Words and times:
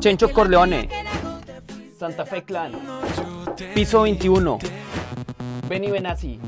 Chencho 0.00 0.28
Corleone, 0.32 0.88
Santa 1.98 2.24
Fe 2.24 2.44
Clan, 2.44 2.70
Piso 3.74 4.02
21, 4.02 4.58
Benny 5.68 5.90
Benassi, 5.90 6.38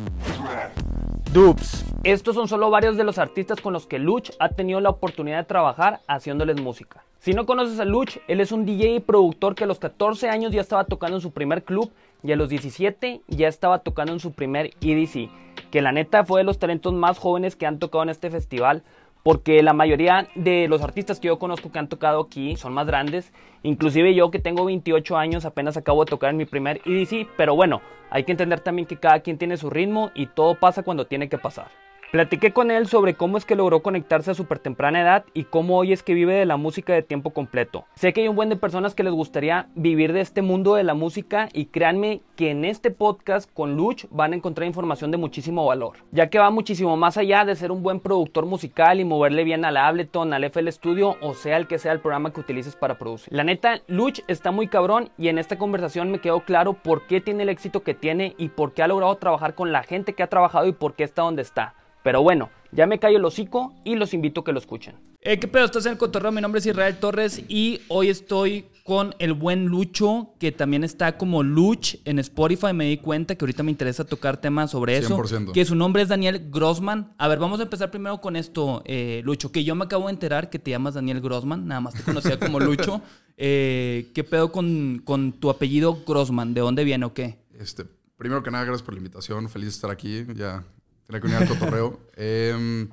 Dubs. 1.33 1.85
Estos 2.05 2.37
son 2.37 2.47
solo 2.47 2.71
varios 2.71 2.97
de 2.97 3.03
los 3.03 3.19
artistas 3.19 3.61
con 3.61 3.73
los 3.73 3.89
que 3.89 3.99
Luch 3.99 4.31
ha 4.39 4.51
tenido 4.51 4.81
la 4.81 4.91
oportunidad 4.91 5.39
de 5.39 5.45
trabajar 5.45 6.01
haciéndoles 6.07 6.61
música. 6.61 7.03
Si 7.19 7.33
no 7.35 7.45
conoces 7.45 7.81
a 7.81 7.85
Luch, 7.85 8.19
él 8.29 8.41
es 8.41 8.53
un 8.53 8.65
DJ 8.65 8.95
y 8.95 9.01
productor 9.01 9.57
que 9.57 9.65
a 9.65 9.67
los 9.67 9.81
14 9.81 10.29
años 10.29 10.53
ya 10.53 10.61
estaba 10.61 10.85
tocando 10.85 11.17
en 11.17 11.21
su 11.21 11.33
primer 11.33 11.65
club 11.65 11.91
y 12.23 12.31
a 12.31 12.37
los 12.37 12.51
17 12.51 13.23
ya 13.27 13.49
estaba 13.49 13.81
tocando 13.81 14.13
en 14.13 14.21
su 14.21 14.33
primer 14.33 14.71
EDC, 14.81 15.29
que 15.73 15.83
la 15.83 15.91
neta 15.91 16.25
fue 16.25 16.41
de 16.41 16.45
los 16.45 16.59
talentos 16.59 16.95
más 16.95 17.19
jóvenes 17.19 17.57
que 17.57 17.67
han 17.67 17.81
tocado 17.81 18.05
en 18.05 18.11
este 18.11 18.31
festival, 18.31 18.85
porque 19.23 19.63
la 19.63 19.73
mayoría 19.73 20.29
de 20.35 20.69
los 20.69 20.83
artistas 20.83 21.21
que 21.21 21.29
yo 21.29 21.39
conozco 21.39 21.71
que 21.71 21.79
han 21.79 21.89
tocado 21.89 22.21
aquí 22.21 22.57
son 22.57 22.73
más 22.73 22.87
grandes, 22.87 23.33
inclusive 23.63 24.15
yo 24.15 24.31
que 24.31 24.39
tengo 24.39 24.65
28 24.65 25.17
años 25.17 25.45
apenas 25.45 25.77
acabo 25.77 26.05
de 26.05 26.11
tocar 26.11 26.31
en 26.31 26.37
mi 26.37 26.47
primer 26.47 26.81
EDC, 26.85 27.29
pero 27.37 27.55
bueno, 27.55 27.83
hay 28.11 28.25
que 28.25 28.33
entender 28.33 28.61
también 28.61 28.87
que 28.87 28.97
cada 28.97 29.21
quien 29.21 29.39
tiene 29.39 29.57
su 29.57 29.71
ritmo 29.71 30.11
y 30.15 30.27
todo 30.27 30.55
pasa 30.55 30.83
cuando 30.83 31.07
tiene 31.07 31.29
que 31.29 31.39
pasar. 31.39 31.69
Platiqué 32.11 32.53
con 32.53 32.73
él 32.73 32.89
sobre 32.89 33.15
cómo 33.15 33.39
es 33.39 33.45
que 33.45 33.55
logró 33.55 33.85
conectarse 33.85 34.33
a 34.33 34.35
súper 34.35 34.59
temprana 34.59 35.01
edad 35.01 35.25
y 35.33 35.45
cómo 35.45 35.79
hoy 35.79 35.93
es 35.93 36.03
que 36.03 36.13
vive 36.13 36.35
de 36.35 36.45
la 36.45 36.57
música 36.57 36.93
de 36.93 37.03
tiempo 37.03 37.31
completo. 37.31 37.85
Sé 37.95 38.13
que 38.13 38.23
hay 38.23 38.27
un 38.27 38.35
buen 38.35 38.49
de 38.49 38.57
personas 38.57 38.97
que 38.97 39.05
les 39.05 39.13
gustaría 39.13 39.69
vivir 39.77 40.13
de 40.13 40.21
este 40.21 40.43
mundo 40.43 40.75
de 40.75 40.83
la 40.83 40.95
música 40.95 41.49
y 41.53 41.67
créanme 41.67 42.21
que 42.35 42.51
en 42.51 42.65
este 42.65 42.91
podcast 42.91 43.49
con 43.55 43.77
Luch 43.77 44.07
van 44.11 44.33
a 44.33 44.37
encontrar 44.37 44.67
información 44.67 45.13
de 45.13 45.19
muchísimo 45.19 45.65
valor, 45.65 45.99
ya 46.11 46.31
que 46.31 46.41
va 46.41 46.51
muchísimo 46.51 46.97
más 46.97 47.17
allá 47.17 47.45
de 47.45 47.55
ser 47.55 47.71
un 47.71 47.85
buen 47.85 48.01
productor 48.01 48.45
musical 48.45 48.99
y 48.99 49.05
moverle 49.05 49.45
bien 49.45 49.65
al 49.65 49.77
Ableton, 49.77 50.33
al 50.33 50.43
FL 50.43 50.69
Studio 50.73 51.17
o 51.21 51.35
sea 51.35 51.59
el 51.59 51.69
que 51.69 51.79
sea 51.79 51.93
el 51.93 52.01
programa 52.01 52.33
que 52.33 52.41
utilices 52.41 52.75
para 52.75 52.99
producir. 52.99 53.33
La 53.33 53.45
neta, 53.45 53.83
Luch 53.87 54.23
está 54.27 54.51
muy 54.51 54.67
cabrón 54.67 55.11
y 55.17 55.29
en 55.29 55.39
esta 55.39 55.59
conversación 55.59 56.11
me 56.11 56.21
quedó 56.21 56.41
claro 56.41 56.73
por 56.73 57.07
qué 57.07 57.21
tiene 57.21 57.45
el 57.45 57.51
éxito 57.51 57.85
que 57.85 57.95
tiene 57.95 58.35
y 58.37 58.49
por 58.49 58.73
qué 58.73 58.83
ha 58.83 58.89
logrado 58.89 59.15
trabajar 59.15 59.55
con 59.55 59.71
la 59.71 59.85
gente 59.85 60.15
que 60.15 60.25
ha 60.25 60.29
trabajado 60.29 60.67
y 60.67 60.73
por 60.73 60.95
qué 60.95 61.05
está 61.05 61.23
donde 61.23 61.43
está. 61.43 61.77
Pero 62.03 62.23
bueno, 62.23 62.51
ya 62.73 62.87
me 62.87 62.99
callo 62.99 63.19
el 63.19 63.25
hocico 63.25 63.75
y 63.85 63.97
los 63.97 64.15
invito 64.15 64.41
a 64.41 64.45
que 64.45 64.53
lo 64.53 64.59
escuchen. 64.59 64.95
Eh, 65.23 65.39
¿Qué 65.39 65.49
pedo? 65.49 65.67
Estás 65.67 65.85
en 65.85 65.93
el 65.93 65.99
cotorreo. 65.99 66.33
Mi 66.33 66.41
nombre 66.41 66.61
es 66.61 66.67
Israel 66.67 66.97
Torres 66.99 67.43
y 67.47 67.83
hoy 67.89 68.09
estoy 68.09 68.65
con 68.85 69.15
el 69.19 69.35
buen 69.35 69.67
Lucho, 69.67 70.35
que 70.39 70.51
también 70.51 70.83
está 70.83 71.19
como 71.19 71.43
Luch 71.43 71.97
en 72.07 72.19
Spotify. 72.19 72.73
Me 72.73 72.87
di 72.87 72.97
cuenta 72.97 73.35
que 73.35 73.45
ahorita 73.45 73.63
me 73.63 73.71
interesa 73.71 74.05
tocar 74.05 74.41
temas 74.41 74.71
sobre 74.71 74.97
eso. 74.97 75.19
100%. 75.19 75.53
Que 75.53 75.67
su 75.67 75.75
nombre 75.75 76.03
es 76.03 76.09
Daniel 76.09 76.49
Grossman. 76.51 77.13
A 77.19 77.29
ver, 77.29 77.39
vamos 77.39 77.61
a 77.61 77.65
empezar 77.65 77.91
primero 77.91 78.19
con 78.23 78.35
esto, 78.35 78.83
eh, 78.87 79.21
Lucho, 79.25 79.53
que 79.53 79.63
yo 79.63 79.75
me 79.75 79.85
acabo 79.85 80.07
de 80.07 80.13
enterar 80.13 80.49
que 80.49 80.59
te 80.59 80.71
llamas 80.71 80.95
Daniel 80.95 81.21
Grossman. 81.21 81.67
Nada 81.67 81.83
más 81.83 81.93
te 81.93 82.03
conocía 82.03 82.39
como 82.39 82.59
Lucho. 82.61 83.03
Eh, 83.37 84.11
¿Qué 84.15 84.25
pedo 84.25 84.53
con, 84.53 85.03
con, 85.05 85.33
tu 85.33 85.51
apellido 85.51 85.99
Grossman? 86.07 86.55
¿De 86.55 86.63
dónde 86.63 86.85
viene 86.85 87.05
o 87.05 87.13
qué? 87.13 87.39
Este, 87.59 87.85
primero 88.17 88.43
que 88.43 88.51
nada, 88.51 88.65
gracias 88.65 88.83
por 88.83 88.95
la 88.95 88.99
invitación. 88.99 89.51
Feliz 89.51 89.67
de 89.67 89.73
estar 89.73 89.91
aquí. 89.91 90.25
Ya 90.35 90.65
Tenía 91.11 91.21
que 91.21 91.27
unir 91.27 91.39
al 91.39 91.49
cotorreo. 91.49 92.01
eh, 92.17 92.89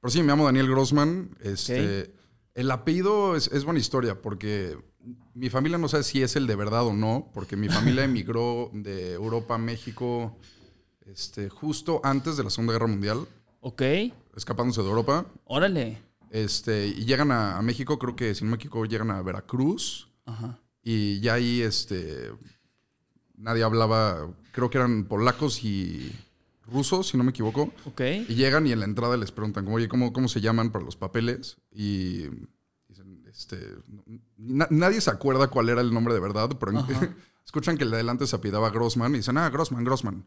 pero 0.00 0.10
sí, 0.10 0.20
me 0.22 0.28
llamo 0.28 0.44
Daniel 0.44 0.68
Grossman. 0.68 1.30
Este, 1.40 2.14
El 2.54 2.70
apellido 2.70 3.34
es, 3.34 3.64
buena 3.64 3.80
historia 3.80 4.20
porque 4.20 4.76
mi 5.34 5.48
familia 5.48 5.78
no 5.78 5.88
sabe 5.88 6.02
si 6.02 6.22
es 6.22 6.36
el 6.36 6.46
de 6.46 6.56
verdad 6.56 6.86
o 6.86 6.92
no, 6.92 7.30
porque 7.32 7.56
mi 7.56 7.68
familia 7.68 8.04
emigró 8.04 8.70
de 8.74 9.14
Europa 9.14 9.54
a 9.54 9.58
México 9.58 10.36
este, 11.06 11.48
justo 11.48 12.00
antes 12.04 12.36
de 12.36 12.44
la 12.44 12.50
Segunda 12.50 12.74
Guerra 12.74 12.88
Mundial. 12.88 13.26
Ok. 13.60 13.82
Escapándose 14.36 14.82
de 14.82 14.88
Europa. 14.88 15.26
Órale. 15.44 15.98
Este, 16.30 16.88
y 16.88 17.04
llegan 17.04 17.32
a, 17.32 17.60
México, 17.62 17.98
creo 17.98 18.14
que 18.14 18.34
si 18.34 18.44
no 18.44 18.50
me 18.50 18.56
equivoco, 18.56 18.84
llegan 18.84 19.10
a 19.10 19.22
Veracruz. 19.22 20.10
Ajá. 20.26 20.58
Y 20.82 21.20
ya 21.20 21.34
ahí 21.34 21.62
este, 21.62 22.32
nadie 23.34 23.62
hablaba, 23.62 24.28
creo 24.50 24.68
que 24.68 24.78
eran 24.78 25.04
polacos 25.04 25.64
y 25.64 26.12
rusos, 26.66 27.08
si 27.08 27.16
no 27.16 27.24
me 27.24 27.30
equivoco. 27.30 27.72
Ok. 27.84 28.00
Y 28.28 28.34
llegan 28.34 28.66
y 28.66 28.72
en 28.72 28.80
la 28.80 28.86
entrada 28.86 29.16
les 29.16 29.32
preguntan, 29.32 29.66
oye, 29.68 29.88
¿cómo, 29.88 30.12
cómo 30.12 30.28
se 30.28 30.40
llaman 30.40 30.70
para 30.70 30.84
los 30.84 30.96
papeles? 30.96 31.56
Y 31.70 32.28
dicen, 32.88 33.24
este, 33.30 33.58
nadie 34.36 35.00
se 35.00 35.10
acuerda 35.10 35.48
cuál 35.48 35.68
era 35.68 35.80
el 35.80 35.92
nombre 35.92 36.14
de 36.14 36.20
verdad, 36.20 36.50
pero 36.58 36.72
escuchan 37.44 37.76
que 37.76 37.84
el 37.84 37.90
de 37.90 37.96
adelante 37.96 38.26
se 38.26 38.36
apidaba 38.36 38.70
Grossman 38.70 39.14
y 39.14 39.18
dicen, 39.18 39.38
ah, 39.38 39.48
Grossman, 39.50 39.84
Grossman. 39.84 40.26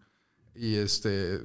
Y 0.56 0.76
este, 0.76 1.42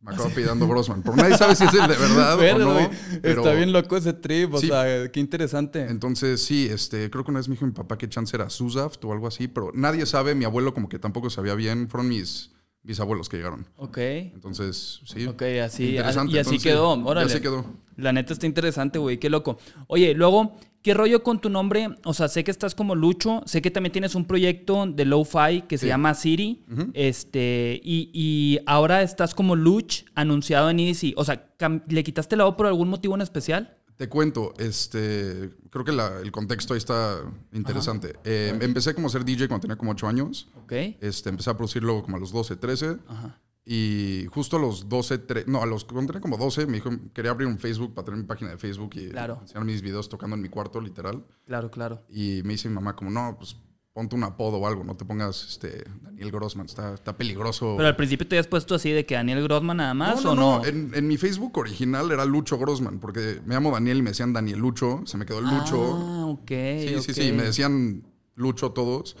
me 0.00 0.12
acabo 0.12 0.30
pidiendo 0.30 0.66
Grossman. 0.68 1.02
Pero 1.02 1.16
nadie 1.16 1.36
sabe 1.36 1.54
si 1.56 1.64
es 1.64 1.74
el 1.74 1.88
de 1.88 1.96
verdad 1.96 2.38
o 2.54 2.58
no. 2.58 2.90
Pero, 3.22 3.42
está 3.42 3.54
bien 3.54 3.72
loco 3.72 3.96
ese 3.96 4.12
trip, 4.12 4.54
o 4.54 4.58
sea, 4.58 5.10
qué 5.10 5.20
interesante. 5.20 5.86
Entonces, 5.88 6.42
sí, 6.42 6.68
este, 6.70 7.10
creo 7.10 7.24
que 7.24 7.30
una 7.30 7.40
vez 7.40 7.48
me 7.48 7.54
dijo 7.54 7.66
mi 7.66 7.72
papá 7.72 7.98
que 7.98 8.08
chance 8.08 8.36
era 8.36 8.50
Susaft 8.50 9.04
o 9.04 9.12
algo 9.12 9.26
así, 9.26 9.48
pero 9.48 9.70
nadie 9.74 10.06
sabe, 10.06 10.34
mi 10.34 10.44
abuelo 10.44 10.74
como 10.74 10.88
que 10.88 10.98
tampoco 10.98 11.30
sabía 11.30 11.54
bien. 11.54 11.88
Fueron 11.88 12.08
mis 12.08 12.50
bisabuelos 12.88 13.28
que 13.28 13.36
llegaron. 13.36 13.66
Ok. 13.76 13.98
Entonces, 13.98 15.00
sí. 15.04 15.26
Ok, 15.26 15.42
así. 15.62 15.96
Y 16.28 16.38
así 16.38 16.58
quedó. 16.58 16.92
Órale. 17.04 17.30
Así 17.30 17.40
quedó. 17.40 17.64
La 17.96 18.12
neta 18.12 18.32
está 18.32 18.46
interesante, 18.46 18.98
güey. 18.98 19.18
Qué 19.18 19.28
loco. 19.28 19.58
Oye, 19.88 20.14
luego, 20.14 20.56
¿qué 20.82 20.94
rollo 20.94 21.22
con 21.22 21.38
tu 21.40 21.50
nombre? 21.50 21.90
O 22.04 22.14
sea, 22.14 22.28
sé 22.28 22.44
que 22.44 22.50
estás 22.50 22.74
como 22.74 22.94
Lucho. 22.94 23.42
Sé 23.44 23.60
que 23.60 23.70
también 23.70 23.92
tienes 23.92 24.14
un 24.14 24.24
proyecto 24.24 24.86
de 24.86 25.04
Lo-Fi 25.04 25.64
que 25.68 25.76
se 25.76 25.86
llama 25.86 26.14
Siri. 26.14 26.64
Este. 26.94 27.78
Y, 27.84 28.58
ahora 28.66 29.02
estás 29.02 29.34
como 29.34 29.54
Luch 29.54 30.04
anunciado 30.14 30.70
en 30.70 30.80
Easy. 30.80 31.12
O 31.18 31.24
sea, 31.24 31.46
¿le 31.88 32.02
quitaste 32.02 32.36
la 32.36 32.46
O 32.46 32.56
por 32.56 32.66
algún 32.66 32.88
motivo 32.88 33.14
en 33.14 33.20
especial? 33.20 33.77
Te 33.98 34.08
cuento, 34.08 34.54
este, 34.58 35.50
creo 35.70 35.84
que 35.84 35.90
el 35.90 36.30
contexto 36.30 36.72
ahí 36.72 36.78
está 36.78 37.20
interesante. 37.52 38.14
Eh, 38.22 38.56
empecé 38.60 38.94
como 38.94 39.08
a 39.08 39.10
ser 39.10 39.24
DJ 39.24 39.48
cuando 39.48 39.62
tenía 39.62 39.76
como 39.76 39.90
8 39.90 40.06
años. 40.06 40.48
Ok. 40.62 40.72
Este, 41.00 41.30
empecé 41.30 41.50
a 41.50 41.56
producirlo 41.56 42.00
como 42.04 42.16
a 42.16 42.20
los 42.20 42.30
12, 42.30 42.54
13. 42.54 42.96
Ajá. 43.08 43.40
Y 43.70 44.26
justo 44.30 44.56
a 44.56 44.60
los 44.60 44.88
12, 44.88 45.18
13, 45.18 45.50
no, 45.50 45.60
a 45.62 45.66
los 45.66 45.84
cuando 45.84 46.12
tenía 46.12 46.22
como 46.22 46.36
12, 46.36 46.66
me 46.66 46.74
dijo, 46.74 46.90
quería 47.12 47.32
abrir 47.32 47.48
un 47.48 47.58
Facebook 47.58 47.92
para 47.92 48.06
tener 48.06 48.20
mi 48.20 48.26
página 48.26 48.52
de 48.52 48.56
Facebook 48.56 48.92
y 48.94 49.08
claro. 49.08 49.40
enseñar 49.42 49.64
mis 49.64 49.82
videos 49.82 50.08
tocando 50.08 50.36
en 50.36 50.42
mi 50.42 50.48
cuarto, 50.48 50.80
literal. 50.80 51.26
Claro, 51.44 51.70
claro. 51.70 52.02
Y 52.08 52.40
me 52.44 52.52
dice 52.52 52.68
mi 52.68 52.76
mamá 52.76 52.94
como, 52.94 53.10
no, 53.10 53.36
pues 53.36 53.56
ponte 53.98 54.14
un 54.14 54.22
apodo 54.22 54.58
o 54.58 54.66
algo, 54.68 54.84
no 54.84 54.96
te 54.96 55.04
pongas 55.04 55.44
este, 55.48 55.82
Daniel 56.02 56.30
Grossman, 56.30 56.66
está, 56.66 56.94
está 56.94 57.16
peligroso. 57.16 57.74
Pero 57.76 57.88
al 57.88 57.96
principio 57.96 58.28
te 58.28 58.36
habías 58.36 58.46
puesto 58.46 58.76
así 58.76 58.92
de 58.92 59.04
que 59.04 59.16
Daniel 59.16 59.42
Grossman 59.42 59.78
nada 59.78 59.92
más 59.92 60.24
o 60.24 60.36
no. 60.36 60.60
no? 60.60 60.64
En, 60.64 60.92
en, 60.94 61.08
mi 61.08 61.16
Facebook 61.16 61.58
original 61.58 62.12
era 62.12 62.24
Lucho 62.24 62.58
Grossman, 62.58 63.00
porque 63.00 63.40
me 63.44 63.56
llamo 63.56 63.72
Daniel 63.72 63.98
y 63.98 64.02
me 64.02 64.10
decían 64.10 64.32
Daniel 64.32 64.60
Lucho, 64.60 65.02
se 65.04 65.16
me 65.16 65.26
quedó 65.26 65.40
el 65.40 65.46
Lucho. 65.46 65.96
Ah, 66.00 66.26
ok. 66.26 66.48
Sí, 66.48 66.96
sí, 67.00 67.12
sí, 67.12 67.32
me 67.32 67.42
decían 67.42 68.04
Lucho 68.36 68.70
todos. 68.70 69.16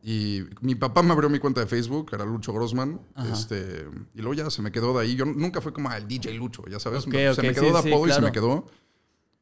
Y 0.00 0.42
mi 0.60 0.76
papá 0.76 1.02
me 1.02 1.10
abrió 1.10 1.28
mi 1.28 1.40
cuenta 1.40 1.60
de 1.60 1.66
Facebook, 1.66 2.10
era 2.12 2.24
Lucho 2.24 2.52
Grossman. 2.52 3.00
Este, 3.32 3.84
y 4.14 4.18
luego 4.18 4.34
ya 4.34 4.48
se 4.48 4.62
me 4.62 4.70
quedó 4.70 4.96
de 4.96 5.02
ahí. 5.02 5.16
Yo 5.16 5.24
nunca 5.24 5.60
fue 5.60 5.72
como 5.72 5.92
el 5.92 6.06
DJ 6.06 6.34
Lucho, 6.34 6.62
ya 6.70 6.78
sabes. 6.78 7.02
se 7.02 7.10
me 7.10 7.52
quedó 7.52 7.72
de 7.72 7.90
apodo 7.90 8.06
y 8.06 8.12
se 8.12 8.20
me 8.20 8.30
quedó. 8.30 8.64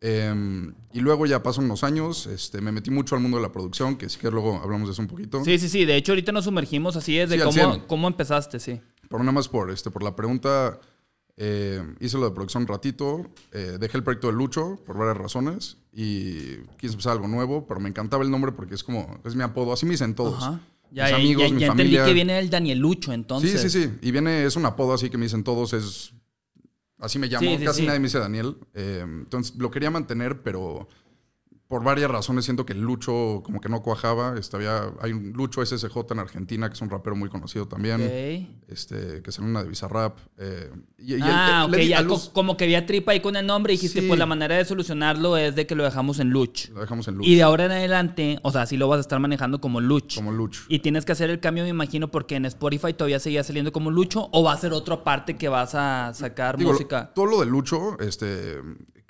Em, 0.04 0.74
y 0.92 0.98
luego 0.98 1.26
ya 1.26 1.44
pasan 1.44 1.66
unos 1.66 1.84
años, 1.84 2.26
este, 2.26 2.60
me 2.60 2.72
metí 2.72 2.90
mucho 2.90 3.14
al 3.14 3.20
mundo 3.20 3.36
de 3.36 3.42
la 3.44 3.52
producción, 3.52 3.94
que 3.94 4.08
sí 4.08 4.18
que 4.18 4.32
luego 4.32 4.60
hablamos 4.60 4.88
de 4.88 4.94
eso 4.94 5.02
un 5.02 5.06
poquito. 5.06 5.44
Sí, 5.44 5.60
sí, 5.60 5.68
sí. 5.68 5.84
De 5.84 5.94
hecho, 5.94 6.10
ahorita 6.10 6.32
nos 6.32 6.44
sumergimos 6.44 6.96
así 6.96 7.16
es 7.16 7.30
de 7.30 7.38
cómo, 7.38 7.86
cómo, 7.86 8.08
empezaste, 8.08 8.58
sí. 8.58 8.80
Por 9.08 9.20
nada 9.20 9.30
más 9.30 9.46
por, 9.46 9.70
este, 9.70 9.92
por 9.92 10.02
la 10.02 10.16
pregunta, 10.16 10.80
eh, 11.36 11.80
hice 12.00 12.18
lo 12.18 12.24
de 12.24 12.32
producción 12.32 12.64
un 12.64 12.66
ratito, 12.66 13.30
eh, 13.52 13.76
dejé 13.78 13.96
el 13.96 14.02
proyecto 14.02 14.26
de 14.26 14.32
Lucho 14.32 14.76
por 14.84 14.98
varias 14.98 15.18
razones 15.18 15.76
y 15.92 16.56
quise 16.78 16.94
empezar 16.94 17.12
algo 17.12 17.28
nuevo, 17.28 17.68
pero 17.68 17.78
me 17.78 17.88
encantaba 17.88 18.24
el 18.24 18.30
nombre 18.32 18.50
porque 18.50 18.74
es 18.74 18.82
como, 18.82 19.20
es 19.24 19.36
mi 19.36 19.44
apodo, 19.44 19.72
así 19.72 19.86
me 19.86 19.92
dicen 19.92 20.16
todos. 20.16 20.42
Ya, 20.90 21.04
Mis 21.04 21.14
amigos, 21.14 21.44
ya, 21.44 21.54
mi 21.54 21.64
entendí 21.64 21.96
que 21.96 22.12
viene 22.12 22.40
el 22.40 22.50
Daniel 22.50 22.80
Lucho, 22.80 23.12
entonces. 23.12 23.52
Sí, 23.52 23.70
sí, 23.70 23.84
sí. 23.84 23.90
Y 24.02 24.10
viene, 24.10 24.44
es 24.44 24.56
un 24.56 24.66
apodo 24.66 24.94
así 24.94 25.10
que 25.10 25.16
me 25.16 25.26
dicen 25.26 25.44
todos, 25.44 25.72
es 25.74 26.12
Así 27.02 27.18
me 27.18 27.26
llamo. 27.26 27.50
Casi 27.64 27.84
nadie 27.84 27.98
me 27.98 28.06
dice 28.06 28.20
Daniel. 28.20 28.56
Eh, 28.74 29.00
entonces 29.02 29.56
lo 29.56 29.72
quería 29.72 29.90
mantener, 29.90 30.40
pero 30.42 30.88
por 31.72 31.82
varias 31.82 32.10
razones 32.10 32.44
siento 32.44 32.66
que 32.66 32.74
el 32.74 32.82
Lucho 32.82 33.40
como 33.42 33.58
que 33.58 33.70
no 33.70 33.80
cuajaba. 33.80 34.34
Este, 34.38 34.58
hay 35.00 35.12
un 35.12 35.32
Lucho 35.32 35.64
SSJ 35.64 35.96
en 36.10 36.18
Argentina, 36.18 36.68
que 36.68 36.74
es 36.74 36.82
un 36.82 36.90
rapero 36.90 37.16
muy 37.16 37.30
conocido 37.30 37.66
también. 37.66 38.58
Este, 38.68 39.22
que 39.22 39.30
es 39.30 39.38
en 39.38 39.46
una 39.46 39.62
de 39.62 39.70
Bizarrap. 39.70 40.18
Eh, 40.36 40.70
ah, 41.22 41.64
ok, 41.66 41.78
ya 41.78 42.06
como 42.34 42.58
que 42.58 42.64
había 42.64 42.84
tripa 42.84 43.12
ahí 43.12 43.20
con 43.20 43.36
el 43.36 43.46
nombre 43.46 43.72
y 43.72 43.76
dijiste, 43.76 44.02
pues 44.02 44.18
la 44.18 44.26
manera 44.26 44.54
de 44.54 44.66
solucionarlo 44.66 45.38
es 45.38 45.54
de 45.54 45.66
que 45.66 45.74
lo 45.74 45.82
dejamos 45.82 46.20
en 46.20 46.28
Luch. 46.28 46.68
Lo 46.68 46.82
dejamos 46.82 47.08
en 47.08 47.14
Luch. 47.14 47.26
Y 47.26 47.36
de 47.36 47.42
ahora 47.42 47.64
en 47.64 47.70
adelante, 47.70 48.38
o 48.42 48.52
sea, 48.52 48.66
sí 48.66 48.76
lo 48.76 48.86
vas 48.86 48.98
a 48.98 49.00
estar 49.00 49.18
manejando 49.18 49.58
como 49.62 49.80
Luch. 49.80 50.16
Como 50.16 50.30
Luch. 50.30 50.66
Y 50.68 50.80
tienes 50.80 51.06
que 51.06 51.12
hacer 51.12 51.30
el 51.30 51.40
cambio, 51.40 51.64
me 51.64 51.70
imagino, 51.70 52.10
porque 52.10 52.36
en 52.36 52.44
Spotify 52.44 52.92
todavía 52.92 53.18
seguía 53.18 53.44
saliendo 53.44 53.72
como 53.72 53.90
Lucho 53.90 54.28
o 54.32 54.42
va 54.42 54.52
a 54.52 54.58
ser 54.58 54.74
otra 54.74 55.02
parte 55.02 55.38
que 55.38 55.48
vas 55.48 55.74
a 55.74 56.12
sacar 56.12 56.58
música. 56.58 57.10
Todo 57.14 57.24
lo 57.24 57.40
de 57.40 57.46
Lucho, 57.46 57.98
este, 57.98 58.58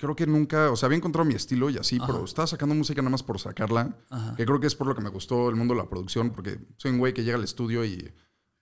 creo 0.03 0.15
que 0.17 0.27
nunca, 0.27 0.69
o 0.69 0.75
sea, 0.75 0.87
había 0.87 0.97
encontrado 0.97 1.25
mi 1.25 1.33
estilo 1.33 1.69
y 1.69 1.77
así, 1.77 1.97
pero 2.05 2.25
estaba 2.25 2.45
sacando 2.45 2.75
música 2.75 3.01
nada 3.01 3.11
más 3.11 3.23
por 3.23 3.39
sacarla, 3.39 3.95
que 4.35 4.45
creo 4.45 4.59
que 4.59 4.67
es 4.67 4.75
por 4.75 4.85
lo 4.85 4.95
que 4.95 5.01
me 5.01 5.09
gustó 5.09 5.49
el 5.49 5.55
mundo 5.55 5.73
de 5.73 5.79
la 5.79 5.89
producción, 5.89 6.31
porque 6.31 6.59
soy 6.75 6.91
un 6.91 6.99
güey 6.99 7.13
que 7.13 7.23
llega 7.23 7.37
al 7.37 7.43
estudio 7.45 7.85
y 7.85 8.11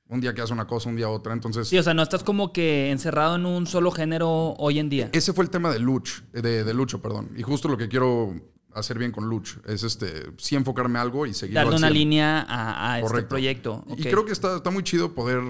un 0.08 0.22
día 0.22 0.36
que 0.36 0.42
hace 0.42 0.54
una 0.54 0.68
cosa, 0.68 0.90
un 0.90 0.98
día 0.98 1.10
otra, 1.10 1.34
entonces... 1.34 1.68
Sí, 1.68 1.80
o 1.80 1.84
sea, 1.84 1.96
no 1.96 2.04
estás 2.04 2.24
como 2.24 2.54
que 2.54 2.92
encerrado 2.92 3.38
en 3.38 3.48
un 3.48 3.66
solo 3.66 3.92
género 3.92 4.54
hoy 4.60 4.78
en 4.78 4.90
día. 4.90 5.10
Ese 5.14 5.34
fue 5.34 5.44
el 5.44 5.50
tema 5.50 5.72
de 5.72 5.80
Luch, 5.80 6.22
de, 6.32 6.64
de 6.64 6.74
Lucho, 6.76 7.02
perdón, 7.02 7.32
y 7.36 7.42
justo 7.42 7.68
lo 7.68 7.78
que 7.78 7.88
quiero 7.88 8.36
hacer 8.74 8.98
bien 8.98 9.12
con 9.12 9.28
Luch. 9.28 9.58
Es 9.66 9.84
este, 9.84 10.32
sí 10.38 10.56
enfocarme 10.56 11.00
a 11.00 11.02
algo 11.02 11.26
y 11.26 11.34
seguir. 11.34 11.56
Darle 11.56 11.76
una 11.76 11.90
línea 11.90 12.46
a, 12.48 13.00
este 13.00 13.24
proyecto. 13.24 13.84
Y 13.98 14.04
creo 14.04 14.26
que 14.26 14.32
está, 14.32 14.58
está 14.58 14.70
muy 14.72 14.84
chido 14.84 15.14
poder 15.14 15.42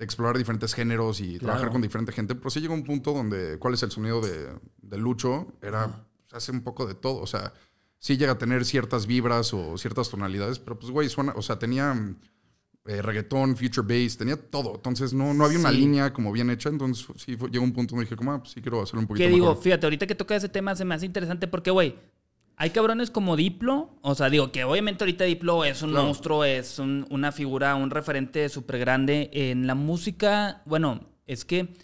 explorar 0.00 0.38
diferentes 0.38 0.74
géneros 0.74 1.20
y 1.20 1.38
trabajar 1.38 1.70
con 1.70 1.82
diferente 1.82 2.12
gente. 2.12 2.34
Pero 2.34 2.50
sí 2.50 2.60
llega 2.60 2.74
un 2.74 2.84
punto 2.84 3.12
donde 3.12 3.58
cuál 3.58 3.74
es 3.74 3.82
el 3.82 3.90
sonido 3.90 4.20
de, 4.20 4.48
de 4.80 4.98
Lucho 4.98 5.54
era, 5.60 6.06
hace 6.32 6.52
un 6.52 6.62
poco 6.62 6.86
de 6.86 6.94
todo. 6.94 7.20
O 7.20 7.26
sea, 7.26 7.52
sí 7.98 8.16
llega 8.16 8.32
a 8.32 8.38
tener 8.38 8.64
ciertas 8.64 9.06
vibras 9.06 9.54
o 9.54 9.78
ciertas 9.78 10.10
tonalidades, 10.10 10.58
pero 10.58 10.78
pues, 10.78 10.90
güey, 10.90 11.08
suena, 11.08 11.32
o 11.36 11.42
sea, 11.42 11.58
tenía 11.58 11.94
eh, 12.84 13.00
reggaetón, 13.00 13.56
future 13.56 13.86
bass, 13.86 14.16
tenía 14.16 14.36
todo. 14.36 14.74
Entonces 14.74 15.12
no, 15.12 15.32
no 15.34 15.44
había 15.44 15.58
una 15.58 15.70
línea 15.70 16.12
como 16.12 16.32
bien 16.32 16.50
hecha. 16.50 16.68
Entonces 16.68 17.06
sí 17.16 17.36
llegó 17.50 17.64
un 17.64 17.72
punto 17.72 17.94
donde 17.94 18.06
dije, 18.06 18.16
como, 18.16 18.32
ah, 18.32 18.40
pues 18.40 18.52
sí 18.52 18.60
quiero 18.60 18.82
hacerlo 18.82 19.02
un 19.02 19.06
poquito 19.06 19.24
¿Qué 19.24 19.32
digo? 19.32 19.54
Fíjate, 19.54 19.86
ahorita 19.86 20.06
que 20.06 20.16
toca 20.16 20.34
ese 20.34 20.48
tema 20.48 20.74
se 20.74 20.84
me 20.84 20.94
hace 20.94 21.06
interesante 21.06 21.46
porque, 21.46 21.70
güey, 21.70 21.94
hay 22.62 22.70
cabrones 22.70 23.10
como 23.10 23.34
Diplo, 23.34 23.90
o 24.02 24.14
sea, 24.14 24.30
digo 24.30 24.52
que 24.52 24.62
obviamente 24.62 25.02
ahorita 25.02 25.24
Diplo 25.24 25.64
es 25.64 25.82
un 25.82 25.92
monstruo, 25.94 26.44
es 26.44 26.78
una 26.78 27.32
figura, 27.32 27.74
un 27.74 27.90
referente 27.90 28.48
súper 28.48 28.78
grande. 28.78 29.30
En 29.32 29.66
la 29.66 29.74
música, 29.74 30.62
bueno, 30.64 31.00
es 31.26 31.44
que 31.44 31.74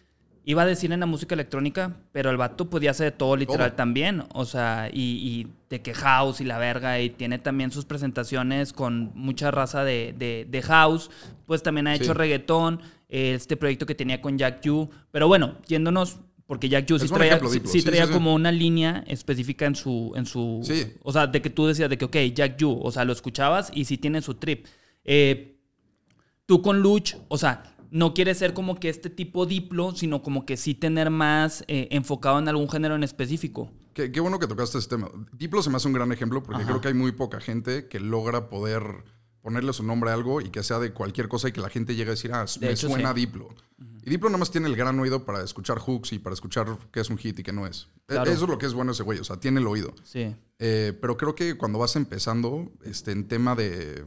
iba 0.45 0.63
a 0.63 0.67
decir 0.67 0.93
en 0.93 1.01
la 1.01 1.07
música 1.07 1.35
electrónica, 1.35 1.97
pero 2.13 2.31
el 2.31 2.37
vato 2.37 2.71
podía 2.71 2.93
hacer 2.93 3.11
de 3.11 3.19
todo 3.19 3.35
literal 3.35 3.75
también, 3.75 4.23
o 4.33 4.45
sea, 4.45 4.89
y, 4.93 5.49
de 5.69 5.83
que 5.83 5.95
house 5.95 6.41
y 6.41 6.45
la 6.45 6.59
verga, 6.59 7.01
y 7.01 7.11
tiene 7.11 7.41
también 7.41 7.73
sus 7.73 7.85
presentaciones 7.85 8.73
con 8.73 9.11
mucha 9.17 9.51
raza 9.51 9.83
de, 9.83 10.63
house, 10.65 11.11
pues 11.47 11.61
también 11.61 11.89
ha 11.89 11.97
hecho 11.97 12.15
reggaetón, 12.15 12.83
este 13.09 13.57
proyecto 13.57 13.85
que 13.85 13.97
tenía 13.97 14.21
con 14.21 14.39
Jack 14.39 14.61
Yu, 14.61 14.89
pero 15.11 15.27
bueno, 15.27 15.57
yéndonos 15.67 16.21
porque 16.49 16.71
Jack 16.71 16.87
Yu 16.87 16.99
sí 16.99 17.09
traía, 17.09 17.39
sí, 17.67 17.83
traía 17.83 18.11
como 18.11 18.35
una 18.35 18.51
línea 18.51 19.05
específica 19.07 19.67
en 19.67 19.77
su, 19.77 20.13
en 20.17 20.25
su... 20.25 20.63
O 21.03 21.13
sea, 21.13 21.27
de 21.27 21.43
que 21.43 21.51
tú 21.51 21.67
decías 21.67 21.91
de 21.91 21.99
que, 21.99 22.07
ok, 22.07 22.17
Jack 22.35 22.57
Yu, 22.57 22.81
o 22.83 22.91
sea, 22.91 23.05
lo 23.05 23.13
escuchabas 23.13 23.71
y 23.75 23.85
sí 23.85 23.99
tiene 23.99 24.23
su 24.23 24.33
trip. 24.33 24.65
Eh, 25.05 25.61
tú 26.47 26.63
con 26.63 26.81
Luch, 26.81 27.17
o 27.29 27.37
sea, 27.37 27.77
no 27.91 28.15
quiere 28.15 28.35
ser 28.35 28.55
como 28.55 28.81
que 28.81 28.89
este 28.89 29.11
tipo 29.11 29.45
diplo, 29.45 29.95
sino 29.95 30.23
como 30.23 30.47
que 30.47 30.57
sí 30.57 30.75
tener 30.75 31.11
más 31.11 31.65
eh, 31.69 31.89
enfocado 31.91 32.39
en 32.39 32.49
algún 32.49 32.71
género 32.71 32.95
en 32.95 33.05
específico. 33.05 33.71
Qué, 33.93 34.09
bueno 34.19 34.39
que 34.39 34.47
tocaste 34.47 34.79
este 34.79 34.97
tema. 34.97 35.11
Diplo 35.35 35.63
se 35.63 35.69
me 35.69 35.77
hace 35.77 35.89
un 35.89 35.93
gran 35.93 36.13
ejemplo 36.13 36.43
porque 36.43 36.65
creo 36.65 36.81
que 36.81 36.89
hay 36.89 36.95
muy 36.95 37.13
poca 37.13 37.41
gente 37.43 37.89
que 37.89 38.01
logra 38.01 38.49
poder 38.49 39.05
ponerle 39.43 39.73
su 39.73 39.83
nombre 39.83 40.11
a 40.11 40.15
algo 40.15 40.41
y 40.41 40.51
que 40.51 40.63
sea 40.63 40.79
de 40.79 40.93
cualquier 40.93 41.29
cosa 41.29 41.49
y 41.49 41.53
que 41.53 41.61
la 41.61 41.71
gente 41.71 41.95
llegue 41.95 42.11
a 42.11 42.15
decir, 42.15 42.33
ah, 42.33 42.45
me 42.61 42.77
suena 42.77 43.15
Diplo. 43.15 43.49
Y 44.03 44.11
Diplo 44.11 44.29
nada 44.29 44.39
más 44.39 44.51
tiene 44.51 44.69
el 44.69 44.77
gran 44.77 44.99
oído 44.99 45.25
para 45.25 45.43
escuchar 45.43 45.79
hooks 45.79 46.13
y 46.13 46.19
para 46.19 46.35
escuchar 46.35 46.79
qué 46.93 47.01
es 47.01 47.11
un 47.11 47.19
hit 47.19 47.39
y 47.39 47.43
qué 47.43 47.53
no 47.53 47.67
es. 47.67 47.89
E, 48.09 48.15
eso 48.15 48.45
es 48.45 48.49
lo 48.49 48.59
que 48.59 48.67
es 48.67 48.75
bueno 48.75 48.93
ese 48.93 49.03
güey, 49.03 49.19
o 49.19 49.25
sea, 49.25 49.39
tiene 49.39 49.61
el 49.61 49.67
oído. 49.67 49.95
Sí. 50.03 50.35
Eh, 50.59 50.97
pero 51.01 51.17
creo 51.17 51.35
que 51.35 51.57
cuando 51.57 51.79
vas 51.79 51.95
empezando, 51.97 52.73
este, 52.85 53.13
en 53.13 53.29
tema 53.29 53.55
de 53.55 54.05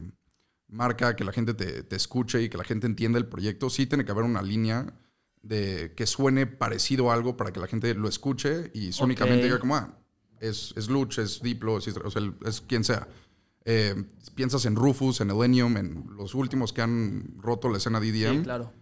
marca, 0.68 1.16
que 1.16 1.24
la 1.24 1.32
gente 1.32 1.54
te, 1.54 1.96
escuche 1.96 2.42
y 2.42 2.48
que 2.48 2.58
la 2.58 2.64
gente 2.64 2.86
entienda 2.86 3.18
el 3.18 3.26
proyecto, 3.26 3.70
sí 3.70 3.86
tiene 3.86 4.04
que 4.04 4.12
haber 4.12 4.24
una 4.24 4.42
línea 4.42 4.94
de 5.42 5.92
que 5.96 6.06
suene 6.06 6.46
parecido 6.46 7.10
a 7.10 7.14
algo 7.14 7.36
para 7.36 7.52
que 7.52 7.60
la 7.60 7.66
gente 7.66 7.94
lo 7.94 8.08
escuche 8.08 8.70
y 8.74 8.92
sónicamente 8.92 9.44
diga 9.44 9.58
como, 9.58 9.76
ah, 9.76 9.98
es, 10.40 10.72
es 10.76 10.88
Luch, 10.88 11.18
es 11.18 11.42
Diplo, 11.42 11.78
es, 11.78 11.88
es 12.44 12.60
quien 12.60 12.84
sea. 12.84 13.08
Eh, 13.64 13.94
piensas 14.34 14.64
en 14.66 14.76
Rufus, 14.76 15.20
en 15.20 15.30
Elenium, 15.30 15.76
en 15.76 16.06
los 16.16 16.34
últimos 16.34 16.72
que 16.72 16.82
han 16.82 17.34
roto 17.38 17.68
la 17.68 17.78
escena 17.78 18.00
DDM. 18.00 18.38
Sí, 18.38 18.42
claro. 18.42 18.72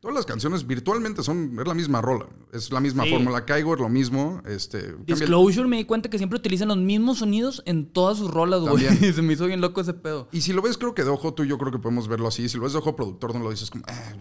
Todas 0.00 0.14
las 0.14 0.26
canciones 0.26 0.64
virtualmente 0.64 1.24
son 1.24 1.58
es 1.58 1.66
la 1.66 1.74
misma 1.74 2.00
rola, 2.00 2.28
es 2.52 2.70
la 2.70 2.78
misma 2.78 3.04
fórmula. 3.04 3.44
Caigo 3.44 3.74
es 3.74 3.80
lo 3.80 3.88
mismo. 3.88 4.40
Este, 4.46 4.94
Disclosure 5.04 5.66
me 5.66 5.76
di 5.76 5.84
cuenta 5.86 6.08
que 6.08 6.18
siempre 6.18 6.38
utilizan 6.38 6.68
los 6.68 6.76
mismos 6.76 7.18
sonidos 7.18 7.64
en 7.66 7.90
todas 7.92 8.18
sus 8.18 8.30
rolas, 8.30 8.60
güey. 8.60 8.84
Se 9.12 9.22
me 9.22 9.32
hizo 9.32 9.46
bien 9.46 9.60
loco 9.60 9.80
ese 9.80 9.94
pedo. 9.94 10.28
Y 10.30 10.42
si 10.42 10.52
lo 10.52 10.62
ves, 10.62 10.78
creo 10.78 10.94
que 10.94 11.02
de 11.02 11.10
ojo 11.10 11.34
tú 11.34 11.42
y 11.42 11.48
yo 11.48 11.58
creo 11.58 11.72
que 11.72 11.80
podemos 11.80 12.06
verlo 12.06 12.28
así. 12.28 12.48
Si 12.48 12.58
lo 12.58 12.62
ves 12.62 12.74
de 12.74 12.78
ojo 12.78 12.94
productor, 12.94 13.34
no 13.34 13.42
lo 13.42 13.50
dices 13.50 13.72
como, 13.72 13.82
ah, 13.88 14.12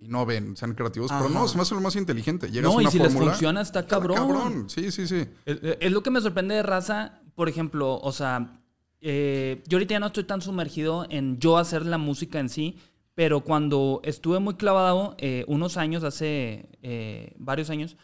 y 0.00 0.08
no 0.08 0.24
ven, 0.24 0.56
sean 0.56 0.74
creativos. 0.74 1.10
Pero 1.12 1.28
no, 1.28 1.46
se 1.46 1.56
me 1.56 1.62
hace 1.62 1.74
lo 1.74 1.82
más 1.82 1.96
inteligente. 1.96 2.50
Llegas 2.50 2.72
no, 2.72 2.80
y 2.80 2.86
si 2.86 2.98
les 2.98 3.12
funciona, 3.12 3.60
está 3.60 3.86
cabrón. 3.86 4.16
cabrón, 4.16 4.70
sí, 4.70 4.90
sí, 4.90 5.06
sí. 5.06 5.26
es, 5.44 5.92
lo 5.92 6.02
que 6.02 6.10
me 6.10 6.22
sorprende 6.22 6.54
de 6.54 6.62
raza, 6.62 7.20
por 7.34 7.50
ejemplo, 7.50 8.00
o 8.00 8.12
sea, 8.12 8.59
eh, 9.00 9.62
yo 9.66 9.76
ahorita 9.76 9.94
ya 9.94 10.00
no 10.00 10.06
estoy 10.06 10.24
tan 10.24 10.42
sumergido 10.42 11.06
en 11.10 11.38
yo 11.38 11.58
hacer 11.58 11.86
la 11.86 11.98
música 11.98 12.38
en 12.38 12.48
sí, 12.48 12.76
pero 13.14 13.40
cuando 13.40 14.00
estuve 14.04 14.38
muy 14.38 14.54
clavado, 14.54 15.14
eh, 15.18 15.44
unos 15.48 15.76
años, 15.76 16.04
hace 16.04 16.68
eh, 16.82 17.34
varios 17.38 17.70
años, 17.70 17.96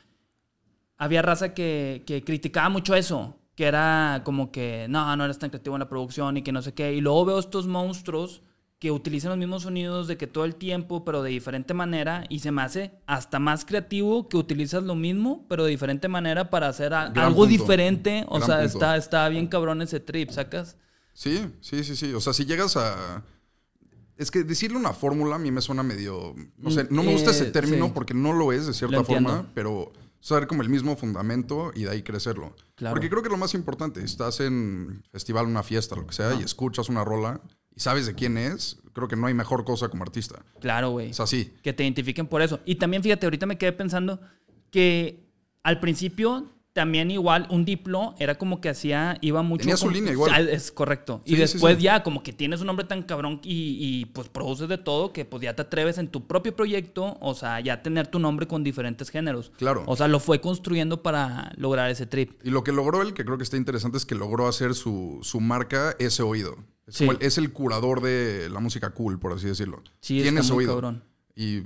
había 0.97 1.23
raza 1.23 1.55
que, 1.55 2.03
que, 2.07 2.25
criticaba 2.25 2.69
mucho 2.69 2.95
eso, 2.95 3.37
que 3.55 3.65
era 3.65 4.23
como 4.25 4.51
que, 4.51 4.87
no, 4.89 5.15
no 5.17 5.25
eres 5.25 5.39
tan 5.39 5.51
creativo 5.51 5.77
en 5.77 5.81
la 5.81 5.89
producción 5.89 6.37
y 6.37 6.43
que 6.43 6.53
no 6.53 6.63
sé 6.63 6.75
qué. 6.75 6.95
Y 6.95 7.01
luego 7.01 7.25
veo 7.27 7.39
estos 7.39 7.67
monstruos 7.67 8.43
que 8.79 8.91
utilizan 8.91 9.31
los 9.31 9.39
mismos 9.39 9.63
sonidos 9.63 10.07
de 10.07 10.19
que 10.19 10.27
todo 10.27 10.45
el 10.45 10.55
tiempo, 10.55 11.05
pero 11.05 11.23
de 11.23 11.31
diferente 11.31 11.73
manera, 11.73 12.25
y 12.29 12.41
se 12.41 12.53
me 12.53 12.63
hace 12.63 12.93
hasta 13.07 13.39
más 13.39 13.65
creativo 13.65 14.29
que 14.29 14.37
utilizas 14.37 14.83
lo 14.83 14.95
mismo, 14.95 15.47
pero 15.49 15.65
de 15.65 15.71
diferente 15.71 16.09
manera 16.09 16.51
para 16.51 16.69
hacer 16.69 16.93
algo 16.93 17.47
diferente. 17.47 18.25
O 18.29 18.41
sea, 18.41 18.65
está, 18.65 18.97
está 18.97 19.29
bien 19.29 19.47
cabrón 19.47 19.81
ese 19.81 20.01
trip, 20.01 20.31
¿sacas? 20.31 20.77
Sí, 21.17 21.51
sí, 21.63 21.83
sí, 21.83 21.97
sí. 21.97 22.13
O 22.13 22.21
sea, 22.21 22.35
si 22.35 22.45
llegas 22.45 22.77
a... 22.77 23.25
Es 24.19 24.31
que 24.31 24.45
decirle 24.45 24.77
una 24.77 24.93
fórmula 24.93 25.37
a 25.37 25.39
mí 25.39 25.51
me 25.51 25.63
suena 25.63 25.83
medio... 25.83 26.35
No 26.59 26.71
sé, 26.71 26.87
no 26.91 27.03
me 27.03 27.13
gusta 27.13 27.31
ese 27.31 27.49
eh, 27.49 27.51
término 27.51 27.95
porque 27.95 28.13
no 28.13 28.35
lo 28.35 28.53
es 28.53 28.67
de 28.67 28.75
cierta 28.75 29.03
forma, 29.03 29.51
pero 29.55 29.93
saber 30.21 30.47
como 30.47 30.61
el 30.61 30.69
mismo 30.69 30.95
fundamento 30.95 31.73
y 31.75 31.85
de 31.85 31.91
ahí 31.91 32.03
crecerlo. 32.03 32.55
Porque 32.91 33.09
creo 33.09 33.23
que 33.23 33.31
lo 33.31 33.39
más 33.39 33.55
importante, 33.55 34.05
estás 34.05 34.41
en 34.41 35.03
festival, 35.11 35.47
una 35.47 35.63
fiesta, 35.63 35.97
lo 35.97 36.07
que 36.07 36.13
sea, 36.13 36.35
y 36.35 36.43
escuchas 36.43 36.91
una 36.91 37.03
rola 37.03 37.41
y 37.75 37.81
sabes 37.81 38.07
de 38.07 38.15
quién 38.15 38.37
es, 38.37 38.79
creo 38.93 39.09
que 39.09 39.17
no 39.17 39.27
hay 39.27 39.35
mejor 39.35 39.65
cosa 39.65 39.89
como 39.89 40.03
artista. 40.03 40.45
Claro, 40.61 40.91
güey. 40.91 41.11
Es 41.11 41.21
así. 41.21 41.55
Que 41.63 41.73
te 41.73 41.83
identifiquen 41.83 42.27
por 42.27 42.43
eso. 42.43 42.61
Y 42.67 42.75
también 42.75 43.03
fíjate, 43.03 43.25
ahorita 43.25 43.47
me 43.47 43.57
quedé 43.57 43.73
pensando 43.73 44.21
que 44.71 45.31
al 45.63 45.81
principio 45.81 46.56
también 46.77 47.11
igual 47.11 47.47
un 47.49 47.65
diplo 47.65 48.15
era 48.19 48.37
como 48.37 48.61
que 48.61 48.69
hacía, 48.69 49.17
iba 49.23 49.43
mucho... 49.43 49.63
Tenía 49.63 49.79
su 49.79 49.89
línea 49.89 50.13
igual. 50.13 50.47
Es 50.51 50.71
correcto. 50.71 51.23
y 51.25 51.35
después 51.37 51.79
ya 51.79 52.03
como 52.03 52.23
que 52.23 52.35
tienes 52.35 52.61
un 52.61 52.67
nombre 52.67 52.85
tan 52.85 53.03
cabrón 53.03 53.41
y, 53.43 54.05
pues 54.13 54.29
produces 54.29 54.69
de 54.69 54.77
todo 54.77 55.11
que 55.11 55.25
pues 55.25 55.43
ya 55.43 55.57
te 55.57 55.63
atreves 55.63 55.97
en 55.97 56.09
tu 56.09 56.27
propio 56.27 56.55
proyecto, 56.55 57.17
o 57.23 57.33
sea, 57.33 57.61
ya 57.61 57.83
tener 57.83 58.09
tu 58.09 58.19
nombre 58.19 58.47
con 58.47 58.63
diferentes 58.63 59.09
géneros. 59.09 59.53
Claro. 59.57 59.85
O 59.87 59.97
sea, 59.97 60.07
lo 60.07 60.21
fue 60.21 60.43
construyendo 60.43 61.03
para 61.03 61.51
lograr 61.57 61.91
ese 61.91 62.05
trip. 62.05 62.39
Y 62.45 62.51
lo 62.51 62.63
que 62.63 62.73
logró 62.73 63.01
él, 63.01 63.15
que 63.15 63.25
creo 63.25 63.39
que 63.39 63.45
está 63.45 63.57
interesante, 63.57 63.97
es 63.97 64.05
que 64.05 64.15
logró 64.15 64.47
hacer 64.47 64.75
su, 64.75 65.23
marca 65.41 65.97
ese 65.99 66.23
oído. 66.23 66.59
Es, 66.87 67.01
el, 67.01 67.17
es, 67.21 67.39
el, 67.39 67.53
curador 67.53 68.03
de 68.03 68.51
la 68.51 68.61
música 68.61 68.91
cool, 68.91 69.19
por 69.19 69.33
así 69.33 69.47
decirlo. 69.47 69.83
Sí, 70.01 70.21
Tiene 70.21 70.41
ese 70.41 70.53
oído. 70.53 70.75
Cabrón. 70.75 71.05
Y 71.35 71.63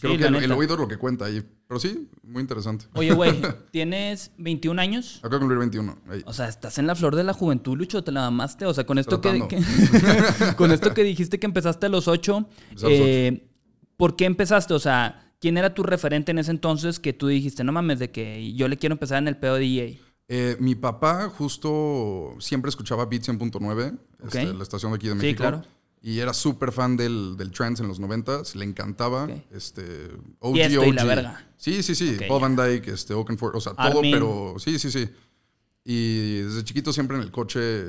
creo 0.00 0.16
que 0.16 0.24
el, 0.24 0.52
oído 0.52 0.74
es 0.74 0.80
lo 0.80 0.88
que 0.88 0.96
cuenta 0.96 1.26
ahí. 1.26 1.44
Pero 1.68 1.80
sí, 1.80 2.08
muy 2.22 2.42
interesante. 2.42 2.86
Oye, 2.94 3.12
güey, 3.12 3.42
¿tienes 3.72 4.30
21 4.38 4.80
años? 4.80 5.18
Acabo 5.18 5.34
de 5.34 5.38
cumplir 5.40 5.58
21. 5.58 5.98
O 6.24 6.32
sea, 6.32 6.48
estás 6.48 6.78
en 6.78 6.86
la 6.86 6.94
flor 6.94 7.16
de 7.16 7.24
la 7.24 7.32
juventud, 7.32 7.76
Lucho, 7.76 8.04
te 8.04 8.12
la 8.12 8.22
mamaste. 8.22 8.66
O 8.66 8.74
sea, 8.74 8.86
con 8.86 8.98
esto, 8.98 9.20
que, 9.20 9.30
con 10.56 10.70
esto 10.70 10.94
que 10.94 11.02
dijiste 11.04 11.40
que 11.40 11.46
empezaste 11.46 11.86
a 11.86 11.88
los 11.88 12.06
8, 12.06 12.48
eh, 12.84 13.50
¿por 13.96 14.14
qué 14.14 14.26
empezaste? 14.26 14.74
O 14.74 14.78
sea, 14.78 15.32
¿quién 15.40 15.58
era 15.58 15.74
tu 15.74 15.82
referente 15.82 16.30
en 16.30 16.38
ese 16.38 16.52
entonces 16.52 17.00
que 17.00 17.12
tú 17.12 17.26
dijiste, 17.26 17.64
no 17.64 17.72
mames, 17.72 17.98
de 17.98 18.12
que 18.12 18.52
yo 18.54 18.68
le 18.68 18.76
quiero 18.76 18.94
empezar 18.94 19.18
en 19.18 19.28
el 19.28 19.36
pedo 19.36 19.56
de 19.56 19.66
EA? 19.66 20.06
Eh, 20.28 20.56
mi 20.60 20.74
papá 20.74 21.28
justo 21.28 22.34
siempre 22.38 22.68
escuchaba 22.68 23.06
Beat 23.06 23.22
100.9, 23.22 23.98
este, 24.24 24.54
la 24.54 24.62
estación 24.62 24.92
de 24.92 24.96
aquí 24.96 25.08
de 25.08 25.14
México. 25.14 25.30
Sí, 25.30 25.36
claro. 25.36 25.62
Y 26.06 26.20
era 26.20 26.32
súper 26.32 26.70
fan 26.70 26.96
del, 26.96 27.36
del 27.36 27.50
trance 27.50 27.82
en 27.82 27.88
los 27.88 27.98
90 27.98 28.42
le 28.54 28.64
encantaba. 28.64 29.26
Este, 29.50 29.82
OG, 30.38 30.56
y 30.56 30.92
la 30.92 31.02
verga. 31.02 31.50
Sí, 31.56 31.82
sí, 31.82 31.96
sí. 31.96 32.16
Paul 32.28 32.42
Van 32.42 32.54
Dyke, 32.54 32.86
este, 32.92 33.12
Oakenford, 33.12 33.56
o 33.56 33.60
sea, 33.60 33.74
todo, 33.74 34.02
pero 34.02 34.54
sí, 34.58 34.78
sí, 34.78 34.92
sí. 34.92 35.08
Y 35.84 36.42
desde 36.42 36.62
chiquito 36.62 36.92
siempre 36.92 37.16
en 37.16 37.24
el 37.24 37.32
coche 37.32 37.86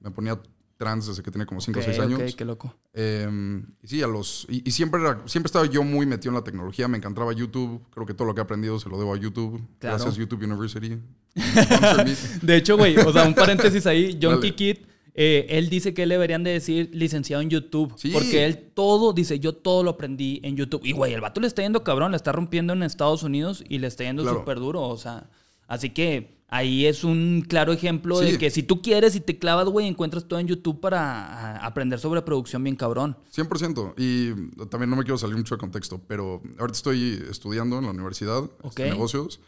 me 0.00 0.10
ponía 0.10 0.40
trance 0.78 1.10
desde 1.10 1.22
que 1.22 1.30
tenía 1.30 1.44
como 1.44 1.60
5 1.60 1.78
o 1.78 1.82
6 1.82 1.98
años. 1.98 2.22
Ok, 2.22 2.36
qué 2.38 2.46
loco. 2.46 2.74
Em, 2.94 3.66
y 3.82 3.88
sí, 3.88 4.02
a 4.02 4.06
los. 4.06 4.46
Y, 4.48 4.70
siempre, 4.70 5.02
siempre 5.26 5.48
estaba 5.48 5.66
yo 5.66 5.84
muy 5.84 6.06
metido 6.06 6.30
en 6.30 6.36
la 6.36 6.44
tecnología. 6.44 6.88
Me 6.88 6.96
encantaba 6.96 7.34
YouTube. 7.34 7.82
Creo 7.90 8.06
que 8.06 8.14
todo 8.14 8.28
lo 8.28 8.34
que 8.34 8.40
he 8.40 8.44
aprendido 8.44 8.80
se 8.80 8.88
lo 8.88 8.96
debo 8.96 9.12
a 9.12 9.18
YouTube. 9.18 9.62
Gracias, 9.78 10.16
YouTube 10.16 10.42
University. 10.42 10.98
de 12.40 12.56
hecho, 12.56 12.78
güey, 12.78 12.96
o 12.96 13.12
sea, 13.12 13.28
un 13.28 13.34
paréntesis 13.34 13.86
ahí. 13.86 14.18
John 14.22 14.40
Kikit 14.40 14.88
eh, 15.20 15.58
él 15.58 15.68
dice 15.68 15.94
que 15.94 16.06
le 16.06 16.14
deberían 16.14 16.44
de 16.44 16.52
decir 16.52 16.90
licenciado 16.92 17.42
en 17.42 17.50
YouTube. 17.50 17.92
Porque 18.12 18.44
él 18.44 18.70
todo, 18.72 19.12
dice, 19.12 19.40
yo 19.40 19.52
todo 19.52 19.82
lo 19.82 19.90
aprendí 19.90 20.38
en 20.44 20.54
YouTube. 20.54 20.82
Y, 20.84 20.92
güey, 20.92 21.12
el 21.12 21.20
vato 21.20 21.40
le 21.40 21.48
está 21.48 21.60
yendo 21.60 21.82
cabrón, 21.82 22.12
le 22.12 22.16
está 22.16 22.30
rompiendo 22.30 22.72
en 22.72 22.84
Estados 22.84 23.24
Unidos 23.24 23.64
y 23.68 23.80
le 23.80 23.88
está 23.88 24.04
yendo 24.04 24.22
súper 24.32 24.60
duro. 24.60 24.82
O 24.82 24.96
sea, 24.96 25.28
así 25.66 25.90
que 25.90 26.38
ahí 26.46 26.86
es 26.86 27.02
un 27.02 27.44
claro 27.48 27.72
ejemplo 27.72 28.20
de 28.20 28.38
que 28.38 28.48
si 28.50 28.62
tú 28.62 28.80
quieres 28.80 29.16
y 29.16 29.20
te 29.20 29.40
clavas, 29.40 29.66
güey, 29.66 29.88
encuentras 29.88 30.28
todo 30.28 30.38
en 30.38 30.46
YouTube 30.46 30.78
para 30.78 31.56
aprender 31.66 31.98
sobre 31.98 32.22
producción 32.22 32.62
bien 32.62 32.76
cabrón. 32.76 33.16
100%. 33.34 33.94
Y 33.96 34.66
también 34.66 34.88
no 34.88 34.94
me 34.94 35.02
quiero 35.02 35.18
salir 35.18 35.36
mucho 35.36 35.56
de 35.56 35.58
contexto, 35.58 36.00
pero 36.06 36.42
ahorita 36.60 36.76
estoy 36.76 37.24
estudiando 37.28 37.78
en 37.78 37.86
la 37.86 37.90
universidad 37.90 38.48
este, 38.62 38.88
negocios. 38.88 39.40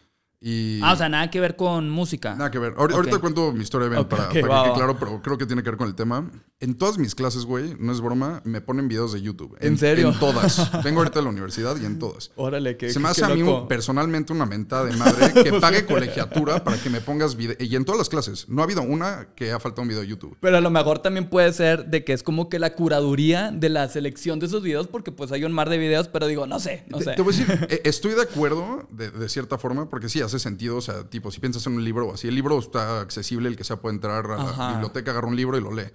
Y 0.43 0.81
ah, 0.83 0.95
o 0.95 0.97
sea, 0.97 1.11
nada 1.11 1.29
que 1.31 1.39
ver 1.39 1.55
con 1.55 1.91
música. 1.91 2.35
Nada 2.35 2.51
que 2.51 2.59
ver. 2.59 2.73
Ahorita, 2.79 3.19
cuento 3.19 3.53
mi 3.53 3.63
historia, 3.63 3.89
Ben, 3.89 4.07
para, 4.07 4.29
que 4.29 4.41
quede 4.41 4.49
claro, 4.49 4.97
pero 4.99 5.21
creo 5.21 5.37
que 5.37 5.45
tiene 5.45 5.63
que 5.63 5.69
ver 5.69 5.77
con 5.77 5.87
el 5.87 5.95
tema. 5.95 6.31
En 6.61 6.77
todas 6.77 6.97
mis 6.97 7.15
clases, 7.15 7.45
güey, 7.45 7.77
no 7.79 7.93
es 7.93 8.01
broma, 8.01 8.41
me 8.45 8.63
ponen 8.63 8.89
videos 8.89 9.13
de 9.13 9.21
YouTube. 9.21 9.57
¿En, 9.61 9.77
serio? 9.77 10.09
En 10.09 10.19
todas. 10.19 10.71
Vengo 10.85 11.01
ahorita 11.01 11.21
a 11.21 11.23
la 11.23 11.29
universidad 11.29 11.77
y 11.81 11.85
en 11.85 11.99
todas. 11.99 12.31
Órale, 12.37 12.79
que 12.79 12.91
Se 12.91 12.99
me 12.99 13.09
hace 13.09 13.25
a 13.25 13.29
mí 13.29 13.43
personalmente 13.69 14.33
una 14.33 14.47
mentada 14.47 14.87
de 14.87 14.97
madre 14.97 15.43
que 15.43 15.53
pague 15.61 15.85
colegiatura 15.85 16.65
para 16.65 16.79
que 16.79 16.89
me 16.89 17.03
pongas 17.03 17.37
video. 17.37 17.57
Y 17.59 17.77
en 17.77 17.85
todas 17.85 17.99
las 17.99 18.09
clases. 18.09 18.49
No 18.49 18.63
ha 18.63 18.65
habido 18.65 18.81
una 18.81 19.29
que 19.35 19.53
ha 19.53 19.61
faltado 19.61 19.83
un 19.83 19.89
video 19.89 20.03
de 20.03 20.09
YouTube. 20.09 20.39
Pero 20.41 20.57
a 20.57 20.61
lo 20.63 20.71
mejor 20.71 21.01
también 21.01 21.29
puede 21.29 21.53
ser 21.53 21.87
de 21.87 22.03
que 22.03 22.15
es 22.15 22.23
como 22.23 22.49
que 22.49 22.59
la 22.59 22.75
curaduría 22.75 23.51
de 23.51 23.69
la 23.69 23.89
selección 23.89 24.39
de 24.39 24.47
esos 24.47 24.63
videos, 24.63 24.87
porque 24.87 25.13
pues 25.13 25.33
hay 25.33 25.45
un 25.45 25.53
mar 25.53 25.69
de 25.69 25.77
videos, 25.77 26.09
pero 26.09 26.27
digo, 26.27 26.47
no 26.47 26.61
sé, 26.61 26.85
no 26.89 26.99
sé. 26.99 27.13
Te 27.15 27.21
voy 27.21 27.35
a 27.35 27.37
decir, 27.37 27.67
eh, 27.71 27.83
estoy 27.85 28.15
de 28.15 28.23
acuerdo 28.23 28.87
de, 28.91 29.11
de 29.11 29.29
cierta 29.29 29.59
forma, 29.59 29.91
porque 29.91 30.09
sí 30.09 30.21
hace 30.31 30.39
sentido, 30.39 30.77
o 30.77 30.81
sea, 30.81 31.09
tipo, 31.09 31.31
si 31.31 31.41
piensas 31.41 31.67
en 31.67 31.75
un 31.75 31.85
libro 31.85 32.09
o 32.09 32.15
así, 32.15 32.29
el 32.29 32.35
libro 32.35 32.59
está 32.59 33.01
accesible, 33.01 33.49
el 33.49 33.57
que 33.57 33.65
sea 33.65 33.77
puede 33.77 33.95
entrar 33.95 34.25
a 34.31 34.37
la 34.37 34.71
biblioteca, 34.73 35.11
agarra 35.11 35.29
un 35.29 35.37
libro 35.37 35.59
y 35.59 35.61
lo 35.61 35.73
lee. 35.73 35.91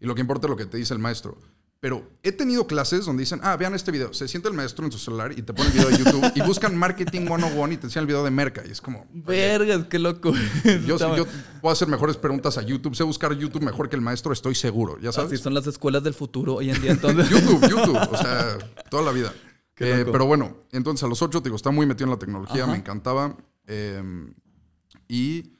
Y 0.00 0.06
lo 0.06 0.14
que 0.14 0.20
importa 0.20 0.46
es 0.46 0.50
lo 0.50 0.56
que 0.56 0.66
te 0.66 0.76
dice 0.76 0.94
el 0.94 1.00
maestro. 1.00 1.38
Pero 1.82 2.08
he 2.22 2.30
tenido 2.30 2.68
clases 2.68 3.06
donde 3.06 3.22
dicen, 3.22 3.40
ah, 3.42 3.56
vean 3.56 3.74
este 3.74 3.90
video. 3.90 4.14
Se 4.14 4.28
siente 4.28 4.48
el 4.48 4.54
maestro 4.54 4.84
en 4.84 4.92
su 4.92 4.98
celular 4.98 5.36
y 5.36 5.42
te 5.42 5.52
pone 5.52 5.68
el 5.68 5.74
video 5.74 5.88
de 5.88 5.98
YouTube 5.98 6.32
y 6.36 6.40
buscan 6.42 6.76
Marketing 6.76 7.22
101 7.22 7.72
y 7.72 7.76
te 7.76 7.86
enseñan 7.86 8.02
el 8.02 8.06
video 8.06 8.22
de 8.22 8.30
Merca. 8.30 8.62
Y 8.64 8.70
es 8.70 8.80
como... 8.80 9.04
Vergas, 9.12 9.86
qué 9.90 9.98
loco. 9.98 10.32
Yo, 10.86 10.96
yo 10.96 11.26
puedo 11.60 11.72
hacer 11.72 11.88
mejores 11.88 12.16
preguntas 12.16 12.56
a 12.56 12.62
YouTube. 12.62 12.94
Sé 12.94 13.02
buscar 13.02 13.32
YouTube 13.32 13.64
mejor 13.64 13.88
que 13.88 13.96
el 13.96 14.02
maestro, 14.02 14.32
estoy 14.32 14.54
seguro. 14.54 14.96
¿Ya 15.00 15.10
sabes? 15.10 15.32
Así 15.32 15.42
son 15.42 15.54
las 15.54 15.66
escuelas 15.66 16.04
del 16.04 16.14
futuro 16.14 16.54
hoy 16.54 16.70
en 16.70 16.80
día, 16.80 16.92
entonces. 16.92 17.28
YouTube, 17.30 17.68
YouTube. 17.68 17.98
O 18.12 18.16
sea, 18.16 18.58
toda 18.88 19.02
la 19.02 19.10
vida. 19.10 19.32
Eh, 19.78 20.06
pero 20.10 20.26
bueno, 20.26 20.58
entonces 20.70 21.02
a 21.02 21.08
los 21.08 21.20
ocho, 21.22 21.40
te 21.42 21.48
digo, 21.48 21.56
está 21.56 21.72
muy 21.72 21.86
metido 21.86 22.04
en 22.04 22.10
la 22.10 22.18
tecnología, 22.18 22.64
me 22.66 22.76
encantaba. 22.76 23.36
Eh, 23.66 24.02
y 25.08 25.52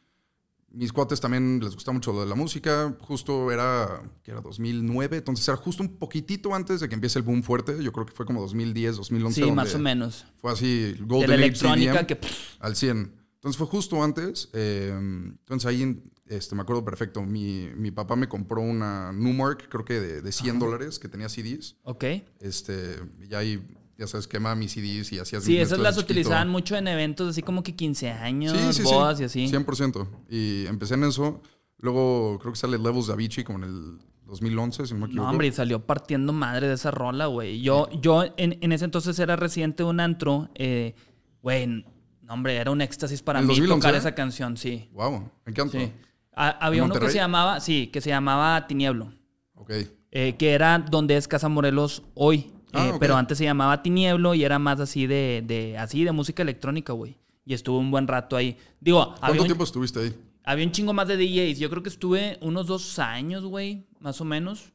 mis 0.73 0.93
cuates 0.93 1.21
también 1.21 1.61
les 1.63 1.75
gusta 1.75 1.93
mucho 1.93 2.13
lo 2.13 2.21
de 2.21 2.27
la 2.27 2.35
música. 2.35 2.97
Justo 3.01 3.51
era, 3.53 4.03
que 4.23 4.31
era 4.31 4.41
2009, 4.41 5.19
entonces 5.19 5.47
era 5.47 5.57
justo 5.57 5.83
un 5.83 5.97
poquitito 5.99 6.55
antes 6.55 6.81
de 6.81 6.89
que 6.89 6.95
empiece 6.95 7.19
el 7.19 7.25
boom 7.25 7.43
fuerte. 7.43 7.83
Yo 7.83 7.93
creo 7.93 8.07
que 8.07 8.13
fue 8.13 8.25
como 8.25 8.41
2010, 8.41 8.97
2011. 8.97 9.45
Sí, 9.45 9.53
más 9.53 9.75
o 9.75 9.79
menos. 9.79 10.25
Fue 10.37 10.53
así, 10.53 10.97
Golden 11.01 11.21
de 11.21 11.29
la 11.29 11.35
electrónica 11.45 12.07
que... 12.07 12.19
Al 12.61 12.75
100. 12.77 13.23
Entonces 13.35 13.59
fue 13.59 13.67
justo 13.67 14.03
antes. 14.03 14.49
Eh, 14.53 14.93
entonces 14.95 15.67
ahí, 15.67 16.03
este, 16.27 16.55
me 16.55 16.63
acuerdo 16.63 16.85
perfecto, 16.85 17.23
mi, 17.23 17.69
mi, 17.77 17.91
papá 17.91 18.17
me 18.17 18.29
compró 18.29 18.63
una 18.63 19.13
Numark, 19.13 19.69
creo 19.69 19.85
que 19.85 20.01
de, 20.01 20.23
de 20.23 20.33
100 20.33 20.59
dólares, 20.59 20.99
que 20.99 21.09
tenía 21.09 21.29
CDs. 21.29 21.77
Ok. 21.83 22.05
Este, 22.41 23.01
y 23.29 23.35
ahí 23.35 23.63
ya 24.03 24.09
sabes, 24.09 24.27
quema 24.27 24.55
mis 24.57 24.73
CDs 24.73 25.13
y 25.13 25.19
hacías 25.21 25.45
Sí, 25.45 25.57
esas 25.59 25.79
las 25.79 25.97
utilizaban 25.97 26.49
mucho 26.49 26.77
en 26.77 26.89
eventos 26.89 27.29
así 27.31 27.43
como 27.43 27.63
que 27.63 27.77
15 27.77 28.11
años, 28.11 28.83
bodas 28.83 29.21
y 29.21 29.25
así. 29.25 29.47
100%. 29.47 30.09
Y 30.29 30.67
empecé 30.67 30.95
en 30.95 31.05
eso. 31.05 31.41
Luego 31.79 32.39
creo 32.41 32.53
que 32.53 32.59
sale 32.59 32.79
Levels 32.79 33.07
de 33.07 33.13
Avicii 33.13 33.45
como 33.45 33.59
en 33.59 33.65
el 33.65 33.99
2011, 34.27 34.87
si 34.87 34.95
no 34.95 35.01
me 35.01 35.07
equivoco. 35.07 35.25
No, 35.25 35.31
hombre, 35.31 35.47
y 35.47 35.53
salió 35.53 35.87
partiendo 35.87 36.33
madre 36.33 36.67
de 36.67 36.75
esa 36.75 36.91
rola, 36.91 37.27
güey. 37.27 37.61
Yo, 37.61 37.89
yo 38.01 38.25
en, 38.37 38.73
ese 38.73 38.85
entonces 38.85 39.19
era 39.21 39.37
reciente 39.37 39.85
de 39.85 39.89
un 39.89 40.01
antro. 40.01 40.51
Eh, 40.55 40.95
güey, 41.43 41.67
no, 41.67 41.85
hombre, 42.29 42.57
era 42.57 42.71
un 42.73 42.81
éxtasis 42.81 43.23
para 43.23 43.41
mí 43.41 43.55
tocar 43.67 43.95
esa 43.95 44.15
canción, 44.15 44.57
sí. 44.57 44.89
Wow, 44.93 45.31
¿en 45.47 45.55
qué 45.55 45.61
antro? 45.61 45.81
Sí. 45.81 45.93
había 46.35 46.83
uno 46.83 46.95
que 46.95 47.09
se 47.09 47.19
llamaba, 47.19 47.61
sí, 47.61 47.87
que 47.87 48.01
se 48.01 48.11
llamaba 48.11 48.67
Tinieblo. 48.67 49.13
Ok. 49.55 49.71
Eh, 50.11 50.37
que 50.37 50.53
era 50.53 50.79
donde 50.79 51.17
es 51.17 51.29
Casa 51.29 51.49
Morelos 51.49 52.03
hoy. 52.15 52.53
Ah, 52.73 52.89
eh, 52.89 52.97
pero 52.99 53.17
antes 53.17 53.39
se 53.39 53.45
llamaba 53.45 53.83
Tinieblo 53.83 54.35
y 54.35 54.45
era 54.45 54.59
más 54.59 54.81
así 54.81 55.07
de, 55.07 55.43
de 55.47 55.77
así 55.79 56.05
de 56.05 56.13
música 56.13 56.43
electrónica, 56.43 56.93
güey. 56.93 57.19
Y 57.45 57.55
estuve 57.55 57.79
un 57.79 57.91
buen 57.91 58.07
rato 58.07 58.37
ahí. 58.37 58.57
Digo, 58.81 59.15
¿cuánto 59.21 59.45
tiempo 59.45 59.65
estuviste 59.65 60.01
ahí? 60.01 60.15
Había 60.45 60.65
un 60.65 60.73
chingo 60.73 60.93
más 60.93 61.09
de 61.09 61.17
DJs. 61.17 61.59
Yo 61.59 61.71
creo 61.71 61.83
que 61.83 61.89
estuve 61.89 62.39
unos 62.41 62.67
dos 62.67 62.99
años, 62.99 63.45
güey, 63.45 63.87
más 64.01 64.21
o 64.21 64.25
menos. 64.25 64.73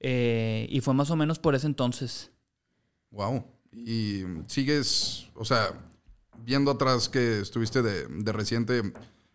Eh, 0.00 0.66
y 0.70 0.80
fue 0.80 0.94
más 0.94 1.10
o 1.10 1.16
menos 1.16 1.38
por 1.38 1.54
ese 1.54 1.66
entonces. 1.66 2.30
Wow. 3.10 3.44
Y 3.72 4.22
sigues, 4.46 5.26
o 5.34 5.44
sea, 5.44 5.72
viendo 6.44 6.70
atrás 6.70 7.08
que 7.08 7.40
estuviste 7.40 7.82
de, 7.82 8.06
de 8.06 8.32
reciente. 8.32 8.92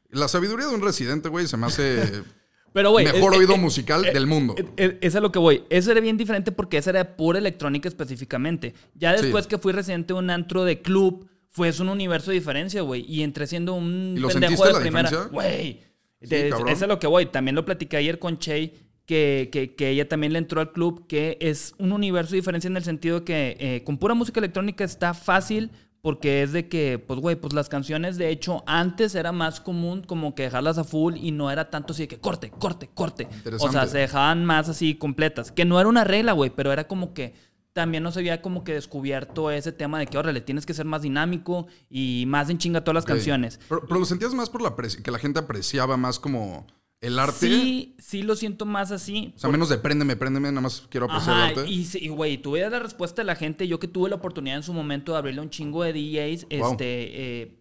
La 0.10 0.28
sabiduría 0.28 0.68
de 0.68 0.76
un 0.76 0.82
residente, 0.82 1.30
güey, 1.30 1.48
se 1.48 1.58
me 1.58 1.68
hace 1.68 2.24
Pero, 2.74 2.92
güey. 2.92 3.06
Mejor 3.06 3.36
oído 3.36 3.56
musical 3.58 4.02
del 4.02 4.28
mundo. 4.28 4.56
Esa 4.76 4.98
es 5.00 5.16
a 5.16 5.20
lo 5.22 5.32
que 5.32 5.40
voy. 5.40 5.64
Eso 5.70 5.92
era 5.92 6.02
bien 6.02 6.18
diferente 6.18 6.52
porque 6.52 6.78
esa 6.78 6.90
era 6.90 7.16
pura 7.16 7.40
electrónica 7.40 7.88
específicamente. 7.88 8.74
Ya 8.96 9.14
después 9.14 9.48
que 9.48 9.58
fui 9.58 9.72
residente 9.72 10.14
de 10.14 10.20
un 10.20 10.30
antro 10.30 10.66
de 10.66 10.82
club, 10.82 11.30
fue 11.50 11.72
un 11.80 11.90
universo 11.90 12.32
de 12.32 12.36
diferencia, 12.36 12.82
güey. 12.82 13.06
Y 13.08 13.22
entré 13.22 13.46
siendo 13.46 13.76
un 13.76 14.20
pendejo 14.28 14.66
de 14.66 14.82
primera. 14.82 15.10
Güey. 15.32 15.82
eso 16.20 16.68
es 16.68 16.82
a 16.82 16.88
lo 16.88 17.00
que 17.00 17.08
voy. 17.08 17.28
También 17.28 17.56
lo 17.56 17.64
platicé 17.64 17.98
ayer 17.98 18.18
con 18.18 18.40
Che, 18.40 18.74
que, 19.06 19.50
que, 19.52 19.76
que, 19.76 19.90
ella 19.90 20.10
también 20.10 20.34
le 20.34 20.40
entró 20.40 20.62
al 20.62 20.72
club, 20.72 21.06
que 21.08 21.38
es 21.42 21.76
un 21.78 21.92
universo 21.92 22.32
de 22.32 22.38
diferencia 22.38 22.70
en 22.70 22.78
el 22.78 22.84
sentido 22.84 23.24
que 23.24 23.56
eh, 23.60 23.84
con 23.84 23.98
pura 23.98 24.16
música 24.16 24.40
electrónica 24.40 24.84
está 24.84 25.14
fácil 25.14 25.72
porque 26.04 26.44
es 26.44 26.52
de 26.52 26.68
que, 26.68 27.00
pues, 27.00 27.22
güey, 27.22 27.38
pues 27.38 27.54
las 27.54 27.70
canciones, 27.70 28.18
de 28.18 28.28
hecho, 28.28 28.62
antes 28.68 29.16
era 29.16 29.32
más 29.32 29.62
común 29.62 30.04
como 30.04 30.36
que 30.36 30.44
dejarlas 30.44 30.78
a 30.78 30.84
full 30.84 31.16
y 31.16 31.32
no 31.32 31.50
era 31.50 31.70
tanto 31.70 31.94
así 31.94 32.04
de 32.04 32.08
que 32.10 32.20
corte, 32.20 32.52
corte, 32.52 32.90
corte. 32.94 33.30
O 33.62 33.72
sea, 33.72 33.88
se 33.88 34.00
dejaban 34.00 34.44
más 34.44 34.68
así 34.68 34.96
completas. 34.96 35.54
Que 35.54 35.64
no 35.64 35.80
era 35.80 35.88
una 35.88 36.04
regla, 36.04 36.34
güey, 36.34 36.50
pero 36.50 36.74
era 36.74 36.90
como 36.90 37.14
que 37.14 37.34
también 37.72 38.04
no 38.04 38.12
se 38.12 38.20
había 38.20 38.42
como 38.42 38.66
que 38.66 38.74
descubierto 38.74 39.50
ese 39.50 39.72
tema 39.72 39.98
de 39.98 40.08
que, 40.08 40.18
órale, 40.18 40.42
tienes 40.42 40.66
que 40.66 40.74
ser 40.74 40.86
más 40.86 41.04
dinámico 41.04 41.68
y 41.90 42.26
más 42.28 42.50
en 42.50 42.58
chinga 42.58 42.84
todas 42.84 42.96
las 42.96 43.06
canciones. 43.06 43.62
Pero, 43.70 43.86
pero, 43.88 44.02
lo 44.02 44.06
sentías 44.06 44.34
más 44.34 44.50
por 44.50 44.62
la 44.62 44.76
que 44.76 45.10
la 45.10 45.20
gente 45.20 45.40
apreciaba 45.40 45.96
más 45.96 46.20
como 46.20 46.68
el 47.04 47.20
arte. 47.20 47.48
Sí, 47.48 47.96
sí 48.00 48.24
lo 48.24 48.36
siento 48.36 48.66
más 48.66 48.92
así. 48.92 49.34
O 49.36 49.40
sea, 49.40 49.50
menos 49.50 49.68
de 49.68 49.78
préndeme, 49.78 50.16
préndeme, 50.16 50.50
nada 50.50 50.62
más 50.62 50.88
quiero 50.90 51.06
apreciar 51.08 51.52
el 51.52 51.60
arte. 51.60 51.70
Y, 51.70 52.08
güey, 52.08 52.38
tuve 52.38 52.68
la 52.70 52.80
respuesta 52.80 53.22
de 53.22 53.26
la 53.26 53.36
gente. 53.36 53.68
Yo 53.68 53.78
que 53.78 53.90
tuve 53.90 54.10
la 54.10 54.16
oportunidad 54.16 54.56
en 54.56 54.64
su 54.64 54.74
momento 54.74 55.12
de 55.12 55.18
abrirle 55.18 55.42
un 55.42 55.50
chingo 55.50 55.84
de 55.84 55.92
DJs, 55.94 56.48
este. 56.50 57.42
Eh, 57.42 57.60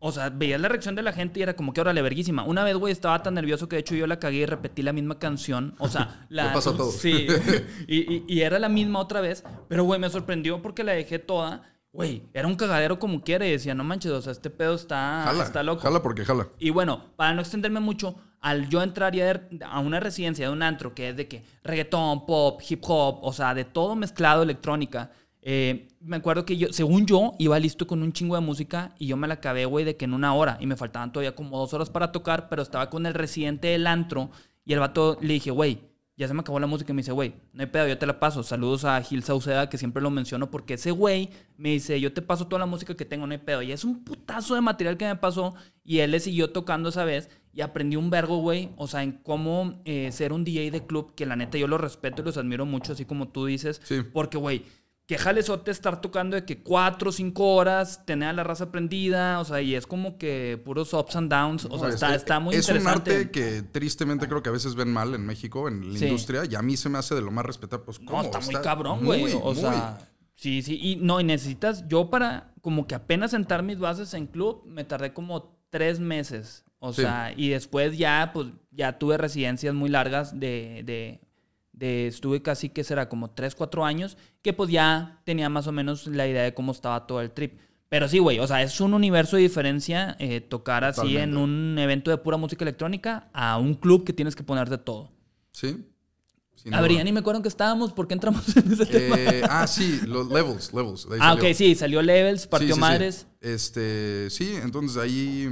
o 0.00 0.12
sea, 0.12 0.30
veías 0.30 0.60
la 0.60 0.68
reacción 0.68 0.94
de 0.94 1.02
la 1.02 1.12
gente 1.12 1.40
y 1.40 1.42
era 1.42 1.56
como 1.56 1.72
que 1.72 1.80
órale, 1.80 2.02
verguísima. 2.02 2.44
Una 2.44 2.62
vez, 2.62 2.76
güey, 2.76 2.92
estaba 2.92 3.22
tan 3.22 3.34
nervioso 3.34 3.68
que 3.68 3.76
de 3.76 3.80
hecho 3.80 3.94
yo 3.94 4.06
la 4.06 4.18
cagué 4.18 4.38
y 4.38 4.46
repetí 4.46 4.82
la 4.82 4.92
misma 4.92 5.18
canción. 5.18 5.74
O 5.78 5.88
sea, 5.88 6.26
la. 6.28 6.52
pasa 6.52 6.76
todo. 6.76 6.90
Sí. 6.90 7.26
y, 7.88 8.24
y, 8.26 8.40
era 8.40 8.58
la 8.58 8.68
misma 8.68 8.98
otra 8.98 9.20
vez. 9.20 9.44
Pero, 9.68 9.84
güey, 9.84 10.00
me 10.00 10.10
sorprendió 10.10 10.62
porque 10.62 10.82
la 10.82 10.92
dejé 10.92 11.18
toda. 11.18 11.62
Güey, 11.92 12.22
era 12.34 12.46
un 12.46 12.54
cagadero 12.56 12.98
como 12.98 13.22
quiere. 13.22 13.48
Y 13.48 13.52
decía, 13.52 13.74
no 13.74 13.84
manches, 13.84 14.12
o 14.12 14.22
sea, 14.22 14.32
este 14.32 14.50
pedo 14.50 14.74
está, 14.74 15.22
jala, 15.24 15.44
está 15.44 15.62
loco. 15.62 15.82
Jala 15.82 16.02
porque 16.02 16.24
jala. 16.24 16.48
Y 16.58 16.70
bueno, 16.70 17.04
para 17.16 17.34
no 17.34 17.40
extenderme 17.40 17.80
mucho, 17.80 18.16
al 18.40 18.68
yo 18.68 18.82
entrar 18.82 19.14
a 19.64 19.80
una 19.80 20.00
residencia 20.00 20.46
de 20.46 20.52
un 20.52 20.62
antro 20.62 20.94
que 20.94 21.10
es 21.10 21.16
de 21.16 21.28
que 21.28 21.44
reggaetón, 21.64 22.26
pop, 22.26 22.60
hip 22.68 22.82
hop, 22.86 23.18
o 23.22 23.32
sea, 23.32 23.54
de 23.54 23.64
todo 23.64 23.96
mezclado, 23.96 24.42
electrónica. 24.42 25.10
Eh, 25.40 25.88
me 26.00 26.16
acuerdo 26.16 26.44
que 26.44 26.56
yo, 26.56 26.72
según 26.72 27.06
yo, 27.06 27.32
iba 27.38 27.58
listo 27.58 27.86
con 27.86 28.02
un 28.02 28.12
chingo 28.12 28.34
de 28.34 28.42
música 28.42 28.94
y 28.98 29.06
yo 29.06 29.16
me 29.16 29.26
la 29.26 29.34
acabé, 29.34 29.64
güey, 29.64 29.84
de 29.84 29.96
que 29.96 30.04
en 30.04 30.14
una 30.14 30.34
hora. 30.34 30.58
Y 30.60 30.66
me 30.66 30.76
faltaban 30.76 31.12
todavía 31.12 31.34
como 31.34 31.58
dos 31.58 31.72
horas 31.72 31.90
para 31.90 32.12
tocar, 32.12 32.48
pero 32.48 32.62
estaba 32.62 32.90
con 32.90 33.06
el 33.06 33.14
residente 33.14 33.68
del 33.68 33.86
antro 33.86 34.30
y 34.64 34.74
el 34.74 34.80
vato 34.80 35.16
le 35.20 35.34
dije, 35.34 35.50
güey, 35.50 35.87
ya 36.18 36.26
se 36.26 36.34
me 36.34 36.40
acabó 36.40 36.58
la 36.58 36.66
música 36.66 36.90
y 36.90 36.94
me 36.96 37.00
dice, 37.00 37.12
güey, 37.12 37.32
no 37.52 37.62
hay 37.62 37.68
pedo, 37.68 37.86
yo 37.86 37.96
te 37.96 38.04
la 38.04 38.18
paso. 38.18 38.42
Saludos 38.42 38.84
a 38.84 39.00
Gil 39.00 39.22
Sauceda, 39.22 39.70
que 39.70 39.78
siempre 39.78 40.02
lo 40.02 40.10
menciono, 40.10 40.50
porque 40.50 40.74
ese 40.74 40.90
güey 40.90 41.30
me 41.56 41.68
dice, 41.68 42.00
yo 42.00 42.12
te 42.12 42.22
paso 42.22 42.48
toda 42.48 42.58
la 42.58 42.66
música 42.66 42.96
que 42.96 43.04
tengo, 43.04 43.24
no 43.24 43.32
hay 43.32 43.38
pedo. 43.38 43.62
Y 43.62 43.70
es 43.70 43.84
un 43.84 44.02
putazo 44.02 44.56
de 44.56 44.60
material 44.60 44.96
que 44.96 45.06
me 45.06 45.14
pasó 45.14 45.54
y 45.84 46.00
él 46.00 46.10
le 46.10 46.18
siguió 46.18 46.50
tocando 46.50 46.88
esa 46.88 47.04
vez 47.04 47.30
y 47.52 47.60
aprendí 47.60 47.94
un 47.94 48.10
vergo, 48.10 48.38
güey, 48.38 48.70
o 48.76 48.88
sea, 48.88 49.04
en 49.04 49.12
cómo 49.12 49.80
eh, 49.84 50.10
ser 50.10 50.32
un 50.32 50.42
DJ 50.42 50.72
de 50.72 50.84
club, 50.84 51.14
que 51.14 51.24
la 51.24 51.36
neta 51.36 51.56
yo 51.56 51.68
los 51.68 51.80
respeto 51.80 52.22
y 52.22 52.24
los 52.24 52.36
admiro 52.36 52.66
mucho, 52.66 52.94
así 52.94 53.04
como 53.04 53.28
tú 53.28 53.46
dices. 53.46 53.80
Sí. 53.84 54.02
Porque, 54.02 54.38
güey, 54.38 54.64
que 55.08 55.16
jalesote 55.16 55.70
estar 55.70 56.02
tocando 56.02 56.36
de 56.36 56.44
que 56.44 56.62
cuatro 56.62 57.08
o 57.08 57.12
cinco 57.12 57.54
horas, 57.54 58.04
tener 58.04 58.28
a 58.28 58.32
la 58.34 58.44
raza 58.44 58.70
prendida, 58.70 59.40
o 59.40 59.44
sea, 59.46 59.62
y 59.62 59.74
es 59.74 59.86
como 59.86 60.18
que 60.18 60.60
puros 60.62 60.92
ups 60.92 61.16
and 61.16 61.32
downs, 61.32 61.64
o 61.64 61.78
sea, 61.78 61.88
está, 61.88 62.14
está, 62.14 62.40
muy 62.40 62.54
interesante. 62.54 63.10
Es 63.10 63.16
un 63.16 63.22
arte 63.22 63.30
que 63.30 63.62
tristemente 63.62 64.28
creo 64.28 64.42
que 64.42 64.50
a 64.50 64.52
veces 64.52 64.74
ven 64.74 64.92
mal 64.92 65.14
en 65.14 65.24
México, 65.24 65.66
en 65.66 65.94
la 65.94 65.98
industria, 65.98 66.42
y 66.44 66.54
a 66.56 66.60
mí 66.60 66.76
se 66.76 66.90
me 66.90 66.98
hace 66.98 67.14
de 67.14 67.22
lo 67.22 67.30
más 67.30 67.46
respetar, 67.46 67.80
pues, 67.84 67.98
¿cómo? 67.98 68.20
No, 68.20 68.24
está, 68.24 68.40
muy 68.40 68.54
cabrón, 68.56 69.02
güey, 69.02 69.32
o 69.42 69.54
sea... 69.54 69.98
Sí, 70.34 70.60
sí, 70.60 70.78
y 70.80 70.96
no, 70.96 71.18
y 71.20 71.24
necesitas, 71.24 71.88
yo 71.88 72.10
para 72.10 72.52
como 72.60 72.86
que 72.86 72.94
apenas 72.94 73.30
sentar 73.30 73.62
mis 73.62 73.78
bases 73.78 74.12
en 74.12 74.26
club, 74.26 74.62
me 74.66 74.84
tardé 74.84 75.14
como 75.14 75.58
tres 75.70 76.00
meses, 76.00 76.66
o 76.80 76.92
sea, 76.92 77.32
y 77.34 77.48
después 77.48 77.96
ya, 77.96 78.30
pues, 78.34 78.48
ya 78.72 78.98
tuve 78.98 79.16
residencias 79.16 79.74
muy 79.74 79.88
largas 79.88 80.38
de, 80.38 80.82
de 80.84 81.22
estuve 81.80 82.42
casi 82.42 82.68
que 82.68 82.84
será 82.84 83.08
como 83.08 83.30
3, 83.30 83.54
4 83.54 83.84
años, 83.84 84.16
que 84.42 84.52
pues 84.52 84.70
ya 84.70 85.20
tenía 85.24 85.48
más 85.48 85.66
o 85.66 85.72
menos 85.72 86.06
la 86.06 86.26
idea 86.26 86.42
de 86.42 86.54
cómo 86.54 86.72
estaba 86.72 87.06
todo 87.06 87.20
el 87.20 87.30
trip. 87.30 87.58
Pero 87.88 88.06
sí, 88.08 88.18
güey, 88.18 88.38
o 88.38 88.46
sea, 88.46 88.62
es 88.62 88.80
un 88.80 88.92
universo 88.92 89.36
de 89.36 89.42
diferencia 89.42 90.16
eh, 90.18 90.40
tocar 90.40 90.84
así 90.84 91.16
en 91.16 91.36
un 91.36 91.78
evento 91.78 92.10
de 92.10 92.18
pura 92.18 92.36
música 92.36 92.64
electrónica 92.64 93.30
a 93.32 93.56
un 93.56 93.74
club 93.74 94.04
que 94.04 94.12
tienes 94.12 94.36
que 94.36 94.42
poner 94.42 94.68
de 94.68 94.78
todo. 94.78 95.10
Sí. 95.52 95.84
A 96.72 96.80
ver, 96.80 96.92
ya 96.92 97.04
ni 97.04 97.12
me 97.12 97.20
acuerdo 97.20 97.38
en 97.38 97.42
qué 97.42 97.48
estábamos, 97.48 97.92
¿por 97.92 98.08
qué 98.08 98.14
entramos 98.14 98.44
en 98.56 98.72
ese 98.72 98.84
tema? 98.84 99.16
Eh, 99.18 99.42
ah, 99.48 99.66
sí, 99.66 100.00
los 100.06 100.28
levels, 100.28 100.72
levels. 100.74 101.08
de 101.08 101.16
ah, 101.20 101.30
salió. 101.30 101.48
ok, 101.48 101.54
sí, 101.54 101.74
salió 101.74 102.02
Levels, 102.02 102.46
partió 102.46 102.68
sí, 102.68 102.74
sí. 102.74 102.80
madres. 102.80 103.26
Este, 103.40 104.28
sí, 104.30 104.54
entonces 104.62 104.96
ahí 104.96 105.48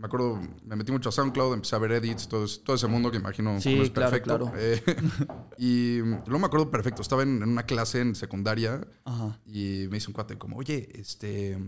me 0.00 0.06
acuerdo, 0.06 0.40
me 0.64 0.76
metí 0.76 0.90
mucho 0.92 1.10
a 1.10 1.12
SoundCloud, 1.12 1.52
empecé 1.54 1.76
a 1.76 1.78
ver 1.78 1.92
edits, 1.92 2.26
todo, 2.26 2.44
ese- 2.46 2.60
todo 2.62 2.74
ese 2.74 2.86
mundo 2.86 3.10
que 3.10 3.18
imagino 3.18 3.60
Sí, 3.60 3.78
es 3.78 3.90
claro, 3.90 4.10
perfecto. 4.10 4.38
claro. 4.50 4.52
Eh, 4.58 4.82
y 5.58 5.98
luego 5.98 6.38
me 6.38 6.46
acuerdo 6.46 6.70
perfecto, 6.70 7.02
estaba 7.02 7.22
en, 7.22 7.42
en 7.42 7.48
una 7.50 7.64
clase 7.64 8.00
en 8.00 8.14
secundaria 8.14 8.80
Ajá. 9.04 9.38
y 9.46 9.86
me 9.90 9.98
hizo 9.98 10.08
un 10.08 10.14
cuate 10.14 10.38
como, 10.38 10.56
oye, 10.56 10.88
este, 10.94 11.58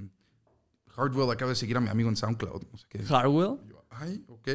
Hardwell 0.96 1.30
acaba 1.30 1.50
de 1.50 1.56
seguir 1.56 1.76
a 1.76 1.80
mi 1.80 1.88
amigo 1.88 2.08
en 2.08 2.16
SoundCloud. 2.16 2.62
No 2.72 2.78
sé 2.78 2.86
qué. 2.88 3.04
Harwell. 3.08 3.58
Y 3.64 3.68
yo, 3.68 3.84
Ay, 3.90 4.24
ok. 4.28 4.48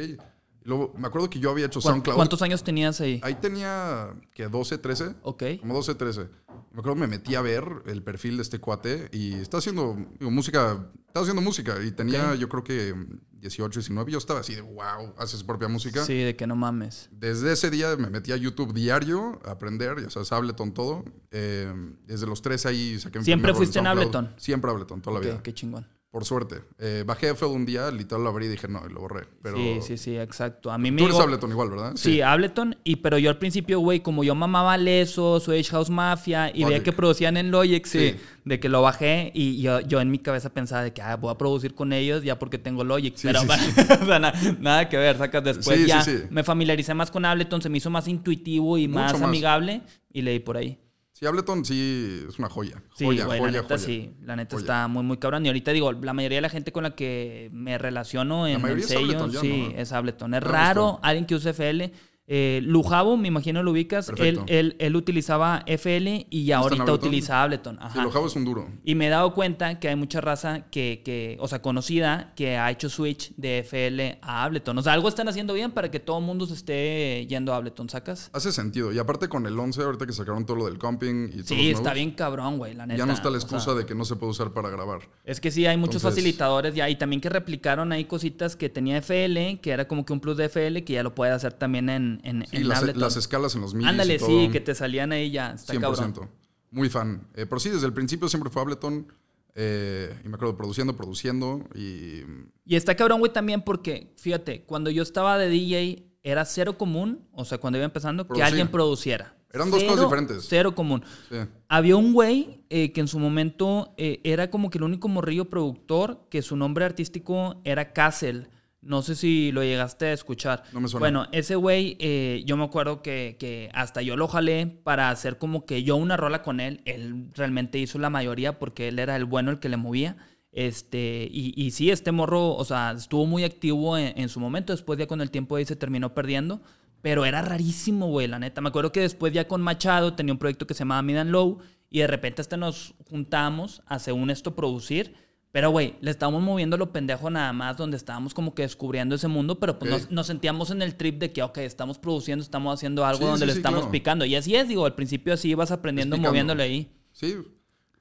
Luego 0.68 0.92
me 0.98 1.06
acuerdo 1.08 1.30
que 1.30 1.40
yo 1.40 1.50
había 1.50 1.64
hecho 1.64 1.80
¿Cuán- 1.80 1.94
SoundCloud. 1.94 2.16
¿Cuántos 2.16 2.42
años 2.42 2.62
tenías 2.62 3.00
ahí? 3.00 3.20
Ahí 3.24 3.36
tenía, 3.36 4.14
que 4.34 4.48
12, 4.48 4.76
13. 4.76 5.14
Ok. 5.22 5.42
Como 5.60 5.72
12, 5.72 5.94
13. 5.94 6.28
Me 6.72 6.80
acuerdo 6.80 6.96
me 6.96 7.06
metí 7.06 7.34
a 7.34 7.40
ver 7.40 7.64
el 7.86 8.02
perfil 8.02 8.36
de 8.36 8.42
este 8.42 8.58
cuate 8.58 9.08
y 9.10 9.32
estaba 9.32 9.60
haciendo 9.60 9.96
digo, 10.18 10.30
música, 10.30 10.90
estaba 11.06 11.24
haciendo 11.24 11.40
música 11.40 11.82
y 11.82 11.90
tenía 11.92 12.34
yo 12.34 12.50
creo 12.50 12.62
que 12.62 12.94
18, 13.40 13.80
19. 13.80 14.12
Yo 14.12 14.18
estaba 14.18 14.40
así 14.40 14.54
de 14.54 14.60
wow, 14.60 15.14
hace 15.16 15.38
su 15.38 15.46
propia 15.46 15.68
música. 15.68 16.04
Sí, 16.04 16.18
de 16.18 16.36
que 16.36 16.46
no 16.46 16.54
mames. 16.54 17.08
Desde 17.12 17.52
ese 17.52 17.70
día 17.70 17.96
me 17.96 18.10
metí 18.10 18.32
a 18.32 18.36
YouTube 18.36 18.74
diario 18.74 19.40
a 19.46 19.52
aprender, 19.52 20.02
ya 20.02 20.10
sabes, 20.10 20.30
Ableton 20.32 20.74
todo. 20.74 21.02
Eh, 21.30 21.72
desde 22.06 22.26
los 22.26 22.42
13 22.42 22.68
ahí 22.68 22.98
saqué 23.00 23.18
mi 23.20 23.24
¿Siempre 23.24 23.54
fuiste 23.54 23.78
en. 23.78 23.86
Ableton? 23.86 24.34
Siempre 24.36 24.70
Ableton, 24.70 25.00
toda 25.00 25.18
la 25.18 25.20
vida. 25.26 25.42
qué 25.42 25.54
chingón. 25.54 25.86
Por 26.10 26.24
suerte. 26.24 26.62
Eh, 26.78 27.04
bajé 27.06 27.28
FL 27.34 27.52
un 27.52 27.66
día, 27.66 27.90
literal 27.90 28.24
lo 28.24 28.30
abrí 28.30 28.46
y 28.46 28.48
dije 28.48 28.66
no, 28.66 28.80
y 28.88 28.92
lo 28.92 29.00
borré. 29.00 29.26
Pero 29.42 29.58
Sí, 29.58 29.78
sí, 29.82 29.98
sí, 29.98 30.16
exacto. 30.16 30.70
A 30.72 30.78
mí 30.78 30.90
me 30.90 31.02
tú 31.02 31.04
eres 31.08 31.18
Ableton 31.20 31.50
igual, 31.50 31.68
¿verdad? 31.68 31.92
Sí, 31.96 32.22
Ableton, 32.22 32.76
y 32.82 32.96
pero 32.96 33.18
yo 33.18 33.28
al 33.28 33.36
principio, 33.36 33.78
güey, 33.80 34.00
como 34.00 34.24
yo 34.24 34.34
mamaba 34.34 34.78
Leso, 34.78 35.38
Swedish 35.38 35.68
House 35.70 35.90
Mafia, 35.90 36.50
y 36.54 36.64
veía 36.64 36.82
que 36.82 36.92
producían 36.92 37.36
en 37.36 37.50
Logic, 37.50 37.84
sí, 37.84 37.98
Sí. 38.12 38.16
de 38.46 38.58
que 38.58 38.70
lo 38.70 38.80
bajé, 38.80 39.30
y 39.34 39.60
yo, 39.60 39.80
yo 39.80 40.00
en 40.00 40.10
mi 40.10 40.18
cabeza 40.18 40.48
pensaba 40.54 40.82
de 40.82 40.94
que 40.94 41.02
ah, 41.02 41.16
voy 41.16 41.30
a 41.30 41.36
producir 41.36 41.74
con 41.74 41.92
ellos 41.92 42.24
ya 42.24 42.38
porque 42.38 42.56
tengo 42.56 42.84
Logic, 42.84 43.14
Sí, 43.14 43.26
pero 43.26 43.40
sí, 43.42 43.46
o 44.02 44.06
sea, 44.06 44.18
na- 44.18 44.32
nada 44.60 44.88
que 44.88 44.96
ver, 44.96 45.18
sacas 45.18 45.44
después 45.44 45.86
ya 45.86 46.00
sí. 46.02 46.20
me 46.30 46.42
familiaricé 46.42 46.94
más 46.94 47.10
con 47.10 47.26
Ableton, 47.26 47.60
se 47.60 47.68
me 47.68 47.76
hizo 47.76 47.90
más 47.90 48.08
intuitivo 48.08 48.78
y 48.78 48.88
Mucho 48.88 48.98
más, 48.98 49.12
más. 49.12 49.22
amigable, 49.24 49.82
y 50.10 50.22
leí 50.22 50.38
por 50.40 50.56
ahí. 50.56 50.78
Sí, 51.18 51.26
Ableton 51.26 51.64
sí 51.64 52.24
es 52.28 52.38
una 52.38 52.48
joya. 52.48 52.80
Sí, 52.94 53.04
Joya, 53.04 53.24
güey, 53.24 53.40
joya, 53.40 53.50
la 53.52 53.62
neta 53.62 53.74
joya. 53.74 53.86
sí, 53.86 54.12
la 54.24 54.36
neta 54.36 54.54
Joya. 54.54 54.62
está 54.62 54.86
muy, 54.86 55.02
muy 55.02 55.16
cabrón. 55.16 55.44
Y 55.44 55.48
ahorita 55.48 55.72
digo, 55.72 55.90
la 55.92 56.12
mayoría 56.12 56.36
de 56.38 56.42
la 56.42 56.48
gente 56.48 56.70
con 56.70 56.84
la 56.84 56.94
que 56.94 57.50
me 57.52 57.76
relaciono 57.76 58.46
en, 58.46 58.64
es 58.64 58.86
sello, 58.86 59.00
Ableton 59.00 59.32
sí, 59.32 59.70
¿no? 59.72 59.78
es 59.80 59.90
Ableton. 59.92 60.34
Es 60.34 60.42
raro 60.44 61.00
alguien 61.02 61.26
que 61.26 61.34
use 61.34 61.50
FL. 61.50 61.90
Eh, 62.30 62.60
Lujabo, 62.62 63.16
me 63.16 63.28
imagino 63.28 63.62
lo 63.62 63.70
ubicas, 63.70 64.12
él, 64.18 64.40
él, 64.48 64.76
él 64.78 64.96
utilizaba 64.96 65.62
FL 65.66 66.26
y 66.28 66.52
ahorita 66.52 66.82
Ableton? 66.82 66.94
utiliza 66.94 67.42
Ableton. 67.42 67.78
Ajá. 67.80 68.02
lo 68.02 68.10
Java 68.10 68.26
es 68.26 68.36
un 68.36 68.44
duro. 68.44 68.68
Y 68.84 68.94
me 68.94 69.06
he 69.06 69.08
dado 69.08 69.32
cuenta 69.32 69.78
que 69.80 69.88
hay 69.88 69.96
mucha 69.96 70.20
raza 70.20 70.66
que, 70.70 71.00
que, 71.02 71.38
o 71.40 71.48
sea, 71.48 71.62
conocida, 71.62 72.34
que 72.36 72.58
ha 72.58 72.70
hecho 72.70 72.90
switch 72.90 73.32
de 73.36 73.60
FL 73.60 74.18
a 74.20 74.44
Ableton. 74.44 74.76
O 74.76 74.82
sea, 74.82 74.92
algo 74.92 75.08
están 75.08 75.26
haciendo 75.28 75.54
bien 75.54 75.70
para 75.70 75.90
que 75.90 76.00
todo 76.00 76.18
el 76.18 76.24
mundo 76.24 76.44
se 76.46 76.52
esté 76.52 77.26
yendo 77.26 77.54
a 77.54 77.56
Ableton, 77.56 77.88
¿sacas? 77.88 78.28
Hace 78.34 78.52
sentido. 78.52 78.92
Y 78.92 78.98
aparte 78.98 79.28
con 79.28 79.46
el 79.46 79.58
11, 79.58 79.82
ahorita 79.82 80.04
que 80.06 80.12
sacaron 80.12 80.44
todo 80.44 80.58
lo 80.58 80.66
del 80.66 80.76
comping 80.78 81.28
y 81.32 81.36
todo 81.38 81.44
Sí, 81.46 81.70
está 81.70 81.94
bien 81.94 82.10
cabrón, 82.10 82.58
güey, 82.58 82.74
la 82.74 82.84
neta. 82.86 82.98
Ya 82.98 83.06
no 83.06 83.14
está 83.14 83.30
la 83.30 83.38
o 83.38 83.40
sea, 83.40 83.46
excusa 83.56 83.74
de 83.74 83.86
que 83.86 83.94
no 83.94 84.04
se 84.04 84.16
puede 84.16 84.32
usar 84.32 84.52
para 84.52 84.68
grabar. 84.68 85.00
Es 85.24 85.40
que 85.40 85.50
sí, 85.50 85.64
hay 85.64 85.78
muchos 85.78 85.96
Entonces- 86.02 86.16
facilitadores 86.22 86.74
ya 86.74 86.90
y 86.90 86.96
también 86.96 87.22
que 87.22 87.30
replicaron 87.30 87.90
ahí 87.92 88.04
cositas 88.04 88.54
que 88.54 88.68
tenía 88.68 88.98
FL, 88.98 89.58
que 89.62 89.70
era 89.70 89.88
como 89.88 90.04
que 90.04 90.12
un 90.12 90.20
plus 90.20 90.36
de 90.36 90.44
FL, 90.50 90.84
que 90.84 90.92
ya 90.92 91.02
lo 91.02 91.14
puede 91.14 91.32
hacer 91.32 91.54
también 91.54 91.88
en, 91.88 92.17
en, 92.22 92.44
Sí, 92.46 92.56
en 92.56 92.68
las, 92.68 93.16
escalas 93.16 93.54
en 93.54 93.60
los 93.62 93.74
midis 93.74 93.88
Ándale, 93.90 94.14
y 94.14 94.18
todo. 94.18 94.28
sí, 94.28 94.48
que 94.50 94.60
te 94.60 94.74
salían 94.74 95.12
ahí 95.12 95.30
ya. 95.30 95.52
Está 95.52 95.74
100%. 95.74 95.80
cabrón. 95.80 96.30
Muy 96.70 96.88
fan. 96.88 97.26
Eh, 97.34 97.46
pero 97.46 97.58
sí, 97.60 97.70
desde 97.70 97.86
el 97.86 97.92
principio 97.92 98.28
siempre 98.28 98.50
fue 98.50 98.62
Ableton. 98.62 99.06
eh, 99.54 100.14
y 100.24 100.28
me 100.28 100.36
acuerdo 100.36 100.56
produciendo, 100.56 100.96
produciendo. 100.96 101.64
Y 101.74 102.22
Y 102.64 102.76
está 102.76 102.94
cabrón, 102.94 103.18
güey, 103.20 103.32
también 103.32 103.62
porque, 103.62 104.12
fíjate, 104.16 104.62
cuando 104.62 104.90
yo 104.90 105.02
estaba 105.02 105.38
de 105.38 105.48
DJ 105.48 106.04
era 106.22 106.44
cero 106.44 106.76
común, 106.78 107.26
o 107.32 107.44
sea, 107.44 107.58
cuando 107.58 107.78
iba 107.78 107.84
empezando, 107.86 108.26
que 108.28 108.42
alguien 108.42 108.68
produciera. 108.68 109.34
Eran 109.50 109.70
dos 109.70 109.82
cosas 109.82 110.04
diferentes. 110.04 110.46
Cero 110.46 110.74
común. 110.74 111.02
sí. 111.30 111.36
Había 111.68 111.96
un 111.96 112.12
güey 112.12 112.62
eh, 112.68 112.92
que 112.92 113.00
en 113.00 113.08
su 113.08 113.18
momento 113.18 113.94
eh, 113.96 114.20
era 114.22 114.50
como 114.50 114.68
que 114.68 114.76
el 114.76 114.84
único 114.84 115.08
morrillo 115.08 115.46
productor, 115.46 116.26
que 116.28 116.42
su 116.42 116.54
nombre 116.54 116.84
artístico 116.84 117.60
era 117.64 117.92
Castle. 117.94 118.48
No 118.80 119.02
sé 119.02 119.16
si 119.16 119.50
lo 119.50 119.62
llegaste 119.62 120.06
a 120.06 120.12
escuchar. 120.12 120.62
No 120.72 120.80
me 120.80 120.88
suena. 120.88 121.00
Bueno, 121.00 121.26
ese 121.32 121.56
güey, 121.56 121.96
eh, 121.98 122.42
yo 122.46 122.56
me 122.56 122.64
acuerdo 122.64 123.02
que, 123.02 123.36
que 123.38 123.70
hasta 123.74 124.02
yo 124.02 124.16
lo 124.16 124.28
jalé 124.28 124.66
para 124.66 125.10
hacer 125.10 125.36
como 125.38 125.66
que 125.66 125.82
yo 125.82 125.96
una 125.96 126.16
rola 126.16 126.42
con 126.42 126.60
él. 126.60 126.82
Él 126.84 127.28
realmente 127.34 127.78
hizo 127.78 127.98
la 127.98 128.10
mayoría 128.10 128.58
porque 128.58 128.88
él 128.88 128.98
era 128.98 129.16
el 129.16 129.24
bueno, 129.24 129.50
el 129.50 129.58
que 129.58 129.68
le 129.68 129.76
movía. 129.76 130.16
Este, 130.52 131.28
y, 131.30 131.52
y 131.56 131.72
sí, 131.72 131.90
este 131.90 132.12
morro, 132.12 132.54
o 132.54 132.64
sea, 132.64 132.92
estuvo 132.92 133.26
muy 133.26 133.44
activo 133.44 133.98
en, 133.98 134.16
en 134.16 134.28
su 134.28 134.38
momento. 134.38 134.72
Después 134.72 134.98
ya 134.98 135.06
con 135.06 135.20
el 135.20 135.30
tiempo 135.30 135.56
ahí 135.56 135.64
se 135.64 135.76
terminó 135.76 136.14
perdiendo. 136.14 136.62
Pero 137.02 137.24
era 137.24 137.42
rarísimo, 137.42 138.08
güey, 138.08 138.26
la 138.28 138.38
neta. 138.38 138.60
Me 138.60 138.68
acuerdo 138.68 138.92
que 138.92 139.00
después 139.00 139.32
ya 139.32 139.46
con 139.48 139.60
Machado 139.60 140.14
tenía 140.14 140.32
un 140.32 140.38
proyecto 140.38 140.66
que 140.66 140.74
se 140.74 140.80
llamaba 140.80 141.02
Mid 141.02 141.16
and 141.16 141.30
Low. 141.30 141.58
Y 141.90 142.00
de 142.00 142.06
repente 142.06 142.42
hasta 142.42 142.56
nos 142.56 142.94
juntamos 143.08 143.82
a 143.86 143.98
según 143.98 144.30
esto 144.30 144.54
producir. 144.54 145.14
Pero, 145.50 145.70
güey, 145.70 145.94
le 146.00 146.10
estábamos 146.10 146.42
moviendo 146.42 146.76
lo 146.76 146.92
pendejo 146.92 147.30
nada 147.30 147.52
más, 147.52 147.76
donde 147.76 147.96
estábamos 147.96 148.34
como 148.34 148.54
que 148.54 148.62
descubriendo 148.62 149.14
ese 149.14 149.28
mundo, 149.28 149.58
pero 149.58 149.78
pues 149.78 149.90
nos, 149.90 150.10
nos 150.10 150.26
sentíamos 150.26 150.70
en 150.70 150.82
el 150.82 150.94
trip 150.94 151.18
de 151.18 151.32
que, 151.32 151.42
ok, 151.42 151.58
estamos 151.58 151.98
produciendo, 151.98 152.42
estamos 152.42 152.74
haciendo 152.74 153.04
algo 153.06 153.20
Sí, 153.20 153.26
donde 153.26 153.40
sí, 153.40 153.46
le 153.46 153.52
sí, 153.52 153.58
estamos 153.58 153.80
claro. 153.80 153.92
picando. 153.92 154.24
Y 154.26 154.34
así 154.34 154.54
es, 154.54 154.68
digo, 154.68 154.84
al 154.84 154.94
principio 154.94 155.32
así 155.32 155.48
ibas 155.48 155.70
aprendiendo, 155.70 156.18
moviéndole 156.18 156.62
ahí. 156.62 156.92
Sí. 157.12 157.36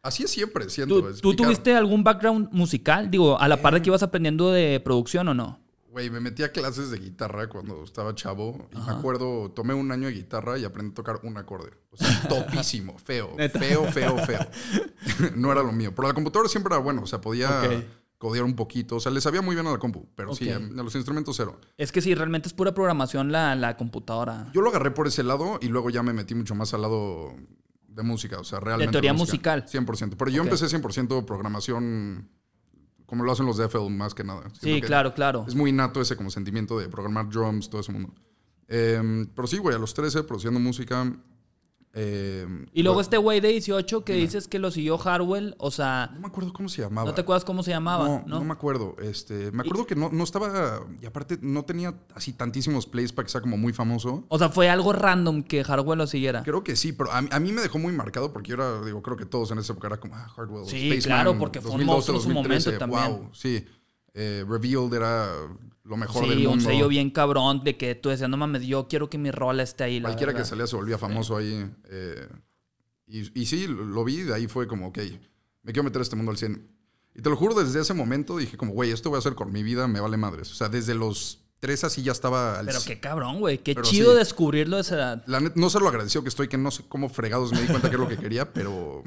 Así 0.01 0.23
es 0.23 0.31
siempre, 0.31 0.69
siento. 0.69 1.13
¿Tú, 1.21 1.35
tuviste 1.35 1.73
algún 1.73 2.03
background 2.03 2.49
musical? 2.51 3.09
Digo, 3.09 3.39
a 3.39 3.47
la 3.47 3.57
par 3.57 3.73
de 3.73 3.81
que 3.81 3.89
ibas 3.89 4.03
aprendiendo 4.03 4.51
de 4.51 4.79
producción 4.79 5.27
o 5.29 5.33
no? 5.33 5.59
Güey, 5.97 6.11
me 6.11 6.19
metí 6.19 6.43
a 6.43 6.51
clases 6.51 6.91
de 6.91 6.99
guitarra 6.99 7.49
cuando 7.49 7.83
estaba 7.83 8.13
chavo. 8.13 8.69
Y 8.71 8.75
me 8.77 8.91
acuerdo, 8.91 9.49
tomé 9.49 9.73
un 9.73 9.91
año 9.91 10.05
de 10.05 10.13
guitarra 10.13 10.55
y 10.59 10.63
aprendí 10.63 10.91
a 10.91 10.93
tocar 10.93 11.19
un 11.23 11.35
acorde. 11.37 11.71
O 11.89 11.97
sea, 11.97 12.07
topísimo, 12.29 12.99
feo, 12.99 13.35
feo, 13.35 13.83
feo, 13.91 14.15
feo. 14.19 14.39
no 15.35 15.51
era 15.51 15.63
lo 15.63 15.71
mío. 15.71 15.95
Pero 15.95 16.07
la 16.09 16.13
computadora 16.13 16.49
siempre 16.49 16.71
era 16.71 16.83
bueno. 16.83 17.01
O 17.01 17.07
sea, 17.07 17.19
podía 17.19 17.63
Ok. 17.63 17.83
codear 18.19 18.45
un 18.45 18.55
poquito. 18.55 18.97
O 18.97 18.99
sea, 18.99 19.11
le 19.11 19.21
sabía 19.21 19.41
muy 19.41 19.55
bien 19.55 19.65
a 19.65 19.71
la 19.71 19.79
compu. 19.79 20.07
Pero 20.13 20.35
sí, 20.35 20.51
a 20.51 20.59
los 20.59 20.93
instrumentos 20.93 21.35
cero. 21.35 21.59
Es 21.79 21.91
que 21.91 21.99
sí, 22.01 22.13
realmente 22.13 22.47
es 22.47 22.53
pura 22.53 22.75
programación 22.75 23.31
la, 23.31 23.55
la 23.55 23.75
computadora. 23.75 24.51
Yo 24.53 24.61
lo 24.61 24.69
agarré 24.69 24.91
por 24.91 25.07
ese 25.07 25.23
lado 25.23 25.57
y 25.63 25.67
luego 25.69 25.89
ya 25.89 26.03
me 26.03 26.13
metí 26.13 26.35
mucho 26.35 26.53
más 26.53 26.75
al 26.75 26.83
lado 26.83 27.33
de 27.87 28.03
música. 28.03 28.39
O 28.39 28.43
sea, 28.43 28.59
realmente. 28.59 28.91
teoría 28.91 29.13
música. 29.13 29.55
musical. 29.55 29.85
100%. 30.11 30.15
Pero 30.15 30.29
yo 30.29 30.43
Ok. 30.43 30.49
empecé 30.49 30.67
100% 30.67 31.25
programación 31.25 32.29
como 33.07 33.23
lo 33.23 33.31
hacen 33.31 33.47
los 33.47 33.57
de 33.57 33.65
FL 33.65 33.89
más 33.89 34.13
que 34.13 34.23
nada. 34.23 34.41
Siento 34.41 34.59
Sí, 34.61 34.81
que 34.81 34.87
claro, 34.87 35.15
claro. 35.15 35.45
Es 35.47 35.55
muy 35.55 35.71
nato 35.71 35.99
ese 35.99 36.15
como 36.15 36.29
sentimiento 36.29 36.77
de 36.77 36.87
programar 36.89 37.27
drums, 37.29 37.69
todo 37.69 37.81
ese 37.81 37.91
mundo. 37.91 38.13
Eh, 38.67 39.25
pero 39.33 39.47
sí, 39.47 39.57
güey, 39.57 39.75
a 39.75 39.79
los 39.79 39.93
13 39.95 40.23
produciendo 40.23 40.59
música. 40.59 41.11
Eh, 41.99 42.45
Y 42.73 42.83
luego 42.83 43.01
este 43.01 43.17
güey 43.17 43.39
de 43.39 43.47
18 43.49 44.03
que 44.05 44.13
dices 44.13 44.47
que 44.47 44.59
lo 44.59 44.69
siguió 44.69 44.99
Harwell, 45.03 45.55
o 45.57 45.71
sea, 45.71 46.11
No 46.13 46.19
me 46.21 46.27
acuerdo 46.27 46.53
cómo 46.53 46.69
se 46.69 46.83
llamaba. 46.83 47.07
¿no 47.09 47.15
te 47.15 47.21
acuerdas 47.21 47.43
cómo 47.43 47.63
se 47.63 47.71
llamaba? 47.71 48.07
No, 48.07 48.23
¿no? 48.27 48.39
no 48.39 48.45
me 48.45 48.53
acuerdo. 48.53 48.95
Este, 49.01 49.51
me 49.51 49.61
acuerdo 49.63 49.87
que 49.87 49.95
no, 49.95 50.09
no 50.11 50.23
estaba. 50.23 50.81
Y 51.01 51.05
aparte, 51.07 51.39
no 51.41 51.65
tenía 51.65 51.95
así 52.13 52.33
tantísimos 52.33 52.85
plays 52.85 53.11
para 53.11 53.25
que 53.25 53.31
sea 53.31 53.41
como 53.41 53.57
muy 53.57 53.73
famoso. 53.73 54.25
O 54.29 54.37
sea, 54.37 54.49
fue 54.49 54.69
algo 54.69 54.93
random 54.93 55.41
que 55.43 55.61
Harwell 55.67 55.97
lo 55.97 56.05
siguiera. 56.07 56.43
Creo 56.43 56.63
que 56.63 56.75
sí, 56.75 56.93
pero 56.93 57.11
a, 57.11 57.21
mí- 57.21 57.29
a 57.31 57.39
mí 57.39 57.51
me 57.51 57.61
dejó 57.61 57.79
muy 57.79 57.93
marcado 57.93 58.31
porque 58.31 58.49
yo 58.49 58.55
era, 58.55 58.81
digo, 58.85 59.01
creo 59.01 59.17
que 59.17 59.25
todos 59.25 59.49
en 59.51 59.57
esa 59.57 59.73
época 59.73 59.87
era 59.87 59.99
como, 59.99 60.15
ah, 60.15 60.31
Hardwell, 60.35 60.65
Sí, 60.67 60.91
Spaceman, 60.91 61.01
claro, 61.23 61.39
porque 61.39 61.61
fue 61.61 61.71
un 61.71 61.85
monstruo 61.85 62.17
en 62.17 62.23
su 62.23 62.29
2013, 62.31 62.69
momento 62.71 62.79
también. 62.79 63.21
Wow, 63.21 63.29
sí. 63.33 63.65
Eh, 64.13 64.45
Revealed 64.47 64.93
era 64.93 65.29
lo 65.87 65.97
mejor 65.97 66.23
del 66.27 66.37
Sí, 66.37 66.43
mundo. 66.47 66.51
un 66.53 66.61
sello 66.61 66.87
bien 66.87 67.09
cabrón 67.09 67.63
de 67.63 67.77
que 67.77 67.95
tú 67.95 68.09
decías, 68.09 68.29
no 68.29 68.37
mames, 68.37 68.63
yo 68.63 68.87
quiero 68.87 69.09
que 69.09 69.17
mi 69.17 69.31
rola 69.31 69.63
esté 69.63 69.85
ahí. 69.85 69.99
la 69.99 70.09
Cualquiera 70.09 70.33
que 70.33 70.37
verdad". 70.39 70.49
salía 70.49 70.67
se 70.67 70.75
volvía 70.75 70.97
famoso 70.97 71.37
ahí. 71.37 71.69
eh, 71.89 72.27
y, 73.07 73.39
y 73.41 73.45
sí, 73.45 73.67
lo 73.67 74.03
vi, 74.03 74.17
de 74.23 74.33
ahí 74.33 74.47
fue 74.47 74.67
como, 74.67 74.87
ok, 74.87 74.97
me 75.63 75.71
quiero 75.71 75.83
meter 75.85 75.99
a 75.99 76.03
este 76.03 76.15
mundo 76.17 76.31
al 76.31 76.37
100. 76.37 76.67
Y 77.15 77.21
te 77.21 77.29
lo 77.29 77.35
juro, 77.37 77.53
desde 77.55 77.79
ese 77.79 77.93
momento 77.93 78.37
dije 78.37 78.57
como, 78.57 78.73
güey, 78.73 78.91
esto 78.91 79.09
voy 79.09 79.17
a 79.17 79.19
hacer 79.19 79.33
con 79.33 79.51
mi 79.51 79.63
vida, 79.63 79.87
me 79.87 79.99
vale 80.01 80.17
madres. 80.17 80.51
O 80.51 80.55
sea, 80.55 80.69
desde 80.69 80.93
los 80.93 81.45
tres 81.59 81.83
así 81.83 82.03
ya 82.03 82.11
estaba 82.11 82.59
al 82.59 82.65
Pero 82.67 82.79
100. 82.79 82.95
qué 82.95 83.01
cabrón, 83.01 83.39
güey. 83.39 83.57
Qué 83.59 83.73
Pero 83.73 83.87
chido 83.87 84.11
sí. 84.11 84.17
descubrirlo 84.19 84.77
a 84.77 84.81
esa 84.81 84.95
edad. 84.95 85.23
La 85.25 85.39
net- 85.39 85.55
no 85.55 85.69
sé 85.69 85.79
lo 85.79 85.87
agradecido 85.87 86.21
que 86.21 86.29
estoy, 86.29 86.47
que 86.49 86.57
no 86.57 86.69
sé 86.69 86.83
cómo 86.87 87.09
fregados 87.09 87.51
me 87.53 87.61
di 87.61 87.67
cuenta 87.67 87.89
que 87.89 87.95
era 87.95 88.03
lo 88.03 88.09
que 88.09 88.17
quería, 88.17 88.53
pero 88.53 89.03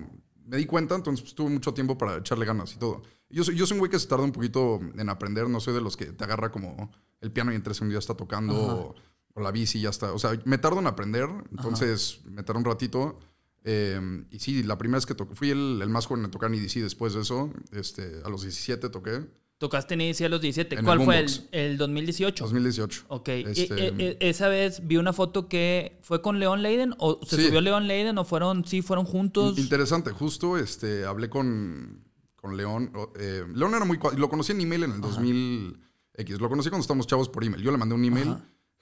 me 0.51 0.57
di 0.57 0.67
cuenta, 0.67 0.97
entonces 0.97 1.23
pues, 1.23 1.35
tuve 1.35 1.49
mucho 1.51 1.73
tiempo 1.73 1.97
para 1.97 2.17
echarle 2.19 2.45
ganas 2.45 2.75
y 2.75 2.79
todo. 2.79 3.03
Yo 3.29 3.45
soy, 3.45 3.55
yo 3.55 3.65
soy 3.67 3.77
un 3.77 3.79
güey 3.79 3.91
que 3.91 3.99
se 4.01 4.09
tarda 4.09 4.25
un 4.25 4.33
poquito 4.33 4.81
en 4.97 5.09
aprender, 5.09 5.49
no 5.49 5.61
soy 5.61 5.73
de 5.75 5.81
los 5.81 5.97
que 5.97 6.07
te 6.07 6.25
agarra 6.25 6.51
como 6.51 6.91
el 7.21 7.31
piano 7.31 7.53
y 7.53 7.55
en 7.55 7.63
tres 7.63 7.77
segundos 7.77 7.95
ya 7.95 7.99
está 8.01 8.15
tocando, 8.17 8.55
o, 8.55 8.95
o 9.35 9.41
la 9.41 9.53
bici 9.53 9.81
ya 9.81 9.91
está. 9.91 10.13
O 10.13 10.19
sea, 10.19 10.33
me 10.45 10.59
tardo 10.59 10.81
en 10.81 10.89
aprender, 10.89 11.29
entonces 11.53 12.21
me 12.25 12.43
tardó 12.43 12.59
un 12.59 12.65
ratito. 12.65 13.21
eh, 13.63 14.25
y 14.31 14.39
sí, 14.41 14.63
la 14.65 14.77
primera 14.79 14.97
vez 14.97 15.07
que 15.07 15.15
toqué, 15.15 15.35
fui 15.37 15.51
el, 15.51 15.81
el 15.81 15.89
más 15.91 16.07
joven 16.07 16.25
en 16.25 16.31
tocar 16.33 16.53
en 16.53 16.59
EDC 16.61 16.81
después 16.83 17.15
de 17.15 17.21
eso, 17.21 17.53
este, 17.73 18.21
a 18.25 18.29
los 18.29 18.43
17 18.43 18.89
toqué. 18.89 19.27
Tocaste 19.61 19.92
en 19.92 20.01
a 20.01 20.29
los 20.31 20.40
17. 20.40 20.83
¿Cuál 20.83 21.05
fue? 21.05 21.18
El, 21.18 21.49
el, 21.53 21.77
2018? 21.77 22.44
2018. 22.44 23.05
Ok. 23.09 23.29
E, 23.29 23.40
este, 23.40 23.88
e, 23.88 24.16
e, 24.18 24.31
esa 24.31 24.49
vez 24.49 24.87
vi 24.87 24.96
una 24.96 25.12
foto 25.12 25.49
que 25.49 25.99
fue 26.01 26.23
con 26.23 26.40
León 26.40 26.62
Leiden 26.62 26.94
o 26.96 27.20
se 27.27 27.44
subió 27.44 27.61
León 27.61 27.87
Leiden 27.87 28.16
o 28.16 28.25
fueron, 28.25 28.64
sí, 28.64 28.81
fueron 28.81 29.05
juntos. 29.05 29.59
Interesante. 29.59 30.12
Justo 30.12 30.57
este, 30.57 31.05
hablé 31.05 31.29
con, 31.29 32.03
con 32.37 32.57
León. 32.57 32.90
Eh, 33.18 33.44
León 33.55 33.75
era 33.75 33.85
muy... 33.85 33.99
Lo 34.16 34.31
conocí 34.31 34.53
en 34.53 34.62
email 34.62 34.85
en 34.85 34.92
el 34.92 35.01
2000X. 35.03 36.38
Lo 36.38 36.49
conocí 36.49 36.70
cuando 36.70 36.81
estábamos 36.81 37.07
chavos 37.07 37.29
por 37.29 37.44
email. 37.44 37.62
Yo 37.62 37.70
le 37.70 37.77
mandé 37.77 37.94
un 37.94 38.05
email. 38.07 38.37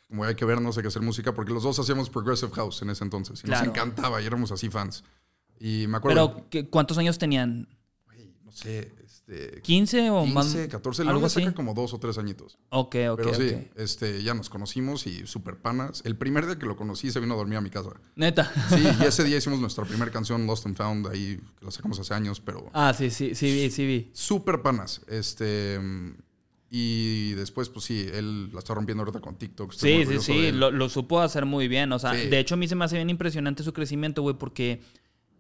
Como 0.07 0.23
hay 0.23 0.37
que 0.37 0.45
ver, 0.45 0.61
no 0.61 0.73
sé 0.73 0.81
qué 0.81 0.87
hacer 0.87 1.03
música, 1.03 1.35
porque 1.35 1.53
los 1.53 1.65
dos 1.65 1.77
hacíamos 1.81 2.09
Progressive 2.09 2.53
House 2.53 2.83
en 2.83 2.91
ese 2.91 3.03
entonces. 3.03 3.43
Y 3.45 3.51
nos 3.51 3.65
encantaba 3.65 4.23
y 4.23 4.27
éramos 4.27 4.53
así 4.53 4.71
fans. 4.71 5.03
Y 5.59 5.89
me 5.89 5.97
acuerdo... 5.97 6.47
Pero, 6.49 6.71
¿cuántos 6.71 6.99
años 6.99 7.19
tenían? 7.19 7.67
no 8.45 8.53
sé, 8.53 8.95
este... 9.29 9.63
¿15 9.63 10.11
o 10.11 10.25
15, 10.25 10.35
más? 10.35 10.57
14, 10.71 11.03
algo 11.03 11.27
así. 11.27 11.53
como 11.53 11.75
dos 11.75 11.93
o 11.93 11.99
tres 11.99 12.19
añitos. 12.19 12.59
Ok, 12.71 12.97
ok, 13.11 13.17
Pero 13.17 13.35
sí, 13.35 13.69
este, 13.77 14.23
ya 14.23 14.35
nos 14.35 14.49
conocimos 14.49 15.07
y 15.07 15.27
súper 15.27 15.57
panas. 15.57 16.03
El 16.05 16.17
primer 16.17 16.47
día 16.47 16.59
que 16.59 16.67
lo 16.67 16.77
conocí 16.77 17.11
se 17.11 17.21
vino 17.21 17.35
a 17.35 17.37
dormir 17.37 17.59
a 17.59 17.61
mi 17.61 17.71
casa. 17.71 17.91
Neta. 18.17 18.51
Sí, 18.71 18.83
y 19.01 19.05
ese 19.05 19.25
día 19.25 19.37
hicimos 19.39 19.61
nuestra 19.61 19.85
primera 19.85 20.11
canción, 20.11 20.47
Lost 20.47 20.67
and 20.67 20.77
Found, 20.77 21.07
ahí, 21.09 21.39
que 21.59 21.65
la 21.65 21.71
sacamos 21.71 21.99
hace 21.99 22.15
años, 22.15 22.41
pero... 22.41 22.71
Ah, 22.73 22.95
sí, 22.97 23.11
sí, 23.11 23.35
sí 23.35 23.53
vi, 23.53 23.71
sí 23.71 23.87
vi. 23.87 24.11
Súper 24.13 24.63
panas, 24.63 25.03
este... 25.09 25.79
Y 26.71 27.33
después, 27.33 27.71
pues 27.71 27.87
sí, 27.87 28.07
él 28.13 28.53
la 28.53 28.59
está 28.59 28.75
rompiendo 28.75 29.03
ahorita 29.03 29.21
con 29.21 29.37
TikTok. 29.37 29.73
sí, 29.73 30.05
sí, 30.05 30.19
sí, 30.21 30.53
lo, 30.53 30.71
lo, 30.71 30.91
supo 30.91 31.19
hacer 31.23 31.47
muy 31.47 31.67
bien. 31.67 31.91
O 31.93 31.99
sea, 31.99 32.13
de 32.13 32.39
hecho 32.39 32.57
a 32.57 32.59
mí 32.59 32.69
se 32.69 32.75
me 32.75 32.85
hace 32.85 32.97
bien 32.97 33.09
impresionante 33.09 33.63
su 33.63 33.73
crecimiento, 33.73 34.21
güey, 34.21 34.37
porque 34.37 34.83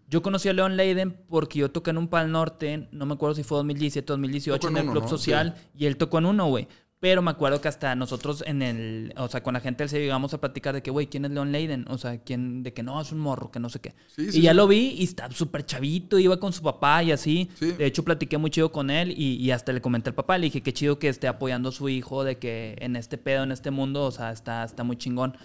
yo 0.08 0.22
conocí 0.22 0.48
a 0.48 0.52
Leon 0.52 0.76
Leiden 0.76 1.16
porque 1.28 1.58
yo 1.58 1.70
toqué 1.70 1.90
en 1.90 1.98
un 1.98 2.08
Pal 2.08 2.32
Norte, 2.32 2.88
no 2.92 3.06
me 3.06 3.14
acuerdo 3.14 3.34
si 3.34 3.42
fue 3.42 3.58
2017 3.58 4.06
2018, 4.06 4.68
en, 4.68 4.76
el 4.78 4.86
Club 4.86 5.08
Social, 5.08 5.54
y 5.76 5.86
él 5.86 5.96
tocó 5.96 6.18
en 6.18 6.26
uno, 6.26 6.46
güey. 6.46 6.66
Pero 7.00 7.22
me 7.22 7.30
acuerdo 7.30 7.60
que 7.60 7.68
hasta 7.68 7.94
nosotros 7.94 8.42
en 8.44 8.60
el, 8.60 9.14
o 9.16 9.28
sea, 9.28 9.40
con 9.40 9.54
la 9.54 9.60
gente 9.60 9.84
del 9.84 9.88
se 9.88 10.00
llegamos 10.00 10.34
a 10.34 10.40
platicar 10.40 10.74
de 10.74 10.82
que, 10.82 10.90
güey, 10.90 11.06
¿quién 11.06 11.24
es 11.26 11.30
Leon 11.30 11.52
Leiden? 11.52 11.84
O 11.88 11.96
sea, 11.96 12.18
¿quién, 12.18 12.64
de 12.64 12.72
que 12.72 12.82
no, 12.82 13.00
es 13.00 13.12
un 13.12 13.20
morro, 13.20 13.52
que 13.52 13.60
no 13.60 13.68
sé 13.68 13.78
qué. 13.78 13.94
y 14.16 14.40
ya 14.40 14.52
lo 14.52 14.66
vi 14.66 14.96
y 14.98 15.04
está 15.04 15.30
súper 15.30 15.64
chavito, 15.64 16.18
iba 16.18 16.40
con 16.40 16.52
su 16.52 16.60
papá 16.60 17.04
y 17.04 17.12
así. 17.12 17.50
De 17.60 17.86
hecho, 17.86 18.02
platiqué 18.02 18.36
muy 18.36 18.50
chido 18.50 18.72
con 18.72 18.90
él 18.90 19.12
y, 19.16 19.34
y, 19.34 19.52
hasta 19.52 19.72
le 19.72 19.80
comenté 19.80 20.10
al 20.10 20.14
papá, 20.14 20.38
le 20.38 20.46
dije, 20.46 20.60
qué 20.60 20.72
chido 20.72 20.98
que 20.98 21.08
esté 21.08 21.28
apoyando 21.28 21.68
a 21.68 21.72
su 21.72 21.88
hijo, 21.88 22.24
de 22.24 22.38
que 22.38 22.76
en 22.80 22.96
este 22.96 23.16
pedo, 23.16 23.44
en 23.44 23.52
este 23.52 23.70
mundo, 23.70 24.04
o 24.04 24.10
sea, 24.10 24.32
está, 24.32 24.64
está 24.64 24.82
muy 24.82 24.96
chingón. 24.96 25.36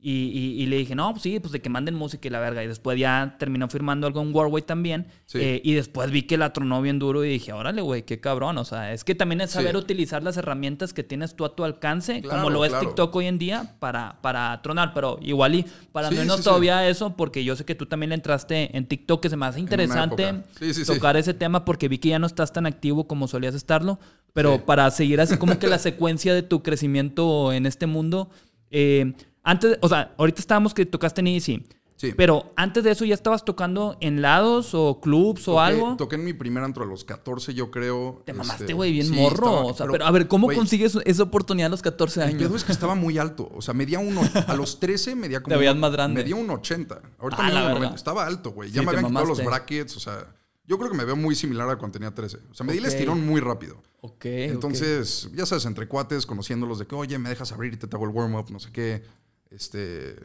Y, 0.00 0.64
le 0.66 0.76
dije, 0.76 0.94
no, 0.94 1.10
pues 1.10 1.24
sí, 1.24 1.40
pues 1.40 1.50
de 1.50 1.60
que 1.60 1.68
manden 1.68 1.96
música 1.96 2.28
y 2.28 2.30
la 2.30 2.38
verga. 2.38 2.62
Y 2.62 2.68
después 2.68 2.96
ya 2.96 3.34
terminó 3.36 3.68
firmando 3.68 4.06
algo 4.06 4.22
en 4.22 4.32
Warway 4.32 4.62
también. 4.62 5.08
Eh, 5.34 5.60
y 5.64 5.74
después 5.74 6.12
vi 6.12 6.22
que 6.22 6.38
la 6.38 6.52
tronó 6.52 6.80
bien 6.80 7.00
duro 7.00 7.24
y 7.24 7.30
dije, 7.30 7.52
órale, 7.52 7.82
güey, 7.82 8.04
qué 8.04 8.20
cabrón. 8.20 8.58
O 8.58 8.64
sea, 8.64 8.92
es 8.92 9.02
que 9.02 9.16
también 9.16 9.40
es 9.40 9.50
saber 9.50 9.76
utilizar 9.76 10.22
las 10.22 10.36
herramientas 10.36 10.92
que 10.92 11.02
tienes 11.02 11.34
tú 11.34 11.44
a 11.44 11.56
tu 11.56 11.64
alcance, 11.64 12.22
como 12.22 12.48
lo 12.48 12.64
es 12.64 12.78
TikTok 12.78 13.14
hoy 13.16 13.26
en 13.26 13.38
día, 13.38 13.74
para, 13.80 14.20
para 14.22 14.62
tronar. 14.62 14.94
Pero 14.94 15.18
igual 15.20 15.56
y 15.56 15.66
para 15.90 16.12
menos 16.12 16.44
todavía 16.44 16.88
eso, 16.88 17.16
porque 17.16 17.42
yo 17.42 17.56
sé 17.56 17.64
que 17.64 17.74
tú 17.74 17.86
también 17.86 18.12
entraste 18.12 18.76
en 18.76 18.86
TikTok, 18.86 19.20
que 19.20 19.30
se 19.30 19.36
me 19.36 19.46
hace 19.46 19.58
interesante 19.58 20.42
tocar 20.86 21.16
ese 21.16 21.34
tema, 21.34 21.64
porque 21.64 21.88
vi 21.88 21.98
que 21.98 22.10
ya 22.10 22.20
no 22.20 22.28
estás 22.28 22.52
tan 22.52 22.66
activo 22.66 23.08
como 23.08 23.26
solías 23.26 23.56
estarlo. 23.56 23.98
Pero 24.32 24.64
para 24.64 24.88
seguir 24.92 25.20
así 25.20 25.38
como 25.38 25.58
que 25.58 25.66
la 25.66 25.78
secuencia 25.80 26.34
de 26.34 26.42
tu 26.42 26.62
crecimiento 26.62 27.52
en 27.52 27.66
este 27.66 27.86
mundo. 27.86 28.30
Eh, 28.70 29.14
antes, 29.48 29.78
o 29.80 29.88
sea, 29.88 30.14
ahorita 30.18 30.40
estábamos 30.40 30.74
que 30.74 30.84
tocaste 30.84 31.22
en 31.22 31.28
EDC. 31.28 31.62
Sí. 31.96 32.12
Pero 32.14 32.52
antes 32.54 32.84
de 32.84 32.92
eso 32.92 33.04
ya 33.06 33.14
estabas 33.14 33.46
tocando 33.46 33.96
en 34.00 34.20
lados 34.20 34.72
o 34.72 35.00
clubs 35.00 35.48
o 35.48 35.58
algo. 35.58 35.96
Toqué 35.96 36.16
en 36.16 36.24
mi 36.24 36.34
primer 36.34 36.62
antro 36.62 36.84
a 36.84 36.86
los 36.86 37.02
14, 37.02 37.54
yo 37.54 37.70
creo. 37.70 38.22
Te 38.26 38.34
mamaste, 38.34 38.64
este, 38.64 38.74
güey, 38.74 38.92
bien 38.92 39.10
morro. 39.10 39.66
o 39.66 39.74
sea, 39.74 39.86
pero, 39.90 40.04
a 40.04 40.10
ver, 40.10 40.28
¿cómo 40.28 40.48
consigues 40.52 40.96
esa 41.04 41.22
oportunidad 41.22 41.66
a 41.66 41.70
los 41.70 41.82
14 41.82 42.22
años? 42.22 42.42
El 42.42 42.54
es 42.54 42.62
que 42.62 42.72
estaba 42.72 42.94
muy 42.94 43.16
alto. 43.16 43.50
O 43.52 43.62
sea, 43.62 43.72
medía 43.72 43.98
uno. 43.98 44.20
A 44.46 44.54
los 44.54 44.78
13 44.78 45.16
medía 45.16 45.40
como. 45.42 45.54
Te 45.54 45.58
veías 45.58 45.76
más 45.76 45.90
grande. 45.90 46.22
Medía 46.22 46.36
un 46.36 46.48
80. 46.48 47.00
Ahorita 47.18 47.42
ah, 47.42 47.48
medía 47.48 47.66
un 47.66 47.74
90. 47.74 47.96
Estaba 47.96 48.26
alto, 48.26 48.50
güey. 48.52 48.70
Ya 48.70 48.82
me 48.82 48.90
habían 48.90 49.06
quitado 49.06 49.24
los 49.24 49.42
brackets. 49.42 49.96
O 49.96 50.00
sea, 50.00 50.26
yo 50.66 50.78
creo 50.78 50.90
que 50.90 50.96
me 50.96 51.04
veo 51.04 51.16
muy 51.16 51.34
similar 51.34 51.68
a 51.68 51.78
cuando 51.78 51.94
tenía 51.94 52.14
13. 52.14 52.38
O 52.50 52.54
sea, 52.54 52.64
me 52.66 52.72
di 52.74 52.78
el 52.78 52.84
estirón 52.84 53.26
muy 53.26 53.40
rápido. 53.40 53.82
Ok. 54.02 54.26
Entonces, 54.26 55.28
ya 55.34 55.46
sabes, 55.46 55.64
entre 55.64 55.88
cuates, 55.88 56.26
conociéndolos 56.26 56.78
de 56.78 56.86
que, 56.86 56.94
oye, 56.94 57.18
me 57.18 57.28
dejas 57.28 57.50
abrir 57.50 57.72
y 57.72 57.76
te 57.76 57.88
hago 57.96 58.04
el 58.04 58.10
warm-up, 58.10 58.52
no 58.52 58.60
sé 58.60 58.70
qué 58.70 59.02
este, 59.50 60.16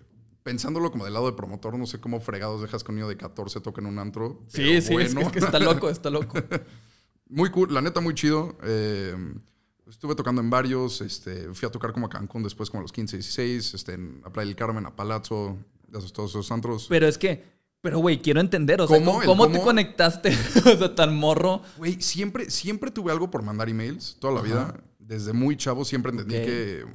pensándolo 0.44 0.92
como 0.92 1.06
del 1.06 1.14
lado 1.14 1.26
de 1.26 1.34
promotor, 1.34 1.78
no 1.78 1.86
sé 1.86 2.00
cómo 2.00 2.20
fregados 2.20 2.62
dejas 2.62 2.84
que 2.84 2.92
un 2.92 2.96
niño 2.96 3.08
de 3.08 3.18
14 3.18 3.62
toque 3.62 3.82
en 3.82 3.88
un 3.88 4.00
antro. 4.00 4.42
Sí, 4.48 4.82
sí, 4.82 4.96
es, 4.96 5.16
que, 5.16 5.40
está 5.40 5.60
loco, 5.60 5.90
está 5.90 6.10
loco. 6.10 6.38
muy 7.30 7.50
cool, 7.50 7.74
la 7.74 7.82
neta, 7.82 8.02
muy 8.02 8.14
chido. 8.14 8.58
Eh, 8.64 9.16
estuve 9.90 10.16
tocando 10.16 10.42
en 10.42 10.50
varios, 10.50 11.02
este, 11.02 11.54
fui 11.54 11.68
a 11.68 11.72
tocar 11.72 11.94
como 11.94 12.08
a 12.08 12.10
Cancún 12.10 12.44
después 12.44 12.70
como 12.70 12.82
a 12.82 12.84
los 12.84 12.92
15, 12.92 13.18
16, 13.18 13.74
este, 13.74 13.94
en 13.94 14.22
a 14.26 14.32
Playa 14.32 14.48
del 14.48 14.56
Carmen, 14.56 14.86
a 14.86 14.96
Palazzo, 14.96 15.58
esos, 15.92 16.14
todos 16.14 16.32
esos 16.32 16.52
antros. 16.52 16.88
Pero 16.90 17.08
es 17.08 17.18
que, 17.18 17.44
pero 17.82 18.00
güey, 18.00 18.22
quiero 18.22 18.40
entender, 18.40 18.82
o 18.82 18.88
sea, 18.88 18.98
¿cómo, 18.98 19.22
¿cómo, 19.24 19.50
te 19.50 19.60
conectaste? 19.60 20.30
o 20.66 20.78
sea, 20.78 20.96
tan 20.96 21.16
morro. 21.16 21.62
Güey, 21.78 22.02
siempre, 22.02 22.50
siempre 22.50 22.92
tuve 22.92 23.12
algo 23.12 23.30
por 23.30 23.44
mandar 23.44 23.70
emails, 23.70 24.18
toda 24.20 24.34
la 24.34 24.42
vida. 24.42 24.84
Desde 25.00 25.34
muy 25.34 25.58
chavo 25.58 25.84
siempre 25.84 26.12
entendí 26.12 26.36
que 26.36 26.86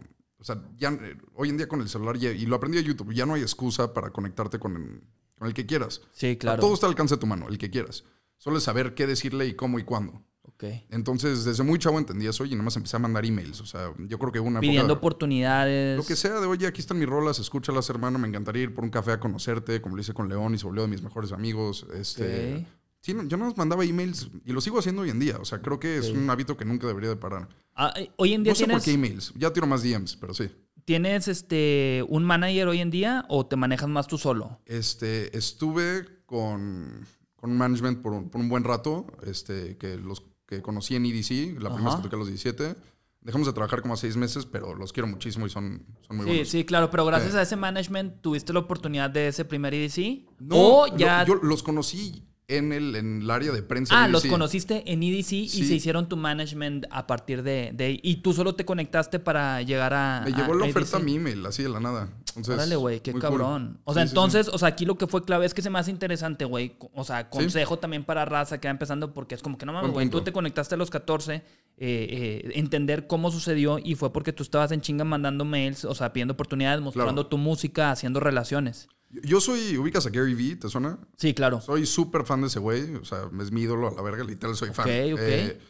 o 0.40 0.44
sea, 0.44 0.62
ya 0.77 0.90
eh, 0.90 1.16
hoy 1.35 1.48
en 1.48 1.57
día 1.57 1.68
con 1.68 1.81
el 1.81 1.88
celular, 1.88 2.16
y, 2.16 2.46
lo 2.46 2.57
aprendí 2.57 2.79
a 2.79 2.83
YouTube, 2.83 3.12
ya 3.12 3.27
no 3.27 3.35
hay 3.35 3.42
excusa 3.42 3.92
para 3.92 4.11
conectarte 4.11 4.59
con 4.59 5.03
el, 5.40 5.55
que 5.55 5.66
quieras. 5.66 6.03
Sí, 6.12 6.37
claro. 6.37 6.61
todo 6.61 6.74
está 6.74 6.87
al 6.87 6.92
alcance 6.92 7.16
de 7.16 7.20
tu 7.20 7.27
mano, 7.27 7.48
el 7.48 7.59
que 7.59 7.70
quieras. 7.70 8.05
Solo 8.37 8.59
es 8.59 8.64
saber 8.64 8.94
qué 8.94 9.07
decirle 9.07 9.46
y 9.46 9.55
cómo 9.55 9.79
y 9.79 9.85
cuándo. 9.85 10.22
Ok. 10.42 10.64
Entonces, 10.90 11.44
desde 11.44 11.62
muy 11.62 11.79
chavo 11.79 11.98
entendí 11.98 12.27
eso 12.27 12.44
y 12.44 12.51
nada 12.51 12.62
más 12.62 12.77
empecé 12.77 12.96
a 12.96 13.01
mandar 13.01 13.24
emails. 13.24 13.61
O 13.61 13.66
sea, 13.66 13.92
yo 13.98 14.18
creo 14.18 14.33
que 14.33 14.40
una. 14.40 14.61
Pidiendo 14.61 14.94
oportunidades. 14.94 15.96
Lo 15.96 16.05
que 16.05 16.16
sea 16.16 16.40
de, 16.40 16.46
oye, 16.46 16.66
aquí 16.66 16.81
están 16.81 16.98
mis 16.98 17.09
rolas, 17.09 17.38
escúchalas, 17.38 17.90
hermano. 17.90 18.18
Me 18.18 18.29
encantaría 18.29 18.62
ir 18.62 18.74
por 18.74 18.85
un 18.85 18.90
café 18.90 19.12
a 19.12 19.20
conocerte, 19.20 19.81
como 19.81 19.96
lo 19.96 20.03
hice 20.03 20.14
con 20.14 20.29
León 20.29 20.55
y 20.55 20.59
se 20.59 20.66
volvió 20.66 20.83
de 20.83 20.88
mis 20.88 21.03
mejores 21.03 21.33
amigos. 21.33 21.87
Este. 21.94 22.66
Sí, 23.00 23.14
yo 23.26 23.37
no 23.37 23.52
mandaba 23.56 23.84
emails 23.84 24.28
y 24.44 24.52
lo 24.52 24.61
sigo 24.61 24.78
haciendo 24.78 25.02
hoy 25.02 25.11
en 25.11 25.20
día. 25.20 25.38
O 25.38 25.44
sea, 25.44 25.62
creo 25.62 25.78
que 25.78 25.98
es 25.98 26.11
un 26.11 26.28
hábito 26.28 26.56
que 26.56 26.64
nunca 26.64 26.87
debería 26.87 27.11
de 27.11 27.16
parar. 27.16 27.48
Ah, 27.74 27.92
eh, 27.96 28.11
hoy 28.16 28.34
en 28.34 28.42
día 28.42 28.52
no 28.52 28.56
sé 28.56 28.66
por 28.66 28.82
qué 28.82 28.92
emails. 28.92 29.32
Ya 29.37 29.52
tiro 29.52 29.66
más 29.66 29.82
DMs, 29.82 30.16
pero 30.16 30.34
sí. 30.34 30.50
¿Tienes 30.84 31.28
este 31.28 32.04
un 32.08 32.24
manager 32.24 32.68
hoy 32.68 32.80
en 32.80 32.90
día 32.90 33.24
o 33.28 33.46
te 33.46 33.56
manejas 33.56 33.88
más 33.88 34.06
tú 34.06 34.18
solo? 34.18 34.61
Este, 34.66 35.37
estuve 35.37 36.24
con, 36.26 37.06
con 37.37 37.56
management 37.56 38.02
por 38.02 38.14
un, 38.14 38.30
por 38.30 38.40
un, 38.40 38.48
buen 38.48 38.64
rato, 38.64 39.06
este, 39.24 39.76
que 39.76 39.96
los 39.96 40.24
que 40.46 40.62
conocí 40.62 40.96
en 40.96 41.04
EDC, 41.04 41.61
la 41.61 41.68
primera 41.68 41.90
vez 41.90 41.96
que 41.96 42.02
toqué 42.04 42.16
a 42.16 42.18
los 42.18 42.28
17. 42.28 42.74
Dejamos 43.20 43.46
de 43.46 43.52
trabajar 43.52 43.82
como 43.82 43.94
a 43.94 43.96
seis 43.98 44.16
meses, 44.16 44.46
pero 44.46 44.74
los 44.74 44.92
quiero 44.92 45.06
muchísimo 45.06 45.46
y 45.46 45.50
son, 45.50 45.84
son 46.00 46.16
muy 46.16 46.26
buenos. 46.26 46.48
Sí, 46.48 46.58
sí, 46.58 46.64
claro, 46.64 46.90
pero 46.90 47.04
gracias 47.04 47.34
a 47.34 47.42
ese 47.42 47.56
management 47.56 48.22
tuviste 48.22 48.52
la 48.54 48.61
oportunidad 48.61 49.11
de 49.11 49.28
ese 49.28 49.44
primer 49.44 49.74
EDC. 49.74 50.26
No, 50.40 50.87
ya... 50.96 51.24
yo 51.26 51.34
los 51.34 51.62
conocí 51.62 52.27
en 52.48 52.72
el, 52.72 52.96
en 52.96 53.22
el 53.22 53.30
área 53.30 53.52
de 53.52 53.62
prensa. 53.62 54.02
Ah, 54.02 54.08
los 54.08 54.24
conociste 54.24 54.90
en 54.90 55.02
EDC 55.02 55.32
y 55.32 55.48
se 55.48 55.74
hicieron 55.74 56.08
tu 56.08 56.16
management 56.16 56.87
a 56.90 57.06
partir 57.06 57.42
de, 57.42 57.70
de, 57.74 58.00
Y 58.02 58.16
tú 58.16 58.32
solo 58.32 58.54
te 58.54 58.64
conectaste 58.64 59.18
para 59.18 59.61
llegar 59.62 59.92
a. 59.92 60.22
Me 60.24 60.32
llegó 60.32 60.54
la 60.54 60.64
oferta 60.64 60.96
a 60.96 61.00
mi 61.00 61.16
email, 61.16 61.44
así 61.44 61.62
de 61.62 61.68
la 61.68 61.78
nada. 61.78 62.08
Órale, 62.48 62.76
güey, 62.76 63.00
qué 63.00 63.12
cabrón. 63.14 63.80
O 63.84 63.92
sea, 63.92 64.02
entonces, 64.02 64.48
o 64.48 64.58
sea, 64.58 64.68
aquí 64.68 64.87
lo 64.87 64.96
que 64.96 65.06
fue 65.06 65.24
clave 65.24 65.44
es 65.44 65.52
que 65.52 65.61
se 65.61 65.70
me 65.70 65.78
hace 65.78 65.90
interesante, 65.90 66.44
güey. 66.46 66.76
O 66.94 67.04
sea, 67.04 67.28
consejo 67.28 67.78
también 67.78 68.04
para 68.04 68.24
raza 68.24 68.58
que 68.58 68.68
va 68.68 68.72
empezando, 68.72 69.12
porque 69.12 69.34
es 69.34 69.42
como 69.42 69.58
que 69.58 69.66
no 69.66 69.72
mames, 69.74 69.92
güey. 69.92 70.08
Tú 70.08 70.22
te 70.22 70.32
conectaste 70.32 70.74
a 70.74 70.78
los 70.78 70.88
14, 70.88 71.34
eh, 71.34 71.42
eh, 71.76 72.50
entender 72.54 73.06
cómo 73.06 73.30
sucedió 73.30 73.78
y 73.78 73.94
fue 73.94 74.11
porque 74.12 74.32
tú 74.32 74.42
estabas 74.42 74.72
en 74.72 74.80
chinga 74.80 75.04
mandando 75.04 75.44
mails, 75.44 75.84
o 75.84 75.94
sea, 75.94 76.14
pidiendo 76.14 76.32
oportunidades, 76.32 76.80
mostrando 76.80 77.26
tu 77.26 77.37
música, 77.37 77.90
haciendo 77.90 78.20
relaciones. 78.20 78.88
Yo 79.10 79.40
soy, 79.40 79.76
ubicas 79.78 80.06
a 80.06 80.10
Gary 80.10 80.34
Vee, 80.34 80.56
¿te 80.56 80.68
suena? 80.68 80.98
Sí, 81.16 81.32
claro. 81.32 81.60
Soy 81.60 81.86
súper 81.86 82.24
fan 82.24 82.42
de 82.42 82.48
ese 82.48 82.58
güey, 82.58 82.94
o 82.96 83.04
sea, 83.04 83.30
es 83.40 83.50
mi 83.50 83.62
ídolo 83.62 83.88
a 83.88 83.92
la 83.92 84.02
verga, 84.02 84.22
literal 84.22 84.54
soy 84.54 84.70
fan. 84.70 84.84
Ok, 84.86 85.14
ok. 85.14 85.20
Eh, 85.20 85.60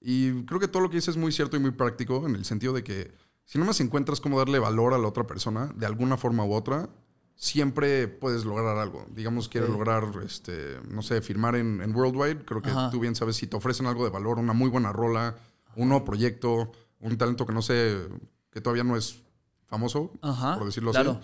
y 0.00 0.44
creo 0.44 0.60
que 0.60 0.68
todo 0.68 0.82
lo 0.82 0.90
que 0.90 0.96
dices 0.96 1.10
es 1.10 1.16
muy 1.16 1.32
cierto 1.32 1.56
y 1.56 1.60
muy 1.60 1.72
práctico 1.72 2.26
en 2.26 2.36
el 2.36 2.44
sentido 2.44 2.72
de 2.72 2.84
que 2.84 3.12
si 3.44 3.58
no 3.58 3.64
más 3.64 3.80
encuentras 3.80 4.20
cómo 4.20 4.38
darle 4.38 4.58
valor 4.58 4.94
a 4.94 4.98
la 4.98 5.08
otra 5.08 5.26
persona, 5.26 5.72
de 5.76 5.86
alguna 5.86 6.16
forma 6.16 6.44
u 6.44 6.52
otra, 6.54 6.88
siempre 7.34 8.06
puedes 8.06 8.44
lograr 8.44 8.78
algo. 8.78 9.06
Digamos, 9.10 9.48
quieres 9.48 9.70
lograr, 9.70 10.04
este, 10.24 10.78
no 10.88 11.02
sé, 11.02 11.20
firmar 11.20 11.56
en, 11.56 11.94
Worldwide, 11.94 12.44
creo 12.44 12.62
que 12.62 12.70
tú 12.92 13.00
bien 13.00 13.14
sabes, 13.14 13.36
si 13.36 13.46
te 13.46 13.56
ofrecen 13.56 13.86
algo 13.86 14.04
de 14.04 14.10
valor, 14.10 14.38
una 14.38 14.52
muy 14.52 14.70
buena 14.70 14.92
rola, 14.92 15.36
un 15.74 15.88
nuevo 15.88 16.04
proyecto, 16.04 16.70
un 17.00 17.18
talento 17.18 17.44
que 17.44 17.52
no 17.52 17.62
sé, 17.62 18.06
que 18.50 18.60
todavía 18.60 18.84
no 18.84 18.96
es 18.96 19.20
famoso, 19.66 20.12
por 20.20 20.64
decirlo 20.64 20.92
así 20.92 21.18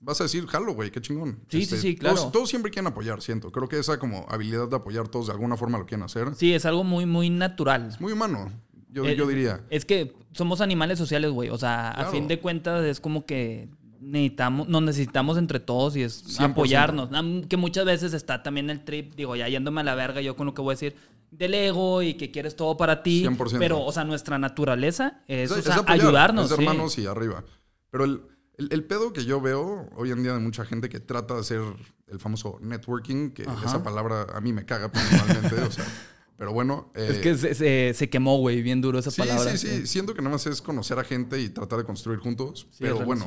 vas 0.00 0.20
a 0.20 0.24
decir, 0.24 0.46
jalo, 0.46 0.74
güey, 0.74 0.90
qué 0.90 1.00
chingón. 1.00 1.40
Sí, 1.48 1.58
sí, 1.58 1.62
este, 1.62 1.76
sí, 1.78 1.96
claro. 1.96 2.30
Todos, 2.32 2.48
siempre 2.48 2.70
quieren 2.70 2.88
apoyar, 2.88 3.20
siento. 3.22 3.52
Creo 3.52 3.68
que 3.68 3.78
esa 3.78 3.98
como 3.98 4.26
habilidad 4.28 4.68
de 4.68 4.76
apoyar 4.76 5.08
todos 5.08 5.26
de 5.26 5.32
alguna 5.32 5.56
forma 5.56 5.78
lo 5.78 5.86
quieren 5.86 6.04
hacer. 6.04 6.34
Sí, 6.34 6.54
es 6.54 6.64
algo 6.64 6.84
muy, 6.84 7.06
muy 7.06 7.30
natural. 7.30 7.88
Es 7.88 8.00
muy 8.00 8.12
humano, 8.12 8.50
yo, 8.90 9.04
eh, 9.04 9.16
diría. 9.28 9.60
Es 9.70 9.84
que 9.84 10.14
somos 10.32 10.60
animales 10.60 10.98
sociales, 10.98 11.30
güey. 11.30 11.50
O 11.50 11.58
sea, 11.58 11.90
a 11.90 12.10
fin 12.10 12.28
de 12.28 12.40
cuentas 12.40 12.84
es 12.84 13.00
como 13.00 13.26
que 13.26 13.68
necesitamos, 14.00 14.68
nos 14.68 14.82
necesitamos 14.82 15.36
entre 15.36 15.60
todos 15.60 15.96
y 15.96 16.02
es 16.02 16.40
apoyarnos. 16.40 17.10
Que 17.48 17.56
muchas 17.56 17.84
veces 17.84 18.14
está 18.14 18.42
también 18.42 18.70
el 18.70 18.84
trip, 18.84 19.14
digo, 19.14 19.36
ya 19.36 19.48
yéndome 19.48 19.82
a 19.82 19.84
la 19.84 19.94
verga 19.94 20.20
yo 20.20 20.36
con 20.36 20.46
lo 20.46 20.54
que 20.54 20.62
voy 20.62 20.72
a 20.72 20.74
decir, 20.74 20.96
del 21.30 21.54
ego 21.54 22.02
y 22.02 22.14
que 22.14 22.30
quieres 22.30 22.56
todo 22.56 22.76
para 22.76 23.02
ti. 23.02 23.24
100%. 23.24 23.58
Pero, 23.58 23.84
o 23.84 23.92
sea, 23.92 24.04
nuestra 24.04 24.38
naturaleza 24.38 25.20
es, 25.28 25.50
Es- 25.50 25.56
o 25.56 25.60
es 25.60 25.68
apoyar, 25.68 26.00
ayudarnos. 26.00 26.50
Es 26.50 26.56
sí. 26.56 26.62
hermanos 26.62 26.98
y 26.98 27.06
arriba. 27.06 27.44
Pero 27.90 28.04
el, 28.04 28.22
el- 28.60 28.68
el 28.72 28.84
pedo 28.84 29.12
que 29.12 29.24
yo 29.24 29.40
veo 29.40 29.88
hoy 29.96 30.10
en 30.10 30.22
día 30.22 30.32
de 30.34 30.38
mucha 30.40 30.64
gente 30.64 30.88
que 30.88 31.00
trata 31.00 31.34
de 31.34 31.40
hacer 31.40 31.60
el 32.08 32.18
famoso 32.20 32.58
networking, 32.60 33.30
que 33.30 33.44
Ajá. 33.44 33.66
esa 33.66 33.82
palabra 33.82 34.26
a 34.34 34.40
mí 34.40 34.52
me 34.52 34.64
caga 34.64 34.90
personalmente, 34.92 35.54
o 35.62 35.70
sea, 35.70 35.84
pero 36.36 36.52
bueno. 36.52 36.90
Es 36.94 37.18
eh, 37.18 37.20
que 37.20 37.36
se, 37.36 37.54
se- 37.54 37.92
se 37.94 38.10
quemó, 38.10 38.38
güey, 38.38 38.62
bien 38.62 38.80
duro 38.80 38.98
esa 38.98 39.10
sí, 39.10 39.20
palabra. 39.22 39.56
sí, 39.56 39.66
sí, 39.66 39.86
Siento 39.86 40.14
que 40.14 40.20
nada 40.22 40.34
más 40.34 40.46
es 40.46 40.60
conocer 40.62 40.98
a 40.98 41.04
gente 41.04 41.40
y 41.40 41.48
tratar 41.48 41.78
de 41.78 41.84
construir 41.84 42.18
juntos. 42.18 42.66
Sí, 42.70 42.78
pero 42.80 43.00
bueno, 43.04 43.24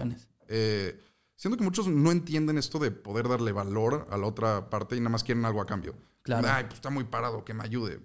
eh, 0.48 1.00
siento 1.36 1.58
que 1.58 1.64
muchos 1.64 1.88
no 1.88 2.12
entienden 2.12 2.58
esto 2.58 2.78
de 2.80 2.92
poder 2.92 3.28
darle 3.28 3.52
valor 3.52 4.08
a 4.12 4.18
la 4.18 4.28
otra 4.28 4.70
parte 4.70 4.96
y 4.96 5.00
nada 5.00 5.10
más 5.10 5.24
quieren 5.24 5.44
algo 5.46 5.62
a 5.62 5.66
cambio. 5.66 5.96
Claro. 6.22 6.48
Ay, 6.50 6.66
pues 6.66 6.76
está 6.76 6.90
muy 6.90 7.04
parado, 7.06 7.44
que 7.44 7.54
me 7.54 7.64
ayude. 7.64 8.00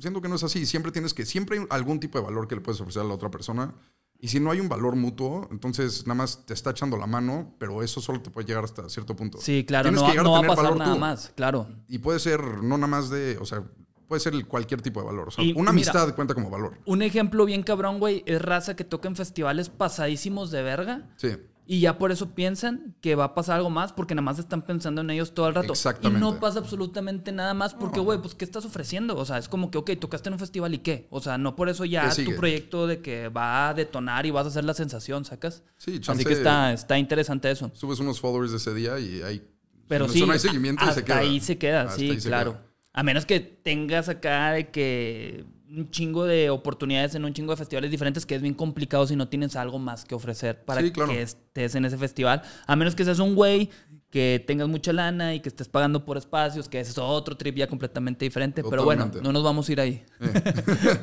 Siento 0.00 0.20
que 0.20 0.28
no 0.28 0.34
es 0.34 0.42
así. 0.42 0.66
Siempre 0.66 0.92
tienes 0.92 1.14
que, 1.14 1.24
siempre 1.24 1.58
hay 1.58 1.66
algún 1.70 2.00
tipo 2.00 2.18
de 2.18 2.24
valor 2.24 2.46
que 2.48 2.54
le 2.54 2.60
puedes 2.60 2.80
ofrecer 2.80 3.02
a 3.02 3.04
la 3.04 3.14
otra 3.14 3.30
persona. 3.30 3.74
Y 4.22 4.28
si 4.28 4.38
no 4.38 4.50
hay 4.50 4.60
un 4.60 4.68
valor 4.68 4.96
mutuo, 4.96 5.48
entonces 5.50 6.06
nada 6.06 6.14
más 6.16 6.44
te 6.44 6.52
está 6.52 6.70
echando 6.70 6.96
la 6.98 7.06
mano, 7.06 7.54
pero 7.58 7.82
eso 7.82 8.00
solo 8.00 8.20
te 8.20 8.30
puede 8.30 8.46
llegar 8.46 8.64
hasta 8.64 8.88
cierto 8.90 9.16
punto. 9.16 9.38
Sí, 9.40 9.64
claro, 9.66 9.88
Tienes 9.88 10.02
no, 10.02 10.12
que 10.12 10.22
no 10.22 10.32
va 10.32 10.38
a 10.40 10.42
pasar 10.56 10.76
nada 10.76 10.92
tú. 10.94 10.98
más, 10.98 11.32
claro. 11.34 11.66
Y 11.88 11.98
puede 11.98 12.18
ser 12.18 12.40
no 12.62 12.76
nada 12.76 12.86
más 12.86 13.08
de, 13.08 13.38
o 13.38 13.46
sea, 13.46 13.64
puede 14.08 14.20
ser 14.20 14.44
cualquier 14.46 14.82
tipo 14.82 15.00
de 15.00 15.06
valor. 15.06 15.28
O 15.28 15.30
sea, 15.30 15.42
Y 15.44 15.52
una 15.52 15.72
mira- 15.72 15.90
amistad 15.92 16.14
cuenta 16.14 16.34
como 16.34 16.50
valor. 16.50 16.78
Un 16.84 17.00
ejemplo 17.00 17.44
bien 17.46 17.62
cabrón, 17.62 17.98
güey, 17.98 18.22
es 18.26 18.42
raza 18.42 18.76
que 18.76 18.84
toca 18.84 19.08
en 19.08 19.16
festivales 19.16 19.70
pasadísimos 19.70 20.50
de 20.50 20.62
verga. 20.62 21.08
Sí. 21.16 21.36
Y 21.72 21.78
ya 21.78 21.98
por 21.98 22.10
eso 22.10 22.30
piensan 22.34 22.96
que 23.00 23.14
va 23.14 23.22
a 23.26 23.34
pasar 23.36 23.54
algo 23.54 23.70
más 23.70 23.92
porque 23.92 24.12
nada 24.16 24.24
más 24.24 24.40
están 24.40 24.62
pensando 24.62 25.02
en 25.02 25.10
ellos 25.10 25.34
todo 25.34 25.46
el 25.46 25.54
rato. 25.54 25.72
Exactamente. 25.72 26.18
Y 26.18 26.20
no 26.20 26.40
pasa 26.40 26.58
absolutamente 26.58 27.30
nada 27.30 27.54
más 27.54 27.74
porque, 27.74 28.00
güey, 28.00 28.18
pues 28.20 28.34
¿qué 28.34 28.44
estás 28.44 28.64
ofreciendo? 28.64 29.16
O 29.16 29.24
sea, 29.24 29.38
es 29.38 29.48
como 29.48 29.70
que, 29.70 29.78
ok, 29.78 29.92
tocaste 30.00 30.30
en 30.30 30.32
un 30.32 30.40
festival 30.40 30.74
y 30.74 30.78
qué. 30.78 31.06
O 31.10 31.20
sea, 31.20 31.38
no 31.38 31.54
por 31.54 31.68
eso 31.68 31.84
ya 31.84 32.10
¿Qué 32.12 32.24
tu 32.24 32.34
proyecto 32.34 32.88
de 32.88 33.00
que 33.00 33.28
va 33.28 33.68
a 33.68 33.74
detonar 33.74 34.26
y 34.26 34.32
vas 34.32 34.46
a 34.46 34.48
hacer 34.48 34.64
la 34.64 34.74
sensación, 34.74 35.24
¿sacas? 35.24 35.62
Sí, 35.76 35.92
Así 35.92 36.00
chance- 36.00 36.24
que 36.24 36.32
está, 36.32 36.72
está 36.72 36.98
interesante 36.98 37.48
eso. 37.48 37.70
Subes 37.72 38.00
unos 38.00 38.18
followers 38.18 38.50
de 38.50 38.56
ese 38.56 38.74
día 38.74 38.98
y 38.98 39.22
hay. 39.22 39.48
Pero 39.86 40.08
no, 40.08 40.12
sí, 40.12 40.26
no 40.26 40.32
hay 40.32 40.40
seguimiento 40.40 40.84
y 40.84 40.92
se 40.92 41.04
queda. 41.04 41.18
ahí 41.18 41.38
se 41.38 41.56
queda, 41.56 41.82
Hasta 41.82 41.94
sí, 42.00 42.16
claro. 42.16 42.54
queda. 42.54 42.66
A 42.94 43.02
menos 43.04 43.26
que 43.26 43.38
tengas 43.38 44.08
acá 44.08 44.54
de 44.54 44.70
que 44.70 45.44
un 45.76 45.90
chingo 45.90 46.24
de 46.24 46.50
oportunidades 46.50 47.14
en 47.14 47.24
un 47.24 47.32
chingo 47.32 47.52
de 47.52 47.56
festivales 47.56 47.90
diferentes, 47.90 48.26
que 48.26 48.34
es 48.34 48.42
bien 48.42 48.54
complicado 48.54 49.06
si 49.06 49.16
no 49.16 49.28
tienes 49.28 49.54
algo 49.56 49.78
más 49.78 50.04
que 50.04 50.14
ofrecer 50.14 50.64
para 50.64 50.80
Sí, 50.80 50.90
claro. 50.90 51.12
que 51.12 51.22
estés 51.22 51.74
en 51.74 51.84
ese 51.84 51.96
festival. 51.96 52.42
A 52.66 52.76
menos 52.76 52.94
que 52.94 53.04
seas 53.04 53.18
un 53.20 53.34
güey 53.34 53.70
que 54.10 54.42
tengas 54.46 54.68
mucha 54.68 54.92
lana 54.92 55.34
y 55.34 55.40
que 55.40 55.48
estés 55.48 55.68
pagando 55.68 56.04
por 56.04 56.16
espacios, 56.16 56.68
que 56.68 56.80
ese 56.80 56.90
es 56.90 56.98
otro 56.98 57.36
trip 57.36 57.56
ya 57.56 57.66
completamente 57.68 58.24
diferente. 58.24 58.62
Pero 58.68 58.84
bueno, 58.84 59.10
no 59.22 59.32
nos 59.32 59.42
vamos 59.44 59.68
a 59.68 59.72
ir 59.72 59.80
ahí. 59.80 60.04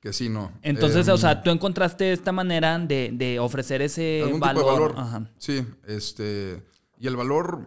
Que 0.00 0.14
sí, 0.14 0.30
no. 0.30 0.50
Entonces, 0.62 1.06
Em, 1.08 1.14
o 1.14 1.18
sea, 1.18 1.42
tú 1.42 1.50
encontraste 1.50 2.10
esta 2.12 2.32
manera 2.32 2.78
de, 2.78 3.10
de 3.12 3.38
ofrecer 3.38 3.82
ese 3.82 4.22
algún 4.22 4.40
valor. 4.40 4.62
tipo 4.62 4.72
de 4.74 4.80
valor. 4.80 4.94
Ajá. 4.98 5.30
Sí, 5.38 5.62
este. 5.86 6.62
Y 6.98 7.06
el 7.06 7.16
valor, 7.16 7.66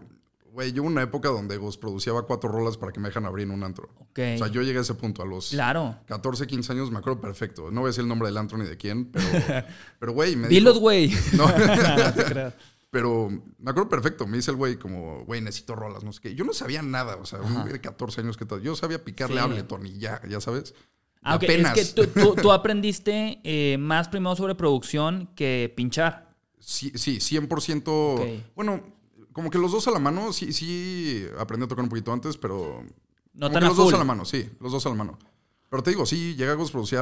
güey, 0.53 0.71
yo 0.71 0.83
hubo 0.83 0.89
una 0.89 1.01
época 1.01 1.29
donde 1.29 1.57
Ghost 1.57 1.81
producía 1.81 2.13
cuatro 2.27 2.49
rolas 2.49 2.77
para 2.77 2.91
que 2.91 2.99
me 2.99 3.09
dejan 3.09 3.25
abrir 3.25 3.45
en 3.47 3.51
un 3.51 3.63
antro. 3.63 3.89
Ok. 3.99 4.19
O 4.35 4.37
sea, 4.37 4.47
yo 4.47 4.61
llegué 4.61 4.77
a 4.77 4.81
ese 4.81 4.93
punto 4.93 5.21
a 5.23 5.25
los 5.25 5.49
Claro. 5.49 5.97
14, 6.05 6.45
15 6.47 6.71
años, 6.73 6.91
me 6.91 6.99
acuerdo 6.99 7.19
perfecto. 7.19 7.71
No 7.71 7.81
voy 7.81 7.87
a 7.87 7.89
decir 7.89 8.03
el 8.03 8.07
nombre 8.07 8.27
del 8.29 8.37
antro 8.37 8.57
ni 8.57 8.65
de 8.65 8.77
quién, 8.77 9.05
pero, 9.11 9.25
pero 9.99 10.13
güey, 10.13 10.35
me 10.35 10.47
Dilos, 10.47 10.79
güey. 10.79 11.11
No, 11.33 11.47
pero 12.91 13.29
me 13.57 13.71
acuerdo 13.71 13.89
perfecto. 13.89 14.27
Me 14.27 14.37
dice 14.37 14.51
el 14.51 14.57
güey 14.57 14.77
como, 14.77 15.25
güey, 15.25 15.41
necesito 15.41 15.75
rolas, 15.75 16.03
no 16.03 16.13
sé 16.13 16.21
qué. 16.21 16.35
Yo 16.35 16.45
no 16.45 16.53
sabía 16.53 16.81
nada, 16.83 17.15
o 17.17 17.25
sea, 17.25 17.39
un 17.41 17.53
güey 17.61 17.73
de 17.73 17.81
14 17.81 18.21
años 18.21 18.37
que 18.37 18.45
tal. 18.45 18.61
Yo 18.61 18.75
sabía 18.75 19.03
picarle 19.03 19.37
Sí. 19.37 19.41
Ableton 19.41 19.85
y 19.87 19.97
ya, 19.97 20.21
ya 20.29 20.39
sabes. 20.39 20.75
Ah. 21.23 21.33
Apenas. 21.35 21.75
Es 21.77 21.93
que 21.93 22.05
tú, 22.05 22.19
tú- 22.19 22.35
tú 22.41 22.51
aprendiste 22.51 23.39
eh, 23.43 23.77
más 23.79 24.09
primero 24.09 24.35
sobre 24.35 24.55
producción 24.55 25.29
que 25.35 25.73
pinchar. 25.75 26.35
Sí, 26.59 26.91
sí 26.95 27.17
100%. 27.17 27.83
Ok. 27.87 28.43
Bueno, 28.55 28.83
como 29.33 29.49
que 29.49 29.57
los 29.57 29.71
dos 29.71 29.87
a 29.87 29.91
la 29.91 29.99
mano, 29.99 30.31
sí, 30.31 30.53
sí 30.53 31.27
aprendí 31.37 31.65
a 31.65 31.67
tocar 31.67 31.83
un 31.83 31.89
poquito 31.89 32.13
antes, 32.13 32.37
pero. 32.37 32.83
No 33.33 33.47
como 33.47 33.53
tan 33.53 33.59
que 33.61 33.65
a 33.65 33.69
los 33.69 33.77
dos 33.77 33.93
a 33.93 33.97
la 33.97 34.03
mano, 34.03 34.25
sí, 34.25 34.49
los 34.59 34.71
dos 34.71 34.85
a 34.85 34.89
la 34.89 34.95
mano. 34.95 35.17
Pero 35.69 35.83
te 35.83 35.89
digo, 35.89 36.05
sí, 36.05 36.35
llegamos 36.35 36.69
a 36.69 36.71
producir 36.71 36.99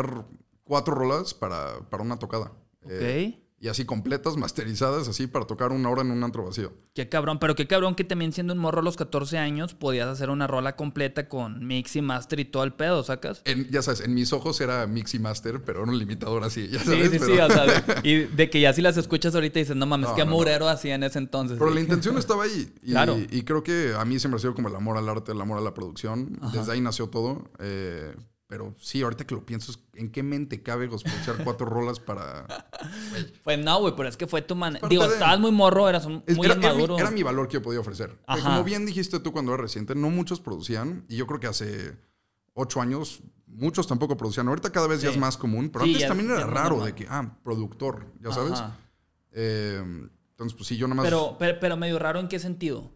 cuatro 0.63 0.96
rolas 0.96 1.34
para, 1.34 1.80
para 1.89 2.04
una 2.04 2.17
tocada. 2.17 2.54
Ok. 2.84 2.89
Eh, 2.91 3.44
y 3.62 3.67
así 3.67 3.86
completas, 3.86 4.38
masterizadas, 4.38 5.08
así 5.08 5.28
para 5.28 5.45
tocar 5.45 5.71
una 5.71 5.88
hora 5.89 6.02
en 6.02 6.10
un 6.10 6.24
antro 6.24 6.43
vacío. 6.43 6.74
Qué 6.95 7.08
cabrón. 7.10 7.38
Pero 7.39 7.54
qué 7.56 7.67
cabrón 7.67 7.93
que 7.93 8.04
también 8.04 8.34
siendo 8.34 8.54
un 8.54 8.60
morro 8.60 8.80
a 8.82 8.84
los 8.84 8.97
14 8.97 9.38
años 9.38 9.76
podías 9.76 10.08
hacer 10.08 10.32
una 10.32 10.47
rola 10.47 10.76
completa 10.76 11.30
con 11.30 11.65
mix 11.65 11.95
y 11.95 12.02
master 12.02 12.39
y 12.39 12.45
todo 12.45 12.63
el 12.63 12.74
pedo, 12.74 13.04
¿sacas? 13.04 13.43
En- 13.45 13.69
ya 13.69 13.82
sabes, 13.84 14.02
en 14.02 14.13
mis 14.15 14.34
ojos 14.34 14.60
era 14.62 14.88
mix 14.88 15.13
y 15.13 15.19
master, 15.19 15.62
pero 15.63 15.84
era 15.84 15.91
un 15.91 15.97
limitador 16.00 16.43
así, 16.43 16.67
ya 16.69 16.80
Sí, 16.80 16.86
sabes. 16.86 17.12
sí, 17.12 17.17
pero, 17.19 17.26
sí. 17.28 17.39
O 17.39 17.50
sea, 17.50 17.65
de- 17.65 18.10
y 18.10 18.15
de 18.26 18.50
que 18.50 18.60
ya 18.60 18.74
si 18.74 18.82
las 18.82 18.97
escuchas 18.97 19.36
ahorita 19.36 19.60
dices, 19.60 19.76
no 19.76 19.86
mames, 19.86 20.10
No, 20.10 20.15
qué 20.15 20.26
no, 20.26 20.32
no. 20.32 20.38
murero 20.38 20.67
hacía 20.67 20.95
en 20.95 21.04
ese 21.04 21.19
entonces. 21.19 21.58
pero 21.60 21.69
Sí. 21.69 21.76
la 21.76 21.82
intención 21.82 22.17
estaba 22.17 22.45
ahí. 22.45 22.74
Y, 22.82 22.91
Claro. 22.91 23.15
y 23.30 23.43
creo 23.43 23.62
que 23.63 23.93
a 23.95 24.04
mí 24.06 24.19
siempre 24.19 24.38
ha 24.38 24.41
sido 24.41 24.56
como 24.56 24.69
el 24.69 24.76
amor 24.76 24.97
al 24.97 25.08
arte, 25.08 25.34
el 25.34 25.39
amor 25.41 25.60
a 25.60 25.62
la 25.62 25.74
producción. 25.76 26.39
Desde 26.52 26.71
ahí 26.71 26.82
nació 26.82 27.10
todo. 27.10 27.43
eh, 27.60 28.15
pero 28.51 28.75
sí, 28.77 29.01
ahorita 29.01 29.25
que 29.25 29.33
lo 29.33 29.45
pienso, 29.45 29.71
¿en 29.93 30.11
qué 30.11 30.23
mente 30.23 30.61
cabe 30.61 30.83
escuchar 30.93 31.41
cuatro 31.45 31.65
rolas 31.65 32.01
para... 32.01 32.45
Pues 33.45 33.57
no, 33.63 33.79
güey, 33.79 33.93
pero 33.95 34.09
es 34.09 34.17
que 34.17 34.27
fue 34.27 34.41
tu 34.41 34.57
manera. 34.57 34.81
parte 34.81 34.93
Digo, 34.93 35.07
de- 35.07 35.13
estabas 35.13 35.39
muy 35.39 35.51
morro, 35.51 35.87
eras 35.87 36.05
un- 36.05 36.21
Es- 36.27 36.35
muy 36.35 36.47
era, 36.47 36.55
era 36.55 36.59
mi, 36.61 36.67
inmaduro. 36.67 36.99
era 36.99 37.11
mi 37.11 37.23
valor 37.23 37.47
que 37.47 37.53
yo 37.53 37.61
podía 37.61 37.79
ofrecer. 37.79 38.19
Ajá. 38.27 38.43
Como 38.43 38.65
bien 38.65 38.85
dijiste 38.85 39.21
tú 39.21 39.31
cuando 39.31 39.53
era 39.53 39.63
reciente, 39.63 39.95
no 39.95 40.09
muchos 40.09 40.41
producían. 40.41 41.05
Y 41.07 41.15
yo 41.15 41.27
creo 41.27 41.39
que 41.39 41.47
hace 41.47 41.97
ocho 42.53 42.81
años 42.81 43.21
muchos 43.47 43.87
tampoco 43.87 44.17
producían. 44.17 44.49
Ahorita 44.49 44.69
cada 44.73 44.87
vez 44.87 45.01
ya 45.01 45.11
es 45.11 45.17
más 45.17 45.37
común. 45.37 45.69
Pero 45.69 45.85
Sí, 45.85 45.91
antes 45.91 46.01
ya- 46.01 46.07
también 46.09 46.29
era 46.31 46.45
raro 46.45 46.71
normal. 46.71 46.87
de 46.87 46.95
que, 46.95 47.07
ah, 47.09 47.37
productor, 47.45 48.07
ya 48.21 48.33
sabes. 48.33 48.51
Ajá. 48.59 48.77
Eh, 49.31 49.81
entonces, 50.31 50.57
pues 50.57 50.67
sí, 50.67 50.75
yo 50.75 50.87
nada 50.89 50.95
más... 50.95 51.05
Pero, 51.05 51.37
pero, 51.39 51.57
pero 51.61 51.77
medio 51.77 51.97
raro 51.99 52.19
en 52.19 52.27
qué 52.27 52.37
sentido. 52.37 52.91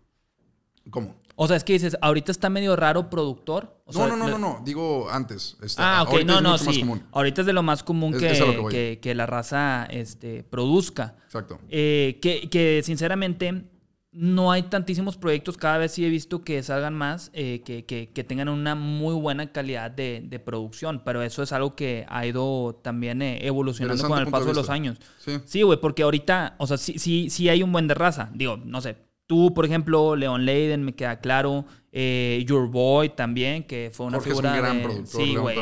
¿Cómo? 0.89 1.15
O 1.37 1.47
sea, 1.47 1.57
es 1.57 1.63
que 1.65 1.73
dices, 1.73 1.97
ahorita 2.01 2.31
está 2.31 2.49
medio 2.49 2.75
raro 2.77 3.09
productor. 3.09 3.81
O 3.85 3.91
no, 3.91 3.97
sea, 3.99 4.07
no, 4.07 4.15
no, 4.15 4.27
no, 4.29 4.37
no. 4.37 4.61
Digo 4.63 5.09
antes. 5.09 5.57
Este, 5.61 5.81
Ah, 5.83 6.03
ok, 6.07 6.23
no, 6.25 6.39
no, 6.39 6.57
sí. 6.57 6.83
Ahorita 7.11 7.41
es 7.41 7.47
de 7.47 7.53
lo 7.53 7.61
más 7.63 7.83
común 7.83 8.13
Es- 8.13 8.19
que, 8.21 8.31
es 8.31 8.41
a 8.41 8.45
lo 8.45 8.51
que 8.53 8.57
voy. 8.59 8.71
que, 8.71 8.99
que 9.01 9.13
la 9.15 9.25
raza 9.25 9.85
este, 9.89 10.43
produzca. 10.43 11.15
Exacto. 11.25 11.59
Eh, 11.69 12.19
que, 12.21 12.49
que 12.49 12.81
sinceramente 12.83 13.65
no 14.13 14.49
hay 14.53 14.63
tantísimos 14.63 15.17
proyectos. 15.17 15.57
Cada 15.57 15.77
vez 15.77 15.91
sí 15.91 16.05
he 16.05 16.09
visto 16.09 16.39
que 16.41 16.63
salgan 16.63 16.93
más, 16.93 17.31
eh, 17.33 17.61
que, 17.65 17.83
que- 17.83 18.13
que 18.13 18.23
tengan 18.23 18.47
una 18.47 18.73
muy 18.73 19.13
buena 19.13 19.51
calidad 19.51 19.91
de, 19.91 20.23
de 20.25 20.39
producción. 20.39 21.01
Pero 21.03 21.21
eso 21.21 21.43
es 21.43 21.51
algo 21.51 21.75
que 21.75 22.05
ha 22.07 22.25
ido 22.25 22.79
también 22.81 23.21
eh, 23.21 23.45
evolucionando 23.45 24.07
con 24.07 24.19
el 24.19 24.25
de 24.25 24.31
paso 24.31 24.45
de 24.45 24.53
los 24.53 24.69
años. 24.69 24.99
Sí. 25.19 25.37
Sí, 25.43 25.63
güey, 25.63 25.81
porque 25.81 26.03
ahorita, 26.03 26.55
o 26.59 26.65
sea, 26.65 26.77
sí, 26.77 26.97
sí, 26.97 27.29
sí 27.29 27.49
hay 27.49 27.61
un 27.61 27.73
buen 27.73 27.89
de 27.89 27.93
raza. 27.93 28.29
Digo, 28.33 28.55
no 28.55 28.79
sé, 28.79 28.95
tú, 29.27 29.53
por 29.53 29.65
ejemplo, 29.65 30.15
Leon 30.15 30.45
Leiden, 30.45 30.83
me 30.83 30.93
queda 30.95 31.19
claro. 31.19 31.65
eh, 31.97 32.43
Your 32.47 32.69
Boy 32.69 33.09
también, 33.15 33.63
que 33.63 33.89
fue 33.93 34.05
una 34.07 34.17
Jorge 34.17 34.31
es 34.31 34.35
un 34.35 34.41
figura 34.43 34.57
gran 34.57 34.77
de- 34.77 34.83
productor. 34.83 35.21
Sí, 35.21 35.35
güey. 35.35 35.57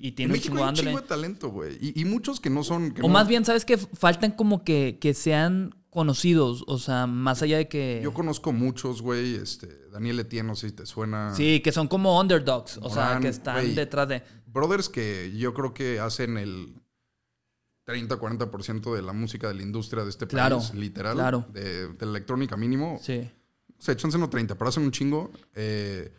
Y 0.00 0.08
en 0.08 0.14
tiene 0.14 0.32
un 0.32 0.32
México 0.32 0.56
hay 0.58 0.64
un 0.70 0.74
chingo 0.74 1.00
de 1.00 1.06
talento, 1.06 1.48
güey. 1.50 1.76
Y, 1.80 2.00
y 2.00 2.04
muchos 2.04 2.40
que 2.40 2.50
no 2.50 2.64
son... 2.64 2.92
que 2.92 3.02
O 3.02 3.06
no- 3.06 3.12
más 3.12 3.28
bien, 3.28 3.44
¿sabes 3.44 3.64
que 3.64 3.78
Faltan 3.78 4.32
como 4.32 4.64
que, 4.64 4.98
que 5.00 5.14
sean 5.14 5.74
conocidos. 5.90 6.62
O 6.66 6.78
sea, 6.78 7.06
más 7.06 7.40
allá 7.40 7.56
de 7.56 7.68
que. 7.68 8.00
Yo 8.02 8.12
conozco 8.12 8.52
muchos, 8.52 9.00
güey. 9.00 9.36
Este, 9.36 9.68
Daniel 9.90 10.20
Etienne, 10.20 10.46
no 10.48 10.54
sé 10.56 10.68
si 10.68 10.74
te 10.76 10.84
suena. 10.84 11.32
Sí, 11.34 11.60
que 11.60 11.72
son 11.72 11.88
como 11.88 12.20
underdogs. 12.20 12.78
O 12.82 12.90
sea, 12.90 13.18
que 13.22 13.28
están 13.28 13.74
detrás 13.74 14.06
de. 14.08 14.22
Brothers 14.46 14.88
que 14.90 15.32
yo 15.36 15.54
creo 15.54 15.72
que 15.72 15.98
hacen 16.00 16.36
el 16.36 16.74
30-40% 17.86 18.94
de 18.94 19.02
la 19.02 19.12
música 19.12 19.48
de 19.48 19.54
la 19.54 19.62
industria 19.62 20.02
de 20.04 20.10
este 20.10 20.26
Claro, 20.26 20.58
país, 20.58 20.74
literal. 20.74 21.14
claro. 21.14 21.46
De, 21.52 21.88
de 21.88 22.06
la 22.06 22.10
electrónica 22.12 22.56
mínimo. 22.56 22.98
Sí. 23.02 23.30
O 23.78 23.82
sea, 23.82 23.94
échanse 23.94 24.18
no 24.18 24.28
30, 24.28 24.56
pero 24.56 24.68
hacen 24.68 24.82
un 24.82 24.90
chingo. 24.90 25.30
Eh, 25.54 26.12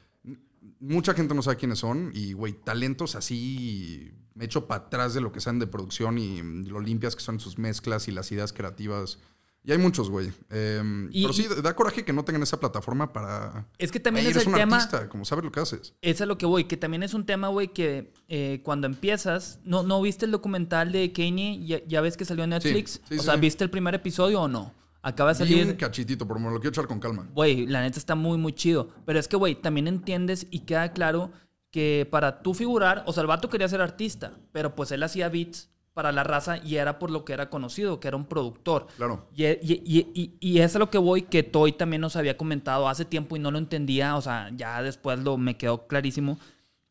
mucha 0.80 1.14
gente 1.14 1.34
no 1.34 1.42
sabe 1.42 1.58
quiénes 1.58 1.80
son. 1.80 2.12
Y, 2.14 2.34
güey, 2.34 2.54
talentos 2.54 3.16
así. 3.16 4.12
Me 4.36 4.46
echo 4.46 4.68
para 4.68 4.86
atrás 4.86 5.14
de 5.16 5.22
lo 5.22 5.32
que 5.32 5.42
saben 5.42 5.60
de 5.60 5.66
producción 5.68 6.18
y 6.20 6.42
lo 6.66 6.80
limpias 6.80 7.16
que 7.16 7.24
son 7.24 7.40
sus 7.40 7.58
mezclas 7.58 8.08
y 8.08 8.12
las 8.12 8.32
ideas 8.32 8.54
creativas. 8.54 9.20
Y 9.68 9.72
hay 9.74 9.78
muchos, 9.78 10.10
güey. 10.10 10.32
Eh, 10.50 10.82
Y- 11.12 11.24
pero 11.24 11.34
sí, 11.34 11.46
da 11.62 11.76
coraje 11.76 12.06
que 12.06 12.14
no 12.14 12.24
tengan 12.24 12.42
esa 12.42 12.58
plataforma 12.58 13.12
para. 13.12 13.68
Es 13.78 13.92
que 13.92 14.00
también 14.00 14.26
es 14.26 14.38
el 14.38 14.48
un 14.48 14.54
tema. 14.56 14.78
artista, 14.78 15.10
como 15.10 15.26
sabes 15.26 15.44
lo 15.44 15.52
que 15.52 15.60
haces. 15.60 15.94
Es 16.02 16.22
a 16.22 16.26
lo 16.26 16.38
que 16.38 16.46
voy, 16.46 16.64
que 16.64 16.78
también 16.78 17.04
es 17.04 17.14
un 17.14 17.26
tema, 17.26 17.50
güey, 17.50 17.68
que 17.74 18.14
eh, 18.30 18.62
cuando 18.64 18.88
empiezas, 18.88 19.60
¿no, 19.66 19.84
¿no 19.84 20.02
viste 20.02 20.24
el 20.26 20.32
documental 20.32 20.94
de 20.94 21.12
Kanye? 21.12 21.66
Ya, 21.66 21.86
ya 21.86 22.00
ves 22.00 22.16
que 22.16 22.24
salió 22.24 22.46
en 22.46 22.52
Netflix. 22.52 23.02
sí, 23.10 23.16
o 23.16 23.20
sí, 23.20 23.26
sea. 23.26 23.36
¿viste 23.36 23.66
el 23.66 23.70
primer 23.70 23.94
episodio 23.94 24.42
o 24.42 24.48
no? 24.48 24.74
Acaba 25.02 25.34
de 25.34 25.44
un 25.44 25.50
salir. 25.50 25.78
cachitito, 25.78 26.26
pero 26.26 26.40
me 26.40 26.46
lo 26.50 26.56
quiero 26.62 26.70
echar 26.70 26.88
con 26.88 27.00
calma. 27.02 27.28
Güey, 27.34 27.66
la 27.68 27.82
neta 27.82 28.00
está 28.00 28.16
muy, 28.16 28.38
muy 28.38 28.54
chido. 28.54 28.90
Pero 29.06 29.20
es 29.20 29.28
que, 29.28 29.36
güey, 29.36 29.56
también 29.56 29.88
entiendes 29.90 30.48
y 30.50 30.62
queda 30.62 30.94
claro 30.94 31.32
que 31.72 32.08
para 32.10 32.42
tú 32.42 32.54
figurar, 32.54 33.04
o 33.06 33.12
sea, 33.12 33.20
el 33.22 33.28
vato 33.28 33.50
quería 33.50 33.68
ser 33.68 33.82
artista, 33.82 34.32
pero 34.54 34.76
pues 34.76 34.92
él 34.92 35.04
hacía 35.04 35.28
beats 35.28 35.70
para 35.98 36.12
la 36.12 36.24
raza 36.24 36.58
y 36.64 36.76
era 36.76 37.00
por 37.00 37.10
lo 37.10 37.26
que 37.26 37.34
era 37.34 37.50
conocido, 37.50 38.00
que 38.00 38.08
era 38.08 38.18
un 38.18 38.26
productor. 38.28 38.86
Claro. 38.98 39.26
Y, 39.36 39.46
y, 39.48 39.82
y, 40.14 40.36
y- 40.40 40.60
es 40.60 40.76
a 40.76 40.80
lo 40.80 40.92
que 40.92 41.00
voy, 41.00 41.24
que 41.24 41.42
Toy 41.42 41.72
también 41.72 42.02
nos 42.02 42.16
había 42.16 42.38
comentado 42.38 42.88
hace 42.88 43.04
tiempo 43.04 43.36
y 43.36 43.40
no 43.40 43.50
lo 43.50 43.58
entendía, 43.58 44.16
o 44.16 44.22
sea, 44.22 44.52
ya 44.56 44.84
después 44.84 45.18
lo 45.20 45.38
me 45.40 45.58
quedó 45.58 45.88
clarísimo, 45.88 46.38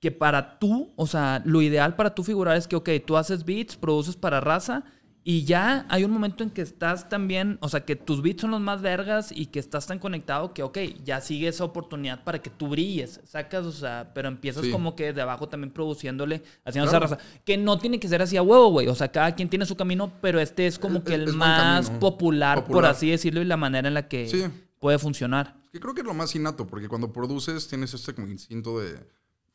que 0.00 0.10
para 0.10 0.58
tú, 0.58 0.92
o 0.96 1.06
sea, 1.06 1.40
lo 1.44 1.62
ideal 1.62 1.94
para 1.94 2.16
tú 2.16 2.24
figurar 2.24 2.56
es 2.56 2.66
que, 2.66 2.74
ok, 2.74 2.90
tú 3.06 3.16
haces 3.16 3.44
beats, 3.44 3.76
produces 3.76 4.16
para 4.16 4.40
raza 4.40 4.82
y 5.28 5.42
ya 5.42 5.86
hay 5.88 6.04
un 6.04 6.12
momento 6.12 6.44
en 6.44 6.50
que 6.50 6.62
estás 6.62 7.08
también, 7.08 7.58
o 7.60 7.68
sea, 7.68 7.84
que 7.84 7.96
tus 7.96 8.22
beats 8.22 8.42
son 8.42 8.52
los 8.52 8.60
más 8.60 8.80
vergas 8.80 9.32
y 9.34 9.46
que 9.46 9.58
estás 9.58 9.84
tan 9.88 9.98
conectado 9.98 10.54
que, 10.54 10.62
ok, 10.62 10.78
ya 11.04 11.20
sigue 11.20 11.48
esa 11.48 11.64
oportunidad 11.64 12.22
para 12.22 12.40
que 12.40 12.48
tú 12.48 12.68
brilles, 12.68 13.20
sacas, 13.24 13.66
o 13.66 13.72
sea, 13.72 14.12
pero 14.14 14.28
empiezas 14.28 14.64
como 14.68 14.94
que 14.94 15.12
de 15.12 15.20
abajo 15.20 15.48
también 15.48 15.72
produciéndole, 15.72 16.44
haciendo 16.64 16.88
esa 16.88 17.00
raza. 17.00 17.18
Que 17.44 17.56
no 17.56 17.76
tiene 17.76 17.98
que 17.98 18.06
ser 18.06 18.22
así 18.22 18.36
a 18.36 18.42
huevo, 18.42 18.70
güey. 18.70 18.86
O 18.86 18.94
sea, 18.94 19.10
cada 19.10 19.34
quien 19.34 19.48
tiene 19.48 19.66
su 19.66 19.74
camino, 19.74 20.12
pero 20.20 20.38
este 20.38 20.68
es 20.68 20.78
como 20.78 21.02
que 21.02 21.14
el 21.14 21.32
más 21.32 21.90
popular, 21.90 22.64
por 22.64 22.86
así 22.86 23.10
decirlo, 23.10 23.42
y 23.42 23.46
la 23.46 23.56
manera 23.56 23.88
en 23.88 23.94
la 23.94 24.06
que 24.06 24.52
puede 24.78 25.00
funcionar. 25.00 25.56
que 25.72 25.80
creo 25.80 25.92
que 25.92 26.02
es 26.02 26.06
lo 26.06 26.14
más 26.14 26.36
innato, 26.36 26.68
porque 26.68 26.86
cuando 26.86 27.12
produces 27.12 27.66
tienes 27.66 27.92
este 27.94 28.14
como 28.14 28.28
instinto 28.28 28.78
de 28.78 29.00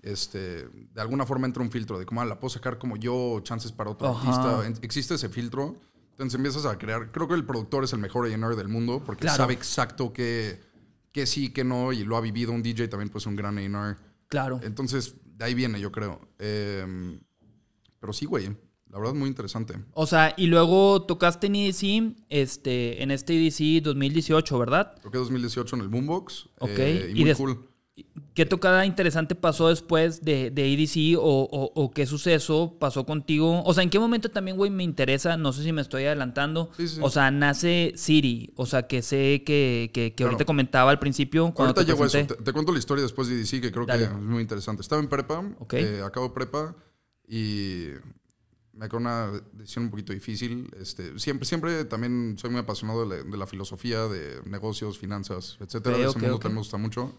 este, 0.02 0.68
de 0.68 1.02
alguna 1.02 1.26
forma 1.26 1.46
entra 1.46 1.62
un 1.62 1.72
filtro 1.72 2.00
de 2.00 2.06
cómo 2.06 2.22
ah, 2.22 2.26
la 2.26 2.40
puedo 2.40 2.50
sacar 2.50 2.78
como 2.78 2.98
yo, 2.98 3.40
chances 3.44 3.72
para 3.72 3.90
otro 3.90 4.10
artista. 4.10 4.68
Existe 4.82 5.16
ese 5.16 5.30
filtro. 5.30 5.76
Entonces 6.12 6.36
empiezas 6.36 6.66
a 6.66 6.78
crear. 6.78 7.12
Creo 7.12 7.28
que 7.28 7.34
el 7.34 7.46
productor 7.46 7.84
es 7.84 7.94
el 7.94 8.00
mejor 8.00 8.28
A&R 8.28 8.56
del 8.56 8.68
mundo 8.68 9.02
porque 9.04 9.28
sabe 9.28 9.54
exacto 9.54 10.14
qué, 10.14 10.60
qué 11.12 11.26
sí, 11.26 11.50
qué 11.50 11.64
no, 11.64 11.94
y 11.94 12.04
lo 12.04 12.18
ha 12.18 12.22
vivido. 12.22 12.52
Un 12.52 12.62
DJ 12.62 12.88
también 12.88 13.10
pues 13.10 13.26
un 13.26 13.36
gran 13.36 13.58
A&R. 13.58 13.98
Claro. 14.28 14.60
Entonces, 14.64 15.16
de 15.24 15.46
ahí 15.46 15.54
viene, 15.54 15.80
yo 15.80 15.92
creo. 15.92 16.22
Em, 16.40 17.20
pero 18.00 18.14
sí, 18.14 18.26
güey. 18.26 18.56
La 18.90 19.00
verdad, 19.00 19.14
muy 19.14 19.30
interesante. 19.30 19.76
O 19.94 20.06
sea, 20.06 20.34
y 20.36 20.48
luego 20.48 21.04
tocaste 21.04 21.48
en 21.48 21.56
EDC, 21.56 22.14
este, 22.28 23.02
en 23.02 23.10
este 23.12 23.34
EDC 23.36 23.82
2018, 23.84 24.60
¿verdad? 24.60 24.96
Toqué 25.02 25.18
2018 25.18 25.78
en 25.78 25.82
el 25.82 25.88
Boombox. 25.88 26.50
Ok. 26.60 26.70
Eh, 26.76 27.14
y 27.16 27.24
muy 27.24 27.34
cool. 27.36 27.71
¿Qué 28.34 28.46
tocada 28.46 28.86
interesante 28.86 29.36
pasó 29.36 29.70
después 29.70 30.24
de, 30.24 30.52
de 30.52 30.74
EDC 30.74 31.18
o, 31.20 31.92
qué 31.94 32.06
suceso 32.06 32.78
pasó 32.80 33.06
contigo? 33.06 33.62
O 33.64 33.74
sea, 33.74 33.84
¿en 33.84 33.90
qué 33.90 34.00
momento 34.00 34.32
también, 34.32 34.56
güey, 34.56 34.72
me 34.72 34.84
interesa? 34.84 35.36
No 35.36 35.52
sé 35.52 35.64
si 35.64 35.74
me 35.74 35.82
estoy 35.82 36.06
adelantando. 36.06 36.72
O 37.02 37.10
sea, 37.10 37.30
nace 37.32 37.94
Siri. 37.96 38.54
O 38.56 38.66
sea, 38.66 38.88
que 38.88 39.02
sé 39.02 39.44
que, 39.44 39.92
que, 40.16 40.24
ahorita 40.24 40.46
comentaba 40.46 40.92
al 40.92 41.00
principio. 41.00 41.54
Cuando 41.54 41.74
ahorita 41.76 41.84
llego 41.84 42.06
eso. 42.06 42.26
Te, 42.26 42.54
cuento 42.54 42.72
la 42.72 42.80
historia 42.80 43.04
después 43.04 43.28
de 43.28 43.36
EDC, 43.42 43.62
que 43.62 43.72
creo 43.72 43.86
que 43.86 44.04
es 44.04 44.14
muy 44.14 44.42
interesante. 44.42 44.82
Estaba 44.82 45.02
en 45.02 45.10
prepa, 45.10 45.44
eh, 45.72 46.02
acabo 46.06 46.34
prepa 46.34 46.76
y 47.28 47.88
me 48.74 48.88
quedó 48.88 48.98
una 48.98 49.32
decisión 49.54 49.86
un 49.86 49.92
poquito 49.92 50.14
difícil. 50.14 50.70
Este, 50.80 51.20
siempre, 51.20 51.46
siempre 51.46 51.86
también 51.86 52.36
soy 52.38 52.50
muy 52.50 52.60
apasionado 52.60 53.08
de 53.08 53.38
la, 53.38 53.48
filosofía, 53.48 54.08
de 54.08 54.42
negocios, 54.46 54.98
finanzas, 54.98 55.58
etcétera. 55.60 55.98
Ese 55.98 56.20
mundo 56.20 56.40
también 56.40 56.54
me 56.54 56.60
gusta 56.60 56.78
mucho. 56.78 57.14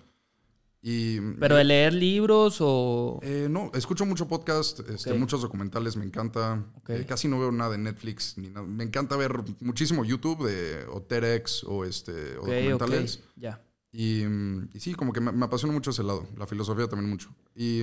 ¿Pero 0.83 1.57
de 1.57 1.65
leer 1.65 1.95
libros 1.95 2.57
o...? 2.61 3.21
Eh, 3.23 3.47
no, 3.49 3.71
escucho 3.73 4.05
mucho 4.05 4.27
podcast, 4.27 4.81
este, 4.89 5.15
muchos 5.15 5.41
documentales, 5.41 5.97
me 5.97 6.05
encanta. 6.05 6.65
Eh, 6.89 7.05
casi 7.07 7.29
no 7.29 7.39
veo 7.39 7.53
nada 7.53 7.73
de 7.73 7.79
Netflix 7.79 8.37
ni 8.37 8.49
nada. 8.49 8.67
Me 8.67 8.83
encanta 8.83 9.17
ver 9.17 9.33
muchísimo 9.61 10.05
YouTube 10.05 10.45
de, 10.45 10.85
o 10.91 11.01
TEDx 11.01 11.63
o, 11.65 11.85
este, 11.85 12.35
documentales. 12.35 13.23
Ya. 13.37 13.63
Y, 13.93 14.25
sí, 14.77 14.95
como 14.95 15.13
que 15.13 15.21
me, 15.21 15.45
apasiona 15.45 15.73
mucho 15.73 15.91
ese 15.91 16.03
lado, 16.03 16.27
la 16.37 16.47
filosofía 16.47 16.89
también 16.89 17.11
mucho. 17.11 17.33
Y 17.55 17.83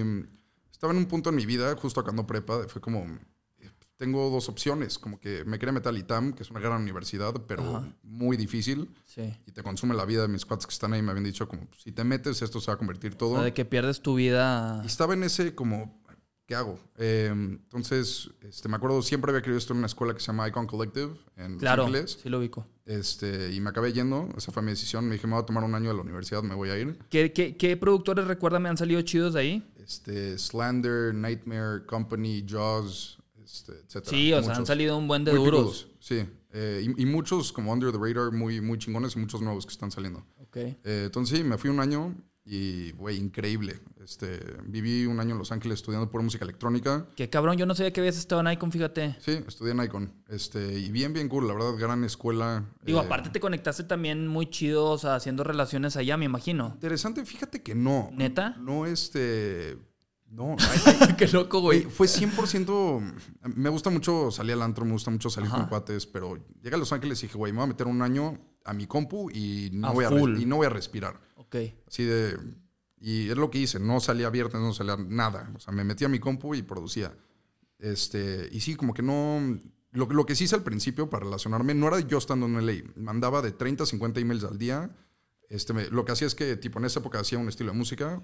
estaba 0.70 0.92
en 0.92 1.00
un 1.00 1.06
punto 1.06 1.30
en 1.30 1.36
mi 1.36 1.46
vida, 1.46 1.76
justo 1.78 2.04
cuando 2.04 2.28
prepa, 2.28 2.68
fue 2.68 2.82
como, 2.82 3.06
tengo 4.00 4.30
dos 4.30 4.48
opciones. 4.48 4.98
Como 4.98 5.20
que 5.20 5.44
me 5.44 5.60
quería 5.60 5.74
meter 5.74 5.90
al 5.90 5.98
ITAM, 5.98 6.32
que 6.32 6.44
es 6.44 6.50
una 6.50 6.62
gran 6.62 6.82
universidad, 6.82 7.34
pero 7.48 7.86
muy 8.02 8.38
difícil. 8.38 8.90
Sí. 9.06 9.38
Y 9.46 9.52
te 9.52 9.62
consume 9.62 9.94
la 9.94 10.06
vida 10.06 10.22
de 10.22 10.30
mis 10.30 10.46
cuates 10.46 10.66
que 10.66 10.72
están 10.72 10.94
ahí. 10.94 11.02
Me 11.02 11.12
habían 11.12 11.26
dicho 11.26 11.48
como, 11.50 11.68
si 11.78 11.92
te 11.92 12.06
metes, 12.06 12.42
esto 12.42 12.62
se 12.62 12.68
va 12.72 12.76
a 12.76 12.78
convertir 12.78 13.16
todo. 13.16 13.34
O 13.34 13.42
de 13.44 13.54
que 13.54 13.66
pierdes 13.66 14.02
tu 14.02 14.16
vida. 14.16 14.80
Y 14.84 14.88
estaba 14.88 15.16
en 15.16 15.24
ese 15.24 15.54
como, 15.54 16.02
¿qué 16.46 16.56
hago? 16.56 16.80
Em, 16.96 17.60
entonces, 17.64 18.30
este, 18.42 18.70
me 18.70 18.78
acuerdo, 18.78 19.02
siempre 19.02 19.32
había 19.32 19.42
querido 19.42 19.58
esto 19.58 19.74
en 19.74 19.80
una 19.80 19.88
escuela 19.88 20.14
que 20.14 20.22
se 20.22 20.28
llama 20.28 20.48
Icon 20.48 20.66
Collective 20.66 21.14
en 21.36 21.60
claro, 21.60 21.84
Ángeles. 21.84 22.20
sí 22.24 22.30
lo 22.30 22.40
ubico. 22.40 22.66
Este, 22.86 23.52
y 23.52 23.60
me 23.60 23.70
acabé 23.70 23.92
yendo, 23.92 24.30
esa 24.38 24.54
fue 24.54 24.64
mi 24.64 24.70
decisión. 24.70 25.10
Me 25.10 25.16
dije, 25.16 25.28
me 25.28 25.34
voy 25.34 25.44
a 25.44 25.46
tomar 25.46 25.66
un 25.66 25.76
año 25.76 25.90
de 25.90 25.96
la 25.96 26.02
universidad, 26.02 26.42
me 26.42 26.56
voy 26.56 26.70
a 26.70 26.80
ir. 26.80 26.98
¿Qué, 27.10 27.34
qué, 27.34 27.58
qué 27.58 27.76
productores, 27.76 28.28
recuérdame, 28.28 28.70
han 28.70 28.78
salido 28.78 29.02
chidos 29.02 29.34
de 29.34 29.42
ahí? 29.42 29.74
Este, 29.76 30.38
Slander, 30.38 31.14
Nightmare, 31.14 31.86
Company, 31.86 32.46
Jaws, 32.48 33.19
este, 33.52 33.74
sí, 34.04 34.32
o 34.34 34.44
sea, 34.44 34.56
han 34.56 34.66
salido 34.66 34.98
un 34.98 35.08
buen 35.08 35.26
de 35.26 35.34
duros. 35.34 35.88
sí, 36.00 36.26
eh, 36.52 36.86
y, 36.98 37.06
muchos 37.06 37.52
como 37.52 37.72
Under 37.72 37.92
the 37.92 37.98
Radar 37.98 38.32
muy, 38.32 38.62
muy 38.62 38.78
chingones 38.78 39.16
y 39.16 39.20
muchos 39.20 39.42
nuevos 39.42 39.66
que 39.66 39.72
están 39.72 39.92
saliendo. 39.92 40.26
Ok. 40.38 40.58
Eh, 40.58 40.78
entonces 40.84 41.38
sí, 41.38 41.44
me 41.44 41.58
fui 41.58 41.70
un 41.70 41.80
año 41.80 42.16
y, 42.44 42.92
güey, 42.94 43.18
increíble. 43.18 43.80
Este, 44.04 44.40
viví 44.64 45.06
un 45.06 45.20
año 45.20 45.34
en 45.34 45.38
Los 45.38 45.52
Ángeles 45.52 45.80
estudiando 45.80 46.10
por 46.10 46.24
música 46.24 46.44
electrónica. 46.44 47.08
Qué 47.16 47.30
cabrón, 47.30 47.58
yo 47.58 47.68
no 47.68 47.76
sabía 47.76 47.94
que 47.94 48.00
habías 48.02 48.18
estado 48.18 48.42
en 48.42 48.52
Icon, 48.52 48.72
fíjate. 48.72 49.16
Sí, 49.20 49.44
estudié 49.48 49.74
en 49.74 49.84
Icon. 49.84 50.14
Este, 50.28 50.80
y 50.80 50.92
bien, 50.92 51.14
bien 51.14 51.30
cool, 51.30 51.48
la 51.48 51.54
verdad, 51.54 51.76
gran 51.78 52.04
escuela. 52.04 52.66
Digo, 52.84 53.02
eh, 53.02 53.06
aparte 53.06 53.30
te 53.30 53.40
conectaste 53.40 53.84
también 53.84 54.28
muy 54.28 54.48
chido, 54.50 54.86
o 54.86 54.98
sea, 54.98 55.16
haciendo 55.16 55.44
relaciones 55.44 55.96
allá, 55.96 56.18
me 56.18 56.26
imagino. 56.26 56.72
Interesante, 56.74 57.24
fíjate 57.26 57.62
que 57.62 57.76
no. 57.76 58.10
¿Neta? 58.14 58.56
No, 58.60 58.88
este 58.88 59.78
no, 60.32 60.56
qué 61.18 61.28
loco, 61.28 61.60
güey. 61.60 61.84
Fue 61.84 62.08
100%. 62.08 63.14
Me 63.56 63.70
gusta 63.70 63.90
mucho 63.90 64.30
salir 64.32 64.54
al 64.54 64.62
antro, 64.62 64.86
me 64.86 64.92
gusta 64.92 65.10
mucho 65.10 65.30
salir 65.30 65.50
con 65.50 65.66
cuates, 65.66 66.06
pero 66.06 66.38
llegué 66.62 66.76
a 66.76 66.78
Los 66.78 66.94
Ángeles 66.94 67.20
y 67.24 67.28
dije, 67.28 67.38
güey, 67.38 67.52
me 67.52 67.58
voy 67.58 67.66
a 67.66 67.68
meter 67.68 67.88
un 67.88 68.02
año 68.02 68.40
a 68.64 68.74
mi 68.74 68.86
compu 68.86 69.32
y 69.32 69.70
no, 69.74 69.94
voy, 69.94 70.06
a 70.06 70.10
y 70.10 70.46
no 70.46 70.58
voy 70.58 70.68
a 70.68 70.70
respirar. 70.70 71.20
Ok. 71.36 71.56
Así 71.88 72.04
de. 72.04 72.38
Y 73.02 73.30
es 73.30 73.38
lo 73.38 73.50
que 73.50 73.60
hice, 73.60 73.80
no 73.80 74.00
salía 74.00 74.30
viernes, 74.30 74.62
no 74.62 74.74
salía 74.74 74.98
nada. 74.98 75.52
O 75.56 75.60
sea, 75.60 75.74
me 75.74 75.84
metía 75.84 76.08
a 76.08 76.10
mi 76.12 76.20
compu 76.20 76.54
y 76.54 76.62
producía. 76.62 77.16
Este, 77.80 78.50
y 78.52 78.60
sí, 78.60 78.76
como 78.76 78.94
que 78.94 79.02
no. 79.02 79.58
Lo, 79.92 80.06
lo 80.06 80.26
que 80.28 80.36
sí 80.36 80.44
hice 80.44 80.56
al 80.56 80.64
principio 80.64 81.10
para 81.10 81.24
relacionarme 81.24 81.74
no 81.74 81.88
era 81.88 82.00
yo 82.02 82.20
estando 82.20 82.46
en 82.46 82.64
LA. 82.66 82.84
Mandaba 82.96 83.42
de 83.42 83.52
30 83.52 83.84
a 83.84 83.88
50 83.88 84.20
emails 84.20 84.44
al 84.44 84.60
día. 84.60 84.96
Este, 85.50 85.90
lo 85.90 86.06
que 86.06 86.12
hacía 86.12 86.28
es 86.28 86.36
que, 86.36 86.56
tipo, 86.58 86.78
en 86.78 86.86
esa 86.86 87.00
época 87.00 87.20
hacía 87.20 87.40
un 87.40 87.48
estilo 87.48 87.72
de 87.72 87.78
música 87.78 88.22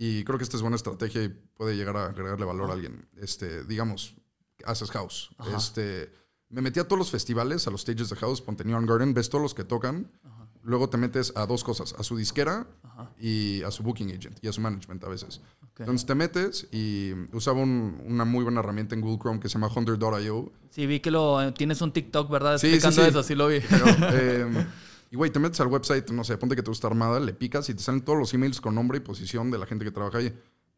y 0.00 0.22
creo 0.22 0.38
que 0.38 0.44
esta 0.44 0.56
es 0.56 0.62
buena 0.62 0.76
estrategia 0.76 1.24
y 1.24 1.28
puede 1.28 1.76
llegar 1.76 1.96
a 1.96 2.06
agregarle 2.06 2.46
valor 2.46 2.70
a 2.70 2.74
alguien. 2.74 3.08
Este, 3.16 3.64
digamos, 3.64 4.14
haces 4.64 4.92
house. 4.92 5.30
Este, 5.56 6.12
me 6.50 6.62
metí 6.62 6.78
a 6.78 6.84
todos 6.84 7.00
los 7.00 7.10
festivales, 7.10 7.66
a 7.66 7.72
los 7.72 7.80
stages 7.80 8.08
de 8.08 8.14
house, 8.14 8.40
ponte 8.40 8.64
Neon 8.64 8.86
Garden, 8.86 9.12
ves 9.12 9.28
todos 9.28 9.42
los 9.42 9.54
que 9.54 9.64
tocan. 9.64 10.08
Luego 10.62 10.88
te 10.88 10.98
metes 10.98 11.32
a 11.34 11.46
dos 11.46 11.64
cosas, 11.64 11.94
a 11.98 12.04
su 12.04 12.16
disquera 12.16 12.68
y 13.18 13.62
a 13.64 13.72
su 13.72 13.82
booking 13.82 14.10
agent 14.10 14.38
y 14.40 14.46
a 14.46 14.52
su 14.52 14.60
management 14.60 15.02
a 15.02 15.08
veces. 15.08 15.40
Entonces 15.78 16.06
te 16.06 16.14
metes 16.14 16.68
y 16.70 17.12
usaba 17.32 17.60
una 17.60 18.24
muy 18.24 18.44
buena 18.44 18.60
herramienta 18.60 18.94
en 18.94 19.00
Google 19.00 19.18
Chrome 19.18 19.40
que 19.40 19.48
se 19.48 19.54
llama 19.54 19.68
Hunter.io. 19.74 20.52
Sí, 20.70 20.86
vi 20.86 21.00
que 21.00 21.10
lo 21.10 21.52
tienes 21.54 21.80
un 21.80 21.92
TikTok, 21.92 22.30
¿verdad? 22.30 22.54
Explicando 22.54 23.04
eso, 23.04 23.22
sí 23.24 23.34
lo 23.34 23.48
vi. 23.48 23.56
Em, 24.12 24.66
y, 25.10 25.16
güey, 25.16 25.30
te 25.30 25.38
metes 25.38 25.60
al 25.60 25.68
website, 25.68 26.10
no 26.10 26.24
sé, 26.24 26.36
ponte 26.36 26.54
que 26.54 26.62
te 26.62 26.70
gusta 26.70 26.86
Armada, 26.86 27.18
le 27.20 27.32
picas 27.32 27.68
y 27.70 27.74
te 27.74 27.82
salen 27.82 28.02
todos 28.02 28.18
los 28.18 28.34
emails 28.34 28.60
con 28.60 28.74
nombre 28.74 28.98
y 28.98 29.00
posición 29.00 29.50
de 29.50 29.58
la 29.58 29.66
gente 29.66 29.84
que 29.84 29.90
trabaja 29.90 30.18
ahí. 30.18 30.34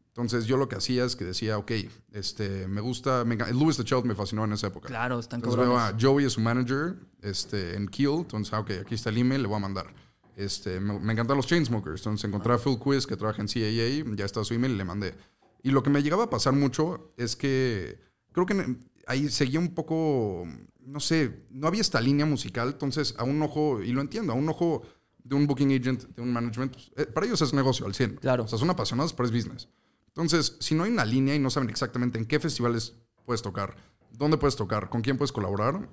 Entonces, 0.07 0.45
yo 0.45 0.57
lo 0.57 0.67
que 0.67 0.75
hacía 0.75 1.05
es 1.05 1.15
que 1.15 1.23
decía, 1.23 1.57
ok, 1.57 1.71
este, 2.11 2.67
me 2.67 2.81
gusta, 2.81 3.23
me, 3.23 3.37
Louis 3.53 3.77
the 3.77 3.83
Child 3.85 4.05
me 4.05 4.15
fascinó 4.15 4.43
en 4.43 4.53
esa 4.53 4.67
época. 4.67 4.89
Claro, 4.89 5.19
están 5.19 5.39
Entonces 5.39 5.59
veo 5.59 5.77
a 5.77 5.95
Joey 5.99 6.25
es 6.25 6.33
su 6.33 6.41
manager 6.41 6.95
este, 7.21 7.75
en 7.75 7.87
Kill, 7.87 8.19
entonces, 8.19 8.53
ah, 8.53 8.59
ok, 8.59 8.71
aquí 8.81 8.95
está 8.95 9.09
el 9.09 9.19
email, 9.19 9.41
le 9.41 9.47
voy 9.47 9.57
a 9.57 9.59
mandar. 9.59 9.93
Este, 10.35 10.79
me, 10.79 11.13
encantan 11.13 11.37
los 11.37 11.47
Chainsmokers, 11.47 12.01
entonces 12.01 12.25
encontré 12.25 12.53
a 12.53 12.57
Phil 12.57 12.77
Quiz 12.77 13.05
que 13.05 13.15
trabaja 13.15 13.41
en 13.41 13.47
CAA, 13.47 14.15
ya 14.15 14.25
está 14.25 14.43
su 14.43 14.53
email 14.53 14.73
y 14.73 14.77
le 14.77 14.85
mandé. 14.85 15.15
Y 15.63 15.71
lo 15.71 15.83
que 15.83 15.89
me 15.89 16.01
llegaba 16.01 16.25
a 16.25 16.29
pasar 16.29 16.53
mucho 16.53 17.11
es 17.15 17.35
que 17.35 17.99
creo 18.31 18.45
que 18.45 18.77
ahí 19.07 19.29
seguía 19.29 19.59
un 19.59 19.73
poco 19.73 20.45
no 20.85 20.99
sé, 20.99 21.45
no 21.49 21.67
había 21.67 21.81
esta 21.81 22.01
línea 22.01 22.25
musical, 22.25 22.69
entonces 22.69 23.15
a 23.17 23.23
un 23.23 23.41
ojo, 23.41 23.81
y 23.81 23.91
lo 23.91 24.01
entiendo, 24.01 24.33
a 24.33 24.35
un 24.35 24.47
ojo 24.49 24.83
de 25.23 25.35
un 25.35 25.47
booking 25.47 25.71
agent, 25.71 26.03
de 26.15 26.21
un 26.21 26.33
management, 26.33 26.73
pues, 26.73 26.91
eh, 26.97 27.05
para 27.05 27.25
ellos 27.25 27.41
es 27.41 27.53
negocio 27.53 27.85
al 27.85 27.93
100. 27.93 28.17
Claro. 28.17 28.43
O 28.43 28.47
sea, 28.47 28.57
son 28.57 28.69
apasionados, 28.69 29.13
pero 29.13 29.27
es 29.27 29.31
business. 29.31 29.69
Entonces, 30.07 30.57
si 30.59 30.75
no 30.75 30.83
hay 30.83 30.91
una 30.91 31.05
línea 31.05 31.35
y 31.35 31.39
no 31.39 31.49
saben 31.49 31.69
exactamente 31.69 32.17
en 32.17 32.25
qué 32.25 32.39
festivales 32.39 32.95
puedes 33.25 33.41
tocar, 33.41 33.75
dónde 34.11 34.37
puedes 34.37 34.55
tocar, 34.55 34.89
con 34.89 35.01
quién 35.01 35.17
puedes 35.17 35.31
colaborar, 35.31 35.87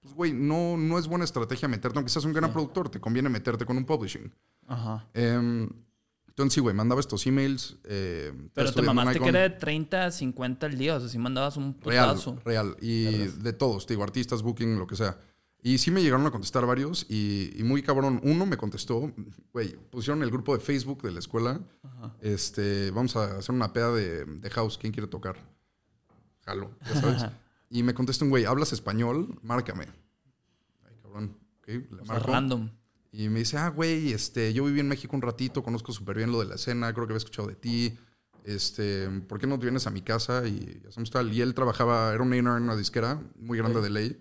pues, 0.00 0.14
güey, 0.14 0.32
no, 0.32 0.76
no 0.76 0.98
es 0.98 1.06
buena 1.06 1.24
estrategia 1.24 1.68
meterte, 1.68 1.98
aunque 1.98 2.10
seas 2.10 2.24
un 2.24 2.32
gran 2.32 2.52
productor, 2.52 2.88
te 2.88 3.00
conviene 3.00 3.28
meterte 3.28 3.64
con 3.64 3.76
un 3.76 3.84
publishing. 3.84 4.32
Ajá. 4.66 5.06
Eh, 5.14 5.68
entonces, 6.34 6.54
sí, 6.54 6.60
güey, 6.60 6.74
mandaba 6.74 7.00
estos 7.00 7.24
emails. 7.28 7.76
Eh, 7.84 8.32
Pero 8.54 8.72
te 8.72 8.82
mamaste 8.82 9.20
que 9.20 9.28
era 9.28 9.42
de 9.42 9.50
30 9.50 10.06
a 10.06 10.10
50 10.10 10.66
al 10.66 10.76
día. 10.76 10.96
O 10.96 11.00
sea, 11.00 11.08
sí 11.08 11.16
mandabas 11.16 11.56
un 11.56 11.74
putazo. 11.74 12.40
Real, 12.44 12.74
real. 12.74 12.76
Y 12.80 13.04
de 13.04 13.52
todos, 13.52 13.86
digo, 13.86 14.02
artistas, 14.02 14.42
booking, 14.42 14.76
lo 14.76 14.88
que 14.88 14.96
sea. 14.96 15.16
Y 15.62 15.78
sí 15.78 15.92
me 15.92 16.02
llegaron 16.02 16.26
a 16.26 16.32
contestar 16.32 16.66
varios 16.66 17.06
y, 17.08 17.54
muy 17.62 17.84
cabrón. 17.84 18.20
Uno 18.24 18.46
me 18.46 18.56
contestó, 18.56 19.12
güey, 19.52 19.76
pusieron 19.76 20.24
el 20.24 20.30
grupo 20.32 20.56
de 20.56 20.60
Facebook 20.60 21.02
de 21.02 21.12
la 21.12 21.20
escuela. 21.20 21.60
Este, 22.20 22.90
vamos 22.90 23.14
a 23.14 23.38
hacer 23.38 23.54
una 23.54 23.72
peda 23.72 23.92
de, 23.92 24.50
house. 24.50 24.76
¿Quién 24.76 24.92
quiere 24.92 25.06
tocar? 25.06 25.36
Jalo, 26.44 26.76
ya 26.84 26.94
sabes. 27.00 27.26
y 27.70 27.84
me 27.84 27.94
contestó 27.94 28.24
un 28.24 28.30
güey, 28.30 28.44
¿hablas 28.44 28.72
español? 28.72 29.38
Márcame. 29.40 29.86
Ay, 30.84 30.96
cabrón. 31.00 31.38
Okay, 31.60 31.78
le 31.78 32.18
random. 32.18 32.70
Y 33.16 33.28
me 33.28 33.38
dice, 33.38 33.56
ah, 33.58 33.68
güey, 33.68 34.12
este, 34.12 34.52
yo 34.52 34.64
viví 34.64 34.80
en 34.80 34.88
México 34.88 35.14
un 35.14 35.22
ratito, 35.22 35.62
conozco 35.62 35.92
súper 35.92 36.16
bien 36.16 36.32
lo 36.32 36.40
de 36.40 36.46
la 36.46 36.56
escena, 36.56 36.92
creo 36.92 37.06
que 37.06 37.12
había 37.12 37.18
escuchado 37.18 37.46
de 37.46 37.54
ti. 37.54 37.96
este, 38.42 39.08
¿por 39.28 39.38
qué 39.38 39.46
no 39.46 39.56
te 39.56 39.66
vienes 39.66 39.86
a 39.86 39.90
mi 39.90 40.02
casa 40.02 40.44
y 40.48 40.82
hacemos 40.88 41.12
tal? 41.12 41.32
Y 41.32 41.40
él 41.40 41.54
trabajaba, 41.54 42.12
era 42.12 42.24
un 42.24 42.34
en 42.34 42.48
una 42.48 42.74
disquera 42.74 43.22
muy 43.36 43.56
grande 43.56 43.80
de 43.80 43.90
ley. 43.90 44.20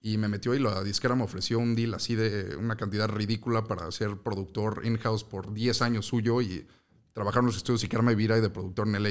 Y 0.00 0.18
me 0.18 0.26
metió 0.26 0.52
y 0.52 0.58
la 0.58 0.82
disquera 0.82 1.14
me 1.14 1.22
ofreció 1.22 1.60
un 1.60 1.76
deal 1.76 1.94
así 1.94 2.16
de 2.16 2.56
una 2.56 2.76
cantidad 2.76 3.08
ridícula 3.08 3.68
para 3.68 3.88
ser 3.92 4.16
productor 4.18 4.82
in-house 4.84 5.22
por 5.22 5.54
10 5.54 5.82
años 5.82 6.06
suyo 6.06 6.42
y 6.42 6.66
trabajar 7.12 7.40
en 7.40 7.46
los 7.46 7.56
estudios 7.56 7.84
y 7.84 7.88
quedarme 7.88 8.16
vira 8.16 8.36
y 8.36 8.40
de 8.40 8.50
productor 8.50 8.88
en 8.88 9.00
LA. 9.00 9.10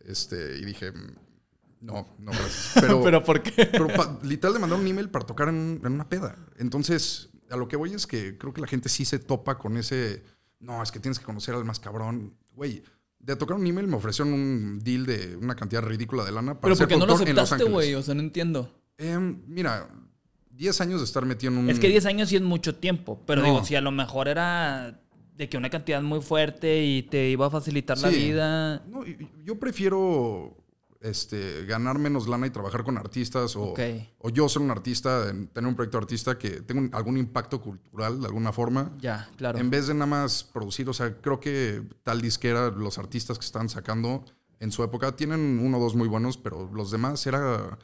Este, 0.00 0.58
y 0.58 0.64
dije, 0.64 0.92
no, 1.80 2.08
no, 2.18 2.32
gracias. 2.32 2.72
Pero, 2.80 3.04
¿Pero 3.04 3.22
por 3.22 3.40
qué? 3.40 3.66
pero 3.66 3.88
literal 4.24 4.54
le 4.54 4.58
mandaron 4.58 4.84
un 4.84 4.90
email 4.90 5.10
para 5.10 5.24
tocar 5.24 5.48
en, 5.48 5.80
en 5.84 5.92
una 5.92 6.08
peda. 6.08 6.36
Entonces, 6.58 7.30
a 7.50 7.56
lo 7.56 7.68
que 7.68 7.76
voy 7.76 7.92
es 7.94 8.06
que 8.06 8.36
creo 8.38 8.52
que 8.52 8.60
la 8.60 8.66
gente 8.66 8.88
sí 8.88 9.04
se 9.04 9.18
topa 9.18 9.58
con 9.58 9.76
ese, 9.76 10.22
no, 10.60 10.82
es 10.82 10.92
que 10.92 11.00
tienes 11.00 11.18
que 11.18 11.24
conocer 11.24 11.54
al 11.54 11.64
más 11.64 11.80
cabrón. 11.80 12.34
Güey, 12.54 12.82
de 13.18 13.36
tocar 13.36 13.56
un 13.56 13.66
email 13.66 13.86
me 13.86 13.96
ofrecieron 13.96 14.32
un 14.32 14.78
deal 14.82 15.06
de 15.06 15.36
una 15.36 15.54
cantidad 15.54 15.82
ridícula 15.82 16.24
de 16.24 16.32
lana 16.32 16.54
para 16.54 16.62
Pero 16.62 16.76
ser 16.76 16.88
¿por 16.88 16.94
qué 16.94 17.00
no 17.00 17.06
lo 17.06 17.14
aceptaste, 17.14 17.64
güey? 17.64 17.94
O 17.94 18.02
sea, 18.02 18.14
no 18.14 18.20
entiendo. 18.20 18.72
Em, 18.96 19.42
mira, 19.46 19.88
10 20.50 20.80
años 20.80 21.00
de 21.00 21.04
estar 21.04 21.24
metido 21.24 21.52
en 21.52 21.58
un... 21.58 21.70
Es 21.70 21.78
que 21.78 21.88
10 21.88 22.06
años 22.06 22.28
sí 22.28 22.36
es 22.36 22.42
mucho 22.42 22.74
tiempo. 22.74 23.22
Pero 23.26 23.42
No. 23.42 23.46
digo, 23.48 23.64
si 23.64 23.74
a 23.76 23.80
lo 23.80 23.90
mejor 23.92 24.28
era 24.28 25.00
de 25.36 25.48
que 25.48 25.56
una 25.56 25.70
cantidad 25.70 26.02
muy 26.02 26.20
fuerte 26.20 26.84
y 26.84 27.02
te 27.04 27.28
iba 27.30 27.46
a 27.46 27.50
facilitar 27.50 27.96
la 27.98 28.08
vida. 28.08 28.82
No, 28.88 29.04
yo 29.44 29.56
prefiero 29.58 30.56
este, 31.00 31.64
ganar 31.66 31.98
menos 31.98 32.26
lana 32.28 32.46
y 32.46 32.50
trabajar 32.50 32.82
con 32.84 32.98
artistas 32.98 33.54
o, 33.56 33.72
o 34.18 34.30
yo 34.30 34.48
ser 34.48 34.62
un 34.62 34.70
artista, 34.70 35.28
en- 35.30 35.46
tener 35.48 35.68
un 35.68 35.74
proyecto 35.76 35.98
de 35.98 36.02
artista 36.02 36.38
que 36.38 36.50
tenga 36.62 36.80
un- 36.80 36.90
algún 36.94 37.16
impacto 37.16 37.60
cultural 37.60 38.20
de 38.20 38.26
alguna 38.26 38.52
forma. 38.52 38.90
Ya, 39.00 39.28
claro. 39.36 39.58
En 39.58 39.70
vez 39.70 39.86
de 39.86 39.94
nada 39.94 40.06
más 40.06 40.42
producir, 40.44 40.88
o 40.88 40.92
sea, 40.92 41.16
creo 41.20 41.38
que 41.40 41.82
tal 42.02 42.20
disquera, 42.20 42.70
los 42.70 42.98
artistas 42.98 43.38
que 43.38 43.44
están 43.46 43.68
sacando 43.68 44.24
en 44.60 44.72
su 44.72 44.82
época 44.82 45.14
tienen 45.14 45.60
uno 45.62 45.78
o 45.78 45.80
dos 45.80 45.94
muy 45.94 46.08
buenos, 46.08 46.36
pero 46.36 46.68
los 46.74 46.90
demás 46.90 47.24
era... 47.26 47.78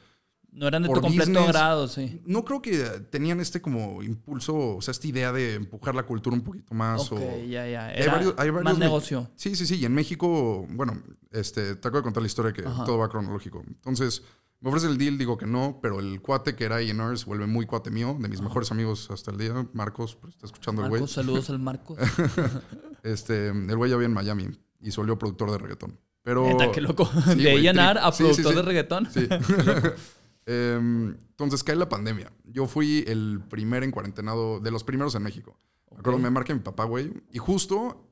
No 0.54 0.68
eran 0.68 0.82
de 0.84 0.88
tu 0.88 1.00
completo 1.00 1.30
business. 1.32 1.48
grado, 1.48 1.88
sí. 1.88 2.20
No 2.24 2.44
creo 2.44 2.62
que 2.62 2.76
tenían 3.10 3.40
este 3.40 3.60
como 3.60 4.02
impulso, 4.02 4.76
o 4.76 4.80
sea, 4.80 4.92
esta 4.92 5.06
idea 5.08 5.32
de 5.32 5.54
empujar 5.54 5.94
la 5.96 6.04
cultura 6.04 6.34
un 6.36 6.42
poquito 6.42 6.72
más. 6.74 7.10
Ok, 7.10 7.20
o, 7.20 7.44
ya, 7.44 7.66
ya. 7.68 7.86
hay 7.88 8.06
varios- 8.06 8.34
hay 8.38 8.50
varios 8.50 8.64
más 8.64 8.78
negocio. 8.78 9.28
Sí, 9.34 9.56
sí, 9.56 9.66
sí. 9.66 9.76
Y 9.76 9.84
en 9.84 9.92
México, 9.94 10.64
bueno, 10.70 11.02
este, 11.32 11.74
te 11.74 11.88
acabo 11.88 11.98
de 11.98 12.02
contar 12.04 12.22
la 12.22 12.28
historia 12.28 12.52
que 12.52 12.62
Ajá. 12.64 12.84
todo 12.84 12.98
va 12.98 13.08
cronológico. 13.08 13.64
Entonces, 13.66 14.22
me 14.60 14.68
ofrece 14.70 14.86
el 14.86 14.96
deal, 14.96 15.18
digo 15.18 15.36
que 15.36 15.46
no, 15.46 15.80
pero 15.82 15.98
el 15.98 16.22
cuate 16.22 16.54
que 16.54 16.64
era 16.64 16.76
A&R 16.76 17.16
se 17.18 17.24
vuelve 17.26 17.46
muy 17.46 17.66
cuate 17.66 17.90
mío, 17.90 18.16
de 18.18 18.28
mis 18.28 18.40
mejores 18.40 18.70
amigos 18.70 19.10
hasta 19.10 19.32
el 19.32 19.38
día. 19.38 19.66
Marcos, 19.72 20.14
pues, 20.14 20.34
está 20.34 20.46
escuchando 20.46 20.82
el 20.84 20.88
güey. 20.88 21.06
Saludos 21.08 21.50
al 21.50 21.58
Marcos. 21.58 21.98
Este, 23.02 23.48
el 23.48 23.76
güey 23.76 23.90
ya 23.90 23.96
vive 23.96 24.06
en 24.06 24.14
Miami 24.14 24.48
y 24.80 24.90
se 24.90 24.98
volvió 24.98 25.18
productor 25.18 25.50
de 25.50 25.58
reggaetón. 25.58 26.00
Pero... 26.22 26.46
Neta, 26.46 26.72
qué 26.72 26.80
loco. 26.80 27.04
Sí, 27.34 27.34
de 27.42 27.68
A&R 27.68 28.00
a 28.00 28.10
sí, 28.12 28.22
productor 28.22 28.52
sí. 28.52 28.56
de 28.56 28.62
reggaetón. 28.62 29.08
Sí. 29.12 29.28
Em, 30.46 31.16
entonces 31.30 31.64
cae 31.64 31.76
la 31.76 31.88
pandemia. 31.88 32.32
Yo 32.44 32.66
fui 32.66 33.04
el 33.06 33.40
primer 33.48 33.82
en 33.82 33.90
cuarentenado, 33.90 34.60
de 34.60 34.70
los 34.70 34.84
primeros 34.84 35.14
en 35.14 35.22
México. 35.22 35.56
Me 35.90 36.00
acuerdo, 36.00 36.18
me 36.18 36.30
marca 36.30 36.52
mi 36.52 36.60
papá, 36.60 36.84
güey. 36.84 37.12
Y 37.30 37.38
justo 37.38 38.10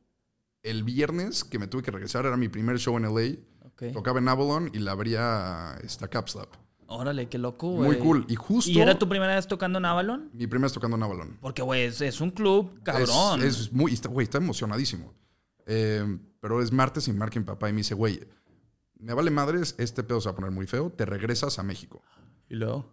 el 0.63 0.85
viernes 0.85 1.45
que 1.45 1.59
me 1.59 1.67
tuve 1.67 1.83
que 1.83 1.91
regresar, 1.91 2.27
era 2.27 2.37
mi 2.37 2.49
primer 2.49 2.79
show 2.79 2.97
en 2.97 3.03
LA. 3.03 3.39
Ok. 3.67 3.93
Tocaba 3.93 4.19
en 4.21 4.29
Avalon 4.29 4.71
y 4.73 4.79
la 4.79 4.93
abría 4.93 5.77
esta 5.83 6.09
Capslap. 6.09 6.49
Órale, 6.87 7.29
qué 7.29 7.39
loco, 7.39 7.71
güey. 7.71 7.89
Muy 7.89 7.99
cool. 7.99 8.25
Y 8.29 8.37
justo. 8.37 8.71
¿Y 8.71 8.79
era 8.81 8.99
tu 8.99 9.09
primera 9.09 9.35
vez 9.35 9.47
tocando 9.47 9.79
en 9.79 9.85
Avalon? 9.87 10.31
Mi 10.33 10.47
primera 10.47 10.67
vez 10.67 10.73
tocando 10.73 10.97
en 10.97 11.03
Avalon. 11.03 11.39
Porque, 11.41 11.63
güey, 11.63 11.85
es, 11.85 12.01
es 12.01 12.21
un 12.21 12.31
club 12.31 12.83
cabrón. 12.83 13.43
Es, 13.43 13.61
es 13.61 13.73
muy. 13.73 13.99
Güey, 14.09 14.25
está 14.25 14.39
emocionadísimo. 14.39 15.13
Eh, 15.67 16.19
pero 16.41 16.61
es 16.61 16.73
martes 16.73 17.09
y 17.09 17.13
marca 17.13 17.39
mi 17.39 17.47
papá 17.47 17.69
y 17.71 17.73
me 17.73 17.79
dice, 17.79 17.95
güey, 17.95 18.21
me 19.03 19.15
vale 19.15 19.31
madres, 19.31 19.75
este 19.79 20.03
pedo 20.03 20.21
se 20.21 20.29
va 20.29 20.33
a 20.33 20.37
poner 20.37 20.51
muy 20.51 20.67
feo, 20.67 20.91
te 20.91 21.05
regresas 21.05 21.59
a 21.59 21.63
México. 21.63 22.03
¿Y 22.49 22.55
luego? 22.57 22.87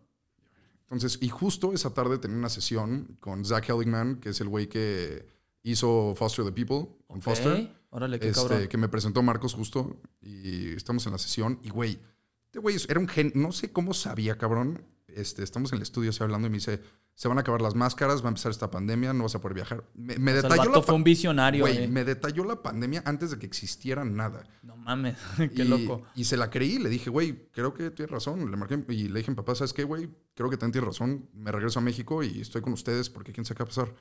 Entonces, 0.82 1.20
y 1.22 1.30
justo 1.30 1.74
esa 1.74 1.94
tarde 1.94 2.18
tenía 2.18 2.38
una 2.38 2.50
sesión 2.50 3.18
con 3.20 3.46
Zach 3.46 3.70
Helligman, 3.70 4.20
que 4.20 4.30
es 4.30 4.42
el 4.42 4.48
güey 4.50 4.68
que 4.68 5.28
hizo 5.64 6.14
Foster 6.16 6.44
the 6.46 6.52
People, 6.52 6.96
con 7.08 7.22
Foster. 7.22 7.54
Ok. 7.62 7.70
Órale, 7.92 8.20
qué 8.20 8.30
Este, 8.30 8.42
cabrón. 8.42 8.68
que 8.68 8.78
me 8.78 8.90
presentó 8.90 9.22
Marcos 9.24 9.54
justo 9.54 10.00
y 10.22 10.70
estamos 10.74 11.06
en 11.06 11.12
la 11.12 11.18
sesión 11.18 11.60
y 11.64 11.70
güey, 11.70 12.00
este 12.46 12.60
güey 12.60 12.76
era 12.88 13.00
un 13.00 13.08
gen, 13.08 13.32
no 13.36 13.52
sé 13.52 13.72
cómo 13.72 13.94
sabía, 13.94 14.38
cabrón. 14.38 14.84
Este, 15.20 15.44
estamos 15.44 15.72
en 15.74 15.78
el 15.78 15.84
estudio 15.84 16.12
así 16.12 16.24
hablando 16.24 16.48
y 16.48 16.52
me 16.52 16.58
dice, 16.58 16.82
se 17.14 17.28
van 17.28 17.38
a 17.38 17.42
acabar 17.42 17.62
las 17.62 17.76
máscaras, 17.76 18.22
va 18.22 18.28
a 18.28 18.30
empezar 18.30 18.52
esta 18.52 18.72
pandemia, 18.72 19.12
no 19.12 19.24
vas 19.24 19.36
a 19.36 19.42
poder 19.42 19.56
viajar. 19.56 19.84
Me, 19.94 20.18
me 20.18 20.32
O 20.32 20.36
sea, 20.36 20.38
el 20.38 20.42
detalló 20.44 20.70
vato 20.70 20.80
la 20.80 20.86
fue 20.86 20.96
un 20.96 21.04
visionario, 21.04 21.66
güey. 21.66 21.88
me 21.90 22.06
detalló 22.06 22.46
la 22.46 22.64
pandemia 22.64 23.04
antes 23.06 23.32
de 23.32 23.40
que 23.40 23.46
existiera 23.46 24.06
nada. 24.06 24.48
No 24.64 24.78
mames, 24.78 25.18
qué 25.56 25.64
y, 25.64 25.68
loco. 25.68 26.04
Y 26.16 26.24
se 26.24 26.38
la 26.38 26.50
creí, 26.50 26.80
le 26.80 26.88
dije, 26.88 27.10
güey, 27.10 27.50
creo 27.52 27.74
que 27.74 27.92
tienes 27.92 28.12
razón. 28.12 28.50
Le 28.50 28.56
marqué 28.56 28.84
y 28.88 29.10
le 29.10 29.20
dije, 29.20 29.34
papá, 29.34 29.56
¿sabes 29.56 29.74
qué, 29.74 29.84
güey? 29.84 30.10
Creo 30.34 30.50
que 30.50 30.56
también 30.56 30.74
tienes 30.74 30.88
razón. 30.88 31.30
Me 31.34 31.52
regreso 31.52 31.80
a 31.80 31.82
México 31.82 32.24
y 32.24 32.40
estoy 32.40 32.62
con 32.62 32.72
ustedes 32.72 33.10
porque 33.10 33.34
quién 33.34 33.44
sabe 33.44 33.58
qué 33.58 33.64
va 33.64 33.68
a 33.68 33.70
pasar. 33.70 33.94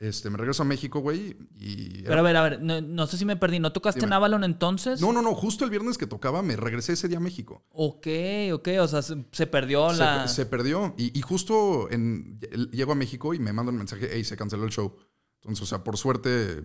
Este, 0.00 0.30
me 0.30 0.38
regreso 0.38 0.62
a 0.62 0.66
México, 0.66 1.00
güey, 1.00 1.36
y... 1.56 2.02
Pero 2.02 2.20
a 2.20 2.22
ver, 2.22 2.36
a 2.36 2.42
ver, 2.42 2.62
no, 2.62 2.80
no 2.80 3.06
sé 3.08 3.18
si 3.18 3.24
me 3.24 3.36
perdí. 3.36 3.58
¿No 3.58 3.72
tocaste 3.72 3.98
Dime. 3.98 4.10
en 4.10 4.12
Avalon 4.12 4.44
entonces? 4.44 5.00
No, 5.00 5.12
no, 5.12 5.22
no, 5.22 5.34
justo 5.34 5.64
el 5.64 5.70
viernes 5.70 5.98
que 5.98 6.06
tocaba 6.06 6.40
me 6.40 6.54
regresé 6.54 6.92
ese 6.92 7.08
día 7.08 7.16
a 7.16 7.20
México. 7.20 7.64
Ok, 7.70 8.06
ok, 8.52 8.68
o 8.80 8.86
sea, 8.86 9.02
se, 9.02 9.24
se 9.32 9.46
perdió 9.48 9.92
la... 9.92 10.28
se 10.28 10.46
perdió. 10.46 10.94
Y, 10.96 11.18
y 11.18 11.22
justo 11.22 11.90
en, 11.90 12.38
llego 12.70 12.92
a 12.92 12.94
México 12.94 13.34
y 13.34 13.40
me 13.40 13.52
mandan 13.52 13.74
un 13.74 13.78
mensaje, 13.78 14.08
hey, 14.12 14.22
se 14.22 14.36
canceló 14.36 14.64
el 14.64 14.70
show. 14.70 14.94
Entonces, 15.40 15.62
o 15.64 15.66
sea, 15.66 15.82
por 15.82 15.96
suerte 15.96 16.62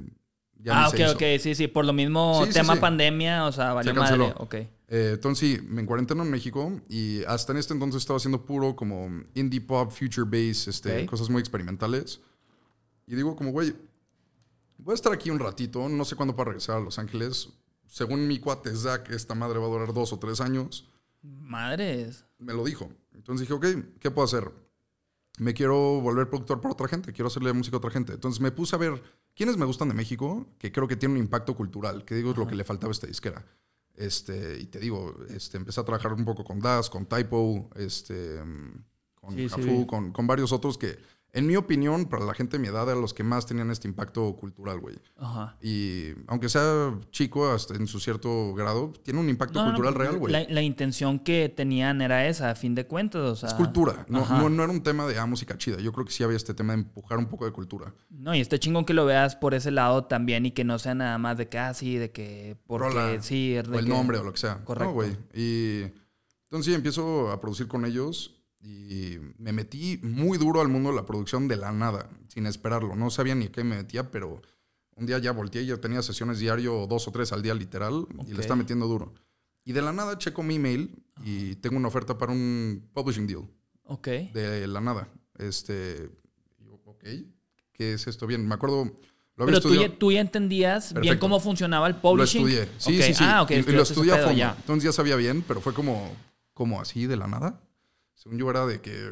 ya 0.59 0.86
ah, 0.86 0.89
ok, 0.89 0.99
ok, 1.15 1.23
sí, 1.39 1.55
sí, 1.55 1.67
por 1.67 1.86
lo 1.86 1.91
mismo 1.91 2.43
Sí, 2.45 2.53
tema 2.53 2.75
sí. 2.75 2.79
pandemia, 2.79 3.45
o 3.45 3.51
sea, 3.51 3.73
valió 3.73 3.93
Se 3.93 3.99
canceló. 3.99 4.23
madre. 4.27 4.36
Ok. 4.39 4.53
Eh, 4.55 5.11
entonces 5.15 5.39
sí, 5.59 5.67
me 5.67 5.81
encuarenteno 5.81 6.21
en 6.23 6.29
México 6.29 6.71
y 6.88 7.23
hasta 7.23 7.51
en 7.51 7.57
este 7.57 7.73
entonces 7.73 8.01
estaba 8.03 8.17
haciendo 8.17 8.45
puro 8.45 8.75
como 8.75 9.09
indie 9.34 9.59
pop, 9.59 9.91
future 9.91 10.25
bass, 10.29 10.67
este, 10.67 11.05
cosas 11.07 11.29
muy 11.29 11.39
experimentales. 11.39 12.21
Y 13.05 13.15
digo 13.15 13.35
como, 13.35 13.51
güey, 13.51 13.75
voy 14.77 14.93
a 14.93 14.95
estar 14.95 15.13
aquí 15.13 15.29
un 15.29 15.39
ratito, 15.39 15.87
no 15.89 16.05
sé 16.05 16.15
cuándo 16.15 16.35
para 16.35 16.49
regresar 16.49 16.77
a 16.77 16.81
Los 16.81 16.99
Ángeles. 16.99 17.49
Según 17.87 18.27
mi 18.27 18.39
cuate 18.39 18.75
Zach, 18.75 19.09
esta 19.11 19.35
madre 19.35 19.59
va 19.59 19.65
a 19.65 19.69
durar 19.69 19.93
dos 19.93 20.13
o 20.13 20.19
tres 20.19 20.41
años. 20.41 20.89
Madres. 21.21 22.25
Me 22.37 22.53
lo 22.53 22.63
dijo. 22.63 22.89
Entonces 23.13 23.47
dije, 23.47 23.53
ok, 23.53 23.99
¿qué 23.99 24.11
puedo 24.11 24.25
hacer? 24.25 24.51
Me 25.39 25.53
quiero 25.53 26.01
volver 26.01 26.29
productor 26.29 26.61
para 26.61 26.73
otra 26.73 26.87
gente, 26.87 27.11
quiero 27.11 27.27
hacerle 27.27 27.53
música 27.53 27.77
a 27.77 27.79
otra 27.79 27.91
gente. 27.91 28.13
Entonces 28.13 28.39
me 28.39 28.51
puse 28.51 28.75
a 28.75 28.79
ver 28.79 29.01
quiénes 29.33 29.57
me 29.57 29.65
gustan 29.65 29.87
de 29.87 29.93
México, 29.95 30.47
que 30.59 30.71
creo 30.71 30.87
que 30.87 30.95
tienen 30.95 31.17
un 31.17 31.23
impacto 31.23 31.55
cultural, 31.55 32.05
que 32.05 32.15
digo 32.15 32.31
es 32.31 32.37
lo 32.37 32.47
que 32.47 32.55
le 32.55 32.63
faltaba 32.63 32.91
a 32.91 32.93
esta 32.93 33.07
disquera. 33.07 33.45
Este, 33.95 34.59
y 34.59 34.65
te 34.65 34.79
digo, 34.79 35.15
este, 35.29 35.57
empecé 35.57 35.79
a 35.79 35.85
trabajar 35.85 36.13
un 36.13 36.25
poco 36.25 36.43
con 36.43 36.59
Das, 36.59 36.89
con 36.89 37.05
Typo, 37.05 37.69
este, 37.75 38.39
con 39.15 39.35
Sí, 39.35 39.47
Jafu, 39.47 39.87
con 39.87 40.27
varios 40.27 40.51
otros 40.51 40.77
que, 40.77 40.97
en 41.36 41.47
mi 41.47 41.55
opinión, 41.55 42.05
para 42.05 42.23
la 42.25 42.36
gente 42.36 42.57
de 42.57 42.61
mi 42.61 42.67
edad, 42.67 42.88
eran 42.88 43.01
los 43.01 43.11
que 43.13 43.23
más 43.23 43.47
tenían 43.47 43.71
este 43.71 43.88
impacto 43.88 44.36
cultural, 44.36 44.79
güey. 44.79 44.95
Ajá. 45.17 45.57
Y 45.63 46.09
aunque 46.27 46.47
sea 46.47 46.93
chico 47.09 47.49
hasta 47.51 47.73
en 47.73 47.88
su 47.88 47.99
cierto 47.99 48.53
grado, 48.53 48.93
tiene 49.03 49.19
un 49.19 49.27
impacto 49.29 49.59
No, 49.59 49.65
cultural 49.71 49.93
no, 49.95 49.99
real, 49.99 50.17
güey. 50.19 50.31
La, 50.31 50.45
la 50.47 50.61
intención 50.61 51.17
que 51.17 51.49
tenían 51.49 52.01
era 52.03 52.27
esa, 52.27 52.51
a 52.51 52.55
fin 52.55 52.75
de 52.75 52.86
cuentas, 52.86 53.21
o 53.21 53.36
sea... 53.36 53.49
Es 53.49 53.55
cultura. 53.55 54.05
No, 54.07 54.27
no, 54.29 54.47
no 54.47 54.63
era 54.63 54.71
un 54.71 54.84
tema 54.84 55.07
de 55.07 55.17
ah, 55.17 55.25
música 55.25 55.57
chida. 55.57 55.77
Yo 55.79 55.91
creo 55.91 56.05
que 56.05 56.11
sí 56.11 56.23
había 56.23 56.38
este 56.38 56.53
tema 56.53 56.73
de 56.73 56.79
empujar 56.81 57.17
un 57.17 57.25
poco 57.25 57.45
de 57.45 57.51
cultura. 57.51 57.95
No, 58.11 58.36
y 58.36 58.39
está 58.39 58.59
chingón 58.59 58.86
que 58.86 58.93
lo 58.93 59.05
veas 59.05 59.36
por 59.36 59.55
ese 59.55 59.71
lado 59.71 60.05
también 60.05 60.45
y 60.45 60.51
que 60.51 60.63
no 60.63 60.77
sea 60.77 60.93
nada 60.93 61.17
más 61.17 61.38
de 61.39 61.49
que, 61.49 61.57
ah, 61.57 61.73
sí, 61.73 61.95
de 61.95 62.11
que... 62.11 62.57
Porque 62.67 62.89
Rola, 62.89 63.21
sí, 63.23 63.53
de 63.53 63.61
o 63.61 63.79
el 63.79 63.86
que- 63.86 63.89
nombre 63.91 64.19
o 64.19 64.23
lo 64.23 64.31
que 64.34 64.39
sea. 64.39 64.63
Correcto. 64.63 64.89
No, 64.89 64.93
güey. 64.93 65.17
Y 65.34 65.81
entonces 66.43 66.65
sí, 66.71 66.75
empiezo 66.75 67.31
a 67.31 67.41
producir 67.41 67.67
con 67.67 67.86
ellos 67.86 68.39
y 68.64 69.18
me 69.38 69.51
metí 69.51 69.99
muy 70.01 70.38
duro 70.38 70.61
al 70.61 70.70
mundo 70.70 70.89
de 70.89 70.95
la 70.95 71.05
producción 71.05 71.47
de 71.47 71.57
la 71.57 71.72
nada, 71.74 72.09
sin 72.30 72.45
esperarlo. 72.45 72.95
No 72.95 73.09
sabía 73.09 73.36
ni 73.36 73.45
a 73.45 73.51
qué 73.51 73.64
me 73.64 73.76
metía, 73.76 74.09
pero 74.09 74.41
un 74.95 75.05
día 75.05 75.18
ya 75.20 75.32
volteé 75.34 75.64
y 75.64 75.68
ya 75.68 75.78
tenía 75.78 76.01
sesiones 76.01 76.39
diario, 76.39 76.88
dos 76.88 77.07
o 77.07 77.11
tres 77.11 77.34
al 77.34 77.41
día 77.41 77.53
literal, 77.53 78.07
y 78.11 78.18
Ok. 78.22 78.28
le 78.30 78.39
estaba 78.41 78.55
metiendo 78.55 78.88
duro. 78.88 79.14
Y 79.66 79.74
de 79.74 79.82
la 79.82 79.91
nada 79.91 80.18
checo 80.18 80.43
mi 80.43 80.55
email 80.55 80.91
y 81.24 81.55
tengo 81.55 81.78
una 81.78 81.88
oferta 81.89 82.18
para 82.18 82.32
un 82.32 82.88
publishing 82.93 83.28
deal. 83.28 83.47
Ok. 83.86 84.07
de 84.07 84.66
la 84.68 84.80
nada. 84.80 85.09
Este, 85.38 86.09
yo, 86.59 86.80
ok, 86.86 87.03
¿qué 87.74 87.93
es 87.93 88.07
esto? 88.07 88.26
Bien, 88.28 88.47
me 88.47 88.55
acuerdo, 88.55 88.86
lo 89.36 89.43
había 89.43 89.57
Pero 89.59 89.61
tú 89.61 89.76
ya, 89.76 89.89
tú 89.97 90.11
ya 90.11 90.22
entendías 90.22 90.93
bien 90.93 91.01
Perfecto. 91.03 91.20
cómo 91.20 91.39
funcionaba 91.41 91.88
el 91.88 91.93
Lo 91.95 92.01
publishing. 92.01 92.47
estudié. 92.47 92.70
Sí, 92.78 92.95
Ok. 92.97 93.03
sí, 93.07 93.14
sí. 93.14 93.24
Ah, 93.28 93.41
ok. 93.41 93.51
Y- 93.51 93.55
y, 93.55 93.61
lo 93.74 93.82
estudié 93.82 94.14
a 94.14 94.18
fondo. 94.20 94.38
ya. 94.38 94.55
Entonces 94.57 94.86
ya 94.86 94.93
sabía 94.93 95.18
bien, 95.18 95.43
pero 95.45 95.59
fue 95.59 95.74
como, 95.74 96.16
como 96.53 96.80
así 96.80 97.07
de 97.07 97.18
la 97.18 97.28
nada. 97.28 97.59
Según 98.24 98.38
yo 98.39 98.49
era 98.49 98.65
de 98.65 98.80
que 98.80 99.11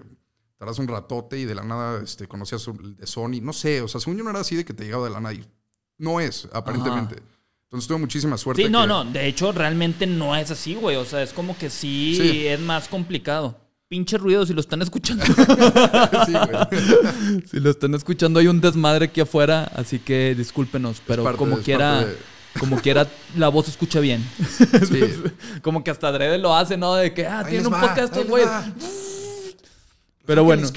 estarás 0.54 0.80
un 0.80 0.88
ratote 0.88 1.38
y 1.38 1.44
de 1.46 1.54
la 1.56 1.64
nada 1.64 2.02
este, 2.02 2.28
conocías 2.28 2.66
el 2.68 2.96
de 2.96 3.06
Sony. 3.06 3.42
No 3.42 3.52
sé, 3.52 3.82
o 3.82 3.88
sea, 3.90 4.00
según 4.00 4.18
yo 4.18 4.24
no 4.24 4.30
era 4.30 4.40
así 4.40 4.56
de 4.56 4.64
que 4.64 4.74
te 4.74 4.86
llegaba 4.86 5.04
de 5.06 5.10
la 5.12 5.20
nada. 5.20 5.34
Y 5.36 5.44
no 5.98 6.22
es, 6.22 6.48
aparentemente. 6.54 7.18
Entonces 7.64 7.88
tuve 7.88 7.98
muchísima 7.98 8.38
suerte. 8.38 8.64
Sí, 8.64 8.70
no, 8.70 8.82
que- 8.82 8.88
no. 8.88 9.04
De 9.06 9.28
hecho, 9.28 9.52
realmente 9.52 10.08
no 10.08 10.34
es 10.36 10.50
así, 10.50 10.76
güey. 10.76 10.96
O 10.96 11.04
sea, 11.06 11.22
es 11.24 11.34
como 11.34 11.58
que 11.58 11.70
sí, 11.70 12.16
Sí. 12.16 12.48
es 12.48 12.60
más 12.60 12.88
complicado. 12.88 13.58
Pinche 13.90 14.18
ruido 14.18 14.46
si 14.46 14.54
lo 14.54 14.62
están 14.62 14.82
escuchando. 14.82 15.26
sí, 16.26 16.32
güey. 16.32 17.42
si 17.46 17.60
lo 17.60 17.70
están 17.70 17.94
escuchando, 17.94 18.40
hay 18.40 18.48
un 18.48 18.62
desmadre 18.62 19.06
aquí 19.06 19.20
afuera. 19.22 19.64
Así 19.76 20.00
que 20.00 20.34
discúlpenos. 20.36 21.02
Pero 21.06 21.24
parte- 21.24 21.38
como 21.38 21.58
quiera, 21.60 22.06
de- 22.06 22.18
como 22.60 22.80
quiera 22.80 23.08
la 23.36 23.50
voz 23.50 23.66
se 23.66 23.72
escucha 23.72 24.00
bien. 24.00 24.26
como 25.62 25.84
que 25.84 25.92
hasta 25.92 26.08
Adrede 26.08 26.38
lo 26.38 26.56
hace, 26.56 26.78
¿no? 26.78 26.96
De 26.96 27.14
que, 27.14 27.28
ah, 27.28 27.46
tiene 27.48 27.68
un 27.68 27.74
podcast 27.74 28.16
güey. 28.28 28.46
Pero 30.26 30.44
bueno. 30.44 30.68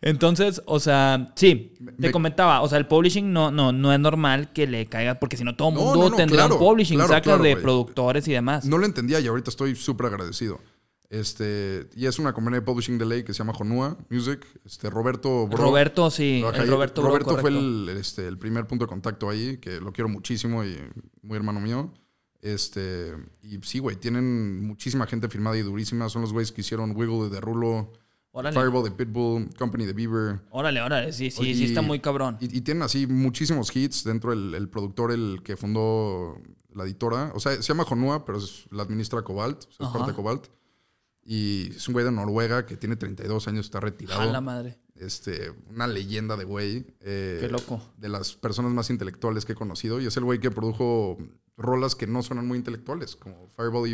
Entonces, 0.00 0.60
o 0.66 0.80
sea, 0.80 1.32
sí, 1.34 1.72
te 1.98 2.12
comentaba, 2.12 2.60
o 2.60 2.68
sea, 2.68 2.76
el 2.76 2.86
publishing 2.86 3.32
no, 3.32 3.50
no, 3.50 3.72
no 3.72 3.90
es 3.90 3.98
normal 3.98 4.52
que 4.52 4.66
le 4.66 4.84
caiga, 4.84 5.14
porque 5.14 5.38
si 5.38 5.44
no 5.44 5.56
todo 5.56 5.70
el 5.70 5.74
mundo 5.76 6.14
tendría 6.14 6.46
un 6.46 6.58
publishing, 6.58 7.00
saca 7.06 7.38
de 7.38 7.56
productores 7.56 8.28
y 8.28 8.32
demás. 8.32 8.66
No 8.66 8.76
lo 8.76 8.84
entendía 8.84 9.18
y 9.20 9.26
ahorita 9.26 9.48
estoy 9.48 9.74
súper 9.74 10.06
agradecido. 10.08 10.60
Este, 11.10 11.88
y 11.94 12.06
es 12.06 12.18
una 12.18 12.32
compañía 12.32 12.60
de 12.60 12.66
publishing 12.66 12.98
de 12.98 13.06
ley 13.06 13.22
que 13.24 13.32
se 13.32 13.38
llama 13.38 13.52
Honua 13.58 13.96
Music. 14.10 14.46
Este, 14.64 14.90
Roberto 14.90 15.48
Roberto, 15.50 16.10
sí. 16.10 16.42
Roberto, 16.66 17.02
Roberto 17.02 17.38
fue 17.38 17.50
el, 17.50 17.88
este, 17.90 18.26
el 18.26 18.38
primer 18.38 18.66
punto 18.66 18.84
de 18.84 18.88
contacto 18.88 19.28
ahí, 19.28 19.58
que 19.58 19.80
lo 19.80 19.92
quiero 19.92 20.08
muchísimo 20.08 20.64
y 20.64 20.76
muy 21.22 21.36
hermano 21.36 21.60
mío. 21.60 21.92
Este, 22.44 23.14
y 23.42 23.58
sí, 23.62 23.78
güey, 23.78 23.96
tienen 23.96 24.66
muchísima 24.66 25.06
gente 25.06 25.28
firmada 25.28 25.56
y 25.56 25.62
durísima. 25.62 26.08
Son 26.08 26.22
los 26.22 26.32
güeyes 26.32 26.52
que 26.52 26.60
hicieron 26.60 26.94
Wiggle 26.94 27.30
de 27.30 27.40
Rulo, 27.40 27.92
Fireball 28.32 28.84
de 28.84 28.90
Pitbull, 28.90 29.48
Company 29.56 29.86
de 29.86 29.92
Beaver. 29.92 30.40
Órale, 30.50 30.82
órale, 30.82 31.12
sí, 31.12 31.30
sí, 31.30 31.54
sí 31.54 31.64
está 31.64 31.80
muy 31.80 32.00
cabrón. 32.00 32.36
Y, 32.40 32.60
tienen 32.60 32.82
así 32.82 33.06
muchísimos 33.06 33.74
hits 33.74 34.04
dentro 34.04 34.30
del 34.30 34.54
el 34.54 34.68
productor, 34.68 35.12
el 35.12 35.40
que 35.42 35.56
fundó 35.56 36.38
la 36.74 36.84
editora. 36.84 37.32
O 37.34 37.40
sea, 37.40 37.54
se 37.54 37.62
llama 37.62 37.86
Honua, 37.88 38.24
pero 38.24 38.38
la 38.70 38.82
administra 38.82 39.22
Cobalt, 39.22 39.62
es 39.70 39.88
parte 39.88 40.10
de 40.10 40.14
Cobalt. 40.14 40.48
Y 41.24 41.70
es 41.74 41.88
un 41.88 41.94
güey 41.94 42.04
de 42.04 42.12
Noruega 42.12 42.66
que 42.66 42.76
tiene 42.76 42.96
32 42.96 43.48
años, 43.48 43.66
está 43.66 43.80
retirado. 43.80 44.20
A 44.20 44.26
la 44.26 44.40
madre. 44.42 44.78
Este, 44.94 45.52
una 45.70 45.86
leyenda 45.86 46.36
de 46.36 46.44
güey. 46.44 46.86
Eh, 47.00 47.38
Qué 47.40 47.48
loco. 47.48 47.80
De 47.96 48.08
las 48.08 48.34
personas 48.34 48.72
más 48.72 48.90
intelectuales 48.90 49.44
que 49.44 49.52
he 49.52 49.56
conocido. 49.56 50.00
Y 50.00 50.06
es 50.06 50.16
el 50.16 50.24
güey 50.24 50.38
que 50.38 50.50
produjo 50.50 51.18
rolas 51.56 51.94
que 51.94 52.06
no 52.06 52.22
suenan 52.22 52.46
muy 52.46 52.58
intelectuales, 52.58 53.16
como 53.16 53.48
Fireball 53.48 53.88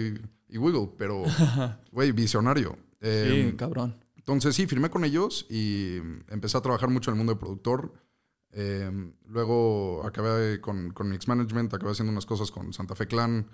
y, 0.48 0.58
Wiggle, 0.58 0.90
pero, 0.98 1.22
güey, 1.92 2.10
visionario. 2.12 2.76
sí, 3.00 3.08
em, 3.08 3.56
cabrón. 3.56 3.96
Entonces, 4.16 4.54
sí, 4.54 4.66
firmé 4.66 4.90
con 4.90 5.04
ellos 5.04 5.46
y 5.48 5.96
empecé 6.28 6.58
a 6.58 6.60
trabajar 6.60 6.90
mucho 6.90 7.10
en 7.10 7.14
el 7.14 7.18
mundo 7.18 7.34
de 7.34 7.38
productor. 7.38 7.92
Em, 8.52 9.12
luego 9.26 10.04
acabé 10.04 10.60
con, 10.60 10.90
con 10.92 11.08
Mix 11.08 11.28
Management, 11.28 11.72
acabé 11.72 11.92
haciendo 11.92 12.10
unas 12.10 12.26
cosas 12.26 12.50
con 12.50 12.72
Santa 12.72 12.94
Fe 12.94 13.06
Clan. 13.06 13.46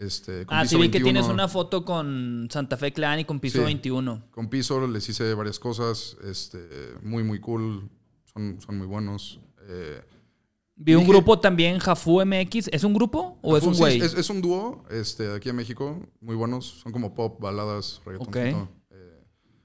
Este, 0.00 0.46
ah, 0.48 0.64
sí, 0.64 0.78
vi 0.78 0.88
que 0.88 0.98
tienes 0.98 1.26
una 1.26 1.46
foto 1.46 1.84
con 1.84 2.48
Santa 2.50 2.78
Fe 2.78 2.90
Clan 2.90 3.20
y 3.20 3.26
con 3.26 3.38
Piso 3.38 3.62
21. 3.62 4.28
Con 4.30 4.48
Piso 4.48 4.88
les 4.88 5.06
hice 5.06 5.34
varias 5.34 5.58
cosas, 5.58 6.16
este, 6.24 6.58
muy, 7.02 7.22
muy 7.22 7.38
cool, 7.38 7.86
son, 8.24 8.58
son 8.62 8.78
muy 8.78 8.86
buenos. 8.86 9.40
Eh, 9.68 10.00
vi 10.74 10.94
un 10.94 11.06
grupo 11.06 11.38
también, 11.38 11.78
Jafu 11.78 12.24
MX, 12.24 12.68
¿es 12.68 12.82
un 12.82 12.94
grupo 12.94 13.38
o 13.42 13.58
es 13.58 13.62
un 13.62 13.74
güey? 13.74 14.00
es, 14.00 14.30
un 14.30 14.40
dúo 14.40 14.86
este, 14.88 15.24
de 15.24 15.36
aquí 15.36 15.50
en 15.50 15.56
México, 15.56 16.00
muy 16.22 16.34
buenos, 16.34 16.80
son 16.82 16.92
como 16.92 17.14
pop, 17.14 17.38
baladas, 17.38 18.00
reggaetón. 18.06 18.70
Eh, 18.88 19.22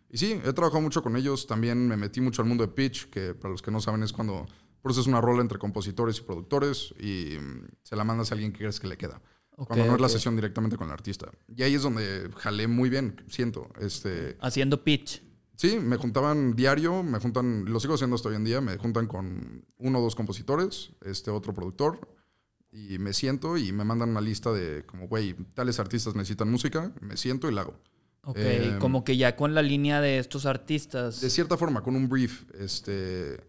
y 0.09 0.17
sí, 0.17 0.41
he 0.43 0.51
trabajado 0.51 0.81
mucho 0.81 1.01
con 1.01 1.15
ellos, 1.15 1.47
también 1.47 1.87
me 1.87 1.95
metí 1.95 2.19
mucho 2.19 2.41
al 2.41 2.49
mundo 2.49 2.67
de 2.67 2.73
pitch, 2.73 3.09
que 3.09 3.33
para 3.35 3.53
los 3.53 3.61
que 3.61 3.71
no 3.71 3.79
saben 3.79 4.03
es 4.03 4.11
cuando 4.11 4.45
es 4.83 5.07
una 5.07 5.21
rola 5.21 5.41
entre 5.41 5.59
compositores 5.59 6.17
y 6.17 6.21
productores 6.23 6.93
y 6.99 7.37
mm, 7.39 7.67
se 7.83 7.95
la 7.95 8.03
mandas 8.03 8.31
a 8.31 8.33
alguien 8.35 8.51
que 8.51 8.59
crees 8.59 8.81
que 8.81 8.87
le 8.87 8.97
queda 8.97 9.21
cuando 9.55 9.85
no 9.85 9.95
es 9.95 10.01
la 10.01 10.09
sesión 10.09 10.35
directamente 10.35 10.77
con 10.77 10.87
el 10.87 10.93
artista. 10.93 11.31
Y 11.55 11.63
ahí 11.63 11.75
es 11.75 11.81
donde 11.81 12.29
jalé 12.37 12.67
muy 12.67 12.89
bien, 12.89 13.23
siento. 13.29 13.69
Este, 13.79 14.37
Haciendo 14.41 14.83
pitch. 14.83 15.21
Sí, 15.55 15.79
me 15.79 15.95
juntaban 15.95 16.55
diario, 16.55 17.01
me 17.01 17.19
juntan, 17.19 17.65
lo 17.65 17.79
sigo 17.79 17.93
haciendo 17.93 18.17
hasta 18.17 18.27
hoy 18.27 18.35
en 18.35 18.43
día, 18.43 18.59
me 18.59 18.77
juntan 18.77 19.07
con 19.07 19.65
uno 19.77 19.99
o 19.99 20.01
dos 20.01 20.15
compositores, 20.15 20.91
este 21.05 21.31
otro 21.31 21.53
productor, 21.53 21.99
y 22.71 22.99
me 22.99 23.13
siento 23.13 23.57
y 23.57 23.71
me 23.71 23.85
mandan 23.85 24.09
una 24.09 24.19
lista 24.19 24.51
de 24.51 24.85
como, 24.85 25.07
güey, 25.07 25.33
tales 25.53 25.79
artistas 25.79 26.13
necesitan 26.13 26.51
música, 26.51 26.93
me 26.99 27.15
siento 27.15 27.49
y 27.49 27.53
la 27.53 27.61
hago. 27.61 27.79
Ok, 28.23 28.37
em, 28.37 28.79
como 28.79 29.05
que 29.05 29.15
ya 29.15 29.37
con 29.37 29.53
la 29.53 29.61
línea 29.61 30.01
de 30.01 30.17
estos 30.17 30.45
artistas. 30.45 31.21
De 31.21 31.29
cierta 31.29 31.55
forma, 31.55 31.83
con 31.83 31.95
un 31.95 32.09
brief, 32.09 32.43
este 32.59 33.39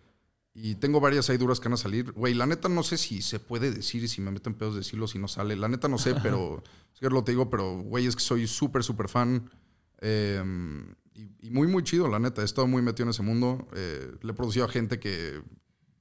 y 0.58 0.76
tengo 0.76 1.00
varias 1.00 1.28
ahí 1.28 1.36
duras 1.36 1.60
que 1.60 1.68
van 1.68 1.74
a 1.74 1.76
salir. 1.76 2.12
Güey, 2.12 2.32
la 2.32 2.46
neta 2.46 2.70
no 2.70 2.82
sé 2.82 2.96
si 2.96 3.20
se 3.20 3.38
puede 3.38 3.70
decir 3.70 4.02
y 4.02 4.08
si 4.08 4.22
me 4.22 4.30
meten 4.30 4.54
pedos 4.54 4.74
decirlo 4.74 5.06
si 5.06 5.18
no 5.18 5.28
sale. 5.28 5.54
La 5.54 5.68
neta 5.68 5.86
no 5.86 5.98
sé, 5.98 6.14
pero 6.22 6.62
es 6.94 6.98
que 6.98 7.10
lo 7.10 7.22
te 7.22 7.32
digo, 7.32 7.50
pero 7.50 7.82
güey, 7.82 8.06
es 8.06 8.16
que 8.16 8.22
soy 8.22 8.46
súper, 8.46 8.82
súper 8.82 9.08
fan. 9.08 9.50
Em, 10.00 10.94
y, 11.14 11.50
muy, 11.50 11.66
muy 11.66 11.82
chido, 11.82 12.08
la 12.08 12.18
neta. 12.18 12.40
He 12.40 12.46
estado 12.46 12.66
muy 12.66 12.80
metido 12.80 13.04
en 13.04 13.10
ese 13.10 13.22
mundo. 13.22 13.68
Eh, 13.76 14.12
le 14.22 14.32
he 14.32 14.34
producido 14.34 14.64
a 14.64 14.68
gente 14.68 14.98
que 14.98 15.42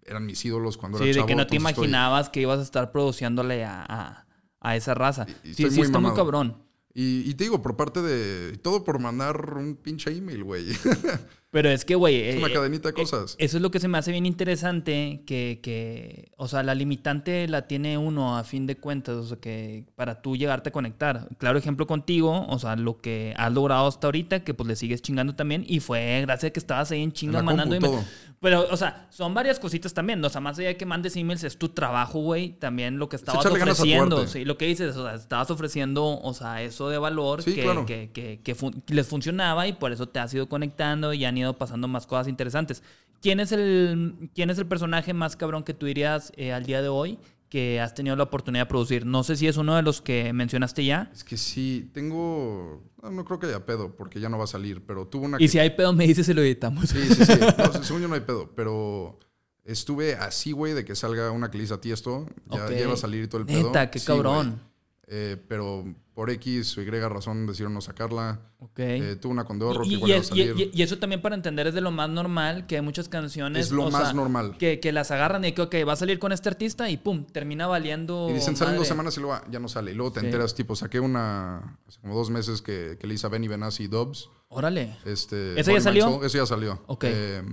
eran 0.03 0.25
mis 0.25 0.43
ídolos 0.45 0.77
cuando 0.77 0.99
era 0.99 1.05
chavo. 1.05 1.13
Sí, 1.13 1.19
de 1.19 1.25
que 1.25 1.35
no 1.35 1.47
te 1.47 1.57
imaginabas 1.57 2.29
que 2.29 2.39
ibas 2.39 2.59
a 2.59 2.63
estar 2.63 2.93
produciéndole 2.93 3.65
a, 3.65 4.25
a, 4.61 4.75
esa 4.77 4.93
raza. 4.93 5.25
sí, 5.43 5.69
sí, 5.69 5.81
está 5.81 5.99
muy 5.99 6.13
cabrón. 6.13 6.64
Y, 6.97 7.29
y, 7.29 7.33
te 7.33 7.43
digo, 7.43 7.61
por 7.61 7.75
parte 7.75 8.01
de... 8.01 8.57
Todo 8.57 8.85
por 8.85 8.99
mandar 8.99 9.55
un 9.57 9.75
pinche 9.75 10.11
email, 10.11 10.45
güey. 10.45 10.65
Pero 11.55 11.69
es 11.69 11.85
que, 11.85 11.95
güey. 11.95 12.21
Es 12.21 12.35
una 12.35 12.47
eh, 12.47 12.53
cadenita 12.53 12.89
de 12.89 12.91
eh, 12.91 13.01
cosas. 13.01 13.37
Eso 13.39 13.55
es 13.55 13.63
lo 13.63 13.71
que 13.71 13.79
se 13.79 13.87
me 13.87 13.97
hace 13.97 14.11
bien 14.11 14.25
interesante. 14.25 15.23
Que, 15.25 15.61
que, 15.63 16.33
o 16.35 16.49
sea, 16.49 16.63
la 16.63 16.75
limitante 16.75 17.47
la 17.47 17.65
tiene 17.65 17.97
uno 17.97 18.37
a 18.37 18.43
fin 18.43 18.67
de 18.67 18.75
cuentas. 18.75 19.15
O 19.15 19.23
sea, 19.23 19.37
que 19.37 19.85
para 19.95 20.21
tú 20.21 20.35
llegarte 20.35 20.67
a 20.67 20.71
conectar. 20.73 21.29
Claro 21.37 21.57
ejemplo 21.57 21.87
contigo. 21.87 22.45
O 22.49 22.59
sea, 22.59 22.75
lo 22.75 22.99
que 22.99 23.33
has 23.37 23.53
logrado 23.53 23.87
hasta 23.87 24.07
ahorita, 24.07 24.43
que 24.43 24.53
pues 24.53 24.67
le 24.67 24.75
sigues 24.75 25.01
chingando 25.01 25.33
también. 25.33 25.63
Y 25.65 25.79
fue 25.79 26.19
gracias 26.23 26.49
a 26.49 26.51
que 26.51 26.59
estabas 26.59 26.91
ahí 26.91 27.01
en 27.01 27.13
chinga 27.13 27.41
mandando. 27.41 28.03
Pero, 28.45 28.67
o 28.69 28.77
sea, 28.77 29.07
son 29.09 29.33
varias 29.33 29.57
cositas 29.57 29.91
también. 29.91 30.23
O 30.23 30.29
sea, 30.29 30.39
más 30.39 30.59
allá 30.59 30.67
de 30.67 30.77
que 30.77 30.85
mandes 30.85 31.15
emails, 31.15 31.43
es 31.43 31.57
tu 31.57 31.69
trabajo, 31.69 32.19
güey. 32.19 32.51
También 32.51 32.99
lo 32.99 33.09
que 33.09 33.15
estabas 33.15 33.43
ofreciendo. 33.43 34.27
Sí, 34.27 34.45
lo 34.45 34.55
que 34.55 34.67
dices, 34.67 34.95
o 34.95 35.03
sea, 35.03 35.15
estabas 35.15 35.49
ofreciendo, 35.49 36.21
o 36.21 36.33
sea, 36.35 36.61
eso 36.61 36.89
de 36.89 36.99
valor 36.99 37.43
que, 37.43 37.55
que, 37.87 38.11
que, 38.13 38.39
que 38.43 38.93
les 38.93 39.07
funcionaba 39.07 39.65
y 39.67 39.73
por 39.73 39.91
eso 39.91 40.07
te 40.07 40.19
has 40.19 40.31
ido 40.31 40.47
conectando 40.47 41.11
y 41.11 41.25
han 41.25 41.35
ido 41.35 41.57
pasando 41.57 41.87
más 41.87 42.05
cosas 42.05 42.27
interesantes. 42.27 42.83
¿Quién 43.19 43.39
es 43.39 43.51
el, 43.51 44.29
quién 44.35 44.51
es 44.51 44.59
el 44.59 44.67
personaje 44.67 45.11
más 45.15 45.35
cabrón 45.35 45.63
que 45.63 45.73
tú 45.73 45.87
dirías 45.87 46.31
eh, 46.35 46.53
al 46.53 46.67
día 46.67 46.83
de 46.83 46.89
hoy 46.89 47.17
que 47.55 47.79
has 47.79 47.93
tenido 47.93 48.17
la 48.17 48.23
oportunidad 48.23 48.65
de 48.65 48.65
producir? 48.67 49.05
No 49.05 49.23
sé 49.23 49.37
si 49.37 49.47
es 49.47 49.55
uno 49.55 49.77
de 49.77 49.81
los 49.81 50.01
que 50.01 50.33
mencionaste 50.33 50.83
ya. 50.83 51.09
Es 51.13 51.23
que 51.23 51.37
sí, 51.37 51.89
tengo... 51.93 52.83
No, 53.01 53.23
creo 53.23 53.39
que 53.39 53.47
haya 53.47 53.65
pedo, 53.65 53.95
porque 53.95 54.19
ya 54.19 54.27
no 54.27 54.37
va 54.37 54.43
a 54.43 54.47
salir, 54.47 54.85
pero 54.85 55.07
tuvo 55.07 55.23
una... 55.23 55.37
Y 55.39 55.47
si 55.47 55.57
hay 55.57 55.69
pedo, 55.69 55.93
me 55.93 56.05
dices 56.05 56.27
y 56.27 56.33
lo 56.33 56.41
editamos. 56.41 56.89
Sí, 56.89 56.99
sí, 57.07 57.23
sí. 57.23 57.39
No, 57.57 57.71
según 57.81 58.01
yo 58.01 58.07
no 58.09 58.15
hay 58.15 58.19
pedo, 58.19 58.51
pero... 58.53 59.19
Estuve 59.63 60.15
así, 60.15 60.51
güey, 60.51 60.73
de 60.73 60.83
que 60.83 60.95
salga 60.95 61.31
una 61.31 61.49
que 61.49 61.57
le 61.57 61.73
a 61.73 61.79
ti 61.79 61.93
esto. 61.93 62.27
Ya, 62.51 62.65
okay. 62.65 62.85
va 62.85 62.93
a 62.93 62.97
salir 62.97 63.29
todo 63.29 63.39
el 63.39 63.47
pedo. 63.47 63.67
Neta, 63.67 63.89
qué 63.89 64.01
cabrón. 64.01 64.59
Eh, 65.07 65.37
pero 65.47 65.85
por 66.15 66.29
X 66.29 66.77
o 66.77 66.81
Y 66.81 66.89
razón 66.89 67.45
decidieron 67.45 67.73
no 67.73 67.81
sacarla. 67.81 68.39
Ok. 68.59 68.79
Eh, 68.79 69.17
tuvo 69.17 69.33
una 69.33 69.43
con 69.43 69.59
que 69.59 69.89
igual 69.89 70.13
a 70.13 70.23
salir. 70.23 70.71
Y, 70.73 70.81
eso 70.81 70.97
también 70.97 71.21
para 71.21 71.35
entender 71.35 71.67
es 71.67 71.73
de 71.73 71.81
lo 71.81 71.91
más 71.91 72.09
normal, 72.09 72.65
que 72.67 72.77
hay 72.77 72.81
muchas 72.81 73.09
canciones... 73.09 73.67
Es 73.67 73.71
lo 73.73 73.91
más 73.91 74.15
normal. 74.15 74.55
Que, 74.57 74.79
que, 74.79 74.93
las 74.93 75.11
agarran 75.11 75.43
y 75.43 75.51
que, 75.51 75.61
ok, 75.61 75.75
va 75.85 75.91
a 75.91 75.97
salir 75.97 76.17
con 76.17 76.31
este 76.31 76.47
artista 76.47 76.89
y 76.89 76.95
pum, 76.95 77.25
termina 77.25 77.67
valiendo... 77.67 78.29
Y 78.29 78.33
dicen, 78.33 78.55
salen 78.55 78.77
dos 78.77 78.87
semanas 78.87 79.17
y 79.17 79.19
luego 79.19 79.41
ya 79.51 79.59
no 79.59 79.67
sale. 79.67 79.91
Y 79.91 79.95
luego 79.95 80.13
te 80.13 80.21
enteras, 80.21 80.55
tipo, 80.55 80.73
saqué 80.77 81.01
una... 81.01 81.79
Hace 81.85 81.99
como 81.99 82.15
dos 82.15 82.29
meses 82.29 82.61
que, 82.61 82.97
que 82.97 83.07
le 83.07 83.15
hice 83.15 83.27
a 83.27 83.29
Benny 83.29 83.49
Benassi 83.49 83.83
y 83.83 83.87
Dobbs. 83.87 84.29
Órale. 84.47 84.97
Este, 85.03 85.59
¿Eso 85.59 85.73
ya 85.73 85.81
salió? 85.81 86.23
eso 86.23 86.37
ya 86.37 86.45
salió. 86.45 86.81
Ok. 86.87 87.03
Eh, 87.07 87.43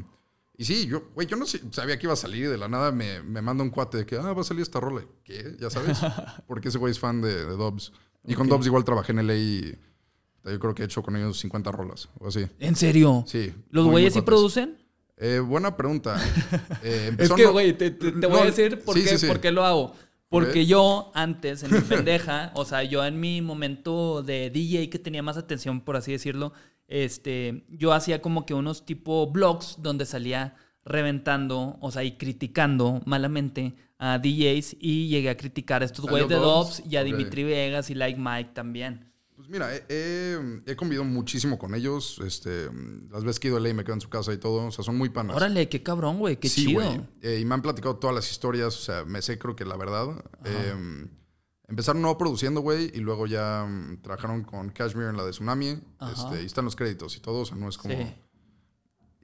y 0.56 0.64
sí, 0.64 0.86
yo, 0.86 1.10
güey, 1.14 1.26
yo 1.26 1.36
no 1.36 1.46
sabía 1.46 1.98
que 1.98 2.06
iba 2.06 2.12
a 2.12 2.16
salir. 2.16 2.48
De 2.48 2.58
la 2.58 2.68
nada 2.68 2.92
me, 2.92 3.24
me 3.24 3.42
manda 3.42 3.64
un 3.64 3.70
cuate 3.70 3.98
de 3.98 4.06
que, 4.06 4.16
ah, 4.16 4.32
va 4.32 4.42
a 4.42 4.44
salir 4.44 4.62
esta 4.62 4.78
rola. 4.78 5.02
¿Qué? 5.24 5.56
¿Ya 5.58 5.68
sabes? 5.68 5.98
Porque 6.46 6.68
ese 6.68 6.78
güey 6.78 6.92
es 6.92 7.00
fan 7.00 7.20
de, 7.20 7.44
de 7.44 7.56
Dobbs. 7.56 7.92
Y 8.26 8.34
con 8.34 8.48
Dobbs 8.48 8.66
igual 8.66 8.84
trabajé 8.84 9.12
en 9.12 9.26
LA 9.26 9.34
y 9.34 9.78
yo 10.44 10.58
creo 10.58 10.74
que 10.74 10.82
he 10.82 10.86
hecho 10.86 11.02
con 11.02 11.16
ellos 11.16 11.38
50 11.38 11.70
rolas 11.72 12.08
o 12.18 12.28
así. 12.28 12.46
¿En 12.58 12.76
serio? 12.76 13.24
Sí. 13.26 13.52
¿Los 13.70 13.86
güeyes 13.86 14.14
sí 14.14 14.22
producen? 14.22 14.78
Eh, 15.16 15.38
buena 15.38 15.76
pregunta. 15.76 16.20
Eh, 16.84 17.14
es 17.16 17.30
que, 17.30 17.46
güey, 17.46 17.76
te, 17.76 17.90
voy 17.90 18.40
a 18.40 18.44
decir 18.46 18.82
por, 18.82 18.94
qué, 18.96 19.16
por 19.28 19.40
qué 19.40 19.52
lo 19.52 19.64
hago. 19.64 19.94
Porque 20.28 20.66
yo 20.66 21.12
antes, 21.14 21.62
en 21.62 21.72
mi 21.72 21.80
pendeja, 21.88 22.50
o 22.54 22.64
sea, 22.64 22.82
yo 22.82 23.04
en 23.04 23.20
mi 23.20 23.40
momento 23.40 24.22
de 24.22 24.50
DJ 24.50 24.90
que 24.90 24.98
tenía 24.98 25.22
más 25.22 25.36
atención, 25.36 25.80
por 25.80 25.94
así 25.94 26.10
decirlo, 26.10 26.52
este, 26.88 27.64
yo 27.68 27.92
hacía 27.92 28.20
como 28.20 28.46
que 28.46 28.54
unos 28.54 28.84
tipo 28.84 29.30
blogs 29.30 29.76
donde 29.78 30.06
salía 30.06 30.56
reventando, 30.84 31.76
o 31.80 31.90
sea, 31.92 32.02
y 32.02 32.16
criticando 32.16 33.00
malamente 33.04 33.76
a 34.04 34.18
DJs 34.18 34.78
y 34.80 35.06
llegué 35.06 35.30
a 35.30 35.36
criticar 35.36 35.82
a 35.82 35.84
estos 35.84 36.04
güeyes 36.04 36.28
de 36.28 36.34
Dobbs 36.34 36.82
y 36.90 36.96
a 36.96 37.04
Dimitri 37.04 37.44
Vegas 37.44 37.88
y 37.88 37.94
Like 37.94 38.18
Mike 38.18 38.50
también. 38.52 39.08
Pues 39.36 39.48
mira, 39.48 39.70
he, 39.88 40.74
convivido 40.76 41.04
muchísimo 41.04 41.56
con 41.56 41.72
ellos. 41.76 42.20
Este, 42.26 42.68
las 43.10 43.22
veces 43.22 43.38
que 43.38 43.46
he 43.46 43.50
ido 43.50 43.58
a 43.58 43.60
LA 43.60 43.74
me 43.74 43.84
quedo 43.84 43.94
en 43.94 44.00
su 44.00 44.08
casa 44.08 44.32
y 44.32 44.38
todo. 44.38 44.66
O 44.66 44.72
sea, 44.72 44.84
son 44.84 44.98
muy 44.98 45.10
panas. 45.10 45.36
Órale, 45.36 45.68
qué 45.68 45.84
cabrón, 45.84 46.18
güey. 46.18 46.36
Qué 46.36 46.48
chido. 46.48 46.82
Eh, 47.20 47.38
y 47.40 47.44
me 47.44 47.54
han 47.54 47.62
platicado 47.62 47.96
todas 47.96 48.14
las 48.14 48.28
historias. 48.28 48.76
O 48.76 48.80
sea, 48.80 49.04
me 49.04 49.22
sé, 49.22 49.38
creo 49.38 49.54
que 49.54 49.64
la 49.64 49.76
verdad. 49.76 50.08
Eh, 50.44 51.06
empezaron 51.68 52.02
no 52.02 52.18
produciendo, 52.18 52.60
güey, 52.60 52.90
y 52.92 52.98
luego 52.98 53.28
ya 53.28 53.64
mm, 53.64 54.02
trabajaron 54.02 54.42
con 54.42 54.70
Cashmere 54.70 55.10
en 55.10 55.16
la 55.16 55.24
de 55.24 55.30
Tsunami. 55.30 55.80
Este, 56.12 56.42
y 56.42 56.46
están 56.46 56.64
los 56.64 56.74
créditos 56.74 57.16
y 57.16 57.20
todo. 57.20 57.42
O 57.42 57.44
sea, 57.44 57.56
no 57.56 57.68
es 57.68 57.78
como. 57.78 57.94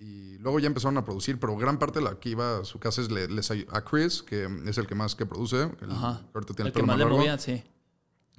Y 0.01 0.38
luego 0.38 0.59
ya 0.61 0.66
empezaron 0.68 0.96
a 0.99 1.05
producir, 1.05 1.38
pero 1.40 1.57
gran 1.57 1.78
parte 1.78 1.99
de 1.99 2.05
la 2.05 2.18
que 2.20 2.30
iba 2.30 2.59
a 2.59 2.64
su 2.64 2.78
casa 2.78 3.01
es 3.03 3.11
le- 3.11 3.28
les 3.28 3.51
a 3.51 3.84
Chris, 3.84 4.22
que 4.22 4.49
es 4.66 4.78
el 4.78 4.86
que 4.86 4.94
más 4.94 5.14
que 5.14 5.26
produce. 5.26 5.62
El, 5.80 5.90
Ajá. 5.90 6.22
ahorita 6.34 6.55
tiene 6.55 6.62
El 6.62 6.66
el 6.68 6.72
que 6.72 6.72
pelo 6.74 6.86
más 6.86 6.99
más 6.99 7.07
le 7.07 7.12
movía, 7.12 7.38
sí. 7.38 7.62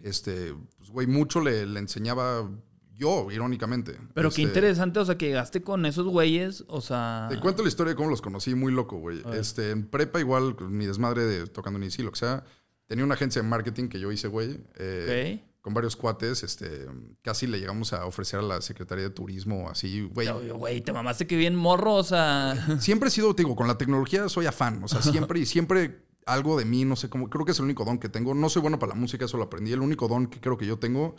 Este, 0.04 0.56
pues, 0.78 0.90
güey, 0.90 1.08
mucho 1.08 1.42
le, 1.42 1.66
le 1.66 1.80
enseñaba 1.80 2.50
yo, 2.96 3.32
irónicamente. 3.32 3.98
Pero 4.14 4.30
qué 4.30 4.42
Este, 4.42 4.42
interesante, 4.44 5.00
o 5.00 5.06
sea, 5.06 5.18
que 5.18 5.28
llegaste 5.28 5.62
con 5.62 5.86
esos 5.86 6.06
güeyes, 6.08 6.64
o 6.68 6.82
sea... 6.82 7.28
Te 7.30 7.40
cuento 7.40 7.64
la 7.64 7.70
historia 7.70 7.92
de 7.92 7.96
cómo 7.98 8.10
los 8.10 8.22
conocí, 8.22 8.56
muy 8.56 8.72
loco, 8.74 8.98
güey. 8.98 9.22
Este, 9.34 9.72
en 9.72 9.88
prepa 9.88 10.20
igual, 10.20 10.56
mi 10.70 10.86
desmadre 10.86 11.24
de 11.26 11.48
tocando 11.48 11.80
ni 11.80 11.92
sí, 11.92 12.04
lo 12.04 12.12
que 12.12 12.20
sea. 12.20 12.44
Tenía 12.88 13.06
una 13.06 13.14
agencia 13.16 13.42
de 13.42 13.48
marketing 13.48 13.88
que 13.88 14.00
yo 14.00 14.12
hice, 14.12 14.28
güey. 14.28 14.60
eh, 14.78 15.40
Ok. 15.42 15.49
Con 15.70 15.76
varios 15.76 15.96
cuates, 15.96 16.42
este, 16.42 16.88
casi 17.22 17.46
le 17.46 17.60
llegamos 17.60 17.94
a 17.94 18.08
ofrecer 18.08 18.40
a 18.40 18.42
la 18.42 18.60
Secretaría 18.60 19.04
de 19.04 19.12
Turismo, 19.12 19.70
así, 19.70 20.02
güey. 20.02 20.28
Güey, 20.28 20.82
te 20.82 20.92
mamaste 20.92 21.28
que 21.28 21.36
bien 21.36 21.56
morro, 21.56 21.94
o 21.94 22.04
sea... 22.04 22.56
Siempre 22.82 23.10
he 23.10 23.12
sido, 23.12 23.36
te 23.36 23.44
digo, 23.44 23.56
con 23.56 23.68
la 23.68 23.78
tecnología 23.78 24.28
soy 24.30 24.48
afán. 24.48 24.84
O 24.84 24.88
sea, 24.88 25.04
siempre 25.04 25.40
y 25.40 25.46
siempre 25.46 26.00
algo 26.26 26.58
de 26.58 26.66
mí, 26.66 26.86
no 26.86 26.96
sé 26.96 27.08
cómo, 27.08 27.30
creo 27.30 27.46
que 27.46 27.52
es 27.52 27.60
el 27.60 27.66
único 27.66 27.86
don 27.86 28.00
que 28.00 28.10
tengo. 28.10 28.34
No 28.34 28.50
soy 28.50 28.64
bueno 28.64 28.80
para 28.80 28.96
la 28.96 29.00
música, 29.00 29.26
eso 29.26 29.38
lo 29.38 29.44
aprendí. 29.44 29.72
El 29.72 29.82
único 29.82 30.08
don 30.08 30.26
que 30.26 30.42
creo 30.42 30.58
que 30.58 30.66
yo 30.66 30.80
tengo 30.80 31.14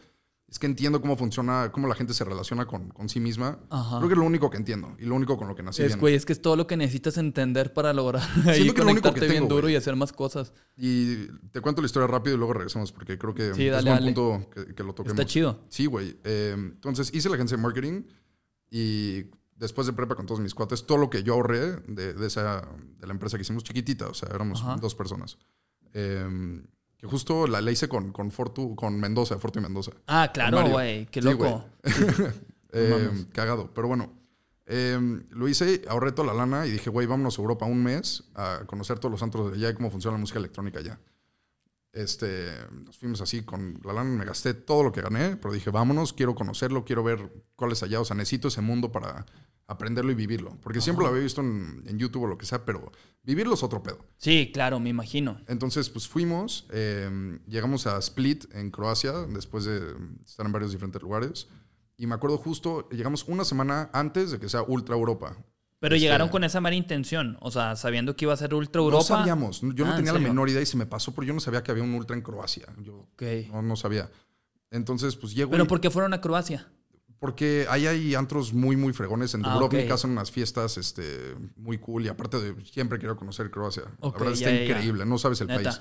es 0.50 0.58
que 0.58 0.66
entiendo 0.66 1.00
cómo 1.00 1.16
funciona, 1.16 1.70
cómo 1.72 1.86
la 1.86 1.94
gente 1.94 2.12
se 2.12 2.24
relaciona 2.24 2.66
con, 2.66 2.88
con 2.90 3.08
sí 3.08 3.20
misma. 3.20 3.60
Ajá. 3.70 3.98
Creo 3.98 4.08
que 4.08 4.14
es 4.14 4.18
lo 4.18 4.24
único 4.26 4.50
que 4.50 4.56
entiendo 4.56 4.96
y 4.98 5.04
lo 5.04 5.14
único 5.14 5.36
con 5.38 5.46
lo 5.46 5.54
que 5.54 5.62
nací 5.62 5.82
es, 5.82 5.88
bien. 5.90 6.00
güey, 6.00 6.14
es 6.16 6.26
que 6.26 6.32
es 6.32 6.42
todo 6.42 6.56
lo 6.56 6.66
que 6.66 6.76
necesitas 6.76 7.16
entender 7.18 7.72
para 7.72 7.92
lograr 7.92 8.22
ahí 8.46 8.56
Siento 8.56 8.74
que 8.74 8.80
es 8.80 8.84
lo 8.86 8.90
único 8.90 9.08
conectarte 9.08 9.28
bien 9.28 9.46
duro 9.48 9.62
güey. 9.62 9.74
y 9.74 9.76
hacer 9.76 9.94
más 9.94 10.12
cosas. 10.12 10.52
Y 10.76 11.26
te 11.52 11.60
cuento 11.60 11.80
la 11.82 11.86
historia 11.86 12.08
rápido 12.08 12.34
y 12.34 12.38
luego 12.38 12.52
regresamos 12.54 12.90
porque 12.90 13.16
creo 13.16 13.32
que 13.32 13.54
Sí, 13.54 13.66
es 13.66 13.72
dale, 13.72 13.90
dale. 13.90 14.12
punto 14.12 14.50
que, 14.50 14.74
que 14.74 14.82
lo 14.82 14.92
toquemos. 14.92 15.18
Está 15.18 15.24
chido. 15.30 15.60
Sí, 15.68 15.86
güey. 15.86 16.18
Eh, 16.24 16.52
entonces 16.56 17.10
hice 17.14 17.28
la 17.28 17.36
agencia 17.36 17.56
de 17.56 17.62
marketing 17.62 18.02
y 18.70 19.26
después 19.54 19.86
de 19.86 19.92
prepa 19.92 20.16
con 20.16 20.26
todos 20.26 20.40
mis 20.40 20.54
cuates, 20.54 20.84
todo 20.84 20.98
lo 20.98 21.10
que 21.10 21.22
yo 21.22 21.34
ahorré 21.34 21.76
de, 21.86 22.14
de 22.14 22.26
esa, 22.26 22.66
de 22.98 23.06
la 23.06 23.12
empresa 23.12 23.36
que 23.36 23.42
hicimos 23.42 23.62
chiquitita, 23.62 24.08
o 24.08 24.14
sea, 24.14 24.28
éramos 24.34 24.62
Ajá. 24.62 24.76
dos 24.80 24.94
personas. 24.96 25.38
Eh, 25.92 26.62
que 27.00 27.06
justo 27.06 27.46
la, 27.46 27.60
la 27.60 27.70
hice 27.70 27.88
con, 27.88 28.12
con 28.12 28.30
Fortu, 28.30 28.76
con 28.76 29.00
Mendoza, 29.00 29.38
Fortu 29.38 29.58
y 29.58 29.62
Mendoza. 29.62 29.92
Ah, 30.06 30.30
claro, 30.32 30.68
güey, 30.68 31.06
qué 31.06 31.22
Sí, 31.22 31.28
loco. 31.28 31.64
Eh, 32.72 33.08
mames. 33.08 33.26
cagado, 33.32 33.72
pero 33.74 33.88
bueno. 33.88 34.12
Eh, 34.72 34.96
lo 35.30 35.48
hice, 35.48 35.82
ahorré 35.88 36.12
toda 36.12 36.28
la 36.28 36.34
lana 36.34 36.64
y 36.64 36.70
dije, 36.70 36.90
güey, 36.90 37.04
vámonos 37.04 37.36
a 37.38 37.42
Europa 37.42 37.66
un 37.66 37.82
mes 37.82 38.22
a 38.36 38.60
conocer 38.66 39.00
todos 39.00 39.10
los 39.10 39.22
antros 39.22 39.50
de 39.50 39.56
allá 39.56 39.70
y 39.70 39.74
cómo 39.74 39.90
funciona 39.90 40.16
la 40.16 40.20
música 40.20 40.38
electrónica 40.38 40.78
allá. 40.78 41.00
Este, 41.92 42.52
nos 42.84 42.96
fuimos 42.96 43.20
así 43.20 43.42
con 43.42 43.80
la 43.84 43.92
lana, 43.92 44.10
me 44.10 44.24
gasté 44.24 44.54
todo 44.54 44.84
lo 44.84 44.92
que 44.92 45.00
gané, 45.00 45.36
pero 45.36 45.52
dije, 45.52 45.70
vámonos, 45.70 46.12
quiero 46.12 46.36
conocerlo, 46.36 46.84
quiero 46.84 47.02
ver 47.02 47.32
cuál 47.56 47.72
es 47.72 47.82
allá, 47.82 48.00
o 48.00 48.04
sea, 48.04 48.14
necesito 48.14 48.46
ese 48.46 48.60
mundo 48.60 48.92
para 48.92 49.26
aprenderlo 49.70 50.10
y 50.12 50.14
vivirlo. 50.14 50.56
Porque 50.62 50.80
siempre 50.80 51.04
lo 51.04 51.10
había 51.10 51.22
visto 51.22 51.40
en, 51.40 51.82
en 51.86 51.98
YouTube 51.98 52.24
o 52.24 52.26
lo 52.26 52.36
que 52.38 52.46
sea, 52.46 52.64
pero 52.64 52.90
vivirlo 53.22 53.54
es 53.54 53.62
otro 53.62 53.82
pedo. 53.82 53.98
Sí, 54.16 54.50
claro, 54.52 54.80
me 54.80 54.90
imagino. 54.90 55.40
Entonces, 55.46 55.88
pues 55.90 56.08
fuimos, 56.08 56.66
eh, 56.70 57.38
llegamos 57.46 57.86
a 57.86 57.98
Split, 57.98 58.46
en 58.54 58.70
Croacia, 58.70 59.12
después 59.28 59.64
de 59.64 59.80
estar 60.26 60.44
en 60.46 60.52
varios 60.52 60.72
diferentes 60.72 61.00
lugares. 61.02 61.48
Y 61.96 62.06
me 62.06 62.14
acuerdo 62.14 62.38
justo, 62.38 62.88
llegamos 62.90 63.24
una 63.28 63.44
semana 63.44 63.90
antes 63.92 64.30
de 64.30 64.40
que 64.40 64.48
sea 64.48 64.62
Ultra 64.62 64.94
Europa. 64.96 65.36
Pero 65.78 65.94
Este- 65.94 66.04
llegaron 66.04 66.28
con 66.28 66.44
esa 66.44 66.60
mala 66.60 66.74
intención, 66.76 67.38
o 67.40 67.50
sea, 67.50 67.74
sabiendo 67.76 68.14
que 68.16 68.26
iba 68.26 68.34
a 68.34 68.36
ser 68.36 68.52
Ultra 68.54 68.82
Europa. 68.82 68.98
No 69.02 69.16
sabíamos, 69.18 69.60
yo 69.62 69.84
no 69.84 69.92
Ah, 69.92 69.94
¿en 69.94 69.96
tenía 69.96 70.12
la 70.12 70.18
menor 70.18 70.48
idea 70.50 70.60
y 70.60 70.66
se 70.66 70.76
me 70.76 70.84
pasó, 70.86 71.14
pero 71.14 71.26
yo 71.26 71.32
no 71.32 71.40
sabía 71.40 71.62
que 71.62 71.70
había 71.70 71.82
un 71.84 71.94
Ultra 71.94 72.16
en 72.16 72.22
Croacia. 72.22 72.66
Yo 72.82 73.06
no 73.62 73.76
sabía. 73.76 74.10
Entonces, 74.70 75.16
pues 75.16 75.34
llego. 75.34 75.50
¿Pero 75.50 75.64
y- 75.64 75.66
por 75.66 75.80
qué 75.80 75.90
fueron 75.90 76.12
a 76.14 76.20
Croacia? 76.20 76.68
Porque 77.20 77.66
ahí 77.68 77.86
hay 77.86 78.14
antros 78.16 78.52
muy, 78.52 78.76
muy 78.76 78.92
fregones. 78.94 79.34
En 79.34 79.44
Ah, 79.44 79.52
Dubrovnik 79.54 79.90
hacen 79.90 80.10
unas 80.10 80.30
fiestas 80.30 80.76
este, 80.78 81.34
muy 81.56 81.76
cool. 81.78 82.06
Y 82.06 82.08
aparte 82.08 82.40
de 82.40 82.64
siempre 82.64 82.98
quiero 82.98 83.16
conocer 83.16 83.50
Croacia. 83.50 83.84
La 84.02 84.10
verdad 84.10 84.26
ya, 84.28 84.32
está 84.32 84.50
ya, 84.50 84.56
ya. 84.56 84.64
increíble. 84.64 85.04
No 85.06 85.18
sabes 85.18 85.40
el 85.42 85.46
Neta. 85.48 85.62
país. 85.62 85.80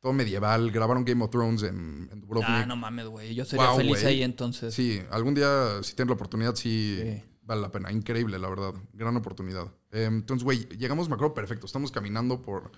Todo 0.00 0.12
medieval. 0.14 0.70
Grabaron 0.70 1.04
Game 1.04 1.22
of 1.22 1.30
Thrones 1.30 1.62
en, 1.62 2.08
en 2.10 2.20
Dubrovnik. 2.22 2.48
Ah, 2.50 2.64
no 2.66 2.74
mames, 2.74 3.06
güey. 3.06 3.34
Yo 3.34 3.44
sería 3.44 3.68
Wow, 3.68 3.76
feliz 3.76 4.02
ahí 4.04 4.22
entonces. 4.22 4.72
Sí, 4.72 5.02
algún 5.10 5.34
día, 5.34 5.82
si 5.82 5.94
tienes 5.94 6.08
la 6.08 6.14
oportunidad, 6.14 6.54
sí, 6.54 6.98
Sí. 7.02 7.22
vale 7.42 7.60
la 7.60 7.70
pena. 7.70 7.92
Increíble, 7.92 8.38
la 8.38 8.48
verdad. 8.48 8.72
Gran 8.94 9.14
oportunidad. 9.16 9.66
Eh, 9.92 10.04
entonces, 10.04 10.42
güey, 10.42 10.66
llegamos, 10.78 11.08
me 11.10 11.16
acuerdo 11.16 11.34
perfecto. 11.34 11.66
Estamos 11.66 11.92
caminando 11.92 12.40
por 12.40 12.72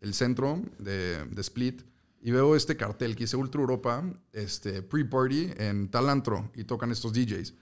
el 0.00 0.14
centro 0.14 0.60
de, 0.80 1.24
de 1.26 1.40
Split 1.42 1.82
y 2.22 2.30
veo 2.30 2.54
este 2.54 2.76
cartel 2.76 3.16
que 3.16 3.24
dice 3.24 3.36
Ultra 3.36 3.60
Europa, 3.60 4.04
este, 4.32 4.80
pre-party 4.82 5.50
en 5.58 5.90
tal 5.90 6.08
antro 6.08 6.50
y 6.54 6.64
tocan 6.64 6.92
estos 6.92 7.12
DJs. 7.12 7.54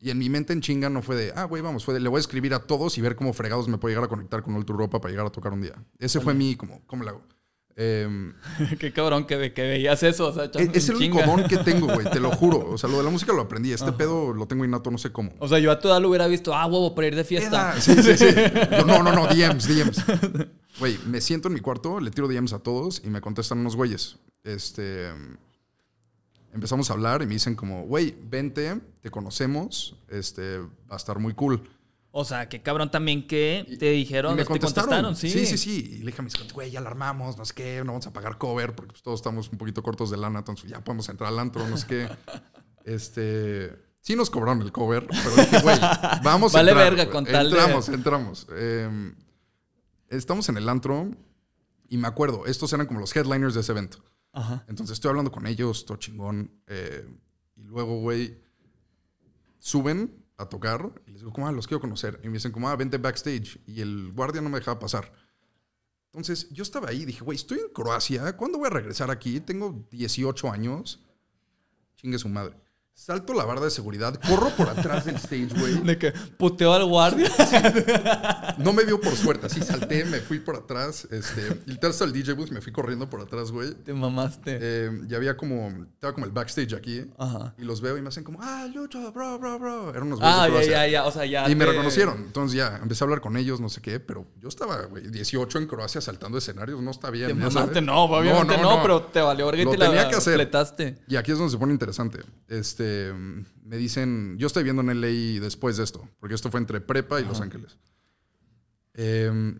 Y 0.00 0.10
en 0.10 0.18
mi 0.18 0.28
mente 0.28 0.52
en 0.52 0.60
chinga 0.60 0.90
no 0.90 1.00
fue 1.00 1.14
de, 1.14 1.32
ah, 1.36 1.44
güey, 1.44 1.62
vamos, 1.62 1.84
fue 1.84 1.94
de, 1.94 2.00
le 2.00 2.08
voy 2.08 2.18
a 2.18 2.20
escribir 2.20 2.52
a 2.54 2.58
todos 2.58 2.98
y 2.98 3.00
ver 3.00 3.14
cómo 3.14 3.32
fregados 3.32 3.68
me 3.68 3.78
puedo 3.78 3.92
llegar 3.92 4.04
a 4.04 4.08
conectar 4.08 4.42
con 4.42 4.54
Ultra 4.56 4.74
Europa 4.74 5.00
para 5.00 5.12
llegar 5.12 5.26
a 5.26 5.30
tocar 5.30 5.52
un 5.52 5.62
día. 5.62 5.74
Ese 6.00 6.20
fue 6.20 6.34
mi, 6.34 6.56
como, 6.56 6.84
¿cómo 6.86 7.04
le 7.04 7.10
hago? 7.10 7.22
Em, 7.76 8.34
Qué 8.78 8.92
cabrón 8.92 9.24
que, 9.26 9.52
que 9.52 9.62
veías 9.62 10.02
eso, 10.02 10.26
o 10.26 10.32
sea, 10.32 10.44
es, 10.44 10.50
echando 10.50 10.72
es 10.74 10.88
el 10.88 10.96
único 10.96 11.22
don 11.22 11.44
que 11.44 11.56
tengo, 11.58 11.86
güey, 11.86 12.10
te 12.10 12.20
lo 12.20 12.30
juro. 12.36 12.70
O 12.70 12.78
sea, 12.78 12.90
lo 12.90 12.98
de 12.98 13.04
la 13.04 13.10
música 13.10 13.32
lo 13.32 13.42
aprendí. 13.42 13.72
Este 13.72 13.92
pedo 13.92 14.32
lo 14.32 14.46
tengo 14.46 14.64
innato, 14.64 14.90
no 14.90 14.98
sé 14.98 15.12
cómo. 15.12 15.32
O 15.38 15.46
sea, 15.48 15.58
yo 15.58 15.70
a 15.70 15.78
toda 15.78 16.00
lo 16.00 16.08
hubiera 16.08 16.26
visto, 16.26 16.52
ah, 16.54 16.66
huevo, 16.66 16.94
para 16.94 17.06
ir 17.06 17.14
de 17.16 17.24
fiesta. 17.24 17.72
Era- 17.72 17.80
sí, 17.80 17.94
sí, 18.02 18.16
sí. 18.16 18.26
Yo, 18.76 18.84
no, 18.84 19.02
no, 19.02 19.12
no, 19.12 19.26
DMs, 19.26 19.68
DMs. 19.68 20.04
Güey, 20.78 20.98
me 21.06 21.20
siento 21.20 21.48
en 21.48 21.54
mi 21.54 21.60
cuarto, 21.60 22.00
le 22.00 22.10
tiro 22.10 22.28
DMs 22.28 22.52
a 22.52 22.58
todos 22.60 23.02
y 23.04 23.10
me 23.10 23.20
contestan 23.20 23.58
unos 23.58 23.76
güeyes. 23.76 24.16
Este. 24.44 25.10
Empezamos 26.52 26.90
a 26.90 26.92
hablar 26.92 27.22
y 27.22 27.26
me 27.26 27.32
dicen 27.34 27.54
como, 27.54 27.84
güey, 27.84 28.14
vente, 28.24 28.78
te 29.00 29.10
conocemos, 29.10 29.96
este, 30.08 30.58
va 30.58 30.66
a 30.90 30.96
estar 30.96 31.18
muy 31.18 31.32
cool. 31.34 31.62
O 32.10 32.26
sea, 32.26 32.46
qué 32.50 32.60
cabrón 32.60 32.90
también 32.90 33.26
que 33.26 33.64
te 33.78 33.88
dijeron, 33.90 34.36
me 34.36 34.42
te 34.42 34.48
contestaron. 34.48 35.02
contestaron, 35.02 35.16
sí. 35.16 35.30
sí, 35.30 35.46
sí, 35.46 35.56
sí. 35.56 35.88
Y 35.94 35.98
le 36.00 36.06
dije 36.06 36.20
a 36.20 36.24
mis 36.24 36.34
güey, 36.52 36.70
ya 36.70 36.82
la 36.82 36.90
armamos, 36.90 37.38
no 37.38 37.44
sé 37.46 37.54
qué, 37.54 37.78
no 37.78 37.92
vamos 37.92 38.06
a 38.06 38.12
pagar 38.12 38.36
cover 38.36 38.74
porque 38.74 38.90
pues, 38.92 39.02
todos 39.02 39.18
estamos 39.20 39.48
un 39.50 39.56
poquito 39.56 39.82
cortos 39.82 40.10
de 40.10 40.18
lana, 40.18 40.40
entonces 40.40 40.68
ya 40.70 40.84
podemos 40.84 41.08
entrar 41.08 41.32
al 41.32 41.38
antro, 41.38 41.66
no 41.66 41.76
sé 41.76 41.86
qué. 41.86 42.08
Este. 42.84 43.72
Sí 44.00 44.16
nos 44.16 44.28
cobraron 44.28 44.60
el 44.62 44.72
cover, 44.72 45.06
pero 45.06 45.36
dije, 45.36 45.60
güey, 45.62 45.78
vamos 46.24 46.52
a 46.54 46.58
Vale 46.58 46.72
entrar, 46.72 46.90
verga 46.90 47.04
güey. 47.04 47.12
con 47.14 47.24
tal 47.24 47.50
de- 47.50 47.56
Entramos, 47.56 47.88
entramos. 47.88 48.46
Eh, 48.52 49.14
estamos 50.16 50.48
en 50.48 50.56
el 50.56 50.68
antro 50.68 51.10
y 51.88 51.96
me 51.98 52.08
acuerdo, 52.08 52.46
estos 52.46 52.72
eran 52.72 52.86
como 52.86 53.00
los 53.00 53.14
headliners 53.14 53.54
de 53.54 53.60
ese 53.60 53.72
evento. 53.72 53.98
Ajá. 54.32 54.64
Entonces 54.68 54.94
estoy 54.94 55.10
hablando 55.10 55.30
con 55.30 55.46
ellos, 55.46 55.84
todo 55.84 55.98
chingón. 55.98 56.50
eh, 56.66 57.06
y 57.56 57.62
luego, 57.64 58.00
güey, 58.00 58.40
suben 59.58 60.24
a 60.38 60.46
tocar 60.48 60.90
y 61.06 61.10
les 61.10 61.20
digo, 61.20 61.32
como, 61.32 61.46
ah, 61.46 61.52
los 61.52 61.66
quiero 61.66 61.80
conocer. 61.80 62.20
Y 62.24 62.28
me 62.28 62.34
dicen, 62.34 62.50
como, 62.52 62.68
ah, 62.68 62.76
vente 62.76 62.98
backstage. 62.98 63.60
Y 63.66 63.80
el 63.80 64.12
guardia 64.12 64.40
no 64.40 64.48
me 64.48 64.58
dejaba 64.58 64.78
pasar. 64.78 65.12
Entonces 66.06 66.48
yo 66.50 66.62
estaba 66.62 66.88
ahí 66.88 67.02
y 67.02 67.04
dije, 67.04 67.24
güey, 67.24 67.36
estoy 67.36 67.58
en 67.58 67.68
Croacia. 67.72 68.36
¿Cuándo 68.36 68.58
voy 68.58 68.66
a 68.66 68.70
regresar 68.70 69.10
aquí? 69.10 69.40
Tengo 69.40 69.86
18 69.90 70.50
años. 70.50 71.04
Chingue 71.96 72.18
su 72.18 72.28
madre. 72.28 72.56
Salto 72.94 73.32
la 73.32 73.44
barda 73.44 73.64
de 73.64 73.70
seguridad, 73.70 74.14
corro 74.28 74.50
por 74.50 74.68
atrás 74.68 75.06
del 75.06 75.16
stage, 75.16 75.48
güey. 75.58 75.74
De 75.82 75.98
que 75.98 76.12
puteo 76.36 76.72
al 76.72 76.84
guardia. 76.84 77.30
No 78.58 78.72
me 78.72 78.84
vio 78.84 79.00
por 79.00 79.16
suerte, 79.16 79.46
así 79.46 79.60
salté, 79.62 80.04
me 80.04 80.18
fui 80.20 80.38
por 80.38 80.54
atrás. 80.54 81.08
Este, 81.10 81.62
y 81.66 81.84
hasta 81.84 82.04
el 82.04 82.12
DJ 82.12 82.34
booth, 82.34 82.50
me 82.50 82.60
fui 82.60 82.70
corriendo 82.70 83.08
por 83.08 83.20
atrás, 83.20 83.50
güey. 83.50 83.72
Te 83.74 83.92
mamaste. 83.94 84.58
Eh, 84.60 84.90
ya 85.08 85.16
había 85.16 85.36
como, 85.36 85.68
estaba 85.94 86.12
como 86.12 86.26
el 86.26 86.32
backstage 86.32 86.74
aquí. 86.74 87.04
Ajá. 87.18 87.54
Y 87.58 87.62
los 87.62 87.80
veo 87.80 87.96
y 87.96 88.02
me 88.02 88.08
hacen 88.08 88.24
como, 88.24 88.40
ah, 88.42 88.68
Lucho, 88.72 89.10
bro, 89.10 89.38
bro, 89.38 89.58
bro. 89.58 89.90
Eran 89.90 90.04
unos 90.04 90.20
güeyes 90.20 90.36
Ah, 90.38 90.48
ya, 90.48 90.62
ya, 90.62 90.86
ya. 90.86 91.04
O 91.06 91.10
sea, 91.10 91.24
ya. 91.24 91.48
Y 91.50 91.54
me 91.56 91.64
reconocieron. 91.64 92.18
Entonces 92.18 92.56
ya 92.56 92.78
empecé 92.80 93.02
a 93.02 93.06
hablar 93.06 93.20
con 93.20 93.36
ellos, 93.36 93.58
no 93.60 93.68
sé 93.70 93.80
qué, 93.80 93.98
pero 93.98 94.26
yo 94.38 94.48
estaba, 94.48 94.82
güey, 94.82 95.08
18 95.08 95.58
en 95.58 95.66
Croacia 95.66 96.00
saltando 96.00 96.38
escenarios, 96.38 96.80
no 96.82 96.90
está 96.90 97.10
bien. 97.10 97.28
Te 97.28 97.34
mamaste, 97.34 97.80
no, 97.80 98.04
obviamente 98.04 98.58
no, 98.58 98.80
pero 98.82 99.02
te 99.04 99.20
valió 99.22 99.46
verga 99.46 99.62
y 99.62 99.66
te 99.70 99.78
la 99.78 99.86
tenía 99.86 100.08
que 100.08 100.16
hacer. 100.16 100.34
fletaste. 100.34 100.98
Y 101.08 101.16
aquí 101.16 101.32
es 101.32 101.38
donde 101.38 101.50
se 101.52 101.58
pone 101.58 101.72
interesante. 101.72 102.20
Este, 102.48 102.81
me 103.64 103.76
dicen, 103.76 104.36
yo 104.38 104.46
estoy 104.46 104.62
viendo 104.64 104.82
en 104.82 105.00
LA 105.00 105.40
después 105.40 105.76
de 105.76 105.84
esto, 105.84 106.08
porque 106.20 106.34
esto 106.34 106.50
fue 106.50 106.60
entre 106.60 106.80
Prepa 106.80 107.20
y 107.20 107.24
Los 107.24 107.40
Ángeles. 107.40 107.78
Eh, 108.94 109.54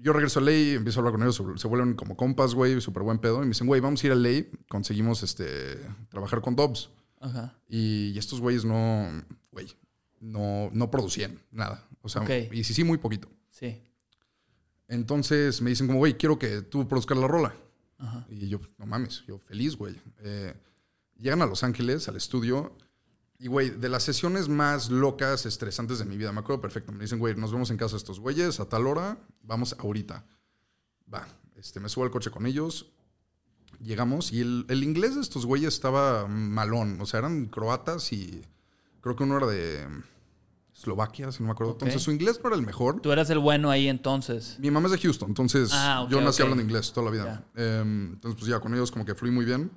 yo 0.00 0.12
regreso 0.12 0.40
a 0.40 0.42
LA, 0.42 0.74
empiezo 0.76 0.98
a 0.98 1.00
hablar 1.00 1.12
con 1.12 1.22
ellos, 1.22 1.60
se- 1.60 1.68
vuelven 1.68 1.94
como 1.94 2.16
compas, 2.16 2.54
güey, 2.54 2.80
súper 2.80 3.02
buen 3.02 3.18
pedo. 3.18 3.38
Y 3.38 3.40
me 3.42 3.48
dicen, 3.48 3.66
güey, 3.66 3.80
vamos 3.80 4.02
a 4.02 4.06
ir 4.06 4.12
a 4.12 4.16
LA, 4.16 4.44
conseguimos 4.68 5.22
este, 5.22 5.78
trabajar 6.08 6.40
con 6.40 6.54
Dobbs. 6.56 6.90
Ajá. 7.20 7.54
Y 7.68 8.16
estos 8.18 8.40
güeyes 8.40 8.64
no, 8.64 9.08
güey, 9.50 9.66
no, 10.20 10.70
no 10.72 10.90
producían 10.90 11.40
nada. 11.50 11.88
O 12.02 12.08
sea, 12.08 12.22
y 12.52 12.62
sí, 12.62 12.74
sí, 12.74 12.84
muy 12.84 12.98
poquito. 12.98 13.28
Sí. 13.50 13.82
Entonces 14.88 15.60
me 15.62 15.70
dicen 15.70 15.86
como, 15.86 15.98
güey, 15.98 16.14
quiero 16.16 16.38
que 16.38 16.62
tú 16.62 16.86
produzcas 16.86 17.18
la 17.18 17.26
rola. 17.26 17.54
Ajá. 17.98 18.26
Y 18.28 18.48
yo, 18.48 18.60
no 18.78 18.86
mames, 18.86 19.24
yo 19.26 19.38
feliz, 19.38 19.76
güey. 19.76 19.96
Eh, 20.20 20.54
llegan 21.18 21.42
a 21.42 21.46
Los 21.46 21.62
Ángeles, 21.62 22.08
al 22.08 22.16
estudio, 22.16 22.76
y, 23.38 23.48
güey, 23.48 23.70
de 23.70 23.88
las 23.88 24.02
sesiones 24.02 24.48
más 24.48 24.90
locas, 24.90 25.44
estresantes 25.44 25.98
de 25.98 26.06
mi 26.06 26.16
vida, 26.16 26.32
me 26.32 26.40
acuerdo 26.40 26.62
perfecto. 26.62 26.92
Me 26.92 27.00
dicen, 27.00 27.18
güey, 27.18 27.34
nos 27.34 27.52
vemos 27.52 27.70
en 27.70 27.76
casa 27.76 27.92
de 27.92 27.98
estos 27.98 28.18
güeyes 28.18 28.60
a 28.60 28.68
tal 28.68 28.86
hora, 28.86 29.18
vamos 29.42 29.76
ahorita. 29.78 30.24
Va, 31.12 31.26
este, 31.56 31.78
me 31.80 31.88
subo 31.88 32.04
al 32.04 32.10
coche 32.10 32.30
con 32.30 32.46
ellos, 32.46 32.92
llegamos, 33.80 34.32
y 34.32 34.40
el, 34.40 34.64
el 34.68 34.82
inglés 34.82 35.16
de 35.16 35.20
estos 35.20 35.44
güeyes 35.44 35.74
estaba 35.74 36.26
malón. 36.26 36.98
O 37.00 37.06
sea, 37.06 37.18
eran 37.18 37.46
croatas 37.46 38.12
y 38.12 38.42
creo 39.02 39.16
que 39.16 39.24
uno 39.24 39.36
era 39.36 39.46
de 39.46 39.86
Eslovaquia, 40.74 41.32
si 41.32 41.42
no 41.42 41.48
me 41.48 41.52
acuerdo. 41.52 41.72
Entonces 41.72 42.02
su 42.02 42.10
inglés 42.10 42.40
no 42.42 42.48
era 42.48 42.56
el 42.56 42.64
mejor. 42.64 43.00
Tú 43.00 43.12
eras 43.12 43.30
el 43.30 43.38
bueno 43.38 43.70
ahí 43.70 43.88
entonces. 43.88 44.56
Mi 44.58 44.70
mamá 44.70 44.86
es 44.86 44.92
de 44.92 44.98
Houston, 44.98 45.28
entonces 45.28 45.70
ah, 45.72 46.06
yo 46.10 46.20
nací 46.20 46.42
hablando 46.42 46.62
inglés 46.62 46.92
toda 46.92 47.06
la 47.06 47.10
vida. 47.10 47.44
Em, 47.54 48.12
entonces, 48.14 48.38
pues 48.38 48.50
ya, 48.50 48.60
con 48.60 48.74
ellos 48.74 48.90
como 48.90 49.04
que 49.04 49.14
fluí 49.14 49.30
muy 49.30 49.44
bien. 49.44 49.70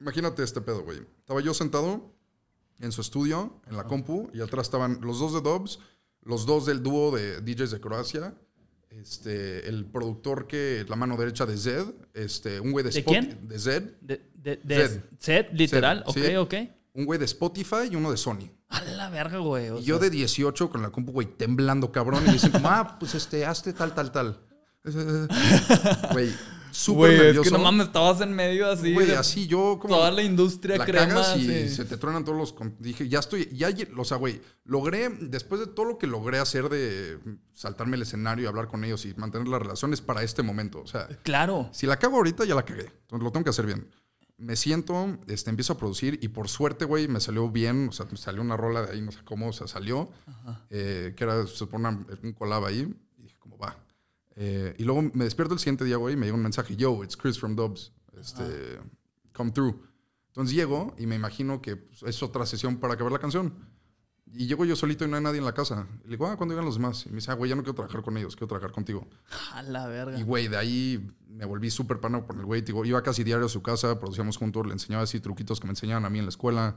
Imagínate 0.00 0.42
este 0.42 0.60
pedo, 0.60 0.82
güey. 0.82 1.00
Estaba 1.18 1.40
yo 1.40 1.54
sentado 1.54 2.12
en 2.80 2.92
su 2.92 3.00
estudio, 3.00 3.60
en 3.66 3.76
la 3.76 3.84
compu, 3.84 4.30
y 4.34 4.40
atrás 4.40 4.66
estaban 4.66 5.00
los 5.00 5.18
dos 5.18 5.32
de 5.32 5.40
Dobbs, 5.40 5.78
los 6.22 6.44
dos 6.44 6.66
del 6.66 6.82
dúo 6.82 7.16
de 7.16 7.40
DJs 7.40 7.70
de 7.70 7.80
Croacia, 7.80 8.34
este, 8.90 9.68
el 9.68 9.86
productor 9.86 10.46
que, 10.46 10.84
la 10.88 10.96
mano 10.96 11.16
derecha 11.16 11.46
de 11.46 11.56
Zed, 11.56 11.86
este, 12.14 12.60
un 12.60 12.72
güey 12.72 12.84
de, 12.84 12.90
¿De 12.90 13.04
quién? 13.04 13.48
De 13.48 13.58
Zed. 13.58 13.82
De, 14.00 14.20
de, 14.34 15.02
Zed. 15.20 15.46
literal, 15.52 16.02
ok, 16.06 16.18
ok. 16.38 16.54
Un 16.94 17.04
güey 17.04 17.18
de 17.18 17.26
Spotify 17.26 17.88
y 17.90 17.96
uno 17.96 18.10
de 18.10 18.16
Sony. 18.16 18.50
A 18.68 18.82
la 18.82 19.10
verga, 19.10 19.38
güey. 19.38 19.78
Y 19.78 19.84
yo 19.84 19.98
de 19.98 20.10
18 20.10 20.70
con 20.70 20.82
la 20.82 20.90
compu, 20.90 21.12
güey, 21.12 21.26
temblando 21.26 21.92
cabrón, 21.92 22.24
y 22.26 22.32
dicen 22.32 22.52
ah, 22.64 22.96
pues 22.98 23.14
este, 23.14 23.44
hazte 23.44 23.72
tal, 23.72 23.94
tal, 23.94 24.12
tal. 24.12 24.40
Güey, 26.12 26.32
súper 26.76 27.10
nervioso. 27.10 27.42
Es 27.42 27.48
que 27.48 27.56
no 27.56 27.62
mames, 27.62 27.86
estabas 27.86 28.20
en 28.20 28.32
medio 28.32 28.70
así. 28.70 28.92
Güey, 28.92 29.12
así 29.12 29.46
yo 29.46 29.78
como... 29.80 29.96
Toda 29.96 30.10
la 30.10 30.22
industria 30.22 30.76
la 30.76 30.84
crema. 30.84 31.36
y 31.36 31.68
se 31.68 31.84
te 31.84 31.96
truenan 31.96 32.24
todos 32.24 32.38
los... 32.38 32.54
Dije, 32.78 33.08
ya 33.08 33.18
estoy... 33.18 33.48
Ya, 33.52 33.68
o 33.96 34.04
sea, 34.04 34.16
güey, 34.16 34.40
logré... 34.64 35.08
Después 35.08 35.60
de 35.60 35.66
todo 35.66 35.86
lo 35.86 35.98
que 35.98 36.06
logré 36.06 36.38
hacer 36.38 36.68
de 36.68 37.18
saltarme 37.52 37.96
el 37.96 38.02
escenario 38.02 38.44
y 38.44 38.46
hablar 38.46 38.68
con 38.68 38.84
ellos 38.84 39.04
y 39.06 39.14
mantener 39.14 39.48
las 39.48 39.60
relaciones 39.60 40.00
para 40.00 40.22
este 40.22 40.42
momento. 40.42 40.80
O 40.80 40.86
sea... 40.86 41.08
Claro. 41.22 41.68
Si 41.72 41.86
la 41.86 41.98
cago 41.98 42.16
ahorita, 42.16 42.44
ya 42.44 42.54
la 42.54 42.64
cagué. 42.64 42.86
Entonces 42.86 43.24
lo 43.24 43.32
tengo 43.32 43.44
que 43.44 43.50
hacer 43.50 43.66
bien. 43.66 43.90
Me 44.38 44.54
siento, 44.54 45.18
este, 45.28 45.48
empiezo 45.48 45.72
a 45.72 45.78
producir 45.78 46.18
y 46.22 46.28
por 46.28 46.48
suerte, 46.48 46.84
güey, 46.84 47.08
me 47.08 47.20
salió 47.20 47.50
bien. 47.50 47.88
O 47.88 47.92
sea, 47.92 48.06
me 48.10 48.18
salió 48.18 48.42
una 48.42 48.56
rola 48.56 48.82
de 48.82 48.92
ahí, 48.92 49.00
no 49.00 49.12
sé 49.12 49.20
cómo, 49.24 49.48
o 49.48 49.52
sea, 49.52 49.66
salió. 49.66 50.10
Eh, 50.68 51.14
que 51.16 51.24
era, 51.24 51.46
se 51.46 51.66
pone 51.66 51.88
un 51.88 52.32
collab 52.32 52.66
ahí. 52.66 52.94
Y 53.18 53.22
dije, 53.22 53.36
como 53.38 53.56
va 53.56 53.76
eh, 54.36 54.74
y 54.78 54.84
luego 54.84 55.02
me 55.14 55.24
despierto 55.24 55.54
el 55.54 55.60
siguiente 55.60 55.84
día, 55.84 55.96
güey, 55.96 56.14
y 56.14 56.16
me 56.16 56.26
llega 56.26 56.36
un 56.36 56.42
mensaje, 56.42 56.76
yo, 56.76 57.02
it's 57.02 57.16
Chris 57.16 57.38
from 57.38 57.56
Dubs, 57.56 57.92
este, 58.18 58.78
come 59.32 59.50
through. 59.50 59.80
Entonces 60.28 60.54
llego 60.54 60.94
y 60.98 61.06
me 61.06 61.16
imagino 61.16 61.62
que 61.62 61.76
pues, 61.76 62.02
es 62.02 62.22
otra 62.22 62.44
sesión 62.44 62.76
para 62.76 62.94
acabar 62.94 63.10
la 63.10 63.18
canción. 63.18 63.54
Y 64.34 64.46
llego 64.46 64.66
yo 64.66 64.76
solito 64.76 65.04
y 65.06 65.08
no 65.08 65.16
hay 65.16 65.22
nadie 65.22 65.38
en 65.38 65.46
la 65.46 65.54
casa. 65.54 65.86
Y 66.04 66.08
le 66.08 66.10
digo, 66.10 66.26
ah, 66.26 66.36
¿cuándo 66.36 66.52
llegan 66.52 66.66
los 66.66 66.74
demás? 66.74 67.06
Y 67.06 67.08
me 67.08 67.16
dice, 67.16 67.30
ah, 67.30 67.34
güey, 67.34 67.48
ya 67.48 67.56
no 67.56 67.62
quiero 67.62 67.76
trabajar 67.76 68.02
con 68.02 68.18
ellos, 68.18 68.36
quiero 68.36 68.48
trabajar 68.48 68.72
contigo. 68.72 69.08
A 69.54 69.62
la 69.62 69.86
verga. 69.86 70.18
Y, 70.18 70.22
güey, 70.22 70.48
de 70.48 70.58
ahí 70.58 71.10
me 71.26 71.46
volví 71.46 71.70
súper 71.70 72.00
pano 72.00 72.26
por 72.26 72.36
el 72.36 72.44
güey. 72.44 72.60
Digo, 72.60 72.84
iba 72.84 73.02
casi 73.02 73.24
diario 73.24 73.46
a 73.46 73.48
su 73.48 73.62
casa, 73.62 73.98
producíamos 73.98 74.36
juntos, 74.36 74.66
le 74.66 74.72
enseñaba 74.72 75.04
así 75.04 75.20
truquitos 75.20 75.58
que 75.58 75.66
me 75.66 75.72
enseñaban 75.72 76.04
a 76.04 76.10
mí 76.10 76.18
en 76.18 76.26
la 76.26 76.30
escuela. 76.30 76.76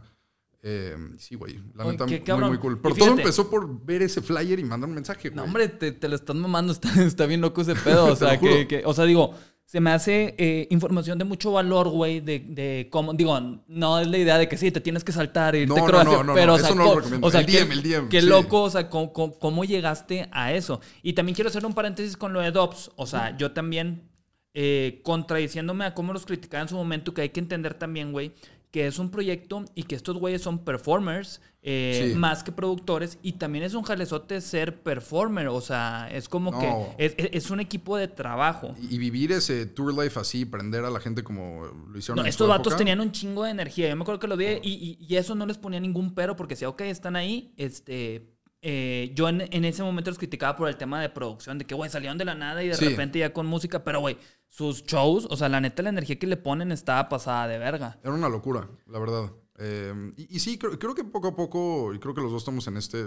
Eh, 0.62 0.96
sí, 1.18 1.36
güey. 1.36 1.60
La 1.76 1.86
neta, 1.86 2.06
muy, 2.06 2.50
muy 2.50 2.58
cool. 2.58 2.80
Pero 2.82 2.96
todo 2.96 3.12
empezó 3.12 3.50
por 3.50 3.86
ver 3.86 4.02
ese 4.02 4.22
flyer 4.22 4.60
y 4.60 4.64
mandar 4.64 4.90
un 4.90 4.96
mensaje, 4.96 5.30
güey. 5.30 5.38
No, 5.38 5.44
hombre, 5.44 5.70
te, 5.70 5.92
te 5.92 6.10
lo 6.10 6.16
están 6.16 6.40
mamando. 6.40 6.74
Está, 6.80 7.02
está, 7.04 7.26
bien 7.26 7.42
loco 7.42 7.62
ese 7.62 7.76
pedo. 7.76 8.08
O 8.08 8.16
sea, 8.18 8.38
que, 8.40 8.82
o 8.86 8.94
sea, 8.94 9.06
digo, 9.06 9.34
se 9.70 9.80
me 9.80 9.92
hace 9.92 10.36
eh, 10.38 10.68
información 10.72 11.18
de 11.18 11.26
mucho 11.26 11.52
valor, 11.52 11.90
güey, 11.90 12.20
de, 12.20 12.40
de, 12.40 12.88
cómo, 12.90 13.14
digo, 13.14 13.40
no 13.68 14.00
es 14.00 14.08
la 14.08 14.18
idea 14.18 14.38
de 14.38 14.50
que 14.50 14.58
sí, 14.58 14.72
te 14.72 14.82
tienes 14.82 15.04
que 15.04 15.12
saltar 15.12 15.56
y 15.56 15.66
no, 15.66 15.76
te 15.76 15.82
no, 15.82 16.04
no, 16.04 16.24
no, 16.24 16.34
pero, 16.34 16.56
o 16.56 16.58
sea, 16.58 16.70
eso 16.70 16.76
no 16.76 16.86
lo 16.86 16.96
recomiendo. 16.96 17.28
O 17.28 17.30
sea, 17.32 17.42
el 17.42 17.46
DM, 17.46 17.72
el 17.72 17.84
DM. 17.84 18.10
Qué 18.10 18.22
loco, 18.24 18.64
o 18.64 18.70
sea, 18.70 18.90
cómo, 18.90 19.14
cómo, 19.14 19.64
llegaste 19.64 20.28
a 20.32 20.54
eso. 20.54 20.82
Y 21.04 21.14
también 21.14 21.36
quiero 21.36 21.50
hacer 21.50 21.66
un 21.66 21.74
paréntesis 21.74 22.18
con 22.18 22.34
lo 22.34 22.42
de 22.42 22.52
Dobbs. 22.52 22.92
O 22.96 23.06
sea, 23.06 23.38
yo 23.38 23.52
también, 23.52 24.10
eh, 24.56 25.02
contradiciéndome 25.04 25.86
a 25.86 25.94
cómo 25.94 26.14
los 26.14 26.26
criticaba 26.26 26.64
en 26.64 26.70
su 26.70 26.76
momento, 26.76 27.14
que 27.14 27.22
hay 27.22 27.30
que 27.30 27.40
entender 27.40 27.76
también, 27.76 28.12
güey, 28.12 28.34
que 28.72 28.86
es 28.86 29.00
un 29.00 29.10
proyecto 29.10 29.66
y 29.74 29.84
que 29.84 29.96
estos 29.96 30.18
güeyes 30.18 30.42
son 30.42 30.60
performers 30.60 31.42
eh, 31.62 32.14
más 32.16 32.44
que 32.44 32.52
productores 32.52 33.18
y 33.22 33.34
también 33.34 33.66
es 33.66 33.74
un 33.74 33.84
jalezote 33.84 34.40
ser 34.42 34.82
performer, 34.82 35.48
o 35.48 35.60
sea, 35.60 36.08
es 36.12 36.30
como 36.30 36.58
que 36.58 36.96
es, 36.98 37.50
un 37.50 37.60
equipo 37.60 37.98
de 37.98 38.08
trabajo. 38.08 38.76
Y, 38.90 38.98
vivir 38.98 39.32
ese 39.32 39.66
tour 39.66 39.94
life 39.94 40.20
así, 40.20 40.46
prender 40.46 40.86
a 40.86 40.90
la 40.90 41.00
gente 41.00 41.24
como 41.24 41.66
lo 41.66 41.98
hicieron. 41.98 42.24
No, 42.24 42.30
estos 42.30 42.48
vatos 42.48 42.78
tenían 42.78 43.02
un 43.02 43.12
chingo 43.12 43.44
de 43.44 43.52
energía, 43.52 43.90
yo 43.90 43.96
me 43.96 44.04
acuerdo 44.04 44.20
que 44.20 44.28
lo 44.28 44.38
vi 44.38 44.60
y, 44.62 44.98
y, 45.00 45.16
eso 45.16 45.36
no 45.36 45.46
les 45.46 45.58
ponía 45.58 45.80
ningún 45.80 46.14
pero 46.14 46.36
porque 46.36 46.54
decía, 46.54 46.70
ok, 46.70 46.82
están 46.82 47.16
ahí, 47.16 47.54
este... 47.58 48.36
Eh, 48.62 49.14
yo 49.16 49.30
en, 49.30 49.48
en, 49.52 49.64
ese 49.64 49.84
momento 49.84 50.12
los 50.12 50.18
criticaba 50.18 50.58
por 50.58 50.68
el 50.68 50.76
tema 50.76 51.02
de 51.02 51.08
producción, 51.08 51.58
de 51.58 51.64
que, 51.64 51.76
güey, 51.76 51.90
salieron 51.90 52.18
de 52.18 52.26
la 52.26 52.36
nada 52.36 52.62
y 52.62 52.68
de 52.68 52.76
repente 52.76 53.18
ya 53.18 53.32
con 53.32 53.46
música, 53.46 53.86
pero, 53.86 54.02
güey, 54.02 54.18
sus 54.50 54.84
shows, 54.84 55.28
o 55.30 55.38
sea, 55.38 55.48
la 55.48 55.62
neta, 55.62 55.84
la 55.84 55.90
energía 55.90 56.20
que 56.20 56.28
le 56.28 56.36
ponen 56.36 56.72
estaba 56.72 57.08
pasada 57.08 57.48
de 57.48 57.60
verga. 57.60 57.98
Era 58.04 58.14
una 58.14 58.28
locura, 58.28 58.68
la 58.88 59.00
verdad. 59.00 59.32
Eh, 59.60 60.12
y, 60.18 60.40
sí, 60.40 60.58
creo, 60.58 60.96
que 60.96 61.04
poco 61.04 61.28
a 61.30 61.36
poco, 61.36 61.94
y 61.94 62.00
creo 62.00 62.14
que 62.14 62.22
los 62.22 62.32
dos 62.32 62.42
estamos 62.42 62.68
en 62.68 62.78
este 62.78 63.06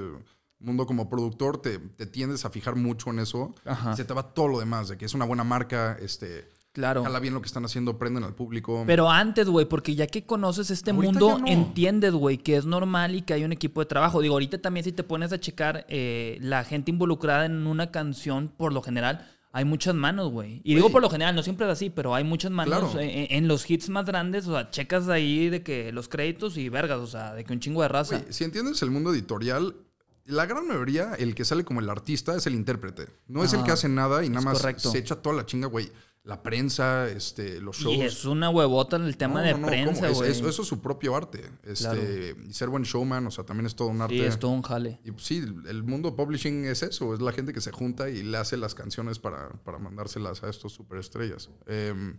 mundo 0.58 0.86
como 0.86 1.08
productor, 1.08 1.60
te, 1.60 1.78
tiendes 2.06 2.44
a 2.44 2.50
fijar 2.50 2.76
mucho 2.76 3.10
en 3.10 3.18
eso. 3.18 3.54
se 3.96 4.04
te 4.04 4.14
va 4.14 4.32
todo 4.34 4.48
lo 4.48 4.60
demás, 4.60 4.88
de 4.88 4.96
que 4.96 5.04
es 5.04 5.14
una 5.14 5.24
buena 5.24 5.44
marca, 5.44 5.96
este... 6.00 6.50
Claro. 6.72 7.04
Jala 7.04 7.20
bien 7.20 7.34
lo 7.34 7.42
que 7.42 7.48
están 7.48 7.66
haciendo, 7.66 7.98
prenden 7.98 8.24
al 8.24 8.34
público. 8.34 8.84
Pero 8.86 9.10
antes, 9.10 9.46
güey, 9.46 9.66
porque 9.66 9.94
ya 9.94 10.06
que 10.06 10.24
conoces 10.24 10.70
este 10.70 10.94
mundo, 10.94 11.38
entiendes, 11.44 12.14
güey, 12.14 12.38
que 12.38 12.56
es 12.56 12.64
normal 12.64 13.14
y 13.14 13.20
que 13.20 13.34
hay 13.34 13.44
un 13.44 13.52
equipo 13.52 13.80
de 13.80 13.86
trabajo. 13.86 14.22
Digo, 14.22 14.36
ahorita 14.36 14.56
también 14.56 14.82
si 14.82 14.92
te 14.92 15.02
pones 15.02 15.34
a 15.34 15.38
checar 15.38 15.84
eh, 15.90 16.38
la 16.40 16.64
gente 16.64 16.90
involucrada 16.90 17.44
en 17.44 17.66
una 17.66 17.90
canción, 17.90 18.48
por 18.48 18.72
lo 18.72 18.80
general, 18.80 19.28
hay 19.52 19.64
muchas 19.64 19.94
manos, 19.94 20.30
güey. 20.30 20.62
Y 20.64 20.74
digo 20.74 20.90
por 20.90 21.02
lo 21.02 21.10
general, 21.10 21.34
no 21.34 21.42
siempre 21.42 21.66
es 21.66 21.72
así, 21.72 21.90
pero 21.90 22.14
hay 22.14 22.24
muchas 22.24 22.50
manos 22.50 22.96
en, 22.98 23.48
los 23.48 23.68
hits 23.68 23.90
más 23.90 24.06
grandes. 24.06 24.46
O 24.48 24.52
sea, 24.52 24.70
checas 24.70 25.08
ahí 25.08 25.50
de 25.50 25.62
que 25.62 25.92
los 25.92 26.08
créditos 26.08 26.56
y 26.56 26.70
vergas, 26.70 26.98
o 26.98 27.06
sea, 27.06 27.34
de 27.34 27.44
que 27.44 27.52
un 27.52 27.60
chingo 27.60 27.82
de 27.82 27.88
raza. 27.88 28.22
si 28.30 28.44
entiendes 28.44 28.82
el 28.82 28.90
mundo 28.90 29.12
editorial, 29.12 29.76
la 30.24 30.46
gran 30.46 30.66
mayoría, 30.66 31.14
el 31.14 31.34
que 31.34 31.44
sale 31.44 31.64
como 31.64 31.80
el 31.80 31.90
artista 31.90 32.34
es 32.34 32.46
el 32.46 32.54
intérprete. 32.54 33.08
No 33.28 33.44
es 33.44 33.52
el 33.52 33.62
que 33.62 33.72
hace 33.72 33.88
nada 33.88 34.24
y 34.24 34.30
nada 34.30 34.40
más 34.40 34.64
se 34.76 34.98
echa 34.98 35.16
toda 35.16 35.36
la 35.36 35.46
chinga, 35.46 35.68
güey 35.68 35.90
la 36.24 36.42
prensa, 36.42 37.08
este, 37.08 37.60
los 37.60 37.78
shows. 37.78 37.96
Y 37.96 38.02
es 38.02 38.24
una 38.24 38.48
huevota 38.48 38.96
en 38.96 39.02
el 39.02 39.16
tema 39.16 39.42
de 39.42 39.56
prensa, 39.56 40.08
güey. 40.10 40.30
eso 40.30 40.48
es 40.48 40.54
su 40.68 40.80
propio 40.80 41.16
arte. 41.16 41.50
Este, 41.64 42.36
Y 42.48 42.52
ser 42.52 42.68
buen 42.68 42.84
showman, 42.84 43.26
o 43.26 43.30
sea, 43.30 43.44
también 43.44 43.66
es 43.66 43.74
todo 43.74 43.88
un 43.88 44.00
arte. 44.00 44.14
Sí, 44.14 44.20
es 44.20 44.38
todo 44.38 44.52
un 44.52 44.62
jale. 44.62 45.00
Y 45.04 45.10
pues, 45.10 45.24
sí, 45.24 45.44
el 45.66 45.82
mundo 45.82 46.14
publishing 46.14 46.64
es 46.66 46.84
eso, 46.84 47.12
es 47.14 47.20
la 47.20 47.32
gente 47.32 47.52
que 47.52 47.60
se 47.60 47.72
junta 47.72 48.08
y 48.08 48.22
le 48.22 48.38
hace 48.38 48.56
las 48.56 48.74
canciones 48.74 49.18
para, 49.18 49.48
para 49.64 49.78
mandárselas 49.78 50.44
a 50.44 50.48
estos 50.48 50.72
superestrellas. 50.72 51.50
Em, 51.66 52.16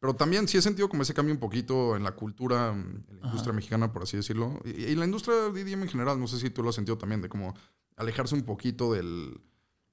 pero 0.00 0.14
también 0.14 0.48
sí 0.48 0.58
he 0.58 0.62
sentido 0.62 0.88
como 0.88 1.02
ese 1.02 1.14
cambio 1.14 1.32
un 1.32 1.40
poquito 1.40 1.94
en 1.96 2.02
la 2.02 2.12
cultura, 2.12 2.72
en 2.72 3.04
la 3.20 3.28
industria 3.28 3.52
mexicana, 3.52 3.92
por 3.92 4.02
así 4.02 4.16
decirlo. 4.16 4.60
Y, 4.64 4.70
y 4.70 4.94
la 4.96 5.04
industria 5.04 5.50
de 5.50 5.60
EDM 5.60 5.82
en 5.82 5.88
general, 5.88 6.18
no 6.18 6.26
sé 6.26 6.38
si 6.40 6.50
tú 6.50 6.64
lo 6.64 6.70
has 6.70 6.74
sentido 6.74 6.98
también, 6.98 7.22
de 7.22 7.28
como 7.28 7.54
alejarse 7.96 8.34
un 8.34 8.42
poquito 8.42 8.92
del 8.92 9.40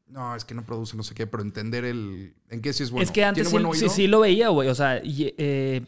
no, 0.07 0.35
es 0.35 0.45
que 0.45 0.53
no 0.53 0.65
produce 0.65 0.95
no 0.95 1.03
sé 1.03 1.15
qué, 1.15 1.27
pero 1.27 1.43
entender 1.43 1.85
el 1.85 2.35
en 2.49 2.61
qué 2.61 2.73
sí 2.73 2.83
es 2.83 2.91
bueno. 2.91 3.03
Es 3.03 3.11
que 3.11 3.23
antes 3.23 3.49
sí, 3.49 3.89
sí, 3.89 4.07
lo 4.07 4.19
veía, 4.19 4.49
güey. 4.49 4.69
O 4.69 4.75
sea, 4.75 5.01
eh, 5.03 5.81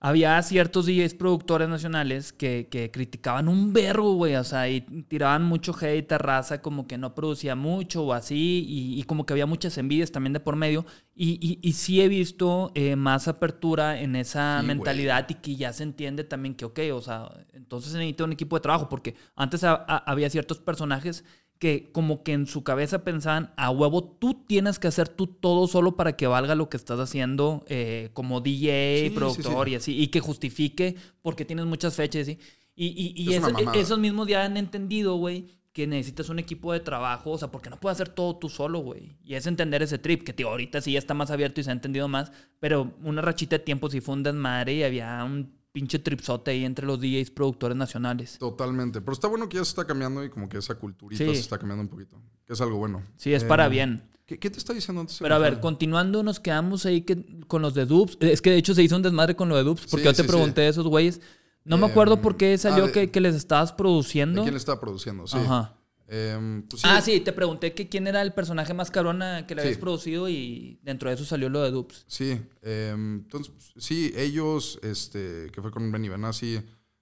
había 0.00 0.42
ciertos 0.42 0.86
DJs 0.86 1.12
productores 1.14 1.68
nacionales 1.68 2.32
que, 2.32 2.68
que 2.70 2.90
criticaban 2.90 3.48
un 3.48 3.74
verbo, 3.74 4.14
güey. 4.14 4.34
O 4.36 4.44
sea, 4.44 4.68
y 4.68 4.80
tiraban 4.80 5.44
mucho 5.44 5.76
hate 5.78 6.10
a 6.12 6.18
raza, 6.18 6.62
como 6.62 6.86
que 6.86 6.96
no 6.96 7.14
producía 7.14 7.54
mucho 7.54 8.04
o 8.04 8.12
así. 8.14 8.64
Y, 8.66 9.02
como 9.04 9.26
que 9.26 9.34
había 9.34 9.46
muchas 9.46 9.76
envidias 9.76 10.10
también 10.10 10.32
de 10.32 10.40
por 10.40 10.56
medio. 10.56 10.86
Y, 11.14 11.58
y, 11.62 11.72
sí 11.74 12.00
he 12.00 12.08
visto 12.08 12.72
eh, 12.74 12.96
más 12.96 13.28
apertura 13.28 14.00
en 14.00 14.16
esa 14.16 14.62
mentalidad 14.62 15.26
y 15.28 15.34
que 15.34 15.54
ya 15.54 15.72
se 15.74 15.82
entiende 15.82 16.24
también 16.24 16.54
que, 16.54 16.64
ok, 16.64 16.80
o 16.94 17.02
sea, 17.02 17.30
entonces 17.52 17.92
se 17.92 17.98
necesita 17.98 18.24
un 18.24 18.32
equipo 18.32 18.56
de 18.56 18.62
trabajo. 18.62 18.88
Porque 18.88 19.14
antes 19.36 19.62
había 19.64 20.30
ciertos 20.30 20.58
personajes 20.58 21.24
que 21.60 21.92
como 21.92 22.22
que 22.22 22.32
en 22.32 22.46
su 22.46 22.64
cabeza 22.64 23.04
pensaban, 23.04 23.52
a 23.58 23.70
huevo, 23.70 24.02
tú 24.02 24.46
tienes 24.46 24.78
que 24.78 24.88
hacer 24.88 25.10
tú 25.10 25.26
todo 25.26 25.68
solo 25.68 25.94
para 25.94 26.16
que 26.16 26.26
valga 26.26 26.54
lo 26.54 26.70
que 26.70 26.78
estás 26.78 26.98
haciendo 26.98 27.64
eh, 27.68 28.08
como 28.14 28.40
DJ, 28.40 29.12
productor 29.14 29.68
y 29.68 29.74
así, 29.74 29.96
y 29.96 30.06
que 30.08 30.20
justifique 30.20 30.96
porque 31.20 31.44
tienes 31.44 31.66
muchas 31.66 31.94
fechas 31.94 32.26
y 32.28 32.38
Y, 32.74 33.12
y, 33.14 33.34
esos 33.78 33.98
mismos 33.98 34.26
ya 34.26 34.42
han 34.42 34.56
entendido, 34.56 35.16
güey, 35.16 35.48
que 35.74 35.86
necesitas 35.86 36.30
un 36.30 36.38
equipo 36.38 36.72
de 36.72 36.80
trabajo, 36.80 37.32
o 37.32 37.38
sea, 37.38 37.50
porque 37.50 37.68
no 37.68 37.76
puedes 37.78 37.96
hacer 37.96 38.08
todo 38.08 38.36
tú 38.36 38.48
solo, 38.48 38.78
güey. 38.78 39.18
Y 39.22 39.34
es 39.34 39.46
entender 39.46 39.82
ese 39.82 39.98
trip, 39.98 40.22
que 40.22 40.32
tío, 40.32 40.48
ahorita 40.48 40.80
sí 40.80 40.92
ya 40.92 40.98
está 40.98 41.12
más 41.12 41.30
abierto 41.30 41.60
y 41.60 41.64
se 41.64 41.70
ha 41.70 41.74
entendido 41.74 42.08
más, 42.08 42.32
pero 42.58 42.94
una 43.02 43.20
rachita 43.20 43.58
de 43.58 43.64
tiempo 43.64 43.90
sí 43.90 44.00
fue 44.00 44.14
un 44.14 44.22
desmadre 44.22 44.76
y 44.76 44.82
había 44.82 45.22
un 45.24 45.59
pinche 45.72 45.98
tripsote 45.98 46.50
ahí 46.50 46.64
entre 46.64 46.86
los 46.86 47.00
DJs 47.00 47.30
productores 47.30 47.76
nacionales. 47.76 48.38
Totalmente. 48.38 49.00
Pero 49.00 49.12
está 49.12 49.28
bueno 49.28 49.48
que 49.48 49.56
ya 49.56 49.64
se 49.64 49.70
está 49.70 49.86
cambiando 49.86 50.24
y 50.24 50.30
como 50.30 50.48
que 50.48 50.58
esa 50.58 50.74
culturita 50.74 51.24
se 51.24 51.32
está 51.32 51.58
cambiando 51.58 51.82
un 51.82 51.88
poquito. 51.88 52.20
Que 52.44 52.54
es 52.54 52.60
algo 52.60 52.78
bueno. 52.78 53.02
Sí, 53.16 53.32
es 53.32 53.44
para 53.44 53.66
eh, 53.66 53.70
bien. 53.70 54.02
¿qué, 54.26 54.50
te 54.50 54.58
está 54.58 54.72
diciendo 54.72 55.00
antes? 55.00 55.18
Pero 55.20 55.34
a 55.34 55.38
ver, 55.38 55.60
continuando, 55.60 56.22
nos 56.22 56.40
quedamos 56.40 56.86
ahí 56.86 57.02
que, 57.02 57.24
con 57.46 57.62
los 57.62 57.74
de 57.74 57.86
Dubs. 57.86 58.16
Es 58.20 58.40
que 58.42 58.50
de 58.50 58.58
hecho 58.58 58.74
se 58.74 58.82
hizo 58.82 58.96
un 58.96 59.02
desmadre 59.02 59.34
con 59.34 59.48
lo 59.48 59.56
de 59.56 59.64
Dubs, 59.64 59.86
porque 59.90 60.04
yo 60.04 60.14
te 60.14 60.24
pregunté 60.24 60.62
de 60.62 60.68
esos 60.68 60.86
güeyes. 60.86 61.20
No 61.64 61.76
me 61.76 61.86
acuerdo 61.86 62.20
por 62.20 62.36
qué 62.36 62.56
salió 62.56 62.86
ah, 62.86 62.92
que, 62.92 63.10
que, 63.10 63.20
les 63.20 63.34
estabas 63.34 63.72
produciendo. 63.72 64.40
¿De 64.40 64.44
quién 64.44 64.54
le 64.54 64.58
estaba 64.58 64.80
produciendo? 64.80 65.26
Sí. 65.26 65.36
Ajá. 65.36 65.76
Em, 66.12 66.62
pues 66.64 66.82
ah, 66.84 67.00
sí, 67.00 67.20
te 67.20 67.32
pregunté 67.32 67.72
que 67.72 67.88
quién 67.88 68.08
era 68.08 68.20
el 68.20 68.32
personaje 68.32 68.74
más 68.74 68.90
carona 68.90 69.46
que 69.46 69.54
le 69.54 69.62
habías 69.62 69.78
producido 69.78 70.28
y 70.28 70.80
dentro 70.82 71.08
de 71.08 71.14
eso 71.14 71.24
salió 71.24 71.48
lo 71.48 71.62
de 71.62 71.70
Dupes. 71.70 72.04
Sí, 72.08 72.32
em, 72.62 73.18
entonces, 73.18 73.52
sí, 73.76 74.12
ellos, 74.16 74.80
este, 74.82 75.50
que 75.52 75.62
fue 75.62 75.70
con 75.70 75.92
Benny 75.92 76.08
Benassi, 76.08 76.60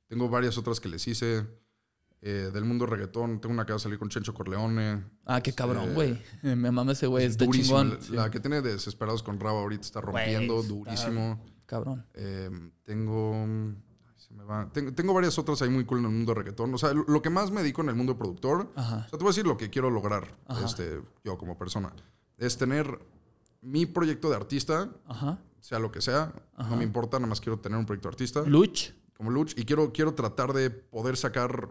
tengo 0.09 0.29
varias 0.29 0.59
otras 0.59 0.79
que 0.79 0.91
les 0.91 1.09
hice. 1.09 1.47
Eh, 2.21 2.51
del 2.53 2.65
mundo 2.65 2.85
reggaetón, 2.85 3.41
tengo 3.41 3.55
una 3.55 3.65
que 3.65 3.73
va 3.73 3.77
a 3.77 3.81
salir 3.81 3.97
con 3.99 4.09
Chencho 4.09 4.35
Corleone. 4.35 5.05
Ah, 5.25 5.41
qué 5.41 5.53
cabrón, 5.53 5.85
Este, 5.85 5.95
güey. 5.95 6.19
Me 6.43 6.71
mama 6.71 6.93
ese 6.93 7.07
güey, 7.07 7.25
está 7.27 7.45
durísimo. 7.47 7.81
chingón. 7.81 7.99
La, 8.11 8.31
que 8.31 8.41
tiene 8.41 8.61
Desesperados 8.61 9.23
con 9.23 9.39
Rabo 9.41 9.61
ahorita 9.61 9.83
está 9.83 10.01
rompiendo, 10.03 10.61
está- 10.61 10.69
durísimo. 10.75 11.41
Cabrón. 11.65 12.05
Eh, 12.15 12.51
tengo, 12.83 13.47
se 13.87 13.88
me 14.39 14.45
va. 14.45 14.70
Tengo, 14.72 14.93
tengo 14.95 15.12
varias 15.12 15.39
otras 15.39 15.61
ahí 15.62 15.68
muy 15.68 15.84
cool 15.84 15.99
en 15.99 16.05
el 16.07 16.11
mundo 16.12 16.32
de 16.32 16.39
reggaetón. 16.41 16.72
O 16.72 16.78
sea, 16.78 16.95
lo, 16.95 17.05
lo 17.07 17.20
que 17.20 17.30
más 17.30 17.51
me 17.51 17.61
dedico 17.62 17.82
en 17.82 17.89
el 17.91 17.95
mundo 17.97 18.16
productor, 18.16 18.72
Ajá. 18.76 18.97
o 19.07 19.09
sea, 19.09 19.11
te 19.11 19.16
voy 19.18 19.26
a 19.26 19.30
decir 19.30 19.47
lo 19.47 19.57
que 19.57 19.68
quiero 19.70 19.91
lograr 19.91 20.36
este, 20.64 21.03
yo 21.24 21.36
como 21.36 21.59
persona, 21.59 21.93
es 22.36 22.57
tener 22.57 22.99
mi 23.61 23.86
proyecto 23.86 24.30
de 24.30 24.36
artista, 24.36 24.91
Ajá. 25.07 25.39
sea 25.61 25.78
lo 25.80 25.91
que 25.91 26.01
sea, 26.01 26.32
Ajá. 26.57 26.70
no 26.70 26.76
me 26.76 26.84
importa, 26.84 27.18
nada 27.18 27.28
más 27.28 27.41
quiero 27.41 27.59
tener 27.59 27.78
un 27.78 27.84
proyecto 27.86 28.09
de 28.09 28.12
artista 28.14 28.43
Luch. 28.43 28.93
como 29.16 29.30
Luch 29.30 29.53
y 29.59 29.64
quiero, 29.64 29.93
quiero 29.93 30.14
tratar 30.14 30.53
de 30.53 30.70
poder 30.70 31.16
sacar 31.16 31.70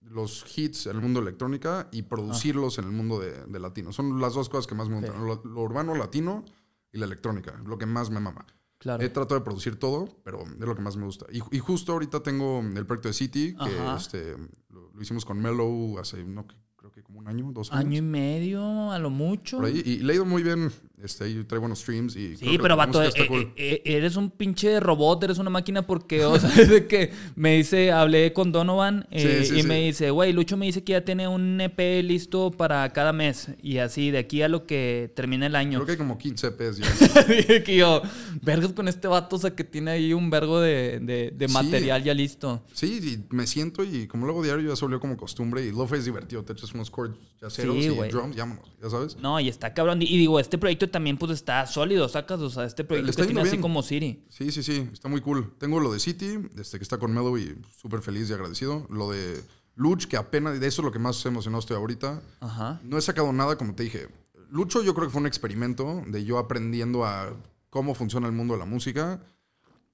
los 0.00 0.44
hits 0.56 0.86
en 0.86 0.94
el 0.96 1.02
mundo 1.02 1.20
de 1.20 1.26
electrónica 1.26 1.88
y 1.90 2.02
producirlos 2.02 2.78
en 2.78 2.84
el 2.84 2.92
mundo 2.92 3.18
de, 3.18 3.32
de 3.44 3.58
latino. 3.58 3.92
Son 3.92 4.20
las 4.20 4.34
dos 4.34 4.48
cosas 4.48 4.68
que 4.68 4.76
más 4.76 4.88
me 4.88 5.00
gustan, 5.00 5.26
lo, 5.26 5.42
lo 5.44 5.60
urbano, 5.62 5.96
latino 5.96 6.44
y 6.92 6.98
la 6.98 7.06
electrónica, 7.06 7.60
lo 7.66 7.76
que 7.76 7.86
más 7.86 8.08
me 8.10 8.20
mama. 8.20 8.46
Claro. 8.78 9.02
He 9.02 9.08
tratado 9.08 9.40
de 9.40 9.44
producir 9.44 9.78
todo, 9.78 10.06
pero 10.22 10.42
es 10.42 10.58
lo 10.58 10.74
que 10.74 10.82
más 10.82 10.96
me 10.96 11.04
gusta. 11.04 11.26
Y, 11.32 11.40
y 11.56 11.58
justo 11.58 11.92
ahorita 11.92 12.22
tengo 12.22 12.60
el 12.60 12.86
proyecto 12.86 13.08
de 13.08 13.14
City, 13.14 13.54
que 13.54 13.96
este, 13.96 14.36
lo, 14.68 14.90
lo 14.92 15.02
hicimos 15.02 15.24
con 15.24 15.40
Mellow 15.40 15.98
hace, 15.98 16.22
no, 16.24 16.46
creo 16.76 16.92
que 16.92 17.02
como 17.02 17.18
un 17.18 17.28
año, 17.28 17.50
dos 17.52 17.72
años. 17.72 17.84
Año 17.86 17.98
y 17.98 18.02
medio, 18.02 18.92
a 18.92 18.98
lo 18.98 19.10
mucho. 19.10 19.60
ahí. 19.62 19.82
Y 19.84 19.98
le 19.98 20.12
ha 20.12 20.16
ido 20.16 20.24
muy 20.24 20.42
bien. 20.42 20.70
Este, 21.02 21.24
ahí 21.24 21.44
trae 21.46 21.58
buenos 21.60 21.80
streams. 21.80 22.16
Y 22.16 22.36
Sí, 22.36 22.56
pero 22.60 22.74
vato, 22.74 23.02
eh, 23.02 23.10
cool. 23.28 23.52
eh, 23.54 23.82
eh, 23.84 23.96
eres 23.96 24.16
un 24.16 24.30
pinche 24.30 24.80
robot, 24.80 25.22
eres 25.24 25.36
una 25.38 25.50
máquina 25.50 25.86
porque, 25.86 26.24
o 26.24 26.38
sea, 26.40 26.48
de 26.64 26.86
que 26.86 27.12
me 27.34 27.56
dice, 27.56 27.92
hablé 27.92 28.32
con 28.32 28.50
Donovan 28.50 29.06
eh, 29.10 29.40
Sí, 29.44 29.48
sí, 29.52 29.58
y 29.58 29.62
sí. 29.62 29.68
me 29.68 29.82
dice, 29.82 30.10
güey, 30.10 30.32
Lucho 30.32 30.56
me 30.56 30.64
dice 30.64 30.82
que 30.84 30.92
ya 30.92 31.04
tiene 31.04 31.28
un 31.28 31.60
EP 31.60 31.78
listo 32.02 32.50
para 32.50 32.90
cada 32.94 33.12
mes 33.12 33.48
y 33.62 33.76
así 33.78 34.10
de 34.10 34.18
aquí 34.18 34.40
a 34.40 34.48
lo 34.48 34.66
que 34.66 35.12
termine 35.14 35.46
el 35.46 35.54
año. 35.56 35.78
Creo 35.80 35.86
que 35.86 35.92
hay 35.92 35.98
como 35.98 36.16
15 36.16 36.46
EPs 36.46 36.78
ya. 36.78 37.22
Dije 37.28 37.62
que 37.62 37.76
yo, 37.76 38.00
vergas 38.40 38.72
con 38.72 38.88
este 38.88 39.06
vato, 39.06 39.36
o 39.36 39.38
sea, 39.38 39.50
que 39.54 39.64
tiene 39.64 39.90
ahí 39.90 40.14
un 40.14 40.30
vergo 40.30 40.60
de, 40.62 40.98
de- 41.00 41.30
de 41.36 41.48
material 41.48 42.02
ya 42.04 42.14
listo. 42.14 42.62
Sí, 42.72 43.00
y 43.30 43.34
me 43.34 43.46
siento 43.46 43.84
y 43.84 44.06
como 44.06 44.24
lo 44.26 44.32
hago 44.32 44.42
diario 44.42 44.70
ya 44.70 44.76
se 44.76 44.84
volvió 44.84 44.98
como 45.00 45.18
costumbre 45.18 45.64
y 45.66 45.72
lo 45.72 45.84
es 45.94 46.04
divertido. 46.06 46.42
Te 46.42 46.54
echas 46.54 46.72
unos 46.72 46.90
chords 46.90 47.18
yaceros 47.42 47.76
Sí, 47.76 47.84
y 47.84 47.88
güey. 47.90 48.10
drums, 48.10 48.34
vámonos, 48.34 48.72
ya 48.82 48.88
sabes. 48.90 49.16
No, 49.18 49.38
y 49.38 49.48
está 49.48 49.74
cabrón. 49.74 50.00
Y 50.00 50.16
digo, 50.16 50.40
este 50.40 50.56
proyecto 50.58 50.85
también 50.86 51.18
pues 51.18 51.32
está 51.32 51.66
sólido, 51.66 52.08
sacas, 52.08 52.40
o 52.40 52.50
sea, 52.50 52.64
este 52.64 52.84
proyecto 52.84 53.10
está 53.10 53.22
que 53.22 53.26
tiene 53.28 53.40
yendo 53.40 53.48
así 53.48 53.56
bien. 53.56 53.62
como 53.62 53.82
Siri. 53.82 54.24
Sí, 54.28 54.50
sí, 54.50 54.62
sí, 54.62 54.88
está 54.92 55.08
muy 55.08 55.20
cool. 55.20 55.54
Tengo 55.58 55.80
lo 55.80 55.92
de 55.92 56.00
City, 56.00 56.38
este, 56.58 56.78
que 56.78 56.82
está 56.82 56.98
con 56.98 57.12
Mellow 57.12 57.38
y 57.38 57.56
súper 57.80 58.00
feliz 58.02 58.28
y 58.30 58.32
agradecido. 58.32 58.86
Lo 58.90 59.10
de 59.10 59.42
Luch, 59.74 60.06
que 60.06 60.16
apenas, 60.16 60.58
de 60.58 60.66
eso 60.66 60.82
es 60.82 60.84
lo 60.84 60.92
que 60.92 60.98
más 60.98 61.24
emocionado 61.26 61.60
estoy 61.60 61.76
ahorita. 61.76 62.22
Ajá. 62.40 62.80
No 62.82 62.98
he 62.98 63.02
sacado 63.02 63.32
nada, 63.32 63.56
como 63.56 63.74
te 63.74 63.82
dije. 63.82 64.08
Lucho 64.50 64.82
yo 64.82 64.94
creo 64.94 65.08
que 65.08 65.12
fue 65.12 65.20
un 65.20 65.26
experimento 65.26 66.02
de 66.06 66.24
yo 66.24 66.38
aprendiendo 66.38 67.04
a 67.04 67.34
cómo 67.70 67.94
funciona 67.94 68.26
el 68.26 68.32
mundo 68.32 68.54
de 68.54 68.60
la 68.60 68.66
música. 68.66 69.22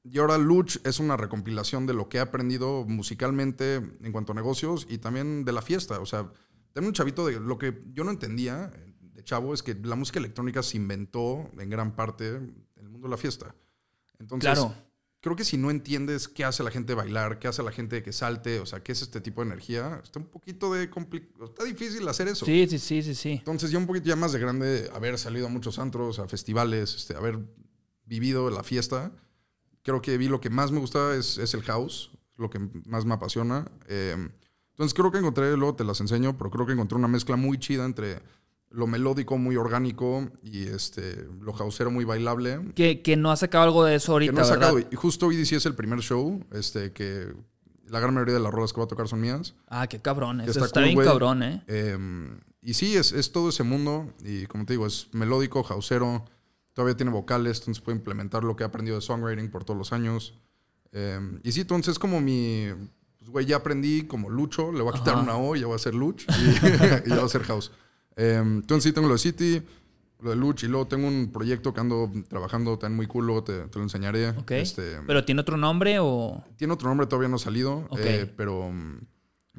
Y 0.04 0.18
ahora 0.18 0.38
Luch 0.38 0.78
es 0.84 0.98
una 0.98 1.16
recompilación 1.16 1.86
de 1.86 1.94
lo 1.94 2.08
que 2.08 2.18
he 2.18 2.20
aprendido 2.20 2.84
musicalmente 2.84 3.76
en 3.76 4.12
cuanto 4.12 4.32
a 4.32 4.34
negocios 4.34 4.86
y 4.88 4.98
también 4.98 5.44
de 5.44 5.52
la 5.52 5.62
fiesta. 5.62 6.00
O 6.00 6.06
sea, 6.06 6.30
tengo 6.72 6.88
un 6.88 6.94
chavito 6.94 7.26
de 7.26 7.38
lo 7.38 7.58
que 7.58 7.82
yo 7.92 8.04
no 8.04 8.10
entendía 8.10 8.72
chavo 9.24 9.54
es 9.54 9.62
que 9.62 9.74
la 9.74 9.96
música 9.96 10.18
electrónica 10.18 10.62
se 10.62 10.76
inventó 10.76 11.50
en 11.58 11.70
gran 11.70 11.94
parte 11.94 12.28
en 12.36 12.54
el 12.76 12.88
mundo 12.88 13.06
de 13.08 13.10
la 13.12 13.16
fiesta. 13.16 13.54
Entonces, 14.18 14.50
Claro. 14.52 14.74
creo 15.20 15.36
que 15.36 15.44
si 15.44 15.56
no 15.56 15.70
entiendes 15.70 16.28
qué 16.28 16.44
hace 16.44 16.62
la 16.62 16.70
gente 16.70 16.94
bailar, 16.94 17.38
qué 17.38 17.48
hace 17.48 17.62
la 17.62 17.72
gente 17.72 18.02
que 18.02 18.12
salte, 18.12 18.60
o 18.60 18.66
sea, 18.66 18.82
qué 18.82 18.92
es 18.92 19.02
este 19.02 19.20
tipo 19.20 19.40
de 19.42 19.48
energía, 19.48 20.00
está 20.02 20.18
un 20.20 20.26
poquito 20.26 20.72
de. 20.72 20.84
Está 21.44 21.64
difícil 21.64 22.06
hacer 22.08 22.28
eso. 22.28 22.44
Sí, 22.46 22.66
sí, 22.68 22.78
sí, 22.78 23.02
sí, 23.02 23.14
sí. 23.14 23.30
Entonces, 23.32 23.70
ya 23.70 23.78
un 23.78 23.86
poquito 23.86 24.06
ya 24.06 24.16
más 24.16 24.32
de 24.32 24.38
grande, 24.38 24.90
haber 24.94 25.18
salido 25.18 25.46
a 25.46 25.50
muchos 25.50 25.78
antros, 25.78 26.18
a 26.18 26.28
festivales, 26.28 26.94
este, 26.94 27.16
haber 27.16 27.38
vivido 28.04 28.50
la 28.50 28.62
fiesta, 28.62 29.12
creo 29.82 30.00
que 30.02 30.16
vi 30.18 30.28
lo 30.28 30.40
que 30.40 30.50
más 30.50 30.70
me 30.70 30.78
gusta 30.80 31.14
es, 31.16 31.38
es 31.38 31.54
el 31.54 31.62
house, 31.62 32.10
lo 32.36 32.50
que 32.50 32.58
más 32.86 33.04
me 33.04 33.14
apasiona. 33.14 33.70
Eh, 33.88 34.16
entonces, 34.70 34.94
creo 34.94 35.10
que 35.12 35.18
encontré, 35.18 35.56
luego 35.56 35.74
te 35.74 35.84
las 35.84 36.00
enseño, 36.00 36.36
pero 36.38 36.50
creo 36.50 36.66
que 36.66 36.72
encontré 36.72 36.96
una 36.96 37.08
mezcla 37.08 37.36
muy 37.36 37.58
chida 37.58 37.84
entre 37.84 38.20
lo 38.72 38.86
melódico, 38.86 39.38
muy 39.38 39.56
orgánico, 39.56 40.28
y 40.42 40.62
este, 40.64 41.26
lo 41.40 41.52
houseero, 41.52 41.90
muy 41.90 42.04
bailable. 42.04 42.60
Que, 42.74 43.02
que 43.02 43.16
no 43.16 43.30
ha 43.30 43.36
sacado 43.36 43.64
algo 43.64 43.84
de 43.84 43.94
eso 43.96 44.12
ahorita, 44.12 44.32
Que 44.32 44.36
no 44.38 44.42
he 44.44 44.48
sacado. 44.48 44.74
¿verdad? 44.76 44.88
Y 44.92 44.96
justo 44.96 45.26
hoy 45.26 45.44
sí 45.44 45.54
es 45.54 45.66
el 45.66 45.74
primer 45.74 46.00
show, 46.00 46.44
este, 46.52 46.92
que 46.92 47.32
la 47.88 48.00
gran 48.00 48.14
mayoría 48.14 48.34
de 48.34 48.40
las 48.40 48.52
rolas 48.52 48.72
que 48.72 48.78
va 48.80 48.84
a 48.84 48.88
tocar 48.88 49.08
son 49.08 49.20
mías. 49.20 49.54
Ah, 49.68 49.86
qué 49.86 50.00
cabrón. 50.00 50.40
Eso 50.40 50.50
Está 50.52 50.64
está, 50.66 50.80
cool, 50.80 50.84
bien 50.84 50.94
güey. 50.96 51.06
cabrón, 51.06 51.42
¿eh? 51.42 51.62
Eh, 51.66 51.98
y 52.62 52.74
sí, 52.74 52.96
es, 52.96 53.12
es 53.12 53.32
todo 53.32 53.50
ese 53.50 53.62
mundo. 53.64 54.12
Y 54.24 54.46
como 54.46 54.64
te 54.64 54.72
digo, 54.72 54.86
es 54.86 55.08
melódico, 55.12 55.62
houseero. 55.62 56.24
Todavía 56.72 56.96
tiene 56.96 57.12
vocales, 57.12 57.58
entonces 57.58 57.82
puede 57.82 57.98
implementar 57.98 58.44
lo 58.44 58.56
que 58.56 58.62
he 58.62 58.66
aprendido 58.66 58.96
de 58.96 59.02
songwriting 59.02 59.50
por 59.50 59.64
todos 59.64 59.76
los 59.76 59.92
años. 59.92 60.38
Eh, 60.92 61.20
y 61.42 61.52
sí, 61.52 61.60
entonces 61.62 61.92
es 61.92 61.98
como 61.98 62.20
mi... 62.22 62.68
Pues, 63.18 63.30
güey, 63.30 63.46
ya 63.46 63.56
aprendí 63.56 64.02
como 64.06 64.30
Lucho. 64.30 64.72
Le 64.72 64.80
voy 64.80 64.94
a 64.94 64.98
quitar 64.98 65.14
Ajá. 65.14 65.22
una 65.22 65.36
O 65.36 65.54
ya 65.54 65.66
voy 65.66 65.76
a 65.76 65.78
ser 65.78 65.94
Luch. 65.94 66.24
Y, 66.28 66.48
y 67.06 67.10
ya 67.10 67.16
va 67.16 67.24
a 67.24 67.28
ser 67.28 67.42
house. 67.42 67.70
Eh, 68.16 68.40
entonces 68.42 68.84
sí, 68.84 68.92
tengo 68.92 69.08
lo 69.08 69.14
de 69.14 69.18
City, 69.18 69.62
lo 70.20 70.30
de 70.30 70.36
Luch. 70.36 70.64
Y 70.64 70.68
luego 70.68 70.86
tengo 70.86 71.08
un 71.08 71.30
proyecto 71.32 71.72
que 71.74 71.80
ando 71.80 72.10
trabajando 72.28 72.78
tan 72.78 72.94
muy 72.94 73.06
cool. 73.06 73.26
Luego 73.26 73.44
te, 73.44 73.64
te 73.68 73.78
lo 73.78 73.84
enseñaré. 73.84 74.34
Este, 74.50 74.98
¿Pero 75.06 75.24
tiene 75.24 75.40
otro 75.40 75.56
nombre 75.56 75.98
o...? 76.00 76.44
tiene 76.56 76.72
otro 76.74 76.88
nombre, 76.88 77.06
todavía 77.06 77.28
no 77.28 77.36
ha 77.36 77.40
salido. 77.40 77.88
Eh, 77.98 78.30
pero... 78.36 78.70
mm, 78.70 78.98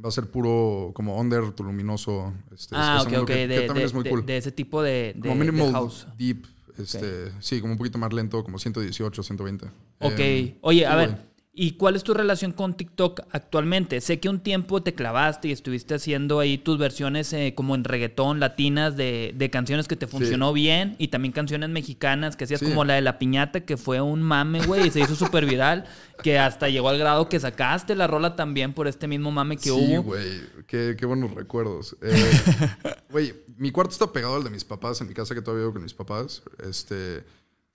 Va 0.04 0.10
a 0.10 0.12
ser 0.12 0.26
puro 0.32 0.90
como 0.96 1.20
under, 1.22 1.52
tu 1.52 1.64
luminoso. 1.64 2.34
Este, 2.52 2.74
ah, 2.76 3.04
ok, 3.06 3.14
ok. 3.20 3.28
que- 3.28 3.48
de, 3.48 3.56
que 3.62 3.68
también 3.68 3.84
de- 3.84 3.86
es 3.86 3.94
muy 3.94 4.04
de- 4.04 4.10
cool. 4.10 4.26
de 4.26 4.38
ese 4.38 4.52
tipo 4.52 4.82
de, 4.82 5.16
como 5.22 5.36
minimal 5.36 5.72
house. 5.72 6.08
deep, 6.18 6.48
este, 6.80 7.32
sí, 7.40 7.62
como 7.62 7.74
un 7.74 7.78
poquito 7.78 8.00
más 8.00 8.12
lento, 8.12 8.44
como 8.44 8.58
118, 8.58 9.22
120. 9.22 9.68
Ok. 10.00 10.14
Eh, 10.18 10.58
Oye, 10.62 10.88
a 10.88 10.96
ver. 10.96 11.33
¿Y 11.56 11.72
cuál 11.74 11.96
es 11.96 12.04
tu 12.04 12.14
relación 12.16 12.52
con 12.52 12.76
TikTok 12.76 13.22
actualmente? 13.32 14.02
Sé 14.02 14.20
que 14.20 14.28
un 14.28 14.40
tiempo 14.40 14.82
te 14.82 14.94
clavaste 14.96 15.50
y 15.50 15.52
estuviste 15.52 15.94
haciendo 15.94 16.40
ahí 16.40 16.58
tus 16.58 16.80
versiones 16.80 17.32
eh, 17.34 17.54
como 17.56 17.76
en 17.76 17.84
reggaetón 17.84 18.40
latinas 18.40 18.98
de, 18.98 19.34
de 19.38 19.50
canciones 19.52 19.88
que 19.88 19.96
te 19.96 20.08
funcionó 20.08 20.52
bien 20.52 20.96
y 20.98 21.10
también 21.10 21.32
canciones 21.32 21.70
mexicanas 21.70 22.36
que 22.36 22.46
hacías 22.46 22.60
Sí. 22.60 22.66
como 22.66 22.86
la 22.86 22.96
de 22.96 23.02
La 23.02 23.20
Piñata 23.20 23.62
que 23.66 23.78
fue 23.78 24.02
un 24.02 24.22
mame, 24.24 24.66
güey, 24.66 24.88
y 24.88 24.92
se 24.92 25.00
hizo 25.02 25.16
súper 25.16 25.46
viral, 25.46 25.86
que 26.24 26.40
hasta 26.40 26.70
llegó 26.70 26.90
al 26.90 26.98
grado 26.98 27.30
que 27.30 27.40
sacaste 27.40 27.96
la 27.96 28.08
rola 28.08 28.36
también 28.36 28.74
por 28.74 28.88
este 28.88 29.08
mismo 29.08 29.30
mame 29.32 29.58
que 29.58 29.64
sí, 29.64 29.70
hubo. 29.72 30.02
güey, 30.04 30.42
qué, 30.66 30.96
qué 30.98 31.06
buenos 31.06 31.34
recuerdos. 31.36 31.96
Eh, 32.02 32.14
Güey, 33.12 33.32
mi 33.58 33.70
cuarto 33.72 33.92
está 33.92 34.12
pegado 34.12 34.38
al 34.38 34.44
de 34.44 34.50
mis 34.50 34.66
papás, 34.66 35.00
en 35.02 35.08
mi 35.08 35.14
casa 35.14 35.36
que 35.36 35.42
todavía 35.44 35.66
vivo 35.66 35.74
con 35.74 35.84
mis 35.84 35.94
papás. 35.94 36.42
Este, 36.68 37.24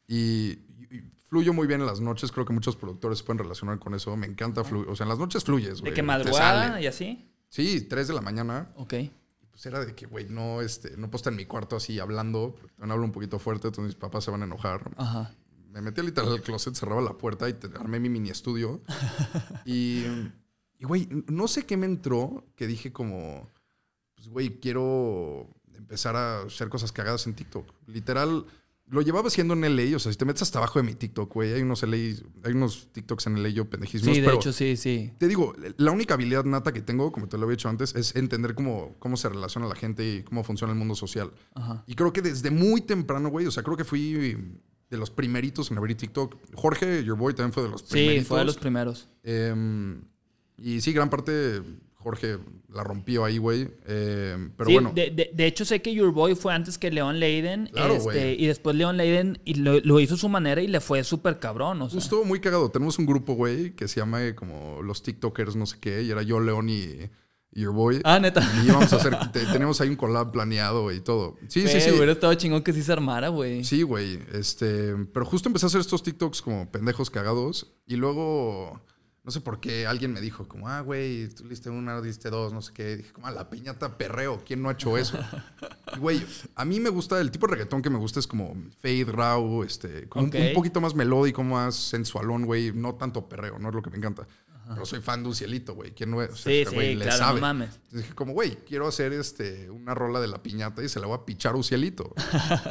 y 0.09 0.59
fluyo 1.29 1.53
muy 1.53 1.67
bien 1.67 1.81
en 1.81 1.87
las 1.87 2.01
noches, 2.01 2.33
creo 2.33 2.47
que 2.47 2.53
muchos 2.53 2.75
productores 2.75 3.19
se 3.19 3.25
pueden 3.25 3.39
relacionar 3.39 3.79
con 3.79 3.95
eso. 3.95 4.17
Me 4.17 4.27
encanta 4.27 4.65
fluir, 4.65 4.89
o 4.89 4.97
sea, 4.97 5.05
en 5.05 5.11
las 5.11 5.19
noches 5.19 5.45
fluyes, 5.45 5.81
güey. 5.81 5.93
De 5.93 5.97
te 5.97 6.03
madrugada 6.03 6.81
y 6.81 6.87
así. 6.87 7.31
Sí, 7.49 7.83
3 7.83 8.09
de 8.09 8.15
la 8.15 8.21
mañana. 8.21 8.73
Ok. 8.77 8.95
pues 9.51 9.67
era 9.67 9.85
de 9.85 9.95
que, 9.95 10.07
güey, 10.07 10.27
no, 10.29 10.61
este, 10.61 10.97
no 10.97 11.09
puedo 11.09 11.17
estar 11.17 11.33
en 11.33 11.37
mi 11.37 11.45
cuarto 11.45 11.77
así 11.77 11.99
hablando, 11.99 12.55
porque 12.59 12.75
también 12.77 12.93
hablo 12.93 13.05
un 13.05 13.13
poquito 13.13 13.39
fuerte, 13.39 13.69
entonces 13.69 13.95
mis 13.95 14.01
papás 14.01 14.25
se 14.25 14.31
van 14.31 14.43
a 14.43 14.45
enojar. 14.47 14.91
Ajá. 14.97 15.35
Me 15.71 15.83
metí 15.83 16.01
literal 16.01 16.33
al 16.33 16.43
closet, 16.43 16.75
cerraba 16.75 17.03
la 17.03 17.19
puerta 17.19 17.49
y 17.49 17.57
armé 17.79 18.01
mi 18.01 18.09
mini 18.09 18.31
estudio. 18.31 18.81
y, 19.67 20.05
y, 20.79 20.85
güey, 20.85 21.09
no 21.27 21.47
sé 21.47 21.67
qué 21.67 21.77
me 21.77 21.87
entró, 21.87 22.47
que 22.57 22.67
dije 22.67 22.93
como, 22.93 23.49
pues, 24.15 24.29
güey, 24.29 24.61
quiero 24.61 25.49
empezar 25.75 26.17
a 26.17 26.43
hacer 26.43 26.69
cosas 26.69 26.93
cagadas 26.93 27.27
en 27.27 27.35
TikTok. 27.35 27.73
Literal, 27.87 28.47
lo 28.91 29.03
llevaba 29.03 29.29
haciendo 29.29 29.55
en 29.55 29.61
LA, 29.77 29.97
o 29.97 29.99
sea, 29.99 30.11
si 30.13 30.17
te 30.19 30.25
metes 30.25 30.43
hasta 30.43 30.59
abajo 30.59 30.79
de 30.79 30.85
mi 30.85 30.95
TikTok, 30.95 31.33
güey, 31.35 31.53
hay 31.53 31.63
unos 31.63 31.83
LA, 31.83 31.97
hay 31.97 32.53
unos 32.55 32.89
TikToks 32.93 33.27
en 33.27 33.43
LA 33.43 33.51
yo 33.51 33.69
pendejísimos, 33.69 34.15
Sí, 34.15 34.21
de 34.21 34.27
pero 34.27 34.39
hecho, 34.39 34.53
sí, 34.53 34.77
sí. 34.77 35.13
te 35.19 35.29
digo, 35.29 35.55
la 35.77 35.91
única 35.93 36.15
habilidad 36.15 36.45
nata 36.45 36.73
que 36.73 36.81
tengo, 36.81 37.13
como 37.13 37.29
te 37.29 37.37
lo 37.37 37.45
había 37.45 37.57
dicho 37.57 37.69
antes, 37.69 37.95
es 37.95 38.17
entender 38.17 38.55
cómo, 38.55 38.97
cómo 38.99 39.17
se 39.17 39.29
relaciona 39.29 39.67
la 39.69 39.75
gente 39.75 40.09
y 40.17 40.23
cómo 40.23 40.43
funciona 40.45 40.73
el 40.73 40.79
mundo 40.79 40.95
social. 40.95 41.33
Ajá. 41.55 41.85
Y 41.87 41.95
creo 41.95 42.13
que 42.13 42.23
desde 42.23 42.51
muy 42.51 42.81
temprano, 42.81 43.29
güey, 43.29 43.47
o 43.47 43.51
sea, 43.51 43.63
creo 43.63 43.77
que 43.77 43.85
fui 43.85 44.13
de 44.91 44.97
los 44.97 45.11
primeritos 45.11 45.71
en 45.71 45.77
abrir 45.77 45.97
TikTok. 45.99 46.37
Jorge, 46.55 47.05
your 47.05 47.19
boy, 47.19 47.35
también 47.35 47.53
fue 47.53 47.65
de 47.65 47.69
los 47.69 47.83
Sí, 47.83 47.89
primeritos. 47.91 48.27
fue 48.29 48.39
de 48.39 48.45
los 48.47 48.57
primeros. 48.57 49.09
Em, 49.23 50.01
y 50.57 50.81
sí, 50.81 50.93
gran 50.95 51.11
parte 51.11 51.63
Jorge 52.01 52.39
la 52.73 52.85
rompió 52.85 53.25
ahí, 53.25 53.39
güey. 53.39 53.63
Em, 53.87 54.51
pero 54.57 54.69
Sí, 54.69 54.75
bueno, 54.75 54.93
de, 54.95 55.11
de- 55.11 55.31
de 55.35 55.47
hecho, 55.47 55.65
sé 55.65 55.83
que 55.83 55.93
Your 55.93 56.13
Boy 56.13 56.35
fue 56.37 56.55
antes 56.55 56.79
que 56.79 56.91
Leon 56.91 57.19
Leiden. 57.19 57.71
Claro, 57.73 57.95
este, 57.95 58.35
y 58.35 58.47
después 58.47 58.77
Leon 58.77 58.97
Leiden 58.97 59.41
y 59.45 59.55
lo, 59.55 59.81
lo 59.81 59.99
hizo 60.01 60.15
a 60.15 60.19
su 60.19 60.29
manera 60.29 60.63
y 60.63 60.69
le 60.69 60.81
fue 60.81 61.03
súper 61.05 61.39
cabrón. 61.39 61.83
O 61.83 61.91
sea. 61.91 61.99
justo 62.01 62.25
muy 62.25 62.41
cagado. 62.41 62.71
Tenemos 62.71 62.99
un 62.99 63.07
grupo, 63.07 63.35
güey, 63.35 63.73
que 63.75 63.89
se 63.89 64.01
llama 64.01 64.25
eh, 64.25 64.35
como 64.35 64.81
los 64.83 65.03
TikTokers, 65.03 65.57
no 65.57 65.67
sé 65.67 65.77
qué, 65.81 66.03
y 66.03 66.11
era 66.11 66.23
yo, 66.23 66.39
León 66.41 66.69
y, 66.71 67.11
your 67.51 67.73
boy. 67.75 68.01
Ah, 68.05 68.21
neta. 68.21 68.43
Y 68.63 68.67
íbamos 68.69 68.93
a 68.93 68.97
hacer, 68.97 69.17
te- 69.33 69.45
teníamos 69.47 69.81
ahí 69.81 69.89
un 69.89 69.97
collab 69.97 70.31
planeado 70.31 70.93
y 70.93 71.01
todo. 71.01 71.37
Sí, 71.49 71.67
sí, 71.67 71.81
sí. 71.81 71.91
Hubiera 71.91 72.13
estado 72.13 72.33
chingón 72.35 72.63
que 72.63 72.73
sí 72.73 72.83
se 72.85 72.93
armara, 72.93 73.29
güey. 73.29 73.65
Sí, 73.65 73.83
güey. 73.83 74.21
Este, 74.33 74.95
pero 75.13 75.27
justo 75.27 75.49
empecé 75.49 75.67
a 75.67 75.69
hacer 75.69 75.81
estos 75.81 76.05
TikToks 76.05 76.43
como 76.43 76.71
pendejos 76.71 77.11
cagados. 77.11 77.75
Y 77.89 77.97
luego, 77.97 78.81
no 79.29 79.33
sé 79.33 79.43
por 79.43 79.61
qué 79.61 79.87
alguien 79.87 80.11
me 80.15 80.23
dijo 80.23 80.49
como, 80.49 80.71
ah, 80.71 80.81
güey, 80.81 81.29
tú 81.29 81.47
diste 81.51 81.69
una, 81.69 82.01
diste 82.01 82.31
dos, 82.31 82.51
no 82.51 82.63
sé 82.63 82.73
qué. 82.73 82.97
dije, 82.97 83.13
como, 83.13 83.27
ah, 83.27 83.31
la 83.31 83.51
piñata 83.51 83.99
perreo, 83.99 84.43
¿quién 84.43 84.63
no 84.63 84.71
ha 84.71 84.73
hecho 84.73 84.97
eso? 84.97 85.19
güey, 86.01 86.25
a 86.55 86.65
mí 86.65 86.81
me 86.81 86.89
gusta, 86.89 87.21
el 87.21 87.31
tipo 87.31 87.47
de 87.47 87.53
reggaetón 87.53 87.83
que 87.83 87.91
me 87.91 87.99
gusta 87.99 88.21
es 88.21 88.27
como 88.27 88.57
fade, 88.81 89.05
raw, 89.05 89.63
este, 89.65 90.09
un- 90.15 90.35
un, 90.35 90.55
poquito 90.55 90.81
más 90.81 90.95
melódico, 90.95 91.43
más 91.45 91.75
sensualón, 91.75 92.47
güey, 92.47 92.73
no 92.73 92.95
tanto 92.95 93.29
perreo, 93.29 93.59
no 93.59 93.69
es 93.69 93.75
lo 93.75 93.83
que 93.83 93.91
me 93.91 93.99
encanta. 93.99 94.27
Pero 94.67 94.87
soy 94.87 95.01
fan 95.01 95.23
de 95.23 95.29
un 95.31 95.35
cielito, 95.35 95.75
güey. 95.75 95.93
¿Quién 95.93 96.11
no 96.11 96.23
es? 96.23 96.31
O 96.31 96.37
sea, 96.37 96.53
Sí, 96.53 96.59
este 96.61 96.75
güey 96.75 96.89
sí, 96.91 96.95
le 96.97 97.05
claro, 97.07 97.19
sabe. 97.19 97.41
no 97.41 97.47
mames. 97.47 97.75
Entonces 97.75 98.03
dije, 98.03 98.15
como, 98.15 98.33
güey, 98.35 98.57
quiero 98.67 98.87
hacer 98.87 99.15
este, 99.15 99.71
una 99.71 99.95
rola 99.95 100.21
de 100.21 100.27
la 100.29 100.43
piñata 100.43 100.83
y 100.83 100.89
se 100.91 101.01
la 101.01 101.07
voy 101.07 101.17
a 101.17 101.25
pichar 101.25 101.55
a 101.55 101.57
Ucielito. 101.59 102.15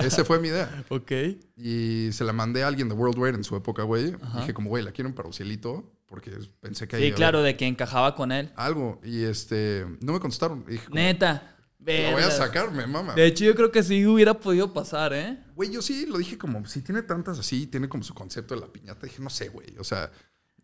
Esa 0.02 0.24
fue 0.24 0.40
mi 0.40 0.48
idea. 0.50 0.86
Ok. 0.90 1.12
Y 1.56 2.10
se 2.12 2.24
la 2.24 2.34
mandé 2.34 2.64
a 2.64 2.68
alguien 2.68 2.88
de 2.88 2.94
Worldwide 2.96 3.36
en 3.36 3.44
su 3.44 3.56
época, 3.56 3.82
güey. 3.82 4.16
Dije, 4.36 4.54
como, 4.54 4.70
güey, 4.70 4.84
la 4.84 4.92
quiero 4.92 5.14
para 5.16 5.28
Ucielito 5.30 5.92
porque 6.08 6.32
pensé 6.60 6.88
que 6.88 6.98
Sí, 6.98 7.12
claro, 7.12 7.42
de 7.42 7.56
que 7.56 7.68
encajaba 7.68 8.16
con 8.16 8.32
él. 8.32 8.52
algo. 8.56 9.00
Y 9.04 9.24
este, 9.24 9.86
no 10.02 10.14
me 10.14 10.20
contestaron. 10.20 10.66
Dije, 10.66 10.88
Neta. 10.92 11.56
la 11.80 11.86
voy 11.86 11.94
a 11.94 12.16
vergas. 12.16 12.38
sacar, 12.38 12.72
me 12.72 12.88
mama. 12.88 13.14
De 13.14 13.26
hecho, 13.26 13.44
yo 13.46 13.56
creo 13.56 13.72
que 13.72 13.84
sí 13.84 14.06
hubiera 14.06 14.34
podido 14.40 14.74
pasar, 14.74 15.14
¿eh? 15.14 15.44
Güey, 15.56 15.72
yo 15.72 15.82
sí 15.82 16.06
lo 16.06 16.18
dije 16.18 16.38
como, 16.38 16.66
si 16.66 16.82
tiene 16.82 17.02
tantas 17.02 17.40
así, 17.40 17.68
tiene 17.68 17.90
como 17.90 18.04
su 18.04 18.14
concepto 18.14 18.56
de 18.56 18.62
la 18.62 18.68
piñata. 18.68 19.06
Dije, 19.06 19.22
no 19.22 19.30
sé, 19.30 19.50
güey. 19.50 19.78
O 19.78 19.84
sea, 19.84 20.12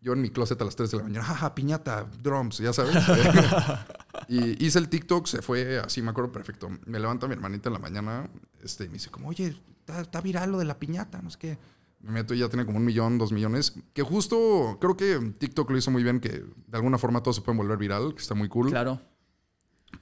yo 0.00 0.12
en 0.12 0.20
mi 0.20 0.30
closet 0.30 0.60
a 0.60 0.64
las 0.64 0.76
3 0.76 0.90
de 0.90 0.96
la 0.98 1.02
mañana, 1.02 1.24
jaja, 1.24 1.54
piñata, 1.54 2.04
drums, 2.22 2.58
ya 2.58 2.72
sabes. 2.72 2.94
y 4.28 4.64
hice 4.64 4.78
el 4.78 4.88
TikTok, 4.88 5.26
se 5.26 5.40
fue 5.42 5.78
así, 5.78 6.02
me 6.02 6.10
acuerdo 6.10 6.30
perfecto. 6.30 6.68
Me 6.84 6.98
levanta 6.98 7.26
mi 7.26 7.32
hermanita 7.32 7.68
en 7.68 7.72
la 7.72 7.78
mañana 7.78 8.28
este, 8.62 8.84
y 8.84 8.88
me 8.88 8.94
dice 8.94 9.10
como, 9.10 9.28
oye, 9.28 9.56
está, 9.80 10.00
está 10.00 10.20
viral 10.20 10.52
lo 10.52 10.58
de 10.58 10.66
la 10.66 10.78
piñata, 10.78 11.22
no 11.22 11.30
sé 11.30 11.38
qué. 11.38 11.58
Me 12.04 12.10
meto 12.10 12.34
y 12.34 12.38
ya 12.38 12.48
tiene 12.50 12.66
como 12.66 12.76
un 12.78 12.84
millón, 12.84 13.16
dos 13.16 13.32
millones. 13.32 13.74
Que 13.94 14.02
justo 14.02 14.76
creo 14.80 14.96
que 14.96 15.32
TikTok 15.38 15.70
lo 15.70 15.78
hizo 15.78 15.90
muy 15.90 16.02
bien, 16.02 16.20
que 16.20 16.28
de 16.28 16.76
alguna 16.76 16.98
forma 16.98 17.22
todo 17.22 17.32
se 17.32 17.40
puede 17.40 17.56
volver 17.56 17.78
viral, 17.78 18.14
que 18.14 18.20
está 18.20 18.34
muy 18.34 18.48
cool. 18.48 18.68
Claro. 18.68 19.00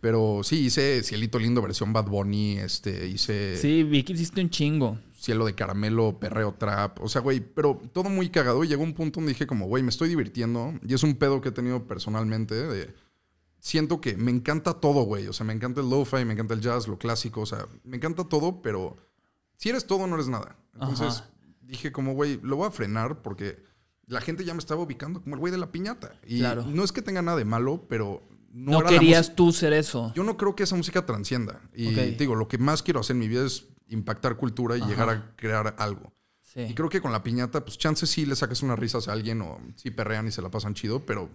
Pero 0.01 0.41
sí, 0.43 0.67
hice 0.67 1.03
Cielito 1.05 1.39
Lindo 1.39 1.63
versión 1.63 1.93
Bad 1.93 2.07
Bunny, 2.07 2.59
este, 2.59 3.07
hice 3.07 3.57
Sí, 3.57 3.85
vi 3.85 4.03
que 4.03 4.15
hiciste 4.15 4.41
un 4.41 4.51
chingo. 4.51 4.99
cielo 5.15 5.45
de 5.45 5.55
caramelo, 5.55 6.19
perreo 6.19 6.55
trap. 6.55 7.01
O 7.01 7.09
sea, 7.09 7.21
güey, 7.21 7.41
pero 7.41 7.81
todo 7.93 8.11
muy 8.11 8.29
cagado. 8.31 8.65
Y 8.65 8.69
llegó 8.69 8.83
un 8.83 8.95
punto 8.95 9.21
donde 9.21 9.33
dije 9.33 9.47
como, 9.47 9.67
güey, 9.67 9.83
me 9.85 9.91
estoy 9.91 10.09
divirtiendo. 10.09 10.75
Y 10.87 10.95
es 10.95 11.05
un 11.05 11.15
pedo 11.15 11.41
que 11.41 11.51
he 11.51 11.53
tenido 11.53 11.87
personalmente 11.87 12.55
de... 12.55 12.95
Siento 13.61 14.01
que 14.01 14.17
me 14.17 14.33
encanta 14.33 14.75
todo, 14.75 15.05
güey. 15.05 15.29
O 15.29 15.33
sea, 15.33 15.47
me 15.47 15.53
encanta 15.53 15.81
el 15.83 15.89
lo-fi, 15.89 16.25
me 16.25 16.33
encanta 16.33 16.55
el 16.55 16.61
jazz, 16.61 16.89
lo 16.89 16.99
clásico. 16.99 17.43
O 17.43 17.47
sea, 17.47 17.69
me 17.85 17.97
encanta 17.97 18.25
todo, 18.25 18.61
pero 18.61 18.97
si 19.57 19.69
eres 19.69 19.87
todo, 19.87 20.09
no 20.09 20.17
eres 20.17 20.27
nada. 20.27 20.57
Entonces 20.75 21.19
Ajá. 21.19 21.31
Dije 21.63 21.93
como, 21.93 22.15
güey, 22.15 22.39
lo 22.43 22.57
voy 22.57 22.69
a 22.69 22.71
frenar 22.71 23.23
porque 23.23 23.63
la 24.07 24.21
gente 24.21 24.45
ya 24.45 24.53
me 24.55 24.59
estaba 24.59 24.83
ubicando 24.83 25.23
como 25.23 25.35
el 25.37 25.41
güey 25.41 25.51
de 25.53 25.59
la 25.59 25.73
piñata. 25.73 26.15
Y 26.27 26.41
Claro. 26.41 26.65
no 26.67 26.85
es 26.85 26.93
que 26.93 27.03
tenga 27.03 27.23
nada 27.23 27.39
de 27.39 27.45
malo, 27.45 27.87
pero 27.89 28.23
no, 28.53 28.73
No, 28.73 28.81
era 28.81 28.89
querías 28.91 29.35
tú 29.35 29.53
ser 29.53 29.73
eso. 29.73 30.13
yo 30.15 30.25
no 30.25 30.37
creo 30.37 30.55
que 30.55 30.65
esa 30.65 30.77
música 30.77 31.07
transcienda. 31.07 31.61
Y 31.75 31.87
digo, 32.17 32.35
lo 32.35 32.49
que 32.49 32.59
más 32.59 32.83
quiero 32.83 33.01
hacer 33.01 33.15
en 33.15 33.21
mi 33.21 33.29
vida 33.29 33.47
es 33.47 33.67
impactar 33.89 34.37
cultura 34.37 34.77
y 34.77 34.81
Ajá. 34.81 34.91
llegar 34.91 35.09
a 35.11 35.37
crear 35.37 35.75
algo. 35.79 36.13
Sí. 36.43 36.61
Y 36.61 36.75
creo 36.75 36.91
que 36.91 37.01
con 37.01 37.13
la 37.13 37.23
piñata, 37.23 37.65
pues 37.65 37.79
chances 37.79 38.11
sí 38.11 38.27
le 38.27 38.37
sacas 38.37 38.63
unas 38.63 38.79
risas 38.79 39.09
a 39.09 39.13
alguien 39.13 39.41
o 39.41 39.59
sí 39.77 39.91
perrean 39.91 40.29
y 40.29 40.33
se 40.33 40.43
la 40.43 40.51
pasan 40.51 40.75
chido, 40.75 41.01
pero 41.07 41.31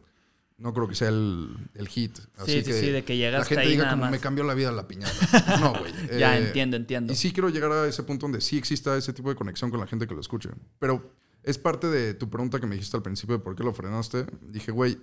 no 0.57 0.73
creo 0.73 0.87
que 0.87 0.95
sea 0.95 1.09
el, 1.09 1.55
el 1.75 1.87
hit. 1.87 2.17
Así 2.37 2.51
Sí, 2.51 2.59
sí, 2.59 2.63
que 2.65 2.73
sí, 2.73 2.89
de 2.89 3.03
que 3.03 3.15
llega 3.15 3.37
la 3.39 3.45
gente 3.45 3.61
ahí 3.61 3.69
diga 3.69 3.83
nada 3.83 3.91
como 3.93 4.01
más. 4.05 4.11
me 4.11 4.19
cambió 4.19 4.43
la 4.43 4.53
vida 4.55 4.71
la 4.71 4.87
piñata. 4.87 5.57
No, 5.61 5.73
güey. 5.79 5.93
Ya, 6.19 6.37
Eh, 6.37 6.47
entiendo, 6.47 6.77
entiendo. 6.77 7.13
Y 7.13 7.15
sí 7.15 7.31
quiero 7.31 7.49
llegar 7.49 7.71
a 7.71 7.87
ese 7.87 8.03
punto 8.03 8.25
donde 8.25 8.41
sí 8.41 8.57
exista 8.57 8.97
ese 8.97 9.13
tipo 9.13 9.29
de 9.29 9.35
conexión 9.35 9.69
con 9.69 9.79
la 9.79 9.87
gente 9.87 10.07
que 10.07 10.15
lo 10.15 10.21
escuche. 10.21 10.49
Pero 10.79 11.11
es 11.43 11.57
parte 11.57 11.87
de 11.87 12.13
tu 12.15 12.29
pregunta 12.29 12.59
que 12.59 12.65
me 12.65 12.75
dijiste 12.75 12.97
al 12.97 13.03
principio 13.03 13.37
de 13.37 13.43
por 13.43 13.55
qué 13.55 13.63
lo 13.63 13.73
frenaste. 13.73 14.25
Dije, 14.41 14.71
güey, 14.71 14.97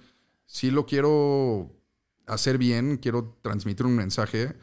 sí 0.46 0.70
lo 0.72 0.86
quiero 0.86 1.70
hacer 2.26 2.58
bien, 2.58 2.96
quiero 2.96 3.36
transmitir 3.42 3.86
un 3.86 3.94
mensaje. 3.94 4.54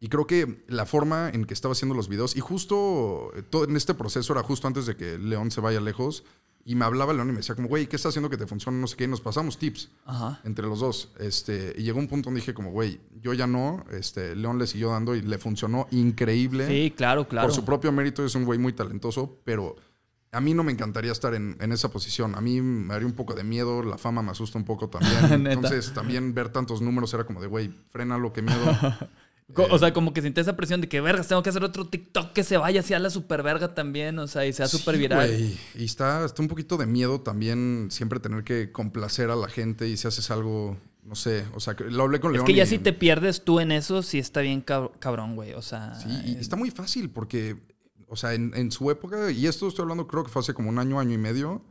Y 0.00 0.08
creo 0.08 0.26
que 0.26 0.64
la 0.66 0.86
forma 0.86 1.30
en 1.30 1.44
que 1.44 1.54
estaba 1.54 1.72
haciendo 1.72 1.94
los 1.94 2.08
videos, 2.08 2.34
y 2.34 2.40
justo 2.40 3.30
eh, 3.36 3.42
todo 3.42 3.64
en 3.64 3.76
este 3.76 3.94
proceso 3.94 4.32
era 4.32 4.42
justo 4.42 4.66
antes 4.66 4.86
de 4.86 4.96
que 4.96 5.18
León 5.18 5.50
se 5.50 5.60
vaya 5.60 5.80
lejos, 5.80 6.24
y 6.64 6.74
me 6.74 6.84
hablaba 6.84 7.12
León 7.12 7.28
y 7.28 7.32
me 7.32 7.38
decía 7.38 7.54
como, 7.54 7.68
güey, 7.68 7.86
¿qué 7.86 7.96
está 7.96 8.10
haciendo 8.10 8.28
que 8.28 8.36
te 8.36 8.46
funcione? 8.46 8.78
No 8.78 8.86
sé 8.86 8.96
qué, 8.96 9.04
y 9.04 9.08
nos 9.08 9.20
pasamos 9.20 9.58
tips 9.58 9.90
Ajá. 10.04 10.40
entre 10.44 10.66
los 10.66 10.80
dos. 10.80 11.12
Este, 11.18 11.74
y 11.76 11.82
llegó 11.82 11.98
un 11.98 12.08
punto 12.08 12.26
donde 12.26 12.40
dije 12.40 12.54
como, 12.54 12.70
güey, 12.70 13.00
yo 13.20 13.32
ya 13.32 13.46
no, 13.46 13.84
este, 13.90 14.36
León 14.36 14.58
le 14.58 14.66
siguió 14.66 14.90
dando 14.90 15.14
y 15.14 15.22
le 15.22 15.38
funcionó 15.38 15.86
increíble. 15.90 16.66
Sí, 16.66 16.92
claro, 16.96 17.26
claro. 17.26 17.48
Por 17.48 17.54
su 17.54 17.64
propio 17.64 17.92
mérito 17.92 18.24
es 18.24 18.34
un 18.34 18.44
güey 18.44 18.58
muy 18.58 18.72
talentoso, 18.72 19.40
pero 19.44 19.76
a 20.32 20.40
mí 20.40 20.54
no 20.54 20.62
me 20.62 20.72
encantaría 20.72 21.12
estar 21.12 21.34
en, 21.34 21.56
en 21.60 21.72
esa 21.72 21.90
posición. 21.90 22.34
A 22.36 22.40
mí 22.40 22.60
me 22.60 22.94
haría 22.94 23.06
un 23.06 23.14
poco 23.14 23.34
de 23.34 23.42
miedo, 23.42 23.82
la 23.82 23.98
fama 23.98 24.22
me 24.22 24.30
asusta 24.30 24.58
un 24.58 24.64
poco 24.64 24.88
también. 24.88 25.46
Entonces 25.46 25.92
también 25.92 26.34
ver 26.34 26.50
tantos 26.50 26.80
números 26.82 27.12
era 27.14 27.24
como 27.24 27.40
de, 27.40 27.46
güey, 27.46 27.74
frénalo, 27.88 28.32
qué 28.32 28.42
miedo. 28.42 28.60
Eh, 29.56 29.66
O 29.70 29.78
sea, 29.78 29.92
como 29.92 30.12
que 30.12 30.20
siente 30.20 30.40
esa 30.40 30.56
presión 30.56 30.80
de 30.80 30.88
que, 30.88 31.00
vergas, 31.00 31.28
tengo 31.28 31.42
que 31.42 31.50
hacer 31.50 31.64
otro 31.64 31.86
TikTok 31.86 32.32
que 32.32 32.44
se 32.44 32.56
vaya 32.56 32.80
hacia 32.80 32.98
la 32.98 33.10
super 33.10 33.42
verga 33.42 33.74
también, 33.74 34.18
o 34.18 34.26
sea, 34.26 34.46
y 34.46 34.52
sea 34.52 34.66
Sí, 34.68 34.78
súper 34.78 34.96
viral. 34.98 35.26
güey. 35.28 35.58
Y 35.74 35.84
está, 35.84 36.24
está 36.24 36.42
un 36.42 36.48
poquito 36.48 36.76
de 36.76 36.86
miedo 36.86 37.20
también 37.20 37.88
siempre 37.90 38.20
tener 38.20 38.44
que 38.44 38.70
complacer 38.72 39.30
a 39.30 39.36
la 39.36 39.48
gente 39.48 39.88
y 39.88 39.96
si 39.96 40.06
haces 40.08 40.30
algo, 40.30 40.76
no 41.02 41.14
sé, 41.14 41.44
o 41.54 41.60
sea, 41.60 41.74
que 41.74 41.84
lo 41.84 42.02
hablé 42.04 42.20
con 42.20 42.30
es 42.30 42.34
León. 42.36 42.46
que 42.46 42.54
ya 42.54 42.64
y- 42.64 42.66
si 42.66 42.78
te 42.78 42.92
pierdes 42.92 43.44
tú 43.44 43.60
en 43.60 43.72
eso, 43.72 44.02
sí 44.02 44.18
está 44.18 44.40
bien 44.40 44.64
cab- 44.64 44.92
cabrón, 44.98 45.34
güey. 45.36 45.52
O 45.54 45.62
sea, 45.62 45.94
Sí, 45.94 46.08
y 46.26 46.32
eh, 46.32 46.36
está 46.40 46.56
muy 46.56 46.70
fácil 46.70 47.10
porque, 47.10 47.56
o 48.08 48.16
sea, 48.16 48.34
en, 48.34 48.52
en 48.54 48.70
su 48.70 48.90
época, 48.90 49.30
y 49.30 49.46
esto 49.46 49.66
estoy 49.68 49.82
hablando 49.82 50.06
creo 50.06 50.22
que 50.24 50.30
fue 50.30 50.40
hace 50.40 50.54
como 50.54 50.68
un 50.68 50.78
año, 50.78 51.00
año 51.00 51.14
y 51.14 51.18
medio, 51.18 51.64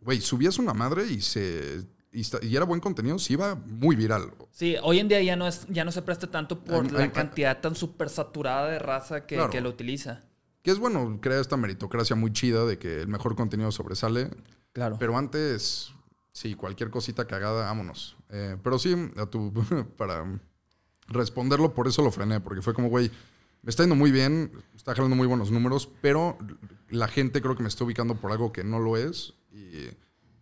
güey, 0.00 0.20
subías 0.20 0.58
una 0.58 0.74
madre 0.74 1.06
y 1.10 1.20
se... 1.20 1.82
Y, 2.14 2.54
era 2.54 2.64
buen 2.64 2.80
contenido, 2.80 3.18
sí 3.18 3.32
iba 3.32 3.56
muy 3.56 3.96
viral. 3.96 4.32
sí, 4.52 4.76
hoy 4.82 5.00
en 5.00 5.08
día 5.08 5.20
ya 5.20 5.34
no, 5.34 5.48
es, 5.48 5.66
ya 5.68 5.84
no 5.84 5.90
se 5.90 6.00
presta 6.00 6.28
tanto 6.28 6.62
por 6.62 6.90
la 6.92 7.10
cantidad 7.10 7.60
tan 7.60 7.74
súper 7.74 8.08
saturada 8.08 8.68
de 8.70 8.78
raza 8.78 9.26
que, 9.26 9.34
Claro. 9.34 9.50
que 9.50 9.60
lo 9.60 9.68
utiliza. 9.70 10.22
Que 10.62 10.70
es 10.70 10.78
bueno, 10.78 11.18
crea 11.20 11.40
esta 11.40 11.56
meritocracia 11.56 12.14
muy 12.14 12.32
chida 12.32 12.64
de 12.64 12.78
que 12.78 13.00
el 13.00 13.08
mejor 13.08 13.34
contenido 13.34 13.72
sobresale. 13.72 14.30
Claro. 14.72 14.96
Pero 14.98 15.18
antes, 15.18 15.92
sí, 16.32 16.54
cualquier 16.54 16.90
cosita 16.90 17.26
cagada, 17.26 17.64
vámonos. 17.64 18.16
Eh, 18.30 18.56
pero 18.62 18.78
sí, 18.78 18.94
a 19.16 19.26
tu, 19.26 19.52
para 19.98 20.24
responderlo, 21.08 21.74
por 21.74 21.88
eso 21.88 22.00
lo 22.02 22.12
frené, 22.12 22.40
porque 22.40 22.62
fue 22.62 22.74
como, 22.74 22.88
güey, 22.88 23.10
me 23.62 23.70
está 23.70 23.82
yendo 23.82 23.96
muy 23.96 24.12
bien, 24.12 24.52
está 24.76 24.94
jalando 24.94 25.16
muy 25.16 25.26
buenos 25.26 25.50
números, 25.50 25.88
pero 26.00 26.38
la 26.90 27.08
gente 27.08 27.42
creo 27.42 27.56
que 27.56 27.62
me 27.62 27.68
está 27.68 27.82
ubicando 27.84 28.14
por 28.14 28.30
algo 28.30 28.52
que 28.52 28.62
no 28.62 28.78
lo 28.78 28.96
es. 28.96 29.34
Y 29.52 29.88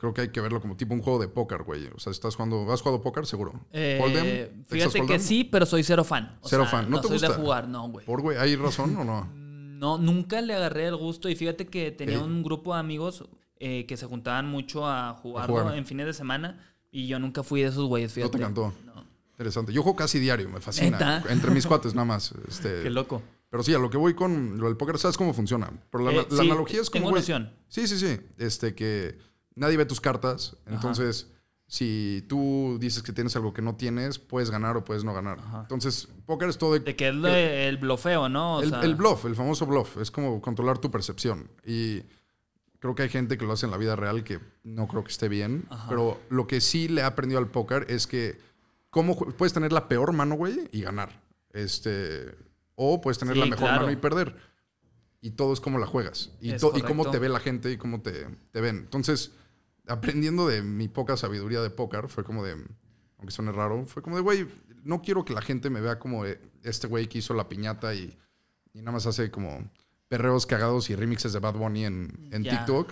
creo 0.03 0.13
que 0.13 0.21
hay 0.23 0.29
que 0.31 0.41
verlo 0.41 0.61
como 0.61 0.77
tipo 0.77 0.93
un 0.95 1.01
juego 1.01 1.21
de 1.21 1.29
póker, 1.29 1.63
güey. 1.63 1.87
O 1.95 2.01
sea, 2.01 2.11
estás 2.11 2.35
jugando, 2.35 2.71
¿has 2.73 2.81
jugado 2.83 3.01
póker 3.01 3.25
seguro? 3.25 3.53
Eh, 3.71 4.01
¿Hold'em? 4.03 4.65
¿Texas 4.67 4.93
fíjate 4.93 5.07
que 5.07 5.19
sí, 5.21 5.45
pero 5.45 5.65
soy 5.65 5.85
cero 5.85 6.03
fan. 6.03 6.39
O 6.43 6.49
Cero 6.49 6.65
sea, 6.65 6.73
fan. 6.73 6.91
¿No 6.91 7.01
te 7.01 7.07
soy 7.07 7.21
de 7.21 7.29
gusta? 7.29 7.41
jugar, 7.41 7.69
no, 7.69 7.89
güey. 7.89 8.05
¿Por, 8.05 8.21
güey? 8.21 8.37
¿Hay 8.37 8.57
razón 8.57 8.97
o 8.97 9.05
no? 9.05 9.31
No, 9.33 9.99
nunca 9.99 10.41
le 10.41 10.55
agarré 10.55 10.89
el 10.89 10.97
gusto. 10.97 11.29
Y 11.29 11.37
fíjate 11.37 11.69
que 11.69 11.93
tenía 11.93 12.19
un 12.19 12.43
grupo 12.43 12.75
de 12.75 12.81
amigos 12.81 13.29
eh, 13.61 13.87
que 13.87 13.97
se 13.97 14.07
juntaban 14.07 14.49
mucho 14.51 14.89
a 14.89 15.15
jugarlo 15.23 15.61
jugar. 15.61 15.79
en 15.79 15.87
fines 15.87 16.07
de 16.07 16.15
semana. 16.15 16.75
Y 16.91 17.07
yo 17.07 17.21
nunca 17.21 17.45
fui 17.45 17.63
de 17.63 17.69
esos 17.69 17.87
güeyes, 17.87 18.11
No 18.11 18.15
fíjate. 18.17 18.33
te 18.39 18.39
encantó. 18.39 18.75
No. 18.85 19.05
Interesante. 19.31 19.73
Yo 19.73 19.83
juego 19.85 19.95
casi 19.95 20.19
diario, 20.19 20.49
me 20.49 20.61
fascina. 20.61 21.23
Entre 21.29 21.53
mis 21.53 21.65
cuates 21.65 21.95
nada 21.95 22.05
más. 22.07 22.35
Este, 22.49 22.83
Qué 22.83 22.91
loco. 22.91 23.23
Pero 23.51 23.63
sí, 23.63 23.73
a 23.73 23.79
lo 23.79 23.89
que 23.89 23.99
voy 23.99 24.15
con 24.15 24.59
lo 24.59 24.67
del 24.67 24.77
póker, 24.77 24.99
¿sabes 24.99 25.17
cómo 25.17 25.33
funciona? 25.33 25.71
Pero 25.93 26.05
la, 26.05 26.11
Eh, 26.13 26.27
la 26.29 26.43
sí, 26.43 26.51
analogía 26.51 26.81
es 26.81 26.91
como, 26.91 27.05
tengo 27.07 27.17
noción. 27.19 27.53
Sí, 27.69 27.87
sí, 27.87 27.99
sí. 28.01 28.19
Este, 28.39 28.75
que 28.75 29.17
nadie 29.55 29.77
ve 29.77 29.85
tus 29.87 30.01
cartas. 30.01 30.57
Entonces, 30.67 31.29
si 31.67 32.25
tú 32.29 32.77
dices 32.81 33.03
que 33.03 33.13
tienes 33.13 33.35
algo 33.37 33.53
que 33.55 33.63
no 33.63 33.77
tienes, 33.77 34.19
puedes 34.19 34.51
ganar 34.51 34.77
o 34.77 34.85
puedes 34.85 35.05
no 35.05 35.15
ganar. 35.15 35.39
Entonces, 35.63 36.09
póker 36.27 36.49
es 36.51 36.59
todo 36.59 36.75
de... 36.75 36.81
De 36.81 36.97
que 36.97 37.09
es 37.09 37.15
lo- 37.15 37.29
el 37.29 37.77
blofeo, 37.79 38.29
¿no? 38.29 38.57
O 38.59 38.63
el, 38.63 38.71
sea, 38.71 38.81
el 38.83 38.95
bluff, 38.95 39.25
el 39.25 39.35
famoso 39.37 39.65
bluff. 39.67 39.97
Es 39.97 40.11
como 40.11 40.41
controlar 40.43 40.79
tu 40.79 40.91
percepción. 40.91 41.49
Y 41.65 42.03
creo 42.79 42.95
que 42.95 43.05
hay 43.05 43.09
gente 43.09 43.39
que 43.39 43.47
lo 43.47 43.53
hace 43.53 43.65
en 43.67 43.71
la 43.73 43.79
vida 43.79 43.97
real 43.97 44.23
que 44.25 44.39
no 44.65 44.87
creo 44.89 45.03
que 45.05 45.11
esté 45.13 45.29
bien. 45.29 45.67
Pero 45.89 46.21
lo 46.29 46.47
que 46.47 46.61
sí 46.61 46.89
le 46.89 47.03
ha 47.03 47.07
aprendido 47.07 47.39
al 47.39 47.49
póker 47.49 47.87
es 47.89 48.07
que 48.07 48.39
cómo 48.91 49.17
puedes 49.17 49.53
tener 49.55 49.73
la 49.73 49.89
peor 49.89 50.13
mano, 50.13 50.35
güey, 50.35 50.69
y 50.73 50.83
ganar. 50.83 51.23
Este, 51.55 52.35
o 52.75 53.01
puedes 53.01 53.19
tener 53.19 53.35
Sí, 53.35 53.41
la 53.41 53.47
mejor 53.47 53.69
claro. 53.69 53.81
mano 53.83 53.93
y 53.93 53.97
perder. 53.97 54.37
Y 55.23 55.31
todo 55.31 55.53
es 55.53 55.61
como 55.61 55.79
la 55.79 55.87
juegas. 55.87 56.33
Y, 56.41 56.57
to- 56.59 56.73
y 56.77 56.83
cómo 56.83 57.11
te 57.11 57.19
ve 57.19 57.29
la 57.31 57.41
gente 57.41 57.71
y 57.71 57.77
cómo 57.79 58.03
te, 58.03 58.27
te 58.51 58.61
ven. 58.61 58.77
Entonces, 58.79 59.31
aprendiendo 59.87 60.47
de 60.47 60.63
mi 60.63 60.89
poca 60.89 61.17
sabiduría 61.17 61.61
de 61.61 61.71
póker, 61.71 62.09
fue 62.09 62.25
como 62.25 62.45
de, 62.45 62.53
aunque 63.19 63.33
suene 63.33 63.53
raro, 63.53 63.85
fue 63.85 64.03
como 64.03 64.17
de, 64.17 64.23
güey, 64.23 64.49
no 64.85 65.03
quiero 65.03 65.25
que 65.25 65.33
la 65.33 65.43
gente 65.43 65.71
me 65.71 65.81
vea 65.81 65.99
como 65.99 66.27
eh, 66.27 66.41
este 66.63 66.87
güey 66.87 67.09
que 67.09 67.19
hizo 67.19 67.35
la 67.35 67.49
piñata 67.49 67.95
y, 67.95 68.17
y 68.73 68.81
nada 68.81 68.93
más 68.93 69.07
hace 69.07 69.31
como 69.31 69.71
perreos 70.09 70.45
cagados 70.47 70.91
y 70.91 70.95
remixes 70.95 71.33
de 71.33 71.39
Bad 71.39 71.55
Bunny 71.55 71.87
en, 71.87 72.29
en. 72.33 72.43
TikTok. 72.43 72.91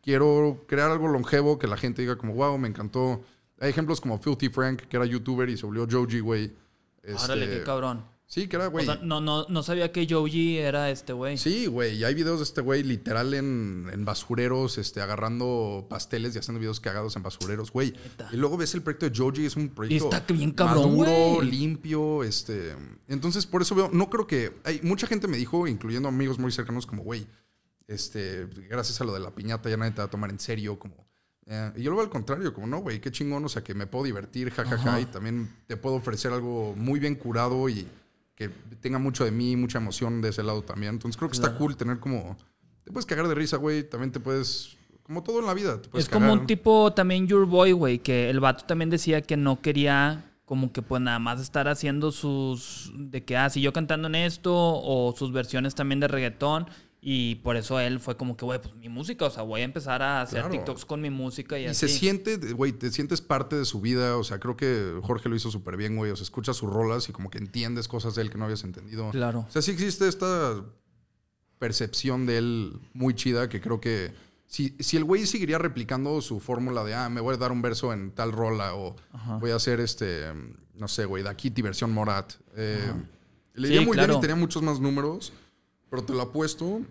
Quiero 0.00 0.64
crear 0.68 0.90
algo 0.90 1.08
longevo 1.08 1.58
que 1.58 1.66
la 1.66 1.76
gente 1.76 2.00
diga 2.02 2.16
como, 2.16 2.34
wow, 2.34 2.56
me 2.58 2.68
encantó. 2.68 3.22
Hay 3.60 3.70
ejemplos 3.70 4.00
como 4.00 4.18
Filthy 4.18 4.48
Frank, 4.48 4.82
que 4.82 4.96
era 4.96 5.04
youtuber 5.04 5.48
y 5.48 5.56
se 5.56 5.66
volvió 5.66 5.86
Joji, 5.90 6.20
güey. 6.20 6.54
Este, 7.02 7.24
Órale, 7.24 7.50
qué 7.50 7.62
cabrón. 7.62 8.04
Sí, 8.28 8.48
que 8.48 8.56
era, 8.56 8.66
güey. 8.66 8.88
O 8.88 8.92
sea, 8.92 9.00
no, 9.04 9.20
no, 9.20 9.46
no 9.48 9.62
sabía 9.62 9.92
que 9.92 10.04
Joji 10.10 10.58
era 10.58 10.90
este 10.90 11.12
güey. 11.12 11.38
Sí, 11.38 11.66
güey. 11.66 11.96
Y 11.96 12.04
hay 12.04 12.12
videos 12.12 12.38
de 12.40 12.44
este 12.44 12.60
güey 12.60 12.82
literal 12.82 13.32
en, 13.34 13.88
en 13.92 14.04
basureros, 14.04 14.78
este, 14.78 15.00
agarrando 15.00 15.86
pasteles 15.88 16.34
y 16.34 16.40
haciendo 16.40 16.58
videos 16.58 16.80
cagados 16.80 17.14
en 17.14 17.22
basureros, 17.22 17.70
güey. 17.70 17.94
Y 18.32 18.36
luego 18.36 18.56
ves 18.56 18.74
el 18.74 18.82
proyecto 18.82 19.08
de 19.08 19.16
Joji, 19.16 19.46
es 19.46 19.54
un 19.54 19.68
proyecto 19.68 20.10
Está 20.10 20.32
bien 20.32 20.50
cabrón, 20.50 20.96
maduro, 20.98 21.40
limpio, 21.42 22.24
este. 22.24 22.74
Entonces, 23.06 23.46
por 23.46 23.62
eso 23.62 23.76
veo, 23.76 23.90
no 23.92 24.10
creo 24.10 24.26
que. 24.26 24.58
Hay, 24.64 24.80
mucha 24.82 25.06
gente 25.06 25.28
me 25.28 25.36
dijo, 25.36 25.68
incluyendo 25.68 26.08
amigos 26.08 26.38
muy 26.40 26.50
cercanos, 26.50 26.84
como, 26.84 27.04
güey, 27.04 27.28
este, 27.86 28.46
gracias 28.68 29.00
a 29.00 29.04
lo 29.04 29.14
de 29.14 29.20
la 29.20 29.32
piñata 29.36 29.70
ya 29.70 29.76
nadie 29.76 29.92
te 29.92 29.98
va 29.98 30.06
a 30.06 30.10
tomar 30.10 30.30
en 30.30 30.40
serio, 30.40 30.80
como. 30.80 31.06
eh, 31.46 31.72
y 31.76 31.82
yo 31.84 31.90
lo 31.90 31.96
veo 31.98 32.04
al 32.04 32.10
contrario, 32.10 32.52
como 32.52 32.66
no, 32.66 32.78
güey, 32.78 33.00
qué 33.00 33.12
chingón, 33.12 33.44
o 33.44 33.48
sea, 33.48 33.62
que 33.62 33.72
me 33.72 33.86
puedo 33.86 34.04
divertir, 34.04 34.50
jajaja, 34.50 35.00
y 35.00 35.04
también 35.04 35.48
te 35.68 35.76
puedo 35.76 35.94
ofrecer 35.94 36.32
algo 36.32 36.74
muy 36.76 36.98
bien 36.98 37.14
curado 37.14 37.68
y 37.68 37.86
que 38.36 38.50
tenga 38.80 38.98
mucho 38.98 39.24
de 39.24 39.32
mí, 39.32 39.56
mucha 39.56 39.78
emoción 39.78 40.20
de 40.20 40.28
ese 40.28 40.42
lado 40.42 40.62
también. 40.62 40.94
Entonces 40.94 41.16
creo 41.16 41.28
que 41.28 41.36
está 41.36 41.56
cool 41.56 41.76
tener 41.76 41.98
como. 41.98 42.36
Te 42.84 42.92
puedes 42.92 43.06
cagar 43.06 43.26
de 43.26 43.34
risa, 43.34 43.56
güey. 43.56 43.82
También 43.82 44.12
te 44.12 44.20
puedes. 44.20 44.76
Como 45.02 45.22
todo 45.22 45.40
en 45.40 45.46
la 45.46 45.54
vida. 45.54 45.80
Te 45.80 45.88
puedes 45.88 46.06
Es 46.06 46.12
como 46.12 46.32
un 46.32 46.46
tipo 46.46 46.92
también 46.92 47.26
Your 47.26 47.46
Boy, 47.46 47.72
güey, 47.72 47.98
que 47.98 48.28
el 48.28 48.40
vato 48.40 48.64
también 48.66 48.90
decía 48.90 49.22
que 49.22 49.36
no 49.36 49.60
quería 49.60 50.32
como 50.44 50.70
que 50.70 50.80
pues 50.80 51.02
nada 51.02 51.18
más 51.18 51.40
estar 51.40 51.66
haciendo 51.66 52.12
sus, 52.12 52.92
de 52.94 53.24
que, 53.24 53.36
ah, 53.36 53.50
si 53.50 53.60
yo 53.60 53.72
cantando 53.72 54.06
en 54.06 54.14
esto, 54.14 54.54
o 54.54 55.12
sus 55.16 55.32
versiones 55.32 55.74
también 55.74 55.98
de 55.98 56.06
reggaetón, 56.06 56.68
y 57.08 57.36
por 57.36 57.56
eso 57.56 57.78
él 57.78 58.00
fue 58.00 58.16
como 58.16 58.36
que, 58.36 58.44
güey, 58.44 58.60
pues 58.60 58.74
mi 58.74 58.88
música, 58.88 59.26
o 59.26 59.30
sea, 59.30 59.44
voy 59.44 59.60
a 59.60 59.64
empezar 59.64 60.02
a 60.02 60.22
hacer 60.22 60.40
Claro. 60.40 60.50
TikToks 60.50 60.84
con 60.84 61.00
mi 61.00 61.08
música 61.08 61.56
y, 61.56 61.62
Y 61.62 61.66
así. 61.66 61.86
se 61.86 61.88
siente, 61.88 62.36
güey, 62.52 62.72
te 62.72 62.90
sientes 62.90 63.20
parte 63.20 63.54
de 63.54 63.64
su 63.64 63.80
vida. 63.80 64.16
O 64.16 64.24
sea, 64.24 64.40
creo 64.40 64.56
que 64.56 64.98
Jorge 65.04 65.28
lo 65.28 65.36
hizo 65.36 65.52
súper 65.52 65.76
bien, 65.76 65.94
güey. 65.96 66.10
O 66.10 66.16
sea, 66.16 66.24
escuchas 66.24 66.56
sus 66.56 66.68
rolas 66.68 67.08
y 67.08 67.12
como 67.12 67.30
que 67.30 67.38
entiendes 67.38 67.86
cosas 67.86 68.16
de 68.16 68.22
él 68.22 68.30
que 68.30 68.38
no 68.38 68.44
habías 68.46 68.64
entendido. 68.64 69.10
Claro. 69.10 69.46
O 69.48 69.50
sea, 69.52 69.62
sí 69.62 69.70
existe 69.70 70.08
esta 70.08 70.64
percepción 71.58 72.26
de 72.26 72.38
él 72.38 72.80
muy 72.92 73.14
chida 73.14 73.48
que 73.48 73.60
creo 73.60 73.80
que 73.80 74.12
si, 74.46 74.74
si 74.80 74.96
el 74.96 75.04
güey 75.04 75.26
seguiría 75.26 75.58
replicando 75.58 76.20
su 76.20 76.40
fórmula 76.40 76.84
de, 76.84 76.94
ah, 76.94 77.08
me 77.08 77.20
voy 77.20 77.34
a 77.34 77.38
dar 77.38 77.52
un 77.52 77.62
verso 77.62 77.92
en 77.92 78.10
tal 78.12 78.32
rola 78.32 78.74
o 78.74 78.96
Ajá. 79.12 79.38
voy 79.38 79.52
a 79.52 79.56
hacer 79.56 79.80
este, 79.80 80.24
no 80.74 80.88
sé, 80.88 81.04
güey, 81.04 81.22
Dakiti 81.22 81.62
versión 81.62 81.92
Morat. 81.92 82.32
Eh, 82.56 82.92
le 83.54 83.68
Sí, 83.68 83.74
iría 83.74 83.86
muy 83.86 83.94
claro. 83.94 84.08
bien 84.14 84.18
y 84.18 84.20
tenía 84.22 84.36
muchos 84.36 84.62
más 84.62 84.80
números, 84.80 85.32
pero 85.88 86.04
te 86.04 86.12
lo 86.12 86.22
apuesto 86.22 86.82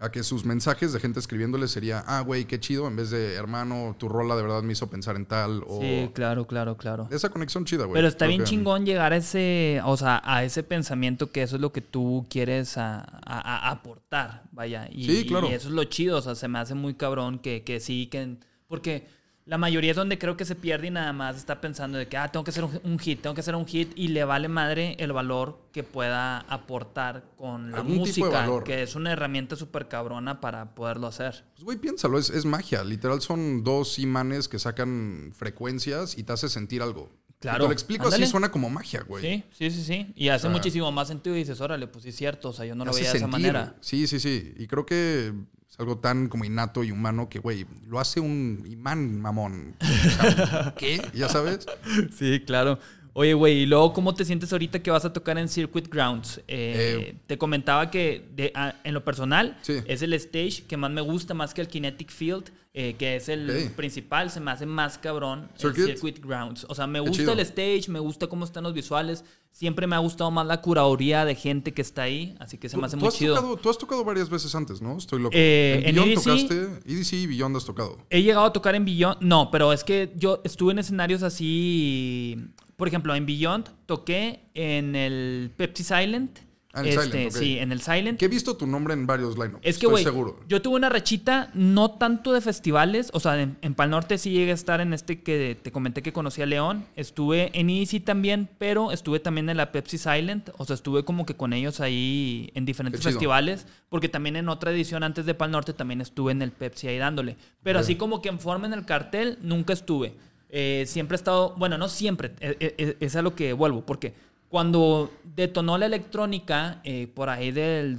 a 0.00 0.10
que 0.10 0.22
sus 0.22 0.44
mensajes 0.46 0.92
de 0.94 0.98
gente 1.00 1.20
escribiéndole 1.20 1.68
sería, 1.68 2.02
ah, 2.06 2.22
güey, 2.22 2.46
qué 2.46 2.58
chido, 2.58 2.88
en 2.88 2.96
vez 2.96 3.10
de, 3.10 3.34
hermano, 3.34 3.94
tu 3.98 4.08
rola 4.08 4.34
de 4.34 4.42
verdad 4.42 4.62
me 4.62 4.72
hizo 4.72 4.88
pensar 4.88 5.14
en 5.16 5.26
tal 5.26 5.62
o... 5.66 5.80
Sí, 5.82 6.10
claro, 6.14 6.46
claro, 6.46 6.76
claro. 6.78 7.06
Esa 7.10 7.28
conexión 7.28 7.66
chida, 7.66 7.84
güey. 7.84 7.94
Pero 7.98 8.08
está 8.08 8.26
bien 8.26 8.44
chingón 8.44 8.86
llegar 8.86 9.12
a 9.12 9.16
ese, 9.18 9.80
o 9.84 9.96
sea, 9.98 10.22
a 10.24 10.42
ese 10.42 10.62
pensamiento 10.62 11.30
que 11.30 11.42
eso 11.42 11.56
es 11.56 11.60
lo 11.62 11.70
que 11.72 11.82
tú 11.82 12.26
quieres 12.30 12.78
a- 12.78 13.00
a- 13.00 13.68
a 13.68 13.70
aportar, 13.70 14.44
vaya. 14.52 14.88
Y, 14.90 15.04
Sí, 15.04 15.26
claro. 15.26 15.48
y 15.50 15.52
eso 15.54 15.68
es 15.68 15.74
lo 15.74 15.84
chido, 15.84 16.16
o 16.18 16.22
sea, 16.22 16.34
se 16.34 16.48
me 16.48 16.58
hace 16.58 16.74
muy 16.74 16.94
cabrón 16.94 17.38
que, 17.38 17.62
que 17.62 17.78
sí, 17.78 18.06
que... 18.06 18.38
Porque 18.68 19.06
la 19.50 19.58
mayoría 19.58 19.90
es 19.90 19.96
donde 19.96 20.16
creo 20.16 20.36
que 20.36 20.44
se 20.44 20.54
pierde 20.54 20.86
y 20.86 20.90
nada 20.92 21.12
más 21.12 21.36
está 21.36 21.60
pensando 21.60 21.98
de 21.98 22.06
que, 22.06 22.16
ah, 22.16 22.30
tengo 22.30 22.44
que 22.44 22.52
hacer 22.52 22.62
un, 22.62 22.80
un 22.84 23.00
hit, 23.00 23.20
tengo 23.20 23.34
que 23.34 23.40
hacer 23.40 23.56
un 23.56 23.66
hit 23.66 23.90
y 23.96 24.06
le 24.06 24.22
vale 24.22 24.46
madre 24.46 24.94
el 25.00 25.12
valor 25.12 25.58
que 25.72 25.82
pueda 25.82 26.38
aportar 26.42 27.24
con 27.36 27.72
la 27.72 27.82
música, 27.82 28.46
que 28.64 28.84
es 28.84 28.94
una 28.94 29.10
herramienta 29.10 29.56
súper 29.56 29.88
cabrona 29.88 30.40
para 30.40 30.76
poderlo 30.76 31.08
hacer. 31.08 31.44
Pues, 31.54 31.64
güey, 31.64 31.78
piénsalo, 31.78 32.16
es, 32.16 32.30
es 32.30 32.44
magia. 32.44 32.84
Literal 32.84 33.20
son 33.22 33.64
dos 33.64 33.98
imanes 33.98 34.46
que 34.46 34.60
sacan 34.60 35.32
frecuencias 35.34 36.16
y 36.16 36.22
te 36.22 36.32
hace 36.32 36.48
sentir 36.48 36.80
algo. 36.80 37.10
Claro, 37.40 37.64
te 37.64 37.68
lo 37.70 37.72
explico 37.72 38.04
ándale. 38.04 38.22
así, 38.22 38.30
suena 38.30 38.52
como 38.52 38.70
magia, 38.70 39.02
güey. 39.02 39.24
Sí, 39.24 39.44
sí, 39.50 39.70
sí, 39.72 39.82
sí. 39.82 40.12
Y 40.14 40.28
hace 40.28 40.42
sea, 40.42 40.50
muchísimo 40.50 40.92
más 40.92 41.08
sentido 41.08 41.34
y 41.34 41.40
dices, 41.40 41.60
órale, 41.60 41.88
pues 41.88 42.04
sí 42.04 42.10
es 42.10 42.16
cierto, 42.16 42.50
o 42.50 42.52
sea, 42.52 42.66
yo 42.66 42.76
no 42.76 42.84
lo 42.84 42.92
veía 42.92 43.10
de 43.10 43.18
esa 43.18 43.26
manera. 43.26 43.74
Sí, 43.80 44.06
sí, 44.06 44.20
sí. 44.20 44.54
Y 44.58 44.68
creo 44.68 44.86
que 44.86 45.32
es 45.70 45.78
algo 45.78 45.98
tan 45.98 46.28
como 46.28 46.44
innato 46.44 46.82
y 46.82 46.90
humano 46.90 47.28
que, 47.28 47.38
güey, 47.38 47.64
lo 47.86 48.00
hace 48.00 48.18
un 48.18 48.64
imán 48.68 49.20
mamón. 49.20 49.76
¿Qué? 50.76 51.00
¿Ya 51.14 51.28
sabes? 51.28 51.66
Sí, 52.12 52.42
claro. 52.44 52.80
Oye, 53.12 53.34
güey, 53.34 53.58
y 53.62 53.66
luego, 53.66 53.92
¿cómo 53.92 54.14
te 54.14 54.24
sientes 54.24 54.52
ahorita 54.52 54.80
que 54.82 54.90
vas 54.90 55.04
a 55.04 55.12
tocar 55.12 55.36
en 55.38 55.48
Circuit 55.48 55.88
Grounds? 55.92 56.38
Eh, 56.46 57.08
Eh, 57.10 57.16
te 57.26 57.36
comentaba 57.38 57.90
que 57.90 58.28
de- 58.36 58.52
ah, 58.54 58.74
en 58.84 58.94
lo 58.94 59.04
personal 59.04 59.58
Sí. 59.62 59.74
es 59.86 60.02
el 60.02 60.12
stage 60.14 60.62
que 60.68 60.76
más 60.76 60.90
me 60.90 61.00
gusta, 61.00 61.34
más 61.34 61.52
que 61.52 61.60
el 61.60 61.68
Kinetic 61.68 62.10
Field, 62.10 62.50
eh, 62.72 62.94
que 62.96 63.16
es 63.16 63.28
el 63.28 63.72
principal, 63.76 64.30
se 64.30 64.38
me 64.38 64.52
hace 64.52 64.64
más 64.64 64.96
cabrón 64.96 65.48
Circuit. 65.56 65.78
el 65.80 65.86
Circuit 65.94 66.24
Grounds. 66.24 66.66
O 66.68 66.74
sea, 66.76 66.86
me 66.86 67.00
gusta 67.00 67.32
el 67.32 67.40
stage, 67.40 67.86
me 67.88 67.98
gusta 67.98 68.28
cómo 68.28 68.44
están 68.44 68.62
los 68.62 68.74
visuales. 68.74 69.24
Siempre 69.50 69.88
me 69.88 69.96
ha 69.96 69.98
gustado 69.98 70.30
más 70.30 70.46
la 70.46 70.60
curaduría 70.60 71.24
de 71.24 71.34
gente 71.34 71.74
que 71.74 71.82
está 71.82 72.02
ahí, 72.02 72.36
así 72.38 72.56
que 72.58 72.68
se 72.68 72.76
me 72.76 72.86
hace 72.86 72.96
muy 72.96 73.08
chido. 73.10 73.34
Tocado, 73.34 73.56
tú 73.56 73.70
has 73.70 73.76
tocado 73.78 74.04
varias 74.04 74.30
veces 74.30 74.54
antes, 74.54 74.80
¿no? 74.80 74.96
Estoy 74.96 75.20
loco. 75.20 75.34
En 75.36 75.96
Beyond 75.96 76.12
EDC. 76.12 76.22
tocaste. 76.24 76.68
EDC 76.86 77.12
y 77.22 77.26
Beyond 77.26 77.56
has 77.56 77.64
tocado. 77.64 77.98
He 78.08 78.22
llegado 78.22 78.46
a 78.46 78.52
tocar 78.52 78.76
en 78.76 78.84
Beyond. 78.84 79.16
No, 79.20 79.50
pero 79.50 79.72
es 79.72 79.82
que 79.82 80.12
yo 80.16 80.40
estuve 80.44 80.70
en 80.72 80.78
escenarios 80.78 81.24
así. 81.24 82.36
Por 82.80 82.88
ejemplo, 82.88 83.14
en 83.14 83.26
Beyond 83.26 83.68
toqué 83.84 84.40
en 84.54 84.96
el 84.96 85.52
Pepsi 85.54 85.84
Silent. 85.84 86.38
Ah, 86.72 86.80
en 86.80 86.86
Este, 86.86 87.02
Silent. 87.02 87.32
Sí, 87.32 87.58
en 87.58 87.72
el 87.72 87.82
Silent. 87.82 88.18
Que 88.18 88.24
he 88.24 88.28
visto 88.28 88.56
tu 88.56 88.66
nombre 88.66 88.94
en 88.94 89.06
varios 89.06 89.34
lineups. 89.36 89.58
Es 89.60 89.76
que, 89.76 89.86
güey, 89.86 90.02
yo 90.48 90.62
tuve 90.62 90.76
una 90.76 90.88
rachita 90.88 91.50
no 91.52 91.90
tanto 91.90 92.32
de 92.32 92.40
festivales, 92.40 93.10
o 93.12 93.20
sea, 93.20 93.38
en, 93.38 93.58
en 93.60 93.74
Pal 93.74 93.90
Norte 93.90 94.16
sí 94.16 94.30
llegué 94.30 94.52
a 94.52 94.54
estar 94.54 94.80
en 94.80 94.94
este 94.94 95.20
que 95.20 95.58
te 95.60 95.70
comenté 95.70 96.00
que 96.00 96.14
conocí 96.14 96.40
a 96.40 96.46
León, 96.46 96.86
estuve 96.96 97.50
en 97.52 97.68
EDC 97.68 98.02
también, 98.02 98.48
pero 98.56 98.92
estuve 98.92 99.20
también 99.20 99.50
en 99.50 99.58
la 99.58 99.72
Pepsi 99.72 99.98
Silent, 99.98 100.48
o 100.56 100.64
sea, 100.64 100.72
estuve 100.72 101.04
como 101.04 101.26
que 101.26 101.36
con 101.36 101.52
ellos 101.52 101.80
ahí 101.80 102.50
en 102.54 102.64
diferentes 102.64 103.02
festivales, 103.02 103.66
porque 103.90 104.08
también 104.08 104.36
en 104.36 104.48
otra 104.48 104.70
edición 104.70 105.02
antes 105.02 105.26
de 105.26 105.34
Pal 105.34 105.50
Norte 105.50 105.74
también 105.74 106.00
estuve 106.00 106.32
en 106.32 106.40
el 106.40 106.52
Pepsi 106.52 106.86
ahí 106.86 106.96
dándole, 106.96 107.36
pero 107.62 107.80
así 107.80 107.96
como 107.96 108.22
que 108.22 108.30
en 108.30 108.40
forma 108.40 108.66
en 108.68 108.72
el 108.72 108.86
cartel, 108.86 109.36
nunca 109.42 109.74
estuve. 109.74 110.14
Eh, 110.52 110.84
siempre 110.86 111.14
he 111.14 111.18
estado, 111.18 111.54
bueno, 111.56 111.78
no 111.78 111.88
siempre, 111.88 112.32
eh, 112.40 112.56
eh, 112.60 112.74
eh, 112.78 112.96
es 113.00 113.14
a 113.16 113.22
lo 113.22 113.34
que 113.34 113.52
vuelvo, 113.52 113.86
porque 113.86 114.14
cuando 114.48 115.10
detonó 115.22 115.78
la 115.78 115.86
electrónica, 115.86 116.80
eh, 116.82 117.06
por 117.14 117.28
ahí 117.28 117.52
del 117.52 117.96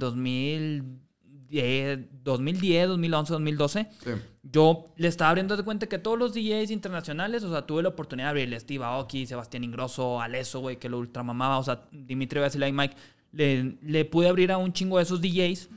2010, 1.50 2.00
2010, 2.22 2.88
2011, 2.88 3.32
2012, 3.32 3.88
Sí. 4.04 4.10
yo 4.42 4.84
le 4.96 5.08
estaba 5.08 5.30
abriendo 5.30 5.56
de 5.56 5.62
cuenta 5.62 5.86
que 5.86 5.98
todos 5.98 6.18
los 6.18 6.34
DJs 6.34 6.70
internacionales, 6.70 7.42
o 7.44 7.50
sea, 7.50 7.62
tuve 7.66 7.82
la 7.82 7.88
oportunidad 7.90 8.26
de 8.28 8.30
abrirle 8.30 8.60
Steve 8.60 8.84
Aoki, 8.84 9.26
Sebastián 9.26 9.64
Ingrosso, 9.64 10.20
Alesso, 10.20 10.60
güey, 10.60 10.76
que 10.78 10.88
lo 10.88 10.98
ultramamaba, 10.98 11.58
o 11.58 11.64
sea, 11.64 11.82
Dimitri 11.90 12.40
Vasilay 12.40 12.72
Mike, 12.72 12.96
le, 13.32 13.76
le 13.82 14.04
pude 14.04 14.28
abrir 14.28 14.52
a 14.52 14.58
un 14.58 14.72
chingo 14.72 14.98
de 14.98 15.04
esos 15.04 15.20
DJs 15.22 15.70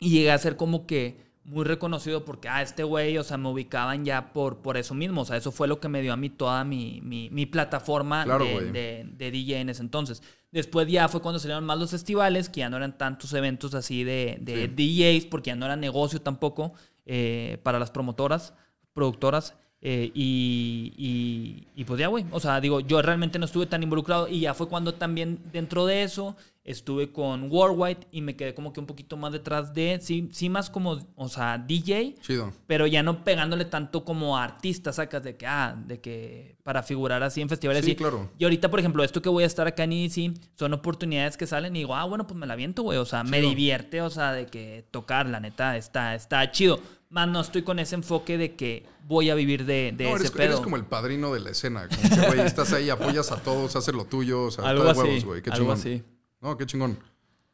y 0.00 0.10
llegué 0.10 0.32
a 0.32 0.38
ser 0.38 0.56
como 0.56 0.86
que 0.86 1.29
muy 1.50 1.64
reconocido 1.64 2.24
porque, 2.24 2.48
ah, 2.48 2.62
este 2.62 2.82
güey, 2.84 3.18
o 3.18 3.24
sea, 3.24 3.36
me 3.36 3.48
ubicaban 3.48 4.04
ya 4.04 4.32
por, 4.32 4.58
por 4.58 4.76
eso 4.76 4.94
mismo. 4.94 5.22
O 5.22 5.24
sea, 5.24 5.36
eso 5.36 5.52
fue 5.52 5.68
lo 5.68 5.80
que 5.80 5.88
me 5.88 6.00
dio 6.02 6.12
a 6.12 6.16
mí 6.16 6.30
toda 6.30 6.64
mi, 6.64 7.00
mi, 7.02 7.28
mi 7.30 7.44
plataforma 7.46 8.24
Claro, 8.24 8.44
de, 8.44 8.70
de, 8.72 9.06
de 9.16 9.30
DJ 9.30 9.60
en 9.60 9.68
ese 9.68 9.82
entonces. 9.82 10.22
Después 10.52 10.88
ya 10.88 11.08
fue 11.08 11.20
cuando 11.22 11.38
salieron 11.38 11.64
más 11.64 11.78
los 11.78 11.90
festivales, 11.90 12.48
que 12.48 12.60
ya 12.60 12.70
no 12.70 12.76
eran 12.76 12.96
tantos 12.98 13.32
eventos 13.34 13.74
así 13.74 14.02
de, 14.04 14.38
de 14.40 14.68
DJs, 14.68 15.26
porque 15.26 15.48
ya 15.50 15.56
no 15.56 15.66
era 15.66 15.76
negocio 15.76 16.20
tampoco 16.20 16.72
eh, 17.06 17.58
para 17.62 17.78
las 17.78 17.90
promotoras, 17.90 18.52
productoras. 18.92 19.54
eh, 19.80 20.10
y, 20.14 20.92
y, 20.96 21.66
y 21.80 21.84
pues 21.84 21.98
ya, 22.00 22.08
güey. 22.08 22.24
O 22.32 22.40
sea, 22.40 22.60
digo, 22.60 22.80
yo 22.80 23.00
realmente 23.02 23.38
no 23.38 23.44
estuve 23.46 23.66
tan 23.66 23.82
involucrado 23.82 24.28
y 24.28 24.40
ya 24.40 24.54
fue 24.54 24.68
cuando 24.68 24.94
también 24.94 25.38
dentro 25.52 25.86
de 25.86 26.02
eso 26.02 26.36
estuve 26.62 27.10
con 27.10 27.50
Worldwide 27.50 28.06
y 28.12 28.20
me 28.20 28.36
quedé 28.36 28.54
como 28.54 28.72
que 28.72 28.80
un 28.80 28.86
poquito 28.86 29.16
más 29.16 29.32
detrás 29.32 29.72
de, 29.74 29.98
sí, 30.02 30.28
sí 30.32 30.48
más 30.50 30.68
como, 30.70 30.98
o 31.16 31.28
sea, 31.28 31.56
DJ, 31.58 32.16
Chido. 32.20 32.52
pero 32.66 32.86
ya 32.86 33.02
no 33.02 33.24
pegándole 33.24 33.64
tanto 33.64 34.04
como 34.04 34.36
artista, 34.36 34.92
sacas 34.92 35.22
de 35.24 35.36
que, 35.36 35.46
ah, 35.46 35.74
de 35.86 36.00
que 36.00 36.56
para 36.62 36.82
figurar 36.82 37.22
así 37.22 37.40
en 37.40 37.48
festivales. 37.48 37.84
Sí, 37.84 37.92
y- 37.92 37.96
claro. 37.96 38.30
Y 38.38 38.44
ahorita, 38.44 38.70
por 38.70 38.78
ejemplo, 38.78 39.02
esto 39.02 39.22
que 39.22 39.28
voy 39.30 39.42
a 39.44 39.46
estar 39.46 39.66
acá 39.66 39.84
en 39.84 39.92
EDC, 39.94 40.34
son 40.54 40.74
oportunidades 40.74 41.36
que 41.36 41.46
salen 41.46 41.74
y 41.74 41.80
digo, 41.80 41.94
ah, 41.96 42.04
bueno, 42.04 42.26
pues 42.26 42.38
me 42.38 42.46
la 42.46 42.54
viento, 42.56 42.82
güey. 42.82 42.98
O 42.98 43.06
sea, 43.06 43.24
me 43.24 43.40
divierte, 43.40 44.02
o 44.02 44.10
sea, 44.10 44.32
de 44.32 44.46
que 44.46 44.84
tocar, 44.90 45.26
la 45.28 45.40
neta, 45.40 45.76
está, 45.76 46.14
está 46.14 46.50
chido. 46.52 46.78
Más 47.08 47.26
no 47.26 47.40
estoy 47.40 47.62
con 47.62 47.80
ese 47.80 47.96
enfoque 47.96 48.38
de 48.38 48.54
que 48.54 48.84
voy 49.08 49.30
a 49.30 49.34
vivir 49.34 49.64
de, 49.64 49.92
de 49.96 50.04
No, 50.04 50.10
ese 50.10 50.18
eres, 50.26 50.30
pedo. 50.30 50.42
eres 50.44 50.60
como 50.60 50.76
el 50.76 50.84
padrino 50.84 51.32
de 51.34 51.40
la 51.40 51.50
escena. 51.50 51.88
Como 51.88 52.08
que, 52.20 52.26
güey, 52.28 52.40
estás 52.46 52.72
ahí, 52.72 52.88
apoyas 52.90 53.32
a 53.32 53.42
todos, 53.42 53.74
haces 53.74 53.92
lo 53.94 54.04
tuyo. 54.04 54.44
O 54.44 54.50
sea, 54.52 54.64
algo 54.68 54.88
así, 54.88 55.00
huevos, 55.00 55.24
güey. 55.24 55.42
Qué 55.42 55.50
algo 55.50 55.74
chingón. 55.74 55.78
así. 55.78 56.04
No, 56.40 56.56
qué 56.56 56.66
chingón. 56.66 56.98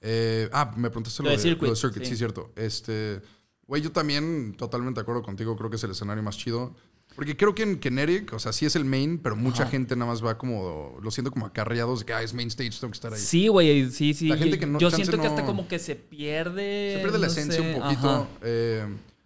Eh, 0.01 0.49
ah, 0.53 0.73
me 0.77 0.89
preguntaste 0.91 1.23
lo, 1.23 1.31
Lo 1.31 1.37
de 1.37 1.43
Circuit, 1.43 1.69
lo 1.69 1.75
de 1.75 1.81
Circuit, 1.81 2.05
sí. 2.05 2.11
sí, 2.11 2.17
cierto. 2.17 2.53
Este, 2.57 3.21
güey, 3.67 3.83
yo 3.83 3.91
también 3.93 4.55
totalmente 4.57 4.99
de 5.01 5.03
acuerdo 5.03 5.23
contigo. 5.23 5.57
Creo 5.57 5.71
que 5.71 5.77
es 5.77 5.85
el 5.85 5.91
escenario 5.91 6.23
más 6.23 6.37
chido. 6.37 6.75
Porque 7.15 7.35
creo 7.37 7.55
que 7.55 7.63
en 7.63 7.79
Kinetic, 7.81 8.33
o 8.35 8.39
sea, 8.39 8.53
sí 8.53 8.67
es 8.67 8.77
el 8.77 8.85
main, 8.85 9.19
pero 9.19 9.37
mucha 9.37 9.63
Ajá. 9.63 9.71
gente 9.71 9.97
nada 9.97 10.11
más 10.11 10.23
va 10.25 10.37
como, 10.37 10.99
lo 11.01 11.11
siento 11.11 11.31
como 11.31 11.47
acarreados 11.47 12.01
de 12.01 12.07
que, 12.07 12.13
ah, 12.13 12.23
es 12.23 12.35
main 12.35 12.49
stage, 12.49 12.73
tengo 12.79 12.91
que 12.91 12.97
estar 12.97 13.13
ahí. 13.13 13.19
Sí, 13.19 13.49
güey, 13.49 13.91
sí, 13.91 14.13
sí. 14.13 14.29
La 14.29 14.37
gente 14.37 14.59
que 14.59 14.67
no- 14.67 14.79
Yo 14.79 14.91
siento 14.91 15.19
que 15.19 15.27
hasta 15.27 15.47
como 15.47 15.67
que 15.67 15.79
se 15.79 15.97
pierde. 15.97 16.95
Se 16.97 17.01
pierde 17.01 17.19
la 17.19 17.27
no 17.27 17.33
esencia 17.33 17.63
sé, 17.63 17.75
un 17.75 17.81
poquito. 17.81 18.29
Eh, 18.43 18.85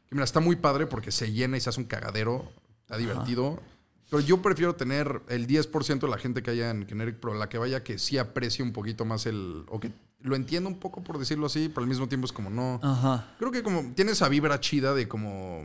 que 0.09 0.15
mira, 0.15 0.25
está 0.25 0.39
muy 0.39 0.55
padre 0.57 0.87
porque 0.87 1.11
se 1.11 1.33
llena 1.33 1.57
y 1.57 1.61
se 1.61 1.69
hace 1.69 1.81
un 1.81 1.87
cagadero. 1.87 2.53
Está 2.83 2.97
divertido. 2.97 3.61
Pero 4.11 4.21
yo 4.23 4.43
prefiero 4.43 4.75
tener 4.75 5.23
el 5.29 5.47
10% 5.47 6.01
de 6.01 6.09
la 6.09 6.19
gente 6.19 6.43
que 6.43 6.51
haya 6.51 6.71
en 6.71 6.87
Generic 6.87 7.17
Pro, 7.21 7.33
la 7.35 7.49
que 7.49 7.59
vaya 7.59 7.83
que 7.85 7.99
sí 7.99 8.19
aprecie 8.19 8.65
un 8.65 8.73
poquito 8.73 9.05
más 9.05 9.25
el. 9.27 9.65
o 9.69 9.79
que 9.81 9.93
lo 10.23 10.37
entienda 10.37 10.69
un 10.69 10.79
poco, 10.79 11.03
por 11.03 11.19
decirlo 11.19 11.47
así, 11.47 11.69
pero 11.69 11.83
al 11.83 11.89
mismo 11.89 12.09
tiempo 12.09 12.27
es 12.27 12.33
como 12.33 12.51
no. 12.51 12.81
Ajá. 12.83 13.35
Creo 13.39 13.51
que 13.53 13.63
como 13.63 13.93
tiene 13.95 14.13
esa 14.13 14.29
vibra 14.29 14.59
chida 14.61 14.95
de 14.95 15.07
como. 15.09 15.65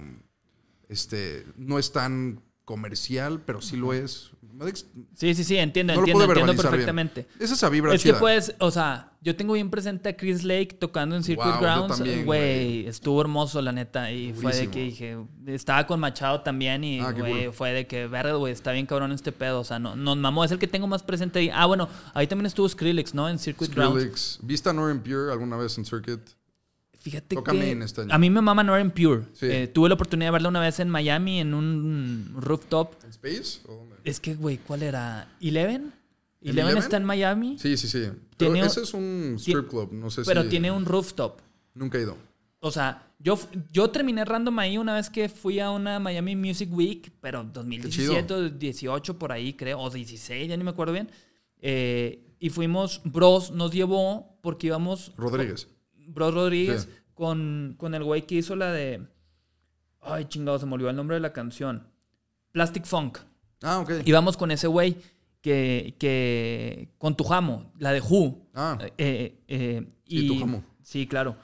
Este. 0.89 1.45
No 1.57 1.79
es 1.79 1.91
tan 1.91 2.41
comercial, 2.63 3.41
pero 3.45 3.61
sí 3.61 3.77
lo 3.77 3.93
es. 3.93 4.31
Sí, 5.15 5.33
sí, 5.35 5.43
sí, 5.43 5.57
entiendo, 5.57 5.93
No 5.93 5.99
entiendo, 5.99 6.23
entiendo 6.23 6.27
verbalizar 6.27 6.55
bien. 6.65 6.71
perfectamente. 6.71 7.27
Es 7.39 7.51
esa 7.51 7.67
vibra 7.69 7.93
Es 7.93 8.01
chida. 8.01 8.13
que 8.13 8.19
pues, 8.19 8.55
o 8.59 8.71
sea, 8.71 9.11
yo 9.25 9.35
tengo 9.35 9.53
bien 9.53 9.71
presente 9.71 10.07
a 10.09 10.15
Chris 10.15 10.43
Lake 10.43 10.77
tocando 10.79 11.15
en 11.15 11.23
Circuit 11.23 11.55
Wow, 11.55 11.59
Grounds. 11.61 12.23
Güey, 12.25 12.85
estuvo 12.85 13.19
hermoso, 13.19 13.59
la 13.59 13.71
neta. 13.71 14.11
Y 14.11 14.33
fue 14.33 14.53
de 14.53 14.67
Durísimo. 14.67 14.71
que 14.71 14.79
dije, 14.83 15.17
estaba 15.47 15.87
con 15.87 15.99
Machado 15.99 16.41
también 16.41 16.83
y, 16.83 16.99
Ah, 16.99 17.11
güey, 17.11 17.51
fue 17.51 17.71
de 17.73 17.87
que, 17.87 18.05
verga, 18.05 18.35
güey, 18.35 18.53
está 18.53 18.71
bien 18.71 18.85
cabrón 18.85 19.11
este 19.11 19.31
pedo. 19.31 19.61
O 19.61 19.63
sea, 19.63 19.79
no, 19.79 19.95
no, 19.95 20.15
mamó, 20.15 20.45
es 20.45 20.51
el 20.51 20.59
que 20.59 20.67
tengo 20.67 20.85
más 20.85 21.01
presente 21.01 21.39
ahí. 21.39 21.49
Ah, 21.51 21.65
bueno, 21.65 21.89
ahí 22.13 22.27
también 22.27 22.45
estuvo 22.45 22.69
Skrillex, 22.69 23.15
¿no? 23.15 23.27
En 23.27 23.39
Circuit 23.39 23.73
Grounds. 23.73 23.95
Skrillex. 23.99 24.39
¿Viste 24.43 24.69
a 24.69 24.73
Northern 24.73 25.01
Pure 25.01 25.31
alguna 25.31 25.57
vez 25.57 25.75
en 25.79 25.85
Circuit? 25.85 26.19
Fíjate 26.99 27.35
Toca 27.35 27.51
que 27.51 27.57
Main 27.57 27.81
este 27.81 28.01
año. 28.01 28.13
a 28.13 28.17
mí 28.19 28.29
me 28.29 28.41
mama 28.41 28.63
Northern 28.63 28.91
Pure. 28.91 29.23
Sí. 29.33 29.47
Eh, 29.49 29.67
tuve 29.67 29.89
la 29.89 29.95
oportunidad 29.95 30.27
de 30.27 30.31
verla 30.33 30.49
una 30.49 30.59
vez 30.59 30.79
en 30.79 30.89
Miami 30.89 31.39
en 31.39 31.55
un 31.55 32.31
rooftop. 32.35 32.93
¿En 33.03 33.09
Space? 33.09 33.61
¿O 33.67 33.73
dónde? 33.73 33.95
Es 34.03 34.19
que, 34.19 34.35
güey, 34.35 34.57
¿cuál 34.57 34.83
era? 34.83 35.27
¿Eleven? 35.41 35.93
¿En 36.45 36.51
¿Eleven 36.51 36.65
Eleven? 36.71 36.83
está 36.83 36.97
en 36.97 37.03
Miami? 37.05 37.57
Sí, 37.59 37.75
sí, 37.77 37.87
sí. 37.87 38.03
Pero 38.37 38.55
ese 38.55 38.81
es 38.81 38.93
un 38.93 39.35
strip 39.39 39.67
club, 39.67 39.91
no 39.93 40.09
sé 40.09 40.21
Pero 40.25 40.43
si... 40.43 40.49
tiene 40.49 40.71
un 40.71 40.85
rooftop. 40.85 41.39
Nunca 41.73 41.97
he 41.97 42.01
ido. 42.01 42.17
O 42.59 42.71
sea, 42.71 43.07
yo, 43.19 43.37
yo 43.71 43.89
terminé 43.89 44.23
random 44.25 44.57
ahí 44.59 44.77
una 44.77 44.93
vez 44.95 45.09
que 45.09 45.29
fui 45.29 45.59
a 45.59 45.69
una 45.71 45.99
Miami 45.99 46.35
Music 46.35 46.69
Week, 46.71 47.11
pero 47.21 47.43
2017 47.43 48.33
o 48.33 48.49
18 48.49 49.19
por 49.19 49.31
ahí, 49.31 49.53
creo, 49.53 49.79
o 49.79 49.89
16, 49.89 50.47
ya 50.49 50.57
ni 50.57 50.63
me 50.63 50.71
acuerdo 50.71 50.93
bien. 50.93 51.09
Eh, 51.59 52.35
y 52.39 52.49
fuimos, 52.49 53.01
Bros 53.03 53.51
nos 53.51 53.71
llevó 53.71 54.39
porque 54.41 54.67
íbamos. 54.67 55.11
Rodríguez. 55.17 55.67
Bros 56.07 56.33
Rodríguez 56.33 56.83
Sí. 56.83 56.89
con, 57.13 57.75
con 57.77 57.93
el 57.95 58.03
güey 58.03 58.25
que 58.27 58.35
hizo 58.35 58.55
la 58.55 58.71
de. 58.71 59.07
Ay, 60.01 60.25
chingado, 60.25 60.59
se 60.59 60.65
me 60.67 60.73
olvidó 60.73 60.89
el 60.91 60.95
nombre 60.95 61.15
de 61.15 61.21
la 61.21 61.33
canción. 61.33 61.87
Plastic 62.51 62.85
Funk. 62.85 63.17
Ah, 63.61 63.79
ok. 63.79 63.91
Íbamos 64.05 64.37
con 64.37 64.51
ese 64.51 64.67
güey 64.67 64.97
que, 65.45 65.93
que. 65.99 66.89
con 66.97 67.15
Tujamo, 67.15 67.71
la 67.77 67.91
de 67.91 68.01
Who. 68.01 68.47
Ah, 68.55 68.79
Eh, 68.97 69.35
eh, 69.47 69.85
Sí, 70.07 70.25
y, 70.25 70.27
Tujamo. 70.27 70.63
Sí, 70.81 71.05
claro. 71.07 71.35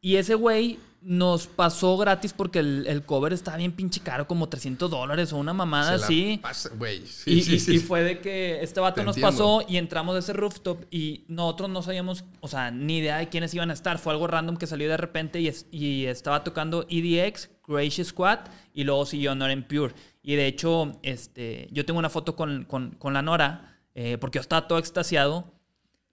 Y 0.00 0.16
ese 0.16 0.34
güey 0.36 0.78
nos 1.02 1.46
pasó 1.48 1.96
gratis 1.96 2.32
porque 2.32 2.58
el, 2.60 2.84
el 2.88 3.04
cover 3.04 3.32
estaba 3.32 3.56
bien 3.56 3.72
pinche 3.72 4.00
caro, 4.00 4.26
como 4.28 4.48
300 4.48 4.88
dólares 4.90 5.32
o 5.32 5.36
una 5.36 5.52
mamada 5.52 5.98
se 5.98 6.04
así. 6.04 6.38
pasa- 6.42 6.70
Güey, 6.76 7.06
sí, 7.06 7.30
y, 7.32 7.42
sí, 7.42 7.54
y- 7.54 7.58
sí. 7.60 7.74
y 7.76 7.78
fue 7.78 8.02
de 8.02 8.20
que 8.20 8.62
este 8.62 8.80
vato 8.80 8.96
Te 9.00 9.04
nos 9.04 9.16
entiendo. 9.16 9.30
pasó 9.60 9.62
y 9.68 9.76
entramos 9.76 10.14
de 10.14 10.20
ese 10.20 10.32
rooftop 10.32 10.84
y 10.90 11.24
nosotros 11.28 11.70
no 11.70 11.82
sabíamos, 11.82 12.24
o 12.40 12.48
sea, 12.48 12.70
ni 12.70 12.98
idea 12.98 13.18
de 13.18 13.28
quiénes 13.28 13.52
iban 13.54 13.70
a 13.70 13.74
estar. 13.74 13.98
Fue 13.98 14.12
algo 14.12 14.26
random 14.26 14.56
que 14.56 14.66
salió 14.68 14.88
de 14.88 14.96
repente 14.96 15.40
y, 15.40 15.48
es- 15.48 15.66
y 15.70 16.04
estaba 16.06 16.42
tocando 16.44 16.84
EDX, 16.88 17.48
Gracious 17.68 18.08
Squad 18.08 18.38
y 18.74 18.84
luego 18.84 19.04
siguió 19.06 19.34
Nora 19.34 19.52
en 19.52 19.62
Pure. 19.62 19.94
Y 20.22 20.34
de 20.36 20.46
hecho, 20.46 20.98
este, 21.02 21.68
yo 21.70 21.84
tengo 21.84 21.98
una 21.98 22.10
foto 22.10 22.34
con, 22.34 22.64
con- 22.64 22.90
con 22.92 23.12
la 23.14 23.22
Nora 23.22 23.76
eh, 23.94 24.16
porque 24.20 24.36
yo 24.38 24.40
estaba 24.40 24.66
todo 24.66 24.78
extasiado. 24.78 25.52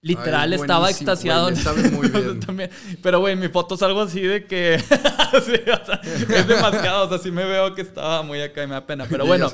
Literal, 0.02 0.53
Ay, 0.53 0.60
estaba 0.60 0.90
extasiado. 0.91 1.45
güey, 1.49 1.56
sabe 1.56 1.90
muy 1.90 2.07
bien. 2.11 2.40
también. 2.40 2.69
Pero, 3.02 3.19
güey, 3.22 3.36
mi 3.36 3.48
foto 3.48 3.73
es 3.73 3.82
algo 3.82 4.02
así 4.02 4.22
de 4.22 4.45
que... 4.45 4.77
sí, 5.45 5.53
o 5.72 5.86
sea, 5.86 5.99
es 6.03 6.48
demasiado. 6.48 7.06
O 7.07 7.10
sea, 7.10 7.18
sí 7.18 7.32
me 7.32 7.44
veo 7.44 7.73
que 7.73 7.82
estaba 7.82 8.22
muy 8.22 8.40
acá 8.40 8.64
y 8.64 8.68
me 8.68 8.73
da 8.73 8.86
pena. 8.86 9.07
Pero 9.10 9.26
bueno. 9.27 9.49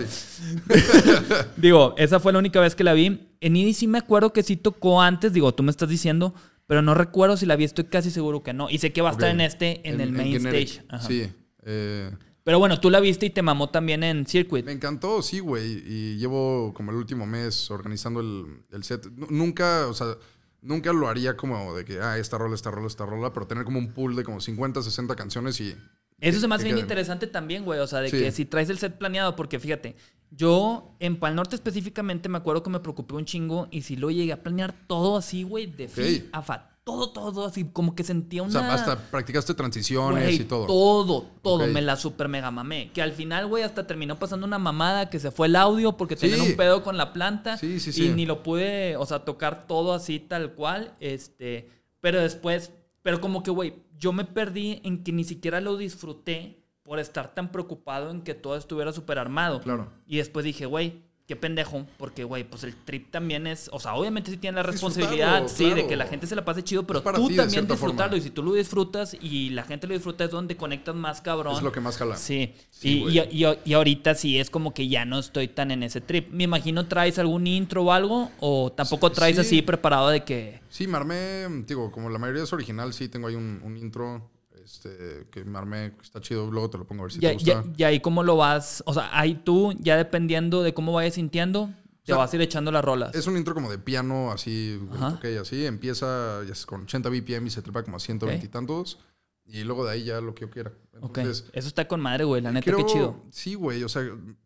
Digo, 1.57 1.95
esa 1.98 2.19
fue 2.19 2.34
la 2.34 2.40
única 2.40 2.60
vez 2.60 2.76
que 2.76 2.84
la 2.84 2.94
vi. 2.94 3.28
En 3.40 3.56
EDI 3.56 3.73
sí 3.73 3.88
me 3.88 3.98
acuerdo 3.98 4.34
que 4.34 4.44
sí 4.44 4.57
tocó 4.57 5.02
antes, 5.02 5.34
digo, 5.34 5.53
tú 5.53 5.64
me 5.64 5.72
estás 5.72 5.90
diciendo, 5.90 6.34
pero 6.68 6.82
no 6.82 6.94
recuerdo 6.95 7.38
si 7.38 7.45
la 7.45 7.56
vi, 7.56 7.64
estoy 7.64 7.86
casi 7.86 8.11
seguro 8.11 8.44
que 8.44 8.53
no. 8.53 8.69
Y 8.69 8.78
sé 8.80 8.91
que 8.91 9.02
va 9.02 9.10
a 9.10 9.11
estar 9.14 9.30
en 9.30 9.41
este, 9.41 9.88
en, 9.88 10.02
el 10.02 10.11
main 10.11 10.34
Generic. 10.34 10.68
stage. 10.68 10.86
Ajá. 10.90 11.07
Sí. 11.07 11.32
Eh, 11.63 12.11
Pero 12.43 12.59
bueno, 12.59 12.79
tú 12.79 12.89
la 12.89 12.99
viste 12.99 13.25
y 13.27 13.29
te 13.29 13.41
mamó 13.41 13.69
también 13.69 14.03
en 14.03 14.25
Circuit. 14.25 14.65
me 14.65 14.71
encantó, 14.71 15.21
sí, 15.21 15.39
güey. 15.39 15.83
Y 15.85 16.17
llevo 16.17 16.73
como 16.73 16.91
el 16.91 16.97
último 16.97 17.25
mes 17.25 17.69
organizando 17.71 18.19
el, 18.19 18.63
el 18.71 18.83
set. 18.83 19.05
Nu- 19.15 19.27
Nunca, 19.29 19.88
o 19.88 19.93
sea, 19.93 20.17
nunca 20.61 20.91
lo 20.93 21.07
haría 21.07 21.38
como 21.38 21.75
de 21.75 21.85
que, 21.85 21.99
ah, 22.01 22.17
esta 22.17 22.38
rola, 22.38 22.55
esta 22.55 22.71
rola, 22.71 22.88
esta 22.88 23.05
rola, 23.05 23.31
pero 23.33 23.45
tener 23.47 23.63
como 23.63 23.77
un 23.79 23.93
pool 23.93 24.15
de 24.15 24.23
como 24.23 24.39
50, 24.41 24.81
60 24.81 25.15
canciones 25.15 25.59
y... 25.61 25.75
Eso 26.19 26.39
se 26.39 26.47
me 26.47 26.53
hace 26.53 26.65
bien 26.65 26.75
queden. 26.75 26.85
interesante 26.85 27.25
también, 27.25 27.65
güey. 27.65 27.79
O 27.79 27.88
sea, 27.88 27.99
de 27.99 28.09
Sí. 28.11 28.17
que 28.19 28.31
si 28.31 28.45
traes 28.45 28.69
el 28.69 28.77
set 28.77 28.95
planeado, 28.97 29.35
porque 29.35 29.59
fíjate, 29.59 29.95
yo 30.29 30.95
en 30.99 31.17
Pal 31.17 31.35
Norte 31.35 31.55
específicamente 31.55 32.29
me 32.29 32.38
acuerdo 32.38 32.61
que 32.61 32.69
me 32.69 32.79
preocupé 32.79 33.15
un 33.15 33.25
chingo 33.25 33.67
y 33.71 33.81
si 33.81 33.95
lo 33.95 34.11
llegué 34.11 34.31
a 34.33 34.43
planear 34.43 34.71
todo 34.88 35.17
así, 35.17 35.41
güey, 35.43 35.65
de 35.65 35.88
fi 35.88 36.17
Ok. 36.17 36.29
a 36.31 36.41
fa. 36.43 36.70
Todo, 36.84 37.12
todo 37.12 37.45
así, 37.45 37.66
como 37.72 37.94
que 37.94 38.03
sentía 38.03 38.41
O 38.41 38.45
una. 38.45 38.53
sea, 38.53 38.74
hasta 38.74 38.98
practicaste 39.12 39.53
transiciones 39.53 40.40
y 40.40 40.45
todo. 40.45 40.66
Todo, 40.66 41.26
todo. 41.44 41.68
Me 41.68 41.82
la 41.82 41.95
super 41.95 42.28
mega 42.28 42.49
mamé. 42.49 42.90
Que 42.91 43.03
al 43.03 43.12
final, 43.12 43.45
güey, 43.45 43.64
hasta 43.64 43.86
terminó 43.86 44.18
pasando 44.18 44.48
una 44.48 44.58
mamada 44.58 45.10
que 45.10 45.20
se 45.20 45.30
fue 45.30 45.45
el 45.48 45.56
audio 45.56 45.95
porque 45.95 46.16
Sí. 46.18 46.28
tenían 46.30 46.41
un 46.49 46.56
pedo 46.58 46.84
con 46.84 46.98
la 46.98 47.14
planta. 47.14 47.58
Sí, 47.58 47.80
sí, 47.80 47.91
Y 47.91 47.94
sí. 47.94 48.10
ni 48.10 48.26
lo 48.26 48.41
pude, 48.41 48.98
o 48.98 49.06
sea, 49.06 49.20
tocar 49.26 49.68
todo 49.68 49.94
así 49.94 50.20
tal 50.20 50.53
cual. 50.53 50.95
Este. 50.99 51.70
Pero 51.99 52.20
después, 52.20 52.72
pero 53.03 53.22
como 53.22 53.44
que, 53.44 53.52
güey, 53.52 53.76
yo 53.98 54.12
me 54.12 54.26
perdí 54.26 54.82
en 54.84 55.03
que 55.03 55.12
ni 55.12 55.24
siquiera 55.24 55.62
lo 55.62 55.78
disfruté 55.78 56.64
por 56.82 56.98
estar 56.99 57.36
tan 57.36 57.52
preocupado 57.52 58.10
en 58.10 58.24
que 58.24 58.34
todo 58.34 58.58
estuviera 58.58 58.91
súper 58.91 59.20
armado. 59.20 59.62
Claro. 59.62 59.91
Y 60.08 60.18
después 60.18 60.44
dije, 60.44 60.66
güey, 60.66 61.03
qué 61.27 61.35
pendejo, 61.38 61.85
porque, 61.98 62.23
güey, 62.26 62.43
pues 62.43 62.64
el 62.65 62.76
trip 62.76 63.10
también 63.10 63.48
es, 63.48 63.69
o 63.72 63.80
sea, 63.80 63.93
obviamente 63.95 64.31
sí 64.31 64.38
tiene 64.38 64.56
la 64.57 64.64
responsabilidad, 64.64 65.48
sí, 65.48 65.69
de 65.69 65.88
que 65.88 65.95
la 65.95 66.06
gente 66.07 66.27
se 66.27 66.35
la 66.35 66.43
pase 66.43 66.61
chido, 66.64 66.85
pero 66.85 67.02
tú 67.02 67.27
ti, 67.30 67.38
también 67.38 67.68
disfrutarlo. 67.68 68.11
forma. 68.11 68.18
Y 68.18 68.22
si 68.22 68.30
tú 68.31 68.43
lo 68.43 68.53
disfrutas 68.53 69.15
y 69.22 69.49
la 69.52 69.64
gente 69.64 69.88
lo 69.88 69.93
disfruta 69.93 70.26
es 70.26 70.31
donde 70.31 70.57
conectas 70.57 70.95
más 70.95 71.22
cabrón. 71.22 71.56
Es 71.56 71.61
lo 71.61 71.72
que 71.72 71.80
más 71.80 71.98
jala. 71.98 72.18
Sí, 72.18 72.53
Sí, 72.69 73.03
y, 73.07 73.19
y- 73.19 73.45
y- 73.45 73.60
y 73.64 73.73
ahorita 73.73 74.15
sí 74.15 74.39
es 74.39 74.49
como 74.49 74.73
que 74.73 74.88
ya 74.88 75.06
no 75.06 75.19
estoy 75.19 75.48
tan 75.48 75.72
en 75.72 75.84
ese 75.84 76.02
trip. 76.02 76.30
Me 76.31 76.43
imagino 76.45 76.88
traes 76.88 77.19
algún 77.19 77.45
intro 77.48 77.84
o 77.84 77.91
algo, 77.91 78.31
o 78.39 78.72
tampoco 78.72 79.10
Sí, 79.10 79.15
traes 79.15 79.35
sí. 79.35 79.41
así 79.41 79.61
preparado 79.61 80.10
de 80.10 80.23
que... 80.23 80.60
Sí, 80.69 80.88
me 80.88 80.98
armé, 80.98 81.45
digo, 81.68 81.91
como 81.91 82.10
la 82.10 82.18
mayoría 82.18 82.43
es 82.43 82.52
original, 82.53 82.93
sí 82.93 83.07
tengo 83.10 83.27
ahí 83.27 83.35
un, 83.35 83.61
un 83.64 83.77
intro 83.77 84.31
este, 84.73 85.27
que 85.31 85.43
me 85.43 85.57
armé, 85.57 85.93
está 86.02 86.19
chido, 86.22 86.49
luego 86.49 86.69
te 86.69 86.77
lo 86.77 86.85
pongo 86.85 87.03
a 87.03 87.06
ver 87.06 87.11
si 87.14 87.19
ya, 87.19 87.30
te 87.30 87.34
gusta. 87.35 87.64
ya- 87.64 87.73
y 87.77 87.84
ahí 87.84 87.99
cómo 87.99 88.23
lo 88.23 88.38
vas, 88.38 88.84
o 88.85 88.93
sea, 88.93 89.10
ahí 89.18 89.35
tú, 89.35 89.73
ya 89.80 89.98
dependiendo 89.98 90.64
de 90.64 90.73
cómo 90.73 90.93
vayas 90.93 91.15
sintiendo, 91.15 91.69
te 92.03 92.07
sea, 92.14 92.18
vas 92.18 92.31
a 92.34 92.35
ir 92.35 92.41
echando 92.41 92.72
las 92.72 92.84
rolas. 92.84 93.14
Es 93.15 93.27
un 93.27 93.38
intro 93.38 93.53
como 93.53 93.69
de 93.69 93.77
piano, 93.77 94.31
así, 94.31 94.80
ok, 94.99 95.26
así, 95.41 95.65
empieza 95.65 96.43
ya 96.45 96.52
es 96.53 96.65
con 96.65 96.84
80 96.84 97.10
BPM 97.10 97.48
y 97.48 97.49
se 97.49 97.61
trepa 97.61 97.84
como 97.84 97.98
a 97.98 97.99
120 97.99 98.45
y 98.45 98.49
tantos, 98.49 98.99
y 99.45 99.64
luego 99.64 99.85
de 99.85 99.91
ahí 99.91 100.03
ya 100.06 100.22
lo 100.22 100.34
que 100.34 100.41
yo 100.41 100.49
quiera. 100.49 100.72
ok, 101.02 101.18
Entonces, 101.18 101.49
eso 101.53 101.68
está 101.68 101.88
con 101.88 101.99
madre, 101.99 102.23
güey, 102.23 102.41
la 102.41 102.52
neta, 102.52 102.65
creo- 102.65 102.77
qué 102.85 102.85
chido. 102.91 103.23
Sí, 103.31 103.56
güey, 103.56 103.84
o 103.84 103.89
sea, 103.89 104.03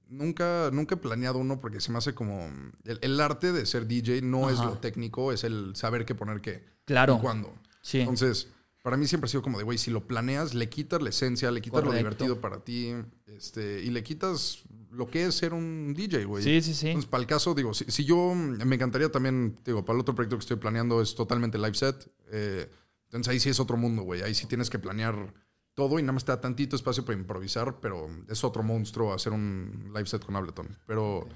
nunca, 0.09 0.69
nunca 0.73 0.95
he 0.95 0.97
planeado 0.97 1.37
uno 1.39 1.59
porque 1.59 1.79
se 1.81 1.91
me 1.91 1.97
hace 1.97 2.13
como... 2.13 2.47
El, 2.83 2.99
el 3.01 3.19
arte 3.19 3.51
de 3.51 3.65
ser 3.65 3.87
DJ 3.87 4.21
no 4.21 4.49
es 4.49 4.59
Ajá. 4.59 4.69
lo 4.69 4.77
técnico, 4.79 5.31
es 5.31 5.43
el 5.43 5.75
saber 5.75 6.05
qué 6.05 6.15
poner 6.15 6.41
qué. 6.41 6.63
Claro. 6.85 7.15
Y 7.17 7.21
cuándo. 7.21 7.53
Sí. 7.81 7.99
Entonces, 8.01 8.49
para 8.85 8.97
mí 8.97 9.07
siempre 9.07 9.25
ha 9.25 9.29
sido 9.29 9.41
como 9.41 9.57
de, 9.57 9.63
güey, 9.63 9.79
si 9.79 9.89
lo 9.89 10.05
planeas, 10.05 10.53
le 10.53 10.69
quitas 10.69 11.01
la 11.01 11.09
esencia, 11.09 11.49
le 11.49 11.59
quitas 11.59 11.83
lo 11.83 11.91
divertido 11.91 12.39
para 12.39 12.63
ti, 12.63 12.93
este, 13.25 13.81
y 13.81 13.89
le 13.89 14.03
quitas 14.03 14.59
lo 14.91 15.07
que 15.07 15.25
es 15.25 15.33
ser 15.33 15.55
un 15.55 15.95
DJ, 15.95 16.25
güey. 16.25 16.43
Sí, 16.43 16.61
sí, 16.61 16.75
sí. 16.75 16.89
Entonces, 16.89 17.09
para 17.09 17.21
el 17.21 17.27
caso, 17.27 17.55
digo, 17.55 17.73
si, 17.73 17.85
si 17.85 18.05
yo 18.05 18.35
me 18.35 18.75
encantaría 18.75 19.09
también, 19.11 19.57
digo, 19.65 19.83
para 19.83 19.95
el 19.97 20.01
otro 20.01 20.13
proyecto 20.13 20.37
que 20.37 20.41
estoy 20.41 20.57
planeando 20.57 21.01
es 21.01 21.15
totalmente 21.15 21.57
live 21.57 21.73
set. 21.73 22.11
eh, 22.31 22.69
entonces 23.05 23.31
ahí 23.31 23.39
sí 23.39 23.49
es 23.49 23.59
otro 23.59 23.75
mundo, 23.75 24.03
güey. 24.03 24.21
Ahí 24.21 24.35
sí 24.35 24.45
tienes 24.45 24.69
que 24.69 24.77
planear 24.77 25.33
todo 25.73 25.97
y 25.97 26.03
nada 26.03 26.13
más 26.13 26.23
te 26.25 26.31
da 26.31 26.39
tantito 26.39 26.75
espacio 26.75 27.03
para 27.03 27.17
improvisar, 27.17 27.79
pero 27.79 28.07
es 28.29 28.43
otro 28.43 28.61
monstruo 28.61 29.15
hacer 29.15 29.33
un 29.33 29.91
live 29.95 30.05
set 30.05 30.23
con 30.23 30.35
Ableton. 30.35 30.77
Pero, 30.85 31.27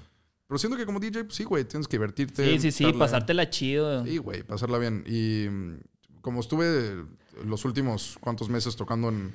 pero 0.46 0.56
siento 0.56 0.78
que 0.78 0.86
como 0.86 1.00
DJ, 1.00 1.24
pues 1.24 1.34
sí, 1.34 1.42
güey, 1.42 1.64
tienes 1.64 1.88
que 1.88 1.96
divertirte. 1.96 2.44
Sí, 2.44 2.60
sí, 2.60 2.70
sí, 2.70 2.92
pasártela 2.92 3.50
chido. 3.50 4.04
Sí, 4.04 4.18
güey, 4.18 4.44
pasarla 4.44 4.78
bien. 4.78 5.02
Y 5.04 5.46
como 6.20 6.38
estuve 6.38 7.04
los 7.44 7.64
últimos 7.64 8.18
cuantos 8.20 8.48
meses 8.48 8.76
tocando 8.76 9.08
en, 9.08 9.34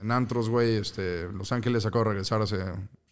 en 0.00 0.10
antros, 0.12 0.48
güey, 0.48 0.76
este, 0.76 1.30
Los 1.32 1.52
Ángeles 1.52 1.86
acabo 1.86 2.04
de 2.04 2.10
regresar 2.10 2.42
hace... 2.42 2.58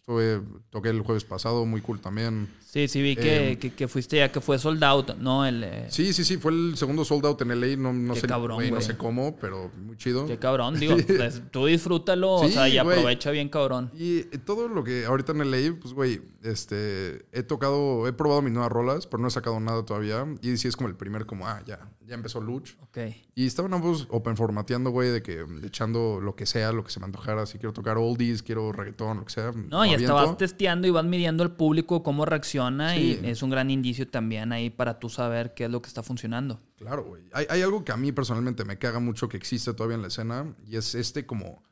Estuve, 0.07 0.39
toqué 0.69 0.89
el 0.89 1.01
jueves 1.01 1.23
pasado, 1.23 1.65
muy 1.65 1.81
cool 1.81 1.99
también. 1.99 2.47
Sí, 2.63 2.87
sí, 2.87 3.01
vi 3.01 3.15
que, 3.15 3.53
Eh, 3.53 3.57
que, 3.57 3.73
que 3.73 3.87
fuiste 3.87 4.17
ya, 4.17 4.31
que 4.31 4.39
fue 4.39 4.59
sold 4.59 4.83
out, 4.83 5.15
¿no? 5.17 5.43
El, 5.47 5.63
eh, 5.63 5.87
Sí, 5.89 6.13
sí, 6.13 6.23
sí, 6.23 6.37
fue 6.37 6.51
el 6.51 6.77
segundo 6.77 7.03
sold 7.03 7.25
out 7.25 7.41
en 7.41 7.59
LA, 7.59 7.75
no, 7.75 7.91
no 7.91 8.13
Qué 8.13 8.19
sé, 8.19 8.27
cabrón, 8.27 8.69
no 8.69 8.81
sé 8.81 8.97
cómo, 8.97 9.35
pero 9.37 9.71
muy 9.75 9.97
chido. 9.97 10.27
Qué 10.27 10.37
cabrón, 10.37 10.79
digo, 10.79 10.95
pues, 11.17 11.41
tú 11.49 11.65
disfrútalo, 11.65 12.33
o 12.33 12.47
sea, 12.47 12.69
y 12.69 12.77
aprovecha 12.77 13.31
bien 13.31 13.49
cabrón. 13.49 13.89
Y 13.97 14.17
eh, 14.19 14.39
todo 14.45 14.67
lo 14.67 14.83
que 14.83 15.05
ahorita 15.05 15.31
en 15.31 15.49
LA, 15.49 15.75
pues, 15.81 15.95
güey, 15.95 16.21
este, 16.43 17.25
he 17.31 17.41
tocado, 17.41 18.07
he 18.07 18.13
probado 18.13 18.43
mis 18.43 18.53
nuevas 18.53 18.71
rolas, 18.71 19.07
pero 19.07 19.23
no 19.23 19.29
he 19.29 19.31
sacado 19.31 19.59
nada 19.59 19.83
todavía. 19.85 20.23
Y 20.43 20.55
sí 20.57 20.67
es 20.67 20.75
como 20.75 20.87
el 20.87 20.95
primer, 20.95 21.25
como, 21.25 21.47
ah, 21.47 21.63
ya, 21.65 21.89
ya 22.05 22.13
empezó 22.13 22.41
Luch. 22.41 22.75
Ok. 22.81 22.97
Y 23.33 23.47
estaban 23.47 23.73
ambos 23.73 24.07
open 24.11 24.37
formateando, 24.37 24.91
güey, 24.91 25.09
de 25.09 25.23
que 25.23 25.43
echando 25.63 26.19
lo 26.21 26.35
que 26.35 26.45
sea, 26.45 26.71
lo 26.71 26.83
que 26.83 26.91
se 26.91 26.99
me 26.99 27.05
antojara. 27.05 27.47
Si 27.47 27.57
quiero 27.57 27.73
tocar 27.73 27.97
oldies, 27.97 28.43
quiero 28.43 28.71
reggaetón, 28.71 29.17
lo 29.17 29.25
que 29.25 29.31
sea. 29.33 29.51
No, 29.51 29.83
y. 29.85 29.94
estabas 29.95 30.37
testeando 30.37 30.87
y 30.87 30.91
vas 30.91 31.05
midiendo 31.05 31.43
al 31.43 31.55
público 31.55 32.03
cómo 32.03 32.25
reacciona 32.25 32.97
y 32.97 33.19
es 33.23 33.43
un 33.43 33.49
gran 33.49 33.69
indicio 33.71 34.07
también 34.07 34.51
ahí 34.51 34.69
para 34.69 34.99
tú 34.99 35.09
saber 35.09 35.53
qué 35.53 35.65
es 35.65 35.71
lo 35.71 35.81
que 35.81 35.87
está 35.87 36.03
funcionando. 36.03 36.59
Claro, 36.77 37.03
güey. 37.03 37.23
Hay, 37.33 37.45
hay 37.49 37.61
algo 37.61 37.83
que 37.83 37.91
a 37.91 37.97
mí 37.97 38.11
personalmente 38.11 38.65
me 38.65 38.77
caga 38.77 38.99
mucho 38.99 39.29
que 39.29 39.37
existe 39.37 39.73
todavía 39.73 39.95
en 39.95 40.01
la 40.01 40.09
escena 40.09 40.53
y 40.67 40.75
es 40.77 40.95
este 40.95 41.25
como 41.25 41.63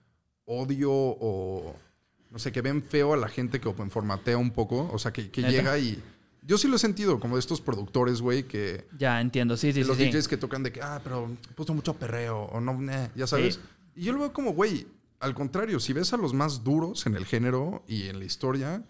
odio 0.46 0.92
o 0.92 1.76
no 2.34 2.40
sé, 2.40 2.52
que 2.52 2.62
ven 2.62 2.82
feo 2.82 3.14
a 3.14 3.18
la 3.18 3.28
gente 3.28 3.62
que 3.62 3.70
open 3.70 3.92
formatea 3.92 4.38
un 4.38 4.50
poco. 4.50 4.90
O 4.92 4.98
sea, 4.98 5.14
que, 5.14 5.30
llega 5.30 5.78
y. 5.78 6.02
Yo 6.42 6.58
sí 6.58 6.68
lo 6.68 6.76
he 6.76 6.80
sentido, 6.80 7.20
como 7.20 7.36
de 7.36 7.40
estos 7.40 7.62
productores, 7.62 8.22
güey, 8.22 8.44
que. 8.44 8.88
Ya 8.98 9.22
entiendo, 9.22 9.56
sí, 9.56 9.72
sí, 9.72 9.84
los 9.84 9.96
sí. 9.96 10.06
Los 10.06 10.14
DJs 10.14 10.28
que 10.28 10.38
tocan 10.38 10.64
de 10.64 10.72
que, 10.72 10.82
ah, 10.82 11.00
pero 11.04 11.30
puso 11.56 11.76
mucho 11.76 11.94
perreo, 11.94 12.46
o 12.46 12.60
no, 12.60 12.78
ya 13.16 13.28
sabes. 13.28 13.60
Y 13.96 14.06
yo 14.06 14.14
lo 14.14 14.20
veo 14.20 14.34
como, 14.34 14.54
güey, 14.54 14.88
al 15.24 15.36
contrario, 15.36 15.80
si 15.80 15.94
ves 15.94 16.12
a 16.12 16.18
los 16.18 16.34
más 16.34 16.66
duros 16.66 17.06
en 17.06 17.16
el 17.16 17.26
género 17.26 17.86
y 17.88 18.10
en 18.10 18.20
la 18.20 18.26
historia, 18.26 18.84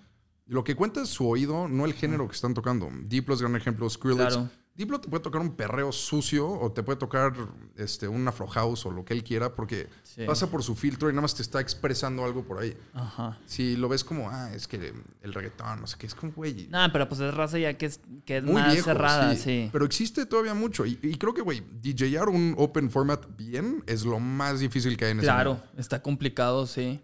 lo 0.45 0.63
que 0.63 0.75
cuenta 0.75 1.01
es 1.01 1.09
su 1.09 1.27
oído, 1.27 1.67
no 1.67 1.85
el 1.85 1.93
género 1.93 2.27
que 2.27 2.35
están 2.35 2.53
tocando. 2.53 2.89
Diplo 3.03 3.33
es 3.33 3.41
gran 3.41 3.55
ejemplo, 3.55 3.89
Skrillex. 3.89 4.35
Claro. 4.35 4.49
Diplo 4.75 4.99
te 4.99 5.07
puede 5.07 5.21
tocar 5.21 5.39
un 5.39 5.55
perreo 5.55 5.91
sucio 5.91 6.49
o 6.49 6.71
te 6.71 6.81
puede 6.81 6.97
tocar 6.97 7.33
este, 7.75 8.07
un 8.07 8.27
afro 8.27 8.47
house 8.47 8.87
o 8.87 8.91
lo 8.91 9.05
que 9.05 9.13
él 9.13 9.23
quiera 9.23 9.53
porque 9.53 9.87
pasa 10.25 10.49
por 10.49 10.63
su 10.63 10.73
filtro 10.73 11.09
y 11.09 11.13
nada 11.13 11.21
más 11.21 11.35
te 11.35 11.43
está 11.43 11.61
expresando 11.61 12.25
algo 12.25 12.43
por 12.43 12.59
ahí. 12.59 12.75
Ajá. 12.95 13.37
Si 13.45 13.77
lo 13.77 13.87
ves 13.87 14.03
como, 14.03 14.31
ah, 14.31 14.51
es 14.51 14.67
que 14.67 14.91
el 15.21 15.33
reggaetón, 15.33 15.81
no 15.81 15.85
sé 15.85 15.97
qué, 15.99 16.07
es 16.07 16.15
como, 16.15 16.33
güey. 16.33 16.67
No, 16.71 16.91
pero 16.91 17.07
pues 17.07 17.21
es 17.21 17.31
raza 17.31 17.59
ya 17.59 17.77
que 17.77 17.85
es, 17.85 17.99
que 18.25 18.37
es 18.37 18.43
muy 18.43 18.55
más 18.55 18.83
cerrada, 18.83 19.35
sí. 19.35 19.69
Pero 19.71 19.85
existe 19.85 20.25
todavía 20.25 20.55
mucho 20.55 20.87
y, 20.87 20.95
creo 21.19 21.35
que, 21.35 21.41
güey, 21.41 21.61
DJar 21.83 22.29
un 22.29 22.55
open 22.57 22.89
format 22.89 23.27
bien 23.37 23.83
es 23.85 24.03
lo 24.03 24.19
más 24.19 24.59
difícil 24.59 24.97
que 24.97 25.05
hay 25.05 25.11
en 25.11 25.19
ese 25.19 25.27
Claro, 25.27 25.61
está 25.77 26.01
complicado, 26.01 26.65
sí. 26.65 26.99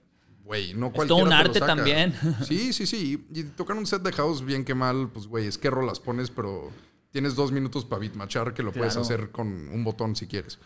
Güey, 0.49 0.73
no 0.73 0.91
cualquiera 0.91 1.03
Es 1.03 1.07
todo 1.07 1.17
un 1.27 1.31
arte 1.31 1.59
también. 1.59 2.11
Sí, 2.43 2.73
sí, 2.73 2.87
sí. 2.87 3.23
Y 3.35 3.43
tocar 3.43 3.77
un 3.77 3.85
set 3.85 4.01
de 4.01 4.11
house 4.11 4.43
bien 4.43 4.65
que 4.65 4.73
mal, 4.73 5.11
pues, 5.13 5.27
güey, 5.27 5.45
es 5.45 5.59
que 5.59 5.69
rolas 5.69 5.99
pones, 5.99 6.31
pero 6.31 6.71
tienes 7.11 7.35
dos 7.35 7.51
minutos 7.51 7.85
para 7.85 7.99
bitmachar 7.99 8.55
que 8.55 8.63
lo 8.63 8.71
puedes 8.71 8.97
hacer 8.97 9.29
con 9.29 9.47
un 9.47 9.83
botón 9.83 10.15
si 10.15 10.25
quieres. 10.25 10.57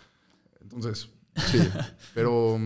Entonces, 0.61 1.09
sí. 1.51 1.59
pero 2.13 2.57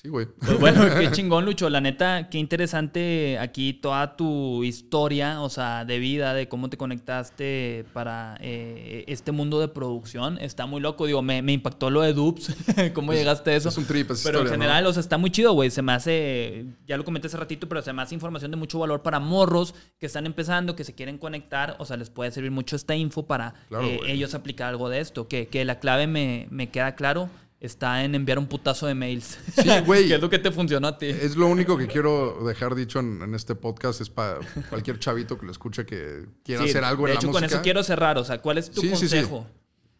Sí, 0.00 0.08
güey. 0.10 0.26
Pues 0.26 0.60
bueno, 0.60 0.84
qué 0.96 1.10
chingón, 1.12 1.44
Lucho. 1.44 1.68
La 1.68 1.80
neta, 1.80 2.28
qué 2.30 2.38
interesante 2.38 3.36
aquí 3.40 3.72
toda 3.72 4.14
tu 4.14 4.62
historia, 4.62 5.40
o 5.40 5.50
sea, 5.50 5.84
de 5.84 5.98
vida, 5.98 6.34
de 6.34 6.46
cómo 6.46 6.70
te 6.70 6.76
conectaste 6.76 7.84
para 7.92 8.38
eh, 8.40 9.04
este 9.08 9.32
mundo 9.32 9.58
de 9.58 9.66
producción. 9.66 10.38
Está 10.38 10.66
muy 10.66 10.80
loco. 10.80 11.06
Digo, 11.06 11.20
me, 11.20 11.38
impactó 11.52 11.90
lo 11.90 12.02
de 12.02 12.12
Dupes, 12.12 12.54
cómo 12.94 13.12
llegaste 13.12 13.50
a 13.50 13.56
eso. 13.56 13.70
Es 13.70 13.76
un 13.76 13.86
trip, 13.86 14.12
es 14.12 14.22
Pero 14.22 14.42
en 14.42 14.46
general, 14.46 14.86
o 14.86 14.92
sea, 14.92 15.00
está 15.00 15.18
muy 15.18 15.32
chido, 15.32 15.52
güey. 15.52 15.68
Se 15.68 15.82
me 15.82 15.90
hace, 15.90 16.66
ya 16.86 16.96
lo 16.96 17.04
comenté 17.04 17.26
hace 17.26 17.36
ratito, 17.36 17.68
pero 17.68 17.82
se 17.82 17.92
me 17.92 18.00
hace 18.00 18.14
información 18.14 18.52
de 18.52 18.56
mucho 18.56 18.78
valor 18.78 19.02
para 19.02 19.18
morros 19.18 19.74
que 19.98 20.06
están 20.06 20.26
empezando, 20.26 20.76
que 20.76 20.84
se 20.84 20.94
quieren 20.94 21.18
conectar. 21.18 21.74
O 21.80 21.84
sea, 21.84 21.96
les 21.96 22.08
puede 22.08 22.30
servir 22.30 22.52
mucho 22.52 22.76
esta 22.76 22.94
info 22.94 23.26
para 23.26 23.54
eh, 23.82 23.98
ellos 24.06 24.32
aplicar 24.36 24.68
algo 24.68 24.90
de 24.90 25.00
esto. 25.00 25.26
Que, 25.26 25.48
que 25.48 25.64
la 25.64 25.80
clave 25.80 26.06
me, 26.06 26.46
me 26.52 26.70
queda 26.70 26.94
claro 26.94 27.28
está 27.60 28.04
en 28.04 28.14
enviar 28.14 28.38
un 28.38 28.46
putazo 28.46 28.86
de 28.86 28.94
mails. 28.94 29.38
Sí, 29.54 29.68
güey. 29.86 30.08
¿Qué 30.08 30.14
es 30.14 30.20
lo 30.20 30.30
que 30.30 30.38
te 30.38 30.50
funcionó 30.52 30.88
a 30.88 30.98
ti? 30.98 31.06
Es 31.06 31.36
lo 31.36 31.46
único 31.46 31.76
que 31.76 31.86
quiero 31.86 32.44
dejar 32.46 32.74
dicho 32.74 33.00
en, 33.00 33.34
este 33.34 33.54
podcast. 33.54 34.00
Es 34.00 34.10
para 34.10 34.38
cualquier 34.68 34.98
chavito 34.98 35.38
que 35.38 35.46
lo 35.46 35.52
escuche 35.52 35.84
que 35.84 36.26
quiera 36.44 36.64
hacer 36.64 36.84
algo 36.84 37.08
en 37.08 37.14
la 37.14 37.20
música. 37.20 37.26
De 37.26 37.28
hecho, 37.28 37.32
con 37.32 37.44
eso 37.44 37.62
quiero 37.62 37.82
cerrar. 37.82 38.18
O 38.18 38.24
sea, 38.24 38.40
¿cuál 38.40 38.58
es 38.58 38.70
tu 38.70 38.88
consejo? 38.88 39.46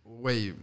Güey, 0.05 0.55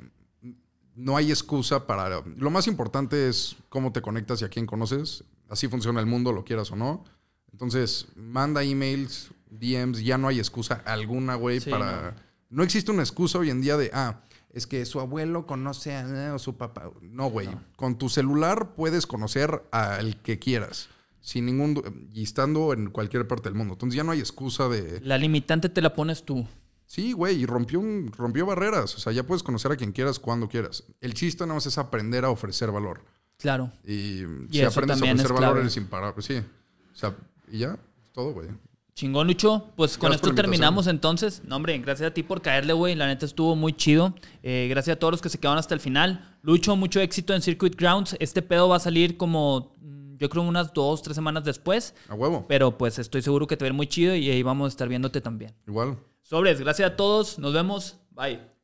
no 0.96 1.18
hay 1.18 1.30
excusa 1.30 1.86
para... 1.86 2.22
Lo 2.38 2.50
más 2.50 2.68
importante 2.68 3.28
es 3.30 3.56
cómo 3.70 3.92
te 3.92 4.02
conectas 4.02 4.42
y 4.42 4.46
a 4.46 4.50
quién 4.50 4.66
conoces. 4.66 5.24
Así 5.50 5.68
funciona 5.68 6.00
el 6.00 6.06
mundo, 6.06 6.32
lo 6.32 6.44
quieras 6.44 6.72
o 6.72 6.76
no. 6.76 7.04
Entonces, 7.52 8.08
manda 8.16 8.64
emails, 8.64 9.32
DMs. 9.50 10.04
Ya 10.04 10.18
no 10.18 10.28
hay 10.28 10.40
excusa 10.40 10.82
alguna, 10.86 11.36
güey, 11.36 11.60
para... 11.60 12.12
No. 12.12 12.58
no 12.58 12.64
existe 12.64 12.92
una 12.92 13.04
excusa 13.04 13.40
hoy 13.40 13.50
en 13.50 13.62
día 13.62 13.78
de... 13.78 13.92
Ah, 13.94 14.22
es 14.56 14.66
que 14.66 14.86
su 14.86 15.02
abuelo 15.02 15.46
conoce 15.46 15.94
a 15.96 16.34
o 16.34 16.40
su 16.40 16.56
papá. 16.56 16.90
No, 17.02 17.30
güey. 17.30 17.50
Con 17.76 17.98
tu 17.98 18.08
celular 18.08 18.74
puedes 18.74 19.06
conocer 19.06 19.64
al 19.72 20.22
que 20.22 20.40
quieras. 20.40 20.88
Sin 21.20 21.46
ningún. 21.46 22.10
Y 22.14 22.24
estando 22.24 22.72
en 22.72 22.90
cualquier 22.90 23.28
parte 23.28 23.50
del 23.50 23.56
mundo. 23.56 23.74
Entonces 23.74 23.98
ya 23.98 24.06
no 24.06 24.14
hay 24.14 24.20
excusa 24.20 24.70
de. 24.70 25.02
La 25.02 25.18
limitante 25.18 25.68
te 25.68 25.82
la 25.82 25.94
pones 25.94 26.24
tú. 26.24 26.48
Sí, 26.86 27.12
güey. 27.12 27.42
Y 27.42 27.46
rompió, 27.46 27.82
un, 27.82 28.14
rompió 28.18 28.46
barreras. 28.46 28.96
O 28.96 29.00
sea, 29.00 29.12
ya 29.12 29.24
puedes 29.24 29.44
conocer 29.44 29.74
a 29.74 29.76
quien 29.76 29.92
quieras 29.92 30.20
cuando 30.20 30.48
quieras. 30.48 30.86
El 31.02 31.16
chiste 31.16 31.44
nada 31.44 31.56
más 31.56 31.66
es 31.66 31.78
aprender 31.78 32.24
a 32.24 32.30
ofrecer 32.30 32.72
valor. 32.72 33.04
Claro. 33.38 33.74
Y, 33.84 34.24
si 34.52 34.62
aprendes 34.62 35.02
a 35.02 35.04
ofrecer 35.04 35.34
valor, 35.34 35.58
eres 35.58 35.76
imparable. 35.76 36.24
Sí. 36.24 36.38
O 36.38 36.96
sea, 36.96 37.14
y 37.52 37.58
ya. 37.58 37.78
todo, 38.14 38.32
güey. 38.32 38.48
Chingón, 38.96 39.28
Lucho. 39.28 39.72
Pues 39.76 39.98
con 39.98 40.14
esto 40.14 40.34
terminamos 40.34 40.88
entonces. 40.88 41.42
No, 41.46 41.58
hombre, 41.58 41.78
gracias 41.80 42.10
a 42.10 42.14
ti 42.14 42.24
por 42.24 42.42
caerle, 42.42 42.72
güey. 42.72 42.96
La 42.96 43.08
neta 43.08 43.26
estuvo 43.26 43.54
muy 43.54 43.74
chido. 43.74 44.16
Eh, 44.42 44.68
gracias 44.70 44.96
a 44.96 45.00
todos 45.00 45.12
los 45.12 45.22
que 45.22 45.28
se 45.28 45.38
quedaron 45.38 45.60
hasta 45.60 45.74
el 45.74 45.82
final. 45.82 46.38
Lucho, 46.42 46.78
mucho 46.78 47.02
éxito 47.02 47.34
en 47.34 47.42
Circuit 47.42 47.76
Grounds. 47.76 48.16
Este 48.22 48.42
pedo 48.42 48.70
va 48.70 48.78
a 48.78 48.80
salir 48.80 49.18
como, 49.18 49.74
mm, 49.82 50.16
yo 50.16 50.30
creo, 50.30 50.44
unas 50.44 50.74
dos, 50.74 51.02
tres 51.02 51.14
semanas 51.14 51.44
después. 51.44 51.94
A 52.08 52.16
huevo. 52.16 52.46
Pero 52.48 52.78
pues 52.78 52.98
estoy 52.98 53.22
seguro 53.22 53.48
que 53.48 53.58
te 53.58 53.68
ir 53.68 53.74
muy 53.74 53.88
chido 53.88 54.16
y 54.16 54.30
ahí 54.30 54.44
vamos 54.44 54.68
a 54.68 54.70
estar 54.70 54.88
viéndote 54.88 55.20
también. 55.20 55.54
Igual. 55.68 55.98
Sobres, 56.24 56.62
gracias 56.62 56.92
a 56.92 56.96
todos. 56.96 57.38
Nos 57.38 57.54
vemos. 57.54 57.98
Bye. 58.12 58.55